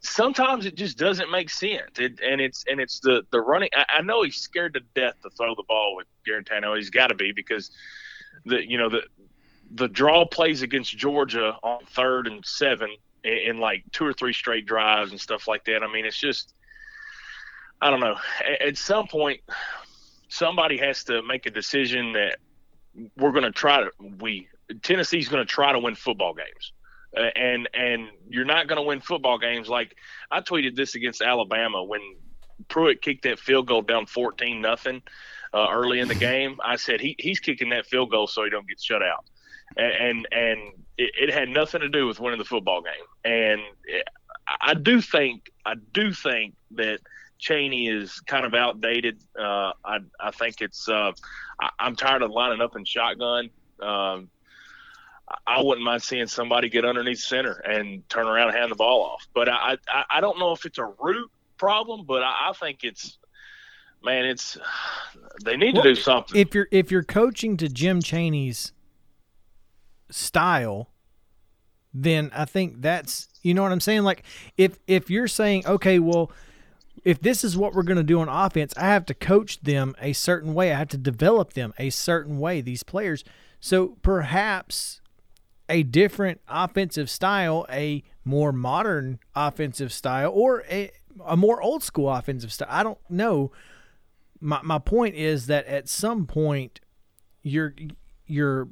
sometimes 0.00 0.64
it 0.64 0.76
just 0.76 0.96
doesn't 0.96 1.28
make 1.30 1.50
sense, 1.50 1.98
it, 1.98 2.20
and 2.22 2.40
it's 2.40 2.64
and 2.68 2.80
it's 2.80 3.00
the 3.00 3.22
the 3.32 3.40
running. 3.40 3.70
I, 3.74 3.98
I 3.98 4.02
know 4.02 4.22
he's 4.22 4.36
scared 4.36 4.74
to 4.74 4.80
death 4.94 5.14
to 5.22 5.30
throw 5.30 5.56
the 5.56 5.64
ball 5.66 5.96
with 5.96 6.06
Guarantano. 6.26 6.76
He's 6.76 6.90
got 6.90 7.08
to 7.08 7.16
be 7.16 7.32
because 7.32 7.72
the 8.44 8.64
you 8.64 8.78
know 8.78 8.88
the 8.88 9.02
the 9.70 9.88
draw 9.88 10.24
plays 10.24 10.62
against 10.62 10.96
Georgia 10.96 11.56
on 11.62 11.80
third 11.86 12.26
and 12.26 12.44
seven 12.44 12.90
in, 13.24 13.32
in, 13.32 13.58
like 13.58 13.84
two 13.92 14.04
or 14.04 14.12
three 14.12 14.32
straight 14.32 14.66
drives 14.66 15.10
and 15.10 15.20
stuff 15.20 15.48
like 15.48 15.64
that. 15.66 15.82
I 15.82 15.92
mean, 15.92 16.04
it's 16.04 16.18
just, 16.18 16.54
I 17.80 17.90
don't 17.90 18.00
know. 18.00 18.16
At, 18.40 18.68
at 18.68 18.76
some 18.78 19.06
point, 19.06 19.40
somebody 20.28 20.78
has 20.78 21.04
to 21.04 21.22
make 21.22 21.46
a 21.46 21.50
decision 21.50 22.12
that 22.12 22.38
we're 23.16 23.32
going 23.32 23.44
to 23.44 23.52
try 23.52 23.82
to, 23.82 23.90
we, 24.20 24.48
Tennessee's 24.82 25.28
going 25.28 25.46
to 25.46 25.50
try 25.50 25.72
to 25.72 25.78
win 25.78 25.94
football 25.94 26.34
games. 26.34 26.72
And 27.14 27.68
and 27.74 28.08
you're 28.28 28.44
not 28.44 28.68
going 28.68 28.76
to 28.76 28.82
win 28.82 29.00
football 29.00 29.38
games 29.38 29.68
like 29.68 29.96
I 30.30 30.40
tweeted 30.40 30.76
this 30.76 30.94
against 30.94 31.22
Alabama 31.22 31.82
when 31.82 32.00
Pruitt 32.68 33.00
kicked 33.00 33.22
that 33.22 33.38
field 33.38 33.66
goal 33.66 33.82
down 33.82 34.06
14 34.06 34.60
nothing 34.60 35.02
uh, 35.54 35.68
early 35.70 36.00
in 36.00 36.08
the 36.08 36.14
game. 36.14 36.58
I 36.62 36.76
said 36.76 37.00
he, 37.00 37.16
he's 37.18 37.40
kicking 37.40 37.70
that 37.70 37.86
field 37.86 38.10
goal 38.10 38.26
so 38.26 38.44
he 38.44 38.50
don't 38.50 38.68
get 38.68 38.80
shut 38.80 39.02
out 39.02 39.24
and 39.76 40.26
and 40.32 40.60
it, 40.96 41.12
it, 41.20 41.32
had 41.32 41.48
nothing 41.48 41.80
to 41.80 41.88
do 41.88 42.06
with 42.06 42.20
winning 42.20 42.38
the 42.38 42.44
football 42.44 42.82
game. 42.82 42.92
And 43.24 43.60
I 44.60 44.74
do 44.74 45.00
think 45.00 45.50
I 45.64 45.74
do 45.92 46.12
think 46.12 46.54
that 46.72 47.00
Chaney 47.38 47.88
is 47.88 48.20
kind 48.20 48.44
of 48.44 48.54
outdated. 48.54 49.22
Uh, 49.38 49.72
I 49.84 49.98
I 50.20 50.30
think 50.32 50.60
it's 50.60 50.88
uh, 50.88 51.12
I, 51.60 51.70
am 51.80 51.96
tired 51.96 52.22
of 52.22 52.30
lining 52.30 52.60
up 52.60 52.76
in 52.76 52.84
shotgun. 52.84 53.50
Um, 53.80 54.28
I 55.46 55.62
wouldn't 55.62 55.84
mind 55.84 56.02
seeing 56.02 56.26
somebody 56.26 56.68
get 56.68 56.84
underneath 56.84 57.18
center 57.18 57.52
and 57.52 58.08
turn 58.08 58.26
around 58.26 58.48
and 58.48 58.56
hand 58.56 58.70
the 58.70 58.76
ball 58.76 59.02
off. 59.02 59.26
But 59.34 59.48
I 59.48 59.76
I, 59.88 60.04
I 60.10 60.20
don't 60.20 60.38
know 60.38 60.52
if 60.52 60.64
it's 60.64 60.78
a 60.78 60.92
root 61.00 61.30
problem, 61.56 62.04
but 62.06 62.22
I, 62.22 62.50
I 62.50 62.52
think 62.52 62.80
it's 62.82 63.18
man, 64.02 64.24
it's 64.24 64.58
they 65.44 65.56
need 65.56 65.74
well, 65.74 65.82
to 65.82 65.94
do 65.94 66.00
something. 66.00 66.38
If 66.38 66.54
you're 66.54 66.68
if 66.70 66.90
you're 66.90 67.02
coaching 67.02 67.56
to 67.58 67.68
Jim 67.68 68.00
Chaney's 68.00 68.72
style, 70.10 70.90
then 71.92 72.30
I 72.34 72.44
think 72.44 72.80
that's 72.80 73.28
you 73.42 73.54
know 73.54 73.62
what 73.62 73.72
I'm 73.72 73.80
saying. 73.80 74.02
Like 74.02 74.22
if 74.56 74.78
if 74.86 75.10
you're 75.10 75.28
saying 75.28 75.66
okay, 75.66 75.98
well, 75.98 76.30
if 77.04 77.20
this 77.20 77.44
is 77.44 77.56
what 77.56 77.74
we're 77.74 77.82
going 77.82 77.98
to 77.98 78.02
do 78.02 78.20
on 78.20 78.28
offense, 78.28 78.72
I 78.76 78.86
have 78.88 79.06
to 79.06 79.14
coach 79.14 79.60
them 79.60 79.94
a 80.00 80.12
certain 80.12 80.54
way. 80.54 80.72
I 80.72 80.78
have 80.78 80.88
to 80.88 80.98
develop 80.98 81.52
them 81.52 81.74
a 81.78 81.90
certain 81.90 82.38
way. 82.38 82.60
These 82.60 82.82
players, 82.82 83.24
so 83.60 83.98
perhaps 84.02 85.00
a 85.68 85.82
different 85.82 86.40
offensive 86.48 87.10
style, 87.10 87.66
a 87.70 88.02
more 88.24 88.52
modern 88.52 89.18
offensive 89.34 89.92
style, 89.92 90.30
or 90.32 90.64
a 90.70 90.90
a 91.26 91.36
more 91.36 91.60
old 91.60 91.82
school 91.82 92.10
offensive 92.10 92.52
style. 92.52 92.68
I 92.70 92.82
don't 92.82 92.98
know. 93.08 93.52
My 94.40 94.60
my 94.62 94.78
point 94.78 95.14
is 95.14 95.46
that 95.46 95.66
at 95.66 95.88
some 95.88 96.26
point 96.26 96.80
you're 97.42 97.74
you're 98.26 98.68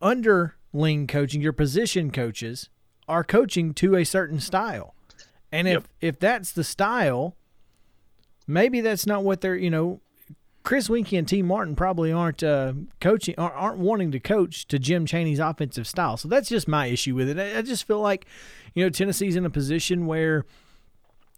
under 0.00 0.56
ling 0.72 1.06
coaching, 1.06 1.40
your 1.40 1.52
position 1.52 2.10
coaches 2.10 2.68
are 3.08 3.24
coaching 3.24 3.72
to 3.74 3.96
a 3.96 4.04
certain 4.04 4.40
style. 4.40 4.94
And 5.52 5.66
if 5.68 5.74
yep. 5.74 5.88
if 6.00 6.18
that's 6.18 6.52
the 6.52 6.64
style, 6.64 7.36
maybe 8.46 8.80
that's 8.80 9.06
not 9.06 9.24
what 9.24 9.40
they're, 9.40 9.56
you 9.56 9.70
know, 9.70 10.00
Chris 10.66 10.88
Weinke 10.88 11.16
and 11.16 11.28
Tee 11.28 11.42
Martin 11.42 11.76
probably 11.76 12.10
aren't 12.10 12.42
uh, 12.42 12.72
coaching, 13.00 13.36
aren't 13.38 13.78
wanting 13.78 14.10
to 14.10 14.18
coach 14.18 14.66
to 14.66 14.80
Jim 14.80 15.06
Chaney's 15.06 15.38
offensive 15.38 15.86
style. 15.86 16.16
So 16.16 16.26
that's 16.26 16.48
just 16.48 16.66
my 16.66 16.86
issue 16.86 17.14
with 17.14 17.28
it. 17.28 17.56
I 17.56 17.62
just 17.62 17.86
feel 17.86 18.00
like, 18.00 18.26
you 18.74 18.82
know, 18.82 18.90
Tennessee's 18.90 19.36
in 19.36 19.46
a 19.46 19.50
position 19.50 20.06
where, 20.06 20.44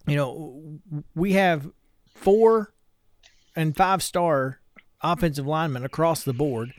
you 0.07 0.15
know, 0.15 0.79
we 1.13 1.33
have 1.33 1.69
four 2.15 2.73
and 3.55 3.77
five 3.77 4.01
star 4.01 4.61
offensive 4.99 5.45
linemen 5.45 5.85
across 5.85 6.23
the 6.23 6.33
board. 6.33 6.73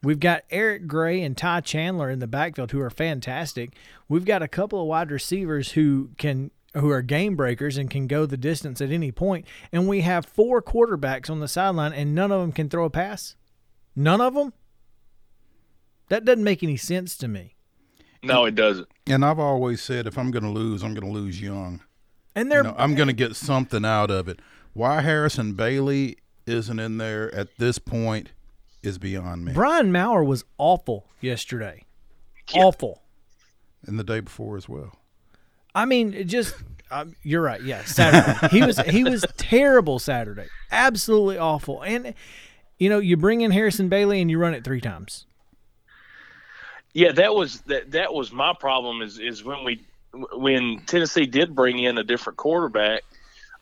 We've 0.00 0.20
got 0.20 0.44
Eric 0.50 0.86
Gray 0.86 1.20
and 1.20 1.36
Ty 1.36 1.62
Chandler 1.62 2.10
in 2.10 2.20
the 2.20 2.28
backfield 2.28 2.70
who 2.70 2.80
are 2.80 2.90
fantastic. 2.90 3.72
We've 4.08 4.24
got 4.24 4.40
a 4.40 4.46
couple 4.46 4.80
of 4.80 4.86
wide 4.86 5.10
receivers 5.10 5.72
who 5.72 6.10
can 6.16 6.52
who 6.74 6.90
are 6.90 7.02
game 7.02 7.36
breakers 7.36 7.76
and 7.76 7.90
can 7.90 8.06
go 8.06 8.26
the 8.26 8.36
distance 8.36 8.80
at 8.80 8.90
any 8.90 9.10
point. 9.10 9.46
And 9.72 9.88
we 9.88 10.02
have 10.02 10.26
four 10.26 10.62
quarterbacks 10.62 11.30
on 11.30 11.40
the 11.40 11.48
sideline 11.48 11.92
and 11.92 12.14
none 12.14 12.30
of 12.30 12.40
them 12.40 12.52
can 12.52 12.68
throw 12.68 12.84
a 12.84 12.90
pass. 12.90 13.36
None 13.96 14.20
of 14.20 14.34
them? 14.34 14.52
That 16.08 16.24
doesn't 16.24 16.44
make 16.44 16.62
any 16.62 16.76
sense 16.76 17.16
to 17.18 17.28
me. 17.28 17.54
No, 18.22 18.44
it 18.44 18.54
doesn't. 18.54 18.88
And 19.06 19.24
I've 19.24 19.38
always 19.38 19.80
said 19.82 20.06
if 20.06 20.18
I'm 20.18 20.30
going 20.30 20.42
to 20.42 20.50
lose, 20.50 20.82
I'm 20.82 20.94
going 20.94 21.06
to 21.06 21.12
lose 21.12 21.40
young. 21.40 21.80
And 22.34 22.50
they're 22.50 22.62
you 22.62 22.70
know, 22.70 22.76
I'm 22.78 22.94
going 22.94 23.08
to 23.08 23.14
get 23.14 23.36
something 23.36 23.84
out 23.84 24.10
of 24.10 24.28
it. 24.28 24.40
Why 24.72 25.00
Harrison 25.00 25.54
Bailey 25.54 26.18
isn't 26.46 26.78
in 26.78 26.98
there 26.98 27.34
at 27.34 27.56
this 27.58 27.78
point 27.78 28.32
is 28.82 28.98
beyond 28.98 29.44
me. 29.44 29.52
Brian 29.52 29.92
Maurer 29.92 30.24
was 30.24 30.44
awful 30.56 31.06
yesterday. 31.20 31.84
Yeah. 32.54 32.64
Awful. 32.64 33.02
And 33.86 33.98
the 33.98 34.04
day 34.04 34.20
before 34.20 34.56
as 34.56 34.68
well. 34.68 34.96
I 35.78 35.84
mean, 35.84 36.26
just 36.26 36.56
um, 36.90 37.14
you're 37.22 37.40
right. 37.40 37.62
Yeah, 37.62 37.84
Saturday. 37.84 38.48
he 38.48 38.64
was 38.64 38.80
he 38.80 39.04
was 39.04 39.24
terrible 39.36 40.00
Saturday. 40.00 40.48
Absolutely 40.72 41.38
awful. 41.38 41.82
And 41.82 42.14
you 42.78 42.88
know, 42.88 42.98
you 42.98 43.16
bring 43.16 43.42
in 43.42 43.52
Harrison 43.52 43.88
Bailey 43.88 44.20
and 44.20 44.28
you 44.28 44.38
run 44.38 44.54
it 44.54 44.64
three 44.64 44.80
times. 44.80 45.26
Yeah, 46.94 47.12
that 47.12 47.32
was 47.32 47.60
that 47.62 47.92
that 47.92 48.12
was 48.12 48.32
my 48.32 48.54
problem 48.58 49.02
is 49.02 49.20
is 49.20 49.44
when 49.44 49.62
we 49.62 49.84
when 50.32 50.82
Tennessee 50.84 51.26
did 51.26 51.54
bring 51.54 51.78
in 51.78 51.96
a 51.96 52.02
different 52.02 52.38
quarterback, 52.38 53.02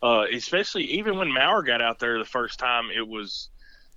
uh, 0.02 0.24
especially 0.32 0.84
even 0.84 1.18
when 1.18 1.30
Maurer 1.30 1.62
got 1.62 1.82
out 1.82 1.98
there 1.98 2.18
the 2.18 2.24
first 2.24 2.59
time, 2.59 2.88
it 2.97 3.06
was 3.06 3.51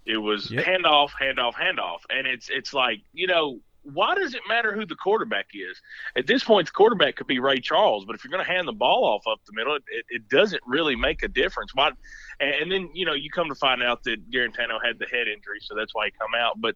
it 0.05 0.17
was 0.17 0.51
yep. 0.51 0.65
handoff, 0.65 1.11
handoff, 1.11 1.53
handoff, 1.53 1.99
and 2.09 2.27
it's 2.27 2.49
it's 2.49 2.73
like 2.73 2.99
you 3.13 3.27
know 3.27 3.59
why 3.93 4.15
does 4.15 4.33
it 4.33 4.41
matter 4.47 4.73
who 4.73 4.85
the 4.85 4.95
quarterback 4.95 5.47
is? 5.53 5.81
At 6.15 6.27
this 6.27 6.43
point, 6.43 6.67
the 6.67 6.71
quarterback 6.71 7.15
could 7.15 7.27
be 7.27 7.39
Ray 7.39 7.59
Charles, 7.59 8.05
but 8.05 8.15
if 8.15 8.23
you're 8.23 8.31
going 8.31 8.45
to 8.45 8.51
hand 8.51 8.67
the 8.67 8.73
ball 8.73 9.05
off 9.05 9.23
up 9.31 9.39
the 9.45 9.53
middle, 9.53 9.75
it, 9.75 9.83
it 10.09 10.29
doesn't 10.29 10.61
really 10.65 10.95
make 10.95 11.23
a 11.23 11.27
difference. 11.27 11.73
Why? 11.73 11.91
And 12.39 12.71
then 12.71 12.89
you 12.93 13.05
know 13.05 13.13
you 13.13 13.29
come 13.29 13.49
to 13.49 13.55
find 13.55 13.83
out 13.83 14.03
that 14.03 14.29
Guarantano 14.31 14.79
had 14.83 14.99
the 14.99 15.05
head 15.05 15.27
injury, 15.27 15.59
so 15.61 15.75
that's 15.75 15.93
why 15.93 16.05
he 16.05 16.11
come 16.11 16.35
out. 16.37 16.59
But 16.59 16.75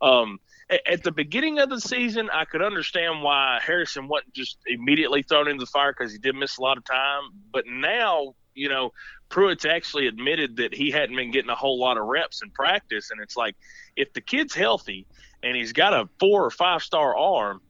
um, 0.00 0.38
at, 0.68 0.80
at 0.86 1.02
the 1.02 1.12
beginning 1.12 1.58
of 1.58 1.68
the 1.70 1.80
season, 1.80 2.30
I 2.32 2.44
could 2.44 2.62
understand 2.62 3.22
why 3.22 3.60
Harrison 3.62 4.08
wasn't 4.08 4.34
just 4.34 4.58
immediately 4.66 5.22
thrown 5.22 5.48
into 5.48 5.64
the 5.64 5.70
fire 5.70 5.94
because 5.96 6.12
he 6.12 6.18
did 6.18 6.34
miss 6.34 6.58
a 6.58 6.62
lot 6.62 6.76
of 6.76 6.84
time. 6.84 7.22
But 7.52 7.64
now 7.66 8.34
you 8.54 8.68
know, 8.68 8.92
Pruitt's 9.28 9.64
actually 9.64 10.06
admitted 10.06 10.56
that 10.56 10.74
he 10.74 10.90
hadn't 10.90 11.16
been 11.16 11.30
getting 11.30 11.50
a 11.50 11.54
whole 11.54 11.78
lot 11.78 11.96
of 11.96 12.04
reps 12.06 12.42
in 12.42 12.50
practice. 12.50 13.10
And 13.10 13.20
it's 13.20 13.36
like, 13.36 13.56
if 13.96 14.12
the 14.12 14.20
kid's 14.20 14.54
healthy 14.54 15.06
and 15.42 15.56
he's 15.56 15.72
got 15.72 15.92
a 15.92 16.08
four 16.18 16.44
or 16.44 16.50
five 16.50 16.82
star 16.82 17.16
arm, 17.16 17.60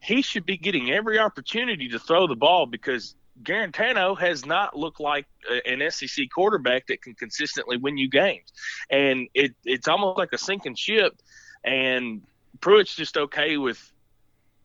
he 0.00 0.22
should 0.22 0.46
be 0.46 0.56
getting 0.56 0.90
every 0.90 1.18
opportunity 1.18 1.88
to 1.90 1.98
throw 1.98 2.26
the 2.26 2.36
ball 2.36 2.66
because 2.66 3.14
Guarantano 3.42 4.18
has 4.18 4.44
not 4.44 4.76
looked 4.76 5.00
like 5.00 5.26
an 5.66 5.82
SEC 5.90 6.26
quarterback 6.34 6.86
that 6.88 7.02
can 7.02 7.14
consistently 7.14 7.76
win 7.76 7.96
you 7.96 8.08
games. 8.08 8.52
And 8.90 9.28
it, 9.34 9.54
it's 9.64 9.88
almost 9.88 10.18
like 10.18 10.32
a 10.32 10.38
sinking 10.38 10.74
ship. 10.74 11.20
And 11.64 12.22
Pruitt's 12.60 12.94
just 12.94 13.16
okay 13.16 13.56
with 13.56 13.92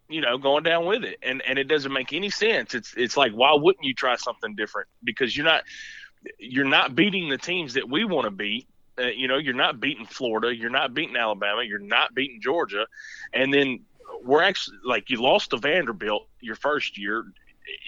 you 0.08 0.22
know, 0.22 0.38
going 0.38 0.64
down 0.64 0.86
with 0.86 1.04
it. 1.04 1.18
And 1.24 1.42
and 1.42 1.58
it 1.58 1.66
doesn't 1.66 1.92
make 1.92 2.14
any 2.14 2.30
sense. 2.30 2.76
It's 2.76 2.94
it's 2.96 3.18
like 3.18 3.32
why 3.32 3.54
wouldn't 3.54 3.86
you 3.86 3.94
try 3.94 4.16
something 4.16 4.56
different? 4.56 4.88
Because 5.04 5.36
you're 5.36 5.46
not 5.46 5.64
you're 6.38 6.66
not 6.66 6.96
beating 6.96 7.30
the 7.30 7.38
teams 7.38 7.74
that 7.74 7.90
we 7.90 8.06
want 8.06 8.26
to 8.26 8.32
beat. 8.32 8.68
Uh, 8.98 9.08
you 9.08 9.28
know, 9.28 9.38
you're 9.38 9.54
not 9.54 9.80
beating 9.80 10.06
Florida, 10.06 10.56
you're 10.56 10.70
not 10.70 10.94
beating 10.94 11.18
Alabama, 11.18 11.64
you're 11.64 11.80
not 11.80 12.16
beating 12.16 12.40
Georgia, 12.42 12.88
and 13.34 13.54
then 13.54 13.82
we're 14.24 14.42
actually 14.42 14.78
like 14.86 15.10
you 15.10 15.22
lost 15.22 15.50
to 15.50 15.58
Vanderbilt 15.58 16.28
your 16.40 16.56
first 16.56 16.98
year. 16.98 17.26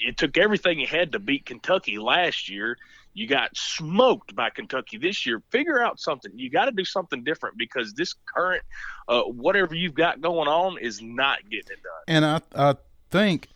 It 0.06 0.18
took 0.18 0.38
everything 0.38 0.80
you 0.80 0.88
had 0.88 1.12
to 1.14 1.20
beat 1.20 1.46
Kentucky 1.46 1.98
last 1.98 2.50
year. 2.50 2.78
You 3.14 3.28
got 3.28 3.56
smoked 3.56 4.36
by 4.36 4.50
Kentucky 4.50 4.98
this 4.98 5.26
year. 5.26 5.42
Figure 5.50 5.82
out 5.82 6.00
something. 6.00 6.32
You 6.36 6.50
got 6.50 6.66
to 6.66 6.72
do 6.72 6.86
something 6.86 7.24
different 7.24 7.58
because 7.58 7.94
this 7.94 8.14
current, 8.36 8.64
uh, 9.08 9.24
whatever 9.24 9.74
you've 9.74 9.96
got 9.96 10.22
going 10.22 10.48
on, 10.48 10.78
is 10.78 11.02
not 11.02 11.40
getting 11.50 11.72
it 11.72 11.84
done. 11.84 12.04
And 12.08 12.26
I, 12.26 12.42
I 12.56 12.76
think 13.10 13.48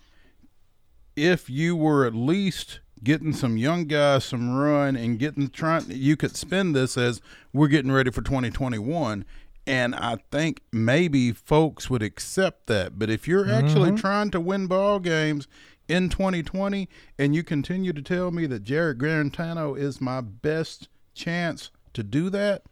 if 1.15 1.49
you 1.49 1.75
were 1.75 2.05
at 2.05 2.15
least 2.15 2.79
getting 3.03 3.33
some 3.33 3.57
young 3.57 3.85
guys 3.85 4.25
some 4.25 4.55
run 4.55 4.95
and 4.95 5.17
getting 5.17 5.49
trying 5.49 5.83
you 5.89 6.15
could 6.15 6.35
spend 6.35 6.75
this 6.75 6.97
as 6.97 7.21
we're 7.51 7.67
getting 7.67 7.91
ready 7.91 8.11
for 8.11 8.21
2021 8.21 9.25
and 9.67 9.95
I 9.95 10.17
think 10.31 10.61
maybe 10.71 11.31
folks 11.31 11.89
would 11.89 12.01
accept 12.01 12.67
that. 12.67 12.97
But 12.97 13.09
if 13.09 13.27
you're 13.27 13.49
actually 13.49 13.89
mm-hmm. 13.89 13.97
trying 13.97 14.31
to 14.31 14.39
win 14.39 14.67
ball 14.67 14.99
games 14.99 15.47
in 15.87 16.09
2020 16.09 16.89
and 17.19 17.35
you 17.35 17.43
continue 17.43 17.93
to 17.93 18.01
tell 18.01 18.31
me 18.31 18.47
that 18.47 18.63
Jared 18.63 18.97
Guarantano 18.97 19.77
is 19.77 20.01
my 20.01 20.21
best 20.21 20.89
chance 21.13 21.69
to 21.93 22.03
do 22.03 22.29
that, 22.31 22.63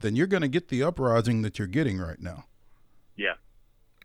then 0.00 0.16
you're 0.16 0.26
going 0.26 0.42
to 0.42 0.48
get 0.48 0.68
the 0.68 0.82
uprising 0.82 1.42
that 1.42 1.58
you're 1.58 1.68
getting 1.68 1.98
right 1.98 2.20
now. 2.20 2.44
Yeah. 3.16 3.34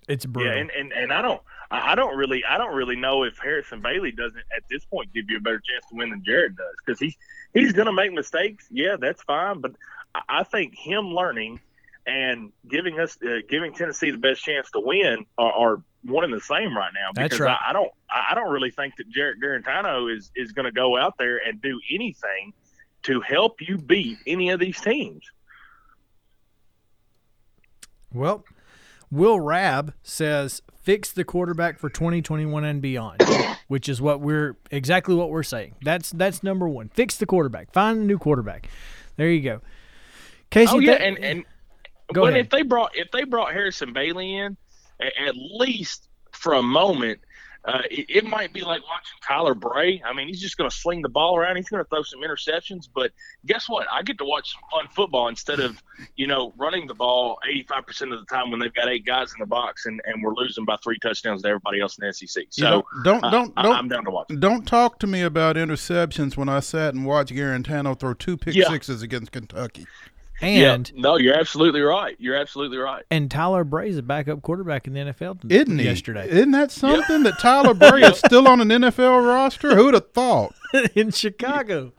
It's 0.07 0.25
brutal. 0.25 0.53
Yeah, 0.53 0.59
and, 0.59 0.71
and, 0.71 0.91
and 0.91 1.13
I 1.13 1.21
don't 1.21 1.41
I 1.71 1.91
I 1.93 1.95
don't 1.95 2.15
really 2.17 2.43
I 2.45 2.57
don't 2.57 2.75
really 2.75 2.95
know 2.95 3.23
if 3.23 3.37
Harrison 3.37 3.81
Bailey 3.81 4.11
doesn't 4.11 4.43
at 4.55 4.63
this 4.69 4.83
point 4.85 5.13
give 5.13 5.29
you 5.29 5.37
a 5.37 5.41
better 5.41 5.59
chance 5.67 5.85
to 5.89 5.95
win 5.95 6.09
than 6.11 6.23
Jared 6.23 6.55
does 6.57 6.75
because 6.85 6.99
he's 6.99 7.15
he's 7.53 7.71
going 7.73 7.87
to 7.87 7.93
make 7.93 8.11
mistakes. 8.13 8.67
Yeah, 8.69 8.97
that's 8.99 9.23
fine, 9.23 9.61
but 9.61 9.71
I- 10.13 10.21
I 10.39 10.43
think 10.43 10.75
him 10.75 11.07
learning 11.13 11.59
and 12.05 12.51
giving 12.67 12.99
us 12.99 13.17
uh, 13.23 13.37
giving 13.47 13.73
Tennessee 13.73 14.11
the 14.11 14.17
best 14.17 14.43
chance 14.43 14.69
to 14.71 14.79
win 14.79 15.25
are, 15.37 15.51
are 15.53 15.83
one 16.03 16.23
and 16.23 16.33
the 16.33 16.41
same 16.41 16.75
right 16.75 16.91
now. 16.93 17.11
That's 17.13 17.35
Because 17.35 17.39
right. 17.45 17.57
I, 17.65 17.69
I 17.69 17.73
don't 17.73 17.91
I 18.09 18.33
don't 18.35 18.51
really 18.51 18.71
think 18.71 18.95
that 18.97 19.07
Jared 19.09 19.39
Guarantano 19.41 20.13
is 20.15 20.31
is 20.35 20.51
going 20.51 20.65
to 20.65 20.71
go 20.71 20.97
out 20.97 21.17
there 21.17 21.37
and 21.37 21.61
do 21.61 21.79
anything 21.91 22.53
to 23.03 23.21
help 23.21 23.61
you 23.61 23.77
beat 23.77 24.17
any 24.27 24.49
of 24.49 24.59
these 24.59 24.79
teams. 24.81 25.23
Well, 28.13 28.43
Will 29.11 29.39
Rab 29.39 29.93
says 30.03 30.61
fix 30.81 31.11
the 31.11 31.23
quarterback 31.23 31.77
for 31.77 31.89
2021 31.89 32.63
and 32.63 32.81
beyond, 32.81 33.21
which 33.67 33.89
is 33.89 34.01
what 34.01 34.21
we're 34.21 34.55
exactly 34.71 35.13
what 35.15 35.29
we're 35.29 35.43
saying. 35.43 35.75
That's 35.83 36.11
that's 36.11 36.41
number 36.43 36.67
one. 36.67 36.89
Fix 36.89 37.17
the 37.17 37.25
quarterback. 37.25 37.71
Find 37.73 37.99
a 37.99 38.03
new 38.05 38.17
quarterback. 38.17 38.69
There 39.17 39.29
you 39.29 39.41
go. 39.41 39.61
Casey, 40.49 40.71
Oh 40.75 40.79
yeah, 40.79 40.93
and 40.93 41.17
and 41.19 41.45
Go 42.13 42.21
but 42.21 42.33
ahead. 42.33 42.45
if 42.45 42.49
they 42.49 42.61
brought 42.63 42.91
if 42.95 43.11
they 43.11 43.23
brought 43.23 43.53
Harrison 43.53 43.93
Bailey 43.93 44.35
in, 44.35 44.57
at 44.99 45.35
least 45.35 46.07
for 46.31 46.53
a 46.53 46.61
moment, 46.63 47.19
uh, 47.65 47.81
it, 47.91 48.05
it 48.09 48.25
might 48.25 48.51
be 48.53 48.61
like 48.61 48.81
watching 48.81 49.17
Tyler 49.25 49.53
Bray. 49.53 50.01
I 50.03 50.13
mean, 50.13 50.27
he's 50.27 50.41
just 50.41 50.57
going 50.57 50.69
to 50.69 50.75
sling 50.75 51.01
the 51.03 51.09
ball 51.09 51.37
around. 51.37 51.57
He's 51.57 51.69
going 51.69 51.83
to 51.83 51.87
throw 51.89 52.01
some 52.01 52.21
interceptions, 52.21 52.89
but 52.93 53.11
guess 53.45 53.69
what? 53.69 53.85
I 53.91 54.01
get 54.01 54.17
to 54.17 54.25
watch 54.25 54.51
some 54.53 54.61
fun 54.71 54.87
football 54.95 55.27
instead 55.27 55.59
of 55.59 55.81
you 56.15 56.25
know 56.25 56.53
running 56.57 56.87
the 56.87 56.95
ball 56.95 57.37
eighty 57.47 57.63
five 57.63 57.85
percent 57.85 58.13
of 58.13 58.19
the 58.19 58.25
time 58.25 58.49
when 58.49 58.59
they've 58.59 58.73
got 58.73 58.87
eight 58.89 59.05
guys 59.05 59.31
in 59.33 59.39
the 59.39 59.45
box 59.45 59.85
and, 59.85 60.01
and 60.05 60.23
we're 60.23 60.33
losing 60.33 60.65
by 60.65 60.75
three 60.83 60.97
touchdowns 60.99 61.43
to 61.43 61.47
everybody 61.49 61.79
else 61.79 61.97
in 61.99 62.07
the 62.07 62.13
SEC. 62.13 62.43
You 62.43 62.47
So 62.51 62.83
don't 63.03 63.23
uh, 63.23 63.29
don't 63.29 63.53
I- 63.57 63.61
don't 63.61 63.75
I'm 63.75 63.87
down 63.87 64.05
to 64.05 64.11
watch. 64.11 64.27
don't 64.39 64.65
talk 64.67 64.97
to 64.99 65.07
me 65.07 65.21
about 65.21 65.55
interceptions 65.55 66.35
when 66.37 66.49
I 66.49 66.61
sat 66.61 66.93
and 66.95 67.05
watched 67.05 67.31
Guarantano 67.31 67.97
throw 67.99 68.13
two 68.15 68.37
pick 68.37 68.55
Yeah. 68.55 68.69
sixes 68.69 69.01
against 69.03 69.31
Kentucky. 69.31 69.85
And 70.41 70.91
yeah, 70.93 71.01
no, 71.01 71.17
you're 71.17 71.35
absolutely 71.35 71.81
right. 71.81 72.15
You're 72.19 72.35
absolutely 72.35 72.77
right. 72.77 73.05
and 73.11 73.29
Tyler 73.29 73.63
Bray 73.63 73.89
is 73.89 73.97
a 73.97 74.03
backup 74.03 74.41
quarterback 74.41 74.87
in 74.87 74.93
the 74.93 74.99
NFL 74.99 75.41
t- 75.41 75.55
Isn't 75.55 75.79
he? 75.79 75.85
yesterday 75.85 76.27
Isn't 76.29 76.51
that 76.51 76.71
something 76.71 77.23
that 77.23 77.39
Tyler 77.39 77.73
Bray 77.73 78.01
is 78.01 78.17
still 78.25 78.47
on 78.47 78.61
an 78.61 78.69
NFL 78.69 79.25
roster? 79.27 79.75
Who'd 79.75 79.93
have 79.93 80.11
thought? 80.11 80.53
in 80.95 81.11
Chicago. 81.11 81.93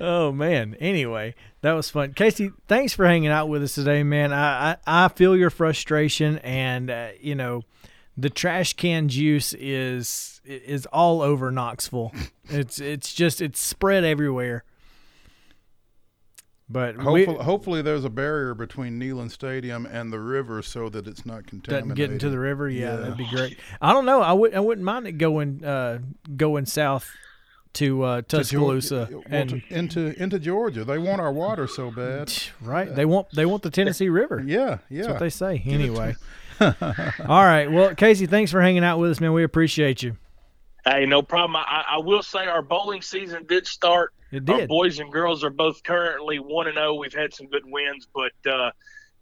Oh 0.00 0.32
man. 0.32 0.74
Anyway, 0.80 1.34
that 1.60 1.72
was 1.72 1.90
fun. 1.90 2.14
Casey, 2.14 2.50
thanks 2.68 2.94
for 2.94 3.06
hanging 3.06 3.30
out 3.30 3.48
with 3.48 3.62
us 3.62 3.74
today, 3.74 4.02
man. 4.02 4.32
I 4.32 4.72
I, 4.86 5.04
I 5.04 5.08
feel 5.08 5.36
your 5.36 5.50
frustration, 5.50 6.38
and 6.38 6.90
uh, 6.90 7.08
you 7.20 7.34
know, 7.34 7.62
the 8.16 8.30
trash 8.30 8.72
can 8.74 9.08
juice 9.08 9.52
is 9.52 10.40
is 10.44 10.86
all 10.86 11.20
over 11.20 11.50
Knoxville. 11.50 12.12
it's 12.48 12.80
it's 12.80 13.12
just 13.12 13.42
it's 13.42 13.62
spread 13.62 14.04
everywhere. 14.04 14.64
But 16.72 16.96
we 16.98 17.24
Hopefully, 17.24 17.44
hopefully 17.44 17.82
there's 17.82 18.04
a 18.04 18.10
barrier 18.10 18.54
between 18.54 19.00
Neyland 19.00 19.32
Stadium 19.32 19.86
and 19.86 20.12
the 20.12 20.20
river 20.20 20.62
so 20.62 20.88
that 20.90 21.08
it's 21.08 21.26
not 21.26 21.44
doesn't 21.46 21.62
contaminated. 21.62 21.96
get 21.96 22.10
into 22.12 22.30
the 22.30 22.38
river. 22.38 22.68
Yeah, 22.68 22.90
Yeah. 22.92 22.96
that'd 22.96 23.16
be 23.16 23.26
great. 23.28 23.58
I 23.82 23.92
don't 23.92 24.06
know. 24.06 24.22
I 24.22 24.32
would 24.32 24.54
I 24.54 24.60
wouldn't 24.60 24.84
mind 24.84 25.06
it 25.08 25.12
going 25.18 25.64
uh 25.64 25.98
going 26.36 26.66
south 26.66 27.10
to 27.72 28.02
uh, 28.02 28.16
To 28.22 28.22
Tuscaloosa 28.38 29.08
well, 29.10 29.22
and 29.26 29.50
to- 29.50 29.62
into 29.70 30.22
into 30.22 30.38
Georgia. 30.38 30.84
They 30.84 30.98
want 30.98 31.20
our 31.20 31.32
water 31.32 31.66
so 31.66 31.90
bad. 31.90 32.32
right. 32.60 32.94
They 32.94 33.04
want 33.04 33.26
they 33.34 33.46
want 33.46 33.62
the 33.64 33.70
Tennessee 33.70 34.08
River. 34.08 34.40
Yeah, 34.46 34.78
yeah. 34.88 35.02
That's 35.02 35.08
what 35.08 35.18
they 35.20 35.30
say. 35.30 35.62
Anyway. 35.66 36.14
All 36.60 36.74
right. 37.44 37.70
Well, 37.70 37.94
Casey, 37.94 38.26
thanks 38.26 38.50
for 38.52 38.60
hanging 38.60 38.84
out 38.84 38.98
with 38.98 39.10
us, 39.10 39.20
man. 39.20 39.32
We 39.32 39.42
appreciate 39.44 40.02
you. 40.02 40.16
Hey, 40.84 41.06
no 41.06 41.22
problem. 41.22 41.56
I, 41.56 41.84
I 41.92 41.98
will 41.98 42.22
say 42.22 42.46
our 42.46 42.62
bowling 42.62 43.02
season 43.02 43.44
did 43.46 43.66
start. 43.66 44.12
It 44.30 44.48
Our 44.48 44.58
did. 44.58 44.68
boys 44.68 44.98
and 44.98 45.12
girls 45.12 45.42
are 45.44 45.50
both 45.50 45.82
currently 45.82 46.38
one 46.38 46.66
and 46.68 46.76
zero. 46.76 46.94
We've 46.94 47.12
had 47.12 47.34
some 47.34 47.48
good 47.48 47.64
wins, 47.66 48.06
but 48.14 48.50
uh, 48.50 48.70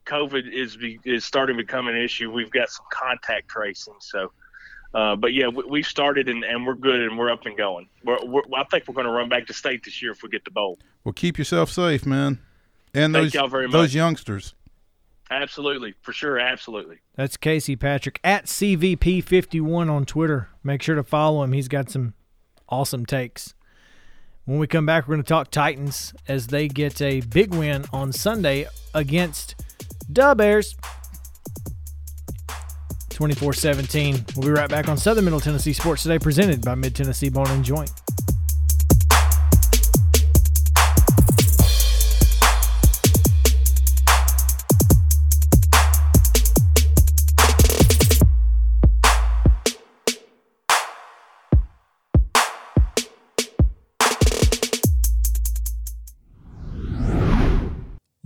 COVID 0.06 0.52
is 0.52 0.76
be, 0.76 0.98
is 1.05 1.24
starting 1.24 1.56
to 1.56 1.62
become 1.62 1.89
an 1.89 1.97
issue. 1.97 2.30
We've 2.30 2.51
got 2.51 2.68
some 2.70 2.86
contact 2.93 3.48
tracing, 3.48 3.94
so. 4.01 4.32
Uh, 4.94 5.16
but 5.16 5.35
yeah, 5.35 5.48
we, 5.48 5.64
we've 5.64 5.86
started 5.86 6.30
and, 6.30 6.43
and 6.44 6.66
we're 6.66 6.74
good 6.74 7.01
and 7.02 7.18
we're 7.18 7.30
up 7.30 7.44
and 7.44 7.59
going. 7.59 7.86
We're, 8.05 8.24
we're, 8.24 8.43
I 8.56 8.64
think 8.64 8.85
we're 8.89 8.94
going 8.94 9.06
to 9.06 9.12
run 9.12 9.28
back 9.28 9.47
to 9.48 9.52
state 9.52 9.85
this 9.85 10.01
year 10.01 10.12
if 10.12 10.22
we 10.22 10.30
get 10.30 10.44
the 10.47 10.51
bowl. 10.51 10.78
Well, 11.05 11.12
keep 11.12 11.36
yourself 11.36 11.70
safe, 11.70 12.06
man. 12.06 12.39
And 12.94 13.12
Thank 13.12 13.26
those 13.26 13.35
y'all 13.35 13.48
very 13.48 13.66
those 13.66 13.90
much. 13.90 13.94
youngsters. 13.94 14.55
Absolutely, 15.30 15.94
for 16.00 16.12
sure, 16.12 16.38
absolutely. 16.38 16.98
That's 17.14 17.36
Casey 17.36 17.76
Patrick 17.76 18.18
at 18.24 18.46
CVP51 18.46 19.90
on 19.90 20.05
Twitter. 20.06 20.48
Make 20.62 20.82
sure 20.82 20.94
to 20.94 21.02
follow 21.02 21.42
him. 21.42 21.52
He's 21.52 21.68
got 21.68 21.90
some 21.90 22.14
awesome 22.68 23.05
takes. 23.05 23.55
When 24.46 24.59
we 24.59 24.66
come 24.66 24.86
back, 24.86 25.06
we're 25.06 25.16
going 25.16 25.24
to 25.24 25.28
talk 25.28 25.50
Titans 25.50 26.14
as 26.26 26.46
they 26.46 26.68
get 26.68 27.02
a 27.02 27.20
big 27.20 27.55
win 27.55 27.84
on 27.92 28.12
Sunday 28.12 28.66
against 28.94 29.55
Dub 30.10 30.38
Bears. 30.38 30.74
24 33.10 33.52
17. 33.52 34.24
We'll 34.36 34.46
be 34.46 34.52
right 34.52 34.70
back 34.70 34.88
on 34.88 34.96
Southern 34.96 35.24
Middle 35.24 35.40
Tennessee 35.40 35.72
Sports 35.72 36.05
Today, 36.05 36.18
presented 36.18 36.64
by 36.64 36.76
Mid 36.76 36.94
Tennessee 36.94 37.28
Bone 37.28 37.48
and 37.48 37.64
Joint. 37.64 37.90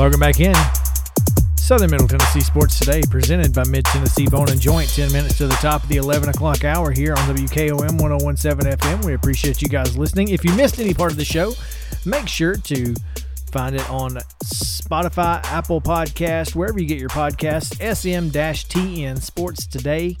Welcome 0.00 0.20
back 0.20 0.40
in. 0.40 0.54
Southern 1.56 1.90
Middle 1.90 2.08
Tennessee 2.08 2.40
Sports 2.40 2.78
Today, 2.78 3.02
presented 3.10 3.52
by 3.52 3.64
Mid 3.64 3.84
Tennessee 3.84 4.26
Bone 4.26 4.48
and 4.48 4.58
Joint. 4.58 4.88
10 4.88 5.12
minutes 5.12 5.36
to 5.36 5.46
the 5.46 5.54
top 5.56 5.82
of 5.82 5.90
the 5.90 5.98
11 5.98 6.30
o'clock 6.30 6.64
hour 6.64 6.90
here 6.90 7.12
on 7.12 7.36
WKOM 7.36 8.00
1017 8.00 8.78
FM. 8.78 9.04
We 9.04 9.12
appreciate 9.12 9.60
you 9.60 9.68
guys 9.68 9.98
listening. 9.98 10.28
If 10.28 10.42
you 10.42 10.54
missed 10.54 10.80
any 10.80 10.94
part 10.94 11.10
of 11.10 11.18
the 11.18 11.24
show, 11.26 11.52
make 12.06 12.28
sure 12.28 12.54
to 12.56 12.94
find 13.52 13.76
it 13.76 13.90
on 13.90 14.12
Spotify, 14.42 15.44
Apple 15.44 15.82
Podcast, 15.82 16.54
wherever 16.54 16.80
you 16.80 16.86
get 16.86 16.98
your 16.98 17.10
podcasts. 17.10 17.74
SM 17.76 18.30
TN 18.30 19.20
Sports 19.20 19.66
Today. 19.66 20.16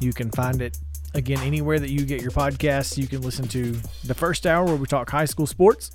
You 0.00 0.12
can 0.12 0.32
find 0.32 0.60
it 0.60 0.76
Again, 1.12 1.40
anywhere 1.40 1.80
that 1.80 1.90
you 1.90 2.04
get 2.04 2.22
your 2.22 2.30
podcasts, 2.30 2.96
you 2.96 3.08
can 3.08 3.20
listen 3.22 3.48
to 3.48 3.72
the 4.04 4.14
first 4.14 4.46
hour 4.46 4.64
where 4.64 4.76
we 4.76 4.86
talk 4.86 5.10
high 5.10 5.24
school 5.24 5.46
sports, 5.46 5.90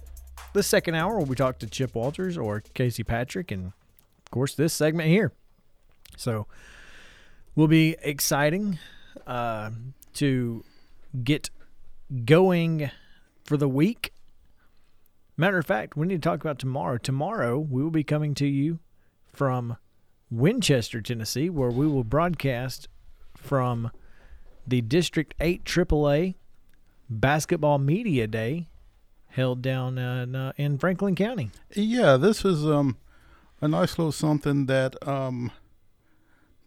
the 0.56 0.64
second 0.64 0.96
hour 0.96 1.20
we 1.20 1.36
talk 1.36 1.60
to 1.60 1.68
Chip 1.68 1.94
Walters 1.94 2.38
or 2.38 2.64
Casey 2.74 3.04
Patrick, 3.04 3.52
and 3.52 3.68
of 3.68 4.32
course, 4.32 4.56
this 4.56 4.74
segment 4.74 5.10
here. 5.10 5.34
So, 6.18 6.48
will 7.56 7.68
be 7.68 7.98
exciting 8.02 8.80
uh, 9.28 9.72
to 10.14 10.64
get 11.24 11.50
going 12.24 12.90
for 13.44 13.58
the 13.58 13.68
week. 13.68 14.14
Matter 15.36 15.58
of 15.58 15.66
fact, 15.66 15.98
we 15.98 16.08
need 16.08 16.24
to 16.24 16.30
talk 16.30 16.40
about 16.40 16.58
tomorrow. 16.58 16.98
Tomorrow, 16.98 17.60
we 17.60 17.84
will 17.84 17.92
be 17.92 18.06
coming 18.06 18.34
to 18.36 18.48
you 18.48 18.80
from 19.34 19.76
Winchester, 20.32 21.02
Tennessee, 21.02 21.50
where 21.50 21.70
we 21.70 21.86
will 21.86 22.06
broadcast 22.06 22.88
from 23.36 23.92
the 24.66 24.80
District 24.80 25.36
8 25.42 25.66
AAA 25.66 26.36
Basketball 27.10 27.78
Media 27.78 28.26
Day 28.26 28.70
held 29.36 29.62
down 29.62 29.98
in, 29.98 30.36
uh, 30.36 30.54
in 30.58 30.78
Franklin 30.78 31.16
County. 31.16 31.52
Yeah, 31.76 32.18
this 32.18 32.46
is 32.46 32.66
um 32.66 32.98
a 33.62 33.68
nice 33.68 33.98
little 33.98 34.12
something 34.12 34.66
that 34.66 34.96
um 35.08 35.52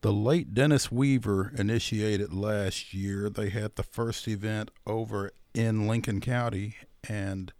the 0.00 0.12
late 0.12 0.54
Dennis 0.54 0.92
Weaver 0.92 1.52
initiated 1.56 2.32
last 2.32 2.94
year. 2.94 3.28
They 3.28 3.48
had 3.48 3.74
the 3.74 3.82
first 3.82 4.28
event 4.28 4.70
over 4.86 5.32
in 5.54 5.88
Lincoln 5.88 6.20
County, 6.20 6.76
and 7.08 7.52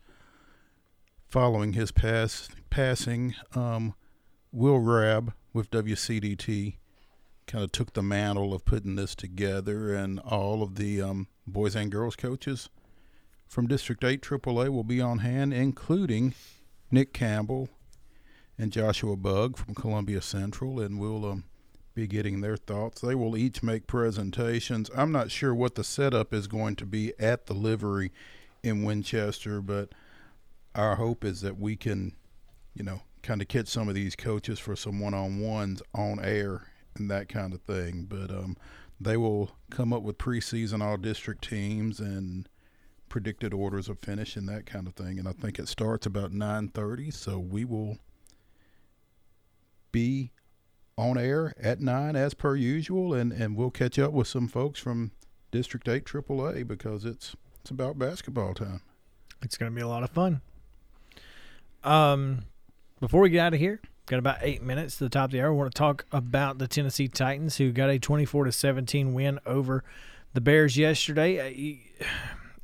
following 1.28 1.72
his 1.72 1.90
pass 1.90 2.48
passing, 2.70 3.34
um, 3.54 3.94
Will 4.52 4.78
Rabb 4.78 5.32
with 5.52 5.70
WCDT 5.70 6.76
kind 7.46 7.64
of 7.64 7.72
took 7.72 7.94
the 7.94 8.02
mantle 8.02 8.52
of 8.52 8.64
putting 8.66 8.96
this 8.96 9.14
together, 9.14 9.94
and 9.94 10.20
all 10.20 10.62
of 10.62 10.76
the 10.76 11.00
um, 11.00 11.28
boys 11.46 11.74
and 11.74 11.90
girls 11.90 12.14
coaches 12.14 12.68
from 13.48 13.66
District 13.66 14.04
8 14.04 14.20
AAA 14.20 14.68
will 14.68 14.84
be 14.84 15.00
on 15.00 15.18
hand, 15.18 15.52
including 15.52 16.34
Nick 16.90 17.12
Campbell 17.12 17.68
and 18.58 18.70
Joshua 18.70 19.16
Bug 19.16 19.56
from 19.56 19.74
Columbia 19.74 20.20
Central, 20.20 20.80
and 20.80 21.00
we'll 21.00 21.24
um, 21.24 21.44
be 21.94 22.06
getting 22.06 22.40
their 22.40 22.56
thoughts. 22.56 23.00
They 23.00 23.14
will 23.14 23.36
each 23.36 23.62
make 23.62 23.86
presentations. 23.86 24.90
I'm 24.94 25.12
not 25.12 25.30
sure 25.30 25.54
what 25.54 25.74
the 25.74 25.84
setup 25.84 26.34
is 26.34 26.46
going 26.46 26.76
to 26.76 26.86
be 26.86 27.12
at 27.18 27.46
the 27.46 27.54
livery 27.54 28.12
in 28.62 28.84
Winchester, 28.84 29.60
but 29.60 29.90
our 30.74 30.96
hope 30.96 31.24
is 31.24 31.40
that 31.40 31.58
we 31.58 31.74
can, 31.74 32.14
you 32.74 32.84
know, 32.84 33.00
kind 33.22 33.40
of 33.40 33.48
catch 33.48 33.68
some 33.68 33.88
of 33.88 33.94
these 33.94 34.14
coaches 34.14 34.58
for 34.58 34.76
some 34.76 35.00
one-on-ones 35.00 35.82
on 35.94 36.20
air 36.22 36.62
and 36.96 37.10
that 37.10 37.28
kind 37.28 37.52
of 37.52 37.62
thing. 37.62 38.06
But 38.08 38.30
um, 38.30 38.56
they 39.00 39.16
will 39.16 39.52
come 39.70 39.92
up 39.92 40.02
with 40.02 40.18
preseason 40.18 40.82
all 40.82 40.96
district 40.96 41.48
teams 41.48 42.00
and 42.00 42.48
predicted 43.08 43.52
orders 43.52 43.88
of 43.88 43.98
finish 43.98 44.36
and 44.36 44.48
that 44.48 44.66
kind 44.66 44.86
of 44.86 44.94
thing. 44.94 45.18
And 45.18 45.28
I 45.28 45.32
think 45.32 45.58
it 45.58 45.68
starts 45.68 46.06
about 46.06 46.32
9:30, 46.32 47.12
so 47.12 47.38
we 47.38 47.64
will 47.64 47.98
be 49.92 50.30
on 50.96 51.16
air 51.16 51.54
at 51.60 51.80
nine 51.80 52.16
as 52.16 52.34
per 52.34 52.56
usual, 52.56 53.14
and 53.14 53.32
and 53.32 53.56
we'll 53.56 53.70
catch 53.70 53.98
up 53.98 54.12
with 54.12 54.26
some 54.26 54.48
folks 54.48 54.80
from 54.80 55.12
District 55.50 55.88
Eight 55.88 56.04
AAA 56.04 56.66
because 56.66 57.04
it's 57.04 57.36
it's 57.60 57.70
about 57.70 57.98
basketball 57.98 58.54
time. 58.54 58.82
It's 59.42 59.56
going 59.56 59.70
to 59.70 59.76
be 59.76 59.82
a 59.82 59.88
lot 59.88 60.02
of 60.02 60.10
fun. 60.10 60.40
Um, 61.84 62.44
before 62.98 63.20
we 63.20 63.30
get 63.30 63.40
out 63.40 63.54
of 63.54 63.60
here, 63.60 63.80
got 64.06 64.18
about 64.18 64.38
eight 64.40 64.62
minutes 64.62 64.98
to 64.98 65.04
the 65.04 65.10
top 65.10 65.26
of 65.26 65.30
the 65.30 65.40
hour. 65.40 65.52
We 65.52 65.58
want 65.58 65.72
to 65.72 65.78
talk 65.78 66.04
about 66.10 66.58
the 66.58 66.66
Tennessee 66.66 67.06
Titans, 67.06 67.56
who 67.56 67.70
got 67.70 67.90
a 67.90 67.98
twenty-four 67.98 68.44
to 68.44 68.52
seventeen 68.52 69.14
win 69.14 69.38
over 69.46 69.84
the 70.34 70.40
Bears 70.40 70.76
yesterday. 70.76 71.80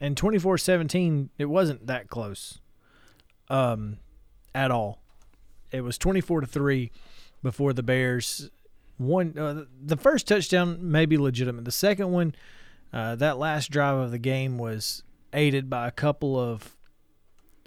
And 0.01 0.17
24-17, 0.17 1.31
it 1.39 1.47
wasn't 1.47 1.87
that 1.87 2.09
close, 2.09 2.61
um, 3.49 3.99
at 4.55 4.71
all. 4.71 5.03
It 5.71 5.83
was 5.83 5.99
twenty-four 5.99 6.41
to 6.41 6.47
three 6.47 6.93
before 7.43 7.73
the 7.73 7.83
Bears 7.83 8.49
one. 8.97 9.37
Uh, 9.37 9.65
the 9.85 9.97
first 9.97 10.29
touchdown 10.29 10.79
may 10.81 11.05
be 11.05 11.17
legitimate. 11.17 11.65
The 11.65 11.73
second 11.73 12.13
one, 12.13 12.35
uh, 12.93 13.17
that 13.17 13.39
last 13.39 13.73
drive 13.73 13.99
of 13.99 14.13
the 14.13 14.19
game 14.19 14.57
was 14.57 15.03
aided 15.33 15.69
by 15.69 15.89
a 15.89 15.91
couple 15.91 16.39
of 16.39 16.77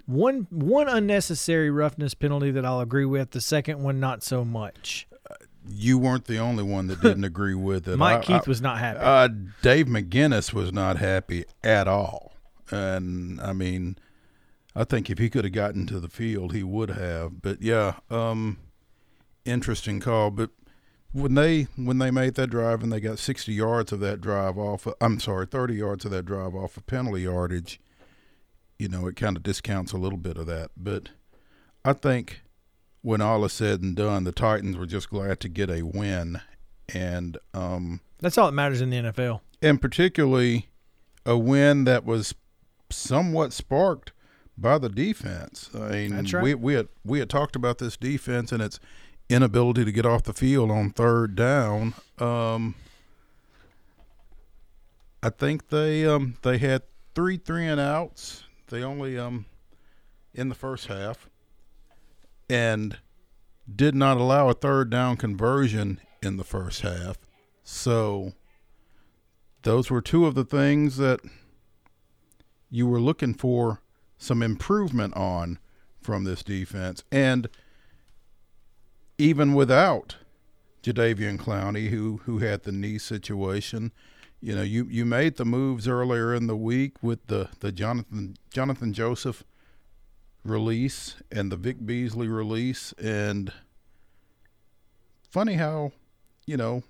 one 0.06 0.46
one 0.48 0.88
unnecessary 0.88 1.70
roughness 1.70 2.14
penalty 2.14 2.50
that 2.50 2.64
I'll 2.64 2.80
agree 2.80 3.04
with. 3.04 3.32
The 3.32 3.42
second 3.42 3.82
one, 3.82 4.00
not 4.00 4.22
so 4.22 4.42
much. 4.42 5.06
You 5.70 5.98
weren't 5.98 6.24
the 6.24 6.38
only 6.38 6.62
one 6.62 6.86
that 6.88 7.00
didn't 7.00 7.24
agree 7.32 7.54
with 7.54 7.86
it. 7.88 7.96
Mike 7.96 8.18
I- 8.18 8.22
Keith 8.22 8.46
I- 8.46 8.48
was 8.48 8.60
not 8.62 8.78
happy. 8.78 9.00
Uh, 9.00 9.28
Dave 9.62 9.86
McGinnis 9.86 10.52
was 10.52 10.72
not 10.72 10.96
happy 10.98 11.44
at 11.62 11.86
all, 11.88 12.32
and 12.70 13.40
I 13.40 13.52
mean, 13.52 13.96
I 14.74 14.84
think 14.84 15.10
if 15.10 15.18
he 15.18 15.28
could 15.30 15.44
have 15.44 15.52
gotten 15.52 15.86
to 15.86 16.00
the 16.00 16.08
field, 16.08 16.54
he 16.54 16.62
would 16.62 16.90
have. 16.90 17.42
But 17.42 17.60
yeah, 17.62 17.94
um, 18.10 18.58
interesting 19.44 20.00
call. 20.00 20.30
But 20.30 20.50
when 21.12 21.34
they 21.34 21.62
when 21.76 21.98
they 21.98 22.10
made 22.10 22.34
that 22.34 22.48
drive 22.48 22.82
and 22.82 22.92
they 22.92 23.00
got 23.00 23.18
sixty 23.18 23.52
yards 23.52 23.92
of 23.92 24.00
that 24.00 24.20
drive 24.20 24.58
off, 24.58 24.86
of, 24.86 24.94
I'm 25.00 25.20
sorry, 25.20 25.46
thirty 25.46 25.74
yards 25.74 26.04
of 26.04 26.10
that 26.12 26.24
drive 26.26 26.54
off 26.54 26.76
of 26.76 26.86
penalty 26.86 27.22
yardage, 27.22 27.80
you 28.78 28.88
know, 28.88 29.06
it 29.06 29.16
kind 29.16 29.36
of 29.36 29.42
discounts 29.42 29.92
a 29.92 29.98
little 29.98 30.18
bit 30.18 30.36
of 30.36 30.46
that. 30.46 30.70
But 30.76 31.10
I 31.84 31.92
think 31.92 32.42
when 33.08 33.22
all 33.22 33.42
is 33.46 33.54
said 33.54 33.80
and 33.80 33.96
done, 33.96 34.24
the 34.24 34.32
Titans 34.32 34.76
were 34.76 34.84
just 34.84 35.08
glad 35.08 35.40
to 35.40 35.48
get 35.48 35.70
a 35.70 35.80
win, 35.80 36.42
and 36.92 37.38
um, 37.54 38.00
That's 38.18 38.36
all 38.36 38.44
that 38.44 38.52
matters 38.52 38.82
in 38.82 38.90
the 38.90 38.98
NFL. 38.98 39.40
and 39.62 39.80
particularly 39.80 40.68
a 41.24 41.38
win 41.38 41.84
that 41.84 42.04
was 42.04 42.34
somewhat 42.90 43.54
sparked 43.54 44.12
by 44.58 44.76
the 44.76 44.90
defense. 44.90 45.70
I 45.74 45.78
mean, 45.90 46.10
That's 46.16 46.34
right. 46.34 46.42
we 46.42 46.54
we 46.54 46.74
had 46.74 46.88
we 47.02 47.18
had 47.20 47.30
talked 47.30 47.56
about 47.56 47.78
this 47.78 47.96
defense 47.96 48.52
and 48.52 48.60
its 48.62 48.78
inability 49.30 49.86
to 49.86 49.92
get 49.92 50.04
off 50.04 50.24
the 50.24 50.34
field 50.34 50.70
on 50.70 50.90
third 50.90 51.34
down. 51.34 51.94
Um, 52.18 52.74
I 55.22 55.30
think 55.30 55.70
they 55.70 56.04
um 56.04 56.36
they 56.42 56.58
had 56.58 56.82
three 57.14 57.38
three 57.38 57.66
and 57.66 57.80
outs. 57.80 58.44
They 58.68 58.82
only 58.82 59.18
um 59.18 59.46
in 60.34 60.50
the 60.50 60.54
first 60.54 60.88
half 60.88 61.26
and 62.48 62.98
did 63.74 63.94
not 63.94 64.16
allow 64.16 64.48
a 64.48 64.54
third 64.54 64.90
down 64.90 65.16
conversion 65.16 66.00
in 66.22 66.36
the 66.36 66.44
first 66.44 66.80
half. 66.80 67.18
So 67.62 68.32
those 69.62 69.90
were 69.90 70.00
two 70.00 70.26
of 70.26 70.34
the 70.34 70.44
things 70.44 70.96
that 70.96 71.20
you 72.70 72.86
were 72.86 73.00
looking 73.00 73.34
for 73.34 73.82
some 74.16 74.42
improvement 74.42 75.14
on 75.16 75.58
from 76.00 76.24
this 76.24 76.42
defense. 76.42 77.04
And 77.12 77.48
even 79.18 79.54
without 79.54 80.16
Jadeveon 80.82 81.38
Clowney, 81.38 81.88
who 81.88 82.20
who 82.24 82.38
had 82.38 82.62
the 82.62 82.72
knee 82.72 82.98
situation, 82.98 83.92
you 84.40 84.54
know, 84.54 84.62
you, 84.62 84.86
you 84.88 85.04
made 85.04 85.36
the 85.36 85.44
moves 85.44 85.88
earlier 85.88 86.34
in 86.34 86.46
the 86.46 86.56
week 86.56 87.02
with 87.02 87.26
the, 87.26 87.48
the 87.60 87.72
Johnathan 87.72 88.36
Johnathan 88.54 88.92
Joseph 88.92 89.44
release 90.50 91.16
and 91.30 91.52
the 91.52 91.56
Vic 91.56 91.84
Beasley 91.84 92.28
release 92.28 92.92
and 92.94 93.52
funny 95.30 95.54
how, 95.54 95.92
you 96.46 96.56
know, 96.56 96.82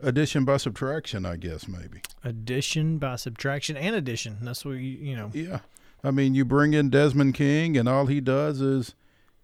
addition 0.00 0.44
by 0.44 0.56
subtraction, 0.56 1.24
I 1.24 1.36
guess 1.36 1.68
maybe. 1.68 2.02
Addition 2.24 2.98
by 2.98 3.16
subtraction 3.16 3.76
and 3.76 3.94
addition. 3.94 4.38
That's 4.42 4.64
what 4.64 4.72
you 4.72 4.78
you 4.80 5.16
know. 5.16 5.30
Yeah. 5.32 5.60
I 6.04 6.10
mean, 6.10 6.34
you 6.34 6.44
bring 6.44 6.74
in 6.74 6.90
Desmond 6.90 7.34
King, 7.34 7.76
and 7.76 7.88
all 7.88 8.06
he 8.06 8.20
does 8.20 8.60
is 8.60 8.94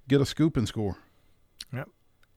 get 0.09 0.21
a 0.21 0.27
scoop 0.27 0.57
and 0.57 0.67
score. 0.67 0.97
Yep. 1.73 1.89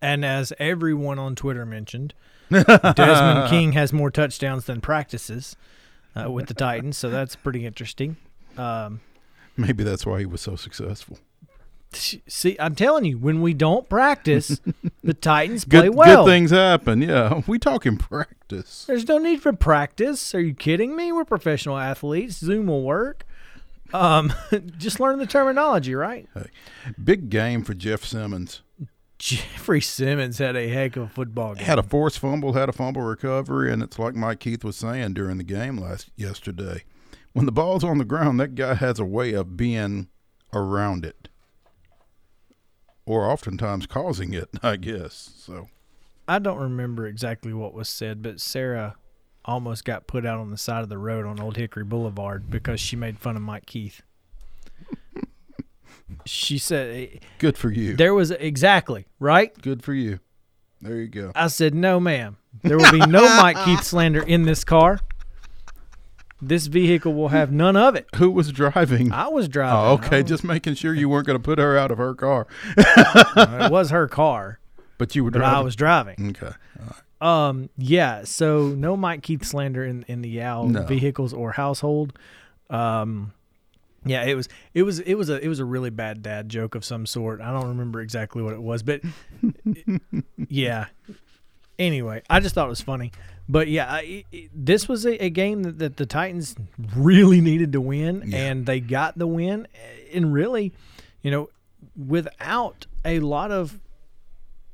And 0.02 0.24
as 0.24 0.54
everyone 0.60 1.18
on 1.18 1.36
Twitter 1.36 1.66
mentioned, 1.66 2.14
Desmond 2.52 3.50
King 3.50 3.72
has 3.72 3.92
more 3.92 4.12
touchdowns 4.12 4.66
than 4.66 4.82
practices 4.82 5.56
uh, 6.16 6.30
with 6.30 6.48
the 6.48 6.54
Titans, 6.54 6.98
so 6.98 7.10
that's 7.10 7.36
pretty 7.36 7.66
interesting. 7.66 8.18
Um, 8.58 9.02
Maybe 9.58 9.84
that's 9.84 10.06
why 10.06 10.20
he 10.20 10.26
was 10.26 10.42
so 10.42 10.56
successful. 10.56 11.20
see, 11.94 12.56
I'm 12.60 12.76
telling 12.76 13.06
you, 13.06 13.18
when 13.18 13.42
we 13.42 13.54
don't 13.54 13.88
practice, 13.90 14.62
the 15.04 15.14
Titans 15.14 15.66
Good, 15.66 15.80
play 15.82 15.90
well. 15.90 16.24
good 16.26 16.32
things 16.32 16.52
happen. 16.52 17.02
Yeah, 17.02 17.42
we 17.48 17.60
talk 17.60 17.86
in 17.86 17.98
practice. 17.98 18.86
There's 18.86 19.08
no 19.08 19.18
need 19.18 19.42
for 19.42 19.54
practice. 19.54 20.34
Are 20.34 20.40
you 20.42 20.54
kidding 20.54 20.96
me? 20.96 21.12
We're 21.12 21.26
professional 21.26 21.78
athletes. 21.78 22.38
Zoom 22.38 22.68
will 22.68 22.84
work. 22.84 23.26
Um, 23.94 24.32
just 24.78 25.02
learn 25.02 25.20
the 25.20 25.26
terminology, 25.26 25.94
right? 25.94 26.30
Big 27.04 27.30
game 27.30 27.64
for 27.64 27.74
Jeff 27.74 28.06
Simmons. 28.06 28.62
Jeffrey 29.20 29.82
Simmons 29.82 30.40
had 30.40 30.56
a 30.56 30.68
heck 30.68 30.96
of 30.96 31.04
a 31.04 31.08
football 31.10 31.54
game. 31.56 31.66
Had 31.66 31.78
a 31.78 31.84
forced 31.84 32.18
fumble, 32.18 32.54
had 32.54 32.70
a 32.70 32.72
fumble 32.72 33.04
recovery, 33.04 33.72
and 33.72 33.84
it's 33.84 34.00
like 34.00 34.16
Mike 34.16 34.40
Keith 34.40 34.64
was 34.64 34.78
saying 34.78 35.14
during 35.14 35.38
the 35.38 35.44
game 35.44 35.78
last 35.78 36.10
yesterday. 36.16 36.84
When 37.34 37.46
the 37.46 37.52
ball's 37.52 37.84
on 37.84 37.98
the 37.98 38.06
ground, 38.06 38.40
that 38.40 38.56
guy 38.56 38.74
has 38.74 39.00
a 39.00 39.06
way 39.06 39.34
of 39.34 39.56
being 39.56 40.10
around 40.54 41.06
it, 41.06 41.30
or 43.06 43.30
oftentimes 43.30 43.88
causing 43.88 44.34
it. 44.34 44.50
I 44.64 44.76
guess 44.76 45.32
so. 45.38 45.70
I 46.28 46.40
don't 46.40 46.60
remember 46.60 47.08
exactly 47.08 47.54
what 47.54 47.74
was 47.74 47.90
said, 47.90 48.22
but 48.22 48.40
Sarah 48.40 48.96
almost 49.44 49.86
got 49.86 50.08
put 50.08 50.26
out 50.26 50.40
on 50.40 50.52
the 50.52 50.58
side 50.58 50.84
of 50.84 50.90
the 50.90 50.98
road 50.98 51.26
on 51.26 51.40
Old 51.40 51.58
Hickory 51.58 51.84
Boulevard 51.84 52.50
because 52.50 52.80
she 52.80 52.96
made 52.96 53.18
fun 53.18 53.36
of 53.36 53.42
Mike 53.42 53.66
Keith. 53.66 54.02
she 56.26 56.58
said 56.58 56.96
eh, 56.96 57.18
Good 57.40 57.58
for 57.58 57.72
you. 57.72 57.96
there 57.96 58.14
was 58.14 58.32
exactly 58.32 59.08
right. 59.20 59.54
Good 59.62 59.84
for 59.84 59.94
you. 59.94 60.20
There 60.82 60.96
you 60.98 61.08
go. 61.08 61.32
I 61.36 61.48
said, 61.48 61.76
"No, 61.76 62.00
ma'am. 62.00 62.38
There 62.64 62.78
will 62.78 62.92
be 62.92 63.00
no 63.00 63.22
Mike 63.42 63.58
Keith 63.66 63.84
slander 63.84 64.24
in 64.24 64.44
this 64.44 64.64
car. 64.64 65.00
This 66.42 66.68
vehicle 66.68 67.14
will 67.14 67.28
have 67.30 67.52
none 67.52 67.76
of 67.76 67.96
it." 67.96 68.08
Who 68.16 68.32
was 68.32 68.52
driving? 68.52 69.12
I 69.12 69.28
was 69.28 69.48
driving. 69.48 69.78
Oh, 69.80 69.94
okay. 69.94 70.24
Just 70.24 70.44
making 70.44 70.76
sure 70.76 70.94
you 70.94 71.08
weren't 71.10 71.28
going 71.28 71.38
to 71.38 71.44
put 71.44 71.60
her 71.60 71.78
out 71.78 71.92
of 71.92 71.98
her 71.98 72.14
car, 72.16 72.48
it 72.78 73.72
was 73.72 73.90
her 73.92 74.08
car, 74.08 74.60
but 74.98 75.16
you 75.16 75.24
were 75.24 75.32
but 75.32 75.40
driving. 75.40 75.58
I 75.58 75.62
was 75.62 75.76
driving. 75.76 76.36
Okay. 76.42 76.56
Um, 77.22 77.70
yeah. 77.78 78.24
So 78.24 78.70
no 78.70 78.98
Mike 78.98 79.22
Keith 79.22 79.46
slander 79.46 79.86
in 79.86 80.04
in 80.08 80.22
the 80.24 80.30
Yow 80.30 80.66
No. 80.66 80.84
vehicles 80.84 81.34
or 81.34 81.52
household. 81.52 82.18
Um, 82.72 83.34
yeah, 84.04 84.24
it 84.24 84.34
was 84.34 84.50
it 84.74 84.82
was 84.82 85.00
it 85.02 85.14
was 85.14 85.30
a 85.30 85.40
it 85.44 85.48
was 85.48 85.60
a 85.60 85.66
really 85.66 85.92
bad 85.92 86.24
dad 86.24 86.50
joke 86.50 86.74
of 86.74 86.84
some 86.84 87.06
sort. 87.06 87.40
I 87.40 87.52
don't 87.52 87.68
remember 87.68 88.02
exactly 88.02 88.42
what 88.42 88.54
it 88.54 88.62
was, 88.62 88.82
but 88.82 89.02
yeah. 90.50 90.88
Anyway, 91.78 92.22
I 92.30 92.40
just 92.40 92.56
thought 92.56 92.66
it 92.66 92.70
was 92.70 92.82
funny. 92.82 93.12
But 93.50 93.68
yeah, 93.68 93.92
I, 93.92 94.26
it, 94.32 94.50
this 94.54 94.88
was 94.88 95.06
a, 95.06 95.26
a 95.26 95.30
game 95.30 95.64
that, 95.64 95.80
that 95.80 95.98
the 95.98 96.06
Titans 96.06 96.56
really 96.96 97.42
needed 97.42 97.72
to 97.74 97.82
win, 97.82 98.24
Yeah. 98.28 98.38
and 98.38 98.66
they 98.66 98.80
got 98.80 99.18
the 99.18 99.28
win. 99.28 99.68
And 100.14 100.34
really, 100.34 100.72
you 101.22 101.32
know, 101.32 101.50
without 101.96 102.86
a 103.04 103.20
lot 103.20 103.52
of, 103.52 103.80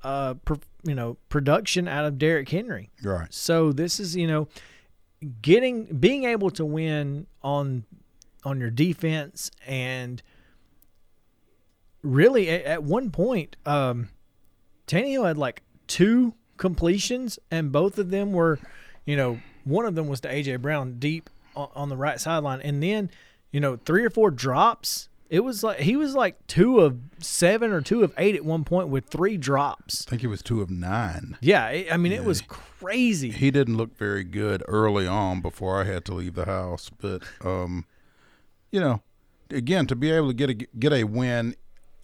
uh, 0.03 0.35
pro, 0.45 0.59
you 0.83 0.93
know, 0.95 1.17
production 1.29 1.87
out 1.87 2.05
of 2.05 2.17
Derrick 2.17 2.49
Henry. 2.49 2.89
Right. 3.03 3.33
So 3.33 3.71
this 3.71 3.99
is, 3.99 4.15
you 4.15 4.27
know, 4.27 4.47
getting 5.41 5.85
being 5.85 6.25
able 6.25 6.51
to 6.51 6.63
win 6.63 7.25
on 7.41 7.83
on 8.45 8.59
your 8.59 8.69
defense 8.69 9.49
and 9.65 10.21
really 12.03 12.49
at, 12.49 12.63
at 12.63 12.83
one 12.83 13.09
point, 13.11 13.55
um, 13.65 14.09
Tannehill 14.87 15.25
had 15.27 15.37
like 15.37 15.63
two 15.87 16.33
completions 16.57 17.39
and 17.51 17.71
both 17.71 17.97
of 17.97 18.09
them 18.09 18.33
were, 18.33 18.59
you 19.05 19.15
know, 19.15 19.39
one 19.63 19.85
of 19.85 19.95
them 19.95 20.07
was 20.07 20.21
to 20.21 20.29
AJ 20.29 20.61
Brown 20.61 20.97
deep 20.99 21.29
on, 21.55 21.89
the 21.89 21.97
right 21.97 22.19
sideline, 22.19 22.61
and 22.61 22.81
then, 22.83 23.09
you 23.51 23.59
know, 23.59 23.77
three 23.77 24.05
or 24.05 24.09
four 24.09 24.31
drops. 24.31 25.09
It 25.29 25.41
was 25.41 25.61
like 25.61 25.79
he 25.79 25.97
was 25.97 26.15
like 26.15 26.45
two 26.47 26.79
of 26.79 26.99
seven 27.19 27.71
or 27.71 27.81
two 27.81 28.03
of 28.03 28.13
eight 28.17 28.35
at 28.35 28.45
one 28.45 28.63
point 28.63 28.87
with 28.87 29.07
three 29.07 29.35
drops. 29.35 30.05
I 30.07 30.11
think 30.11 30.23
it 30.23 30.27
was 30.27 30.41
two 30.41 30.61
of 30.61 30.69
nine. 30.69 31.37
Yeah, 31.41 31.67
it, 31.67 31.91
I 31.91 31.97
mean 31.97 32.13
it 32.13 32.23
was 32.23 32.41
crazy. 32.41 33.31
He 33.31 33.51
didn't 33.51 33.75
look 33.75 33.97
very 33.97 34.23
good 34.23 34.63
early 34.69 35.05
on 35.05 35.41
before 35.41 35.81
I 35.81 35.83
had 35.83 36.05
to 36.05 36.13
leave 36.13 36.35
the 36.35 36.45
house, 36.45 36.89
but 36.97 37.23
um, 37.43 37.85
you 38.71 38.79
know, 38.79 39.01
again, 39.49 39.85
to 39.87 39.95
be 39.97 40.11
able 40.11 40.27
to 40.27 40.33
get 40.33 40.49
a 40.49 40.53
get 40.53 40.93
a 40.93 41.03
win 41.03 41.55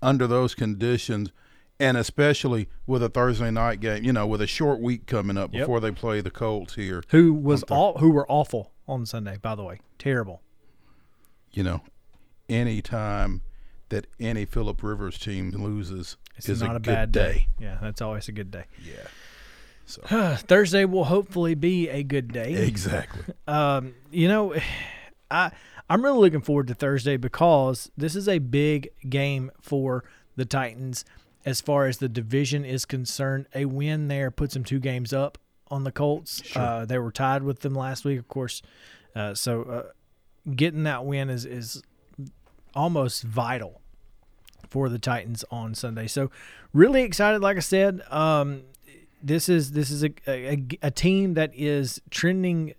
under 0.02 0.28
those 0.28 0.54
conditions, 0.54 1.32
and 1.80 1.98
especially 1.98 2.70
with 2.88 3.02
a 3.04 3.10
Thursday 3.10 3.52
night 3.52 3.80
game, 3.80 4.04
you 4.04 4.14
know, 4.14 4.28
with 4.28 4.42
a 4.42 4.48
short 4.48 4.80
week 4.80 5.06
coming 5.06 5.38
up 5.38 5.54
Yep. 5.54 5.62
before 5.64 5.80
they 5.80 5.92
play 5.92 6.22
the 6.22 6.32
Colts 6.32 6.76
here, 6.76 7.04
who 7.10 7.34
was 7.34 7.64
all 7.64 7.98
who 7.98 8.12
were 8.12 8.30
awful 8.30 8.72
on 8.88 9.06
Sunday, 9.06 9.38
by 9.42 9.56
the 9.56 9.64
way. 9.64 9.80
Terrible. 9.98 10.42
you 11.52 11.64
know, 11.64 11.82
any 12.50 12.82
time 12.82 13.42
that 13.90 14.08
any 14.20 14.44
Philip 14.46 14.82
Rivers 14.82 15.18
team 15.20 15.52
loses 15.52 16.18
It's 16.36 16.50
is 16.50 16.62
not 16.62 16.72
a, 16.74 16.76
a, 16.78 16.80
bad 16.80 17.12
day. 17.12 17.48
Yeah, 17.60 17.78
that's 17.82 18.02
always 18.02 18.28
a 18.28 18.32
good 18.32 18.50
day. 18.52 18.66
Yeah, 18.84 20.36
Thursday 20.38 20.86
will 20.86 21.06
hopefully 21.06 21.54
be 21.56 21.90
a 21.90 22.04
good 22.04 22.32
day. 22.34 22.54
exactly. 22.66 23.34
Um, 23.48 23.94
you 24.12 24.28
know, 24.28 24.56
I 25.32 25.52
I'm 25.90 26.04
really 26.04 26.20
looking 26.20 26.42
forward 26.42 26.68
to 26.68 26.74
Thursday 26.74 27.18
because 27.18 27.92
this 27.98 28.16
is 28.16 28.28
a 28.30 28.40
big 28.40 28.90
game 29.10 29.52
for 29.62 30.04
the 30.36 30.46
Titans 30.46 31.04
as 31.46 31.62
far 31.62 31.88
as 31.88 31.98
the 31.98 32.10
division 32.10 32.66
is 32.66 32.86
concerned. 32.86 33.48
A 33.54 33.66
win 33.66 34.08
there 34.08 34.32
puts 34.32 34.54
them 34.54 34.64
two 34.64 34.80
games 34.80 35.14
up 35.14 35.38
on 35.68 35.84
the 35.84 35.92
Colts. 35.92 36.42
Uh, 36.56 36.86
they 36.86 37.00
were 37.00 37.12
tied 37.12 37.44
with 37.44 37.60
them 37.60 37.74
last 37.74 38.06
week, 38.06 38.20
of 38.20 38.28
course. 38.28 38.62
Uh, 39.16 39.34
so 39.34 39.64
uh, 39.64 39.84
getting 40.56 40.84
that 40.84 41.06
win 41.06 41.30
is 41.30 41.46
is 41.46 41.82
almost 42.76 43.24
vital 43.24 43.82
for 44.70 44.90
the 44.90 45.00
Titans 45.00 45.46
on 45.52 45.76
Sunday. 45.76 46.08
So 46.08 46.32
really 46.74 47.04
excited. 47.04 47.42
Like 47.42 47.58
I 47.58 47.62
said, 47.62 48.02
um, 48.10 48.64
this 49.22 49.50
is 49.50 49.72
this 49.72 49.92
is 49.92 50.04
a, 50.04 50.12
a, 50.28 50.68
a 50.82 50.92
team 50.92 51.36
that 51.36 51.52
is 51.54 52.02
trending 52.10 52.74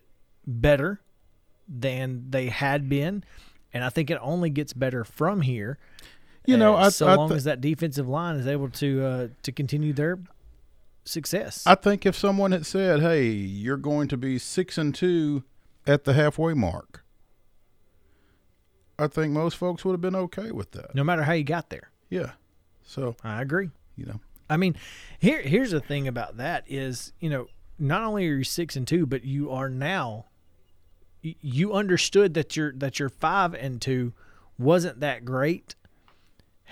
better 0.46 1.00
than 1.68 2.26
they 2.30 2.48
had 2.48 2.88
been, 2.88 3.24
and 3.72 3.84
I 3.84 3.88
think 3.88 4.10
it 4.10 4.18
only 4.20 4.50
gets 4.50 4.72
better 4.72 5.04
from 5.04 5.40
here. 5.40 5.78
You 6.46 6.56
know, 6.56 6.76
I, 6.76 6.88
so 6.90 7.06
I 7.06 7.14
long 7.14 7.28
th- 7.30 7.38
as 7.38 7.44
that 7.44 7.60
defensive 7.60 8.08
line 8.08 8.36
is 8.36 8.46
able 8.46 8.68
to 8.70 9.04
uh, 9.04 9.28
to 9.42 9.52
continue 9.52 9.92
their 9.92 10.18
success. 11.04 11.62
I 11.66 11.74
think 11.74 12.04
if 12.06 12.14
someone 12.16 12.52
had 12.52 12.66
said, 12.66 13.00
"Hey, 13.00 13.28
you're 13.30 13.76
going 13.78 14.08
to 14.08 14.16
be 14.16 14.38
six 14.38 14.76
and 14.78 14.94
two 14.94 15.44
at 15.86 16.04
the 16.04 16.12
halfway 16.12 16.52
mark," 16.54 17.04
I 18.98 19.06
think 19.06 19.32
most 19.32 19.56
folks 19.56 19.84
would 19.84 19.92
have 19.92 20.00
been 20.00 20.16
okay 20.16 20.50
with 20.50 20.72
that. 20.72 20.94
no 20.94 21.02
matter 21.04 21.22
how 21.22 21.32
you 21.32 21.44
got 21.44 21.70
there, 21.70 21.90
Yeah. 22.10 22.32
So 22.86 23.16
I 23.24 23.40
agree. 23.40 23.70
you 23.96 24.04
know, 24.04 24.20
I 24.50 24.58
mean, 24.58 24.76
here 25.18 25.40
here's 25.40 25.70
the 25.70 25.80
thing 25.80 26.06
about 26.06 26.36
that 26.36 26.64
is 26.66 27.12
you 27.20 27.30
know 27.30 27.46
not 27.78 28.02
only 28.02 28.28
are 28.28 28.34
you 28.36 28.44
six 28.44 28.76
and 28.76 28.86
two, 28.86 29.06
but 29.06 29.24
you 29.24 29.50
are 29.50 29.70
now. 29.70 30.26
You 31.22 31.72
understood 31.72 32.34
that 32.34 32.54
your 32.54 32.72
that 32.74 32.98
your 32.98 33.08
five 33.08 33.54
and 33.54 33.80
two 33.80 34.12
wasn't 34.58 35.00
that 35.00 35.24
great. 35.24 35.74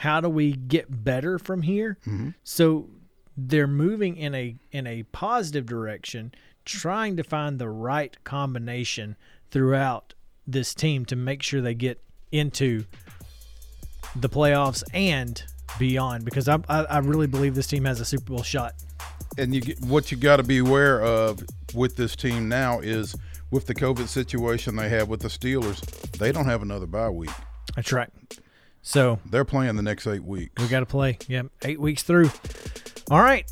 How 0.03 0.21
do 0.21 0.29
we 0.29 0.51
get 0.51 1.05
better 1.05 1.39
from 1.39 1.63
here? 1.63 1.97
Mm-hmm. 2.05 2.31
So 2.43 2.89
they're 3.37 3.69
moving 3.69 4.17
in 4.17 4.35
a 4.35 4.57
in 4.73 4.85
a 4.85 5.05
positive 5.05 5.65
direction, 5.65 6.35
trying 6.65 7.17
to 7.19 7.23
find 7.23 7.61
the 7.61 7.69
right 7.69 8.17
combination 8.25 9.15
throughout 9.53 10.15
this 10.45 10.75
team 10.75 11.05
to 11.05 11.15
make 11.15 11.41
sure 11.41 11.61
they 11.61 11.75
get 11.75 12.03
into 12.33 12.85
the 14.17 14.29
playoffs 14.29 14.83
and 14.93 15.45
beyond 15.79 16.25
because 16.25 16.49
I, 16.49 16.59
I, 16.69 16.83
I 16.85 16.99
really 16.99 17.29
believe 17.29 17.55
this 17.55 17.69
team 17.69 17.85
has 17.85 18.01
a 18.01 18.05
Super 18.05 18.25
Bowl 18.25 18.43
shot. 18.43 18.75
and 19.39 19.55
you 19.55 19.75
what 19.87 20.11
you 20.11 20.17
got 20.17 20.39
to 20.39 20.43
be 20.43 20.59
aware 20.59 21.01
of 21.01 21.45
with 21.75 21.95
this 21.95 22.17
team 22.17 22.49
now 22.49 22.81
is 22.81 23.15
with 23.53 23.69
the 23.69 23.75
COVID 23.75 24.09
situation 24.09 24.75
they 24.75 24.89
have 24.89 25.09
with 25.09 25.21
the 25.21 25.29
Steelers, 25.29 25.81
they 26.19 26.33
don't 26.33 26.47
have 26.47 26.63
another 26.63 26.87
bye 26.87 27.09
week. 27.09 27.31
That's 27.77 27.93
right. 27.93 28.11
So 28.83 29.21
They're 29.31 29.45
playing 29.45 29.77
the 29.77 29.83
next 29.83 30.07
eight 30.07 30.25
weeks. 30.25 30.61
we 30.63 30.69
got 30.69 30.81
to 30.81 30.87
play. 30.87 31.19
Yeah, 31.29 31.43
eight 31.65 31.81
weeks 31.81 32.03
through. 32.03 32.31
All 33.11 33.23
right. 33.23 33.51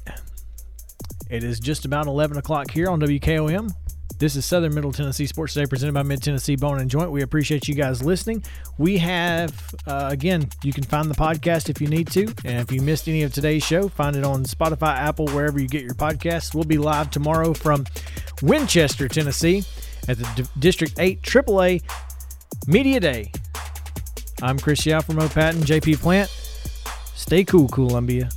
It 1.31 1.44
is 1.44 1.61
just 1.61 1.85
about 1.85 2.07
11 2.07 2.36
o'clock 2.39 2.70
here 2.70 2.89
on 2.89 3.01
WKOM. 3.01 3.70
This 4.19 4.36
is 4.36 4.44
Southern 4.44 4.74
Middle 4.74 4.93
Tennessee 4.93 5.27
Sports 5.27 5.55
Today 5.55 5.65
presented 5.66 5.94
by 5.94 6.02
Mid 6.02 6.23
Tennessee 6.23 6.57
Bone 6.57 6.81
and 6.81 6.90
Joint. 6.90 7.11
We 7.11 7.23
appreciate 7.23 7.69
you 7.69 7.74
guys 7.74 8.02
listening. 8.02 8.44
We 8.77 8.98
have, 8.98 9.74
uh, 9.86 10.09
again, 10.11 10.51
you 10.62 10.73
can 10.74 10.85
find 10.85 11.09
the 11.09 11.15
podcast 11.15 11.70
if 11.70 11.81
you 11.81 11.86
need 11.86 12.09
to. 12.09 12.24
And 12.44 12.59
if 12.59 12.70
you 12.70 12.82
missed 12.82 13.09
any 13.09 13.23
of 13.23 13.32
today's 13.32 13.65
show, 13.65 13.89
find 13.89 14.16
it 14.16 14.24
on 14.24 14.44
Spotify, 14.44 14.94
Apple, 14.97 15.27
wherever 15.28 15.59
you 15.59 15.69
get 15.69 15.85
your 15.85 15.94
podcasts. 15.94 16.55
We'll 16.55 16.65
be 16.65 16.77
live 16.77 17.11
tomorrow 17.11 17.55
from 17.55 17.86
Winchester, 18.43 19.09
Tennessee 19.09 19.62
at 20.09 20.19
the 20.19 20.28
D- 20.36 20.48
District 20.59 20.98
8 20.98 21.23
AAA 21.23 21.82
Media 22.66 23.01
Day. 23.01 23.32
I'm 24.43 24.59
Chris 24.59 24.87
Yao 24.87 25.01
from 25.01 25.17
Patton, 25.17 25.61
JP 25.61 26.01
Plant. 26.01 26.31
Stay 27.15 27.45
cool, 27.45 27.69
Columbia. 27.69 28.31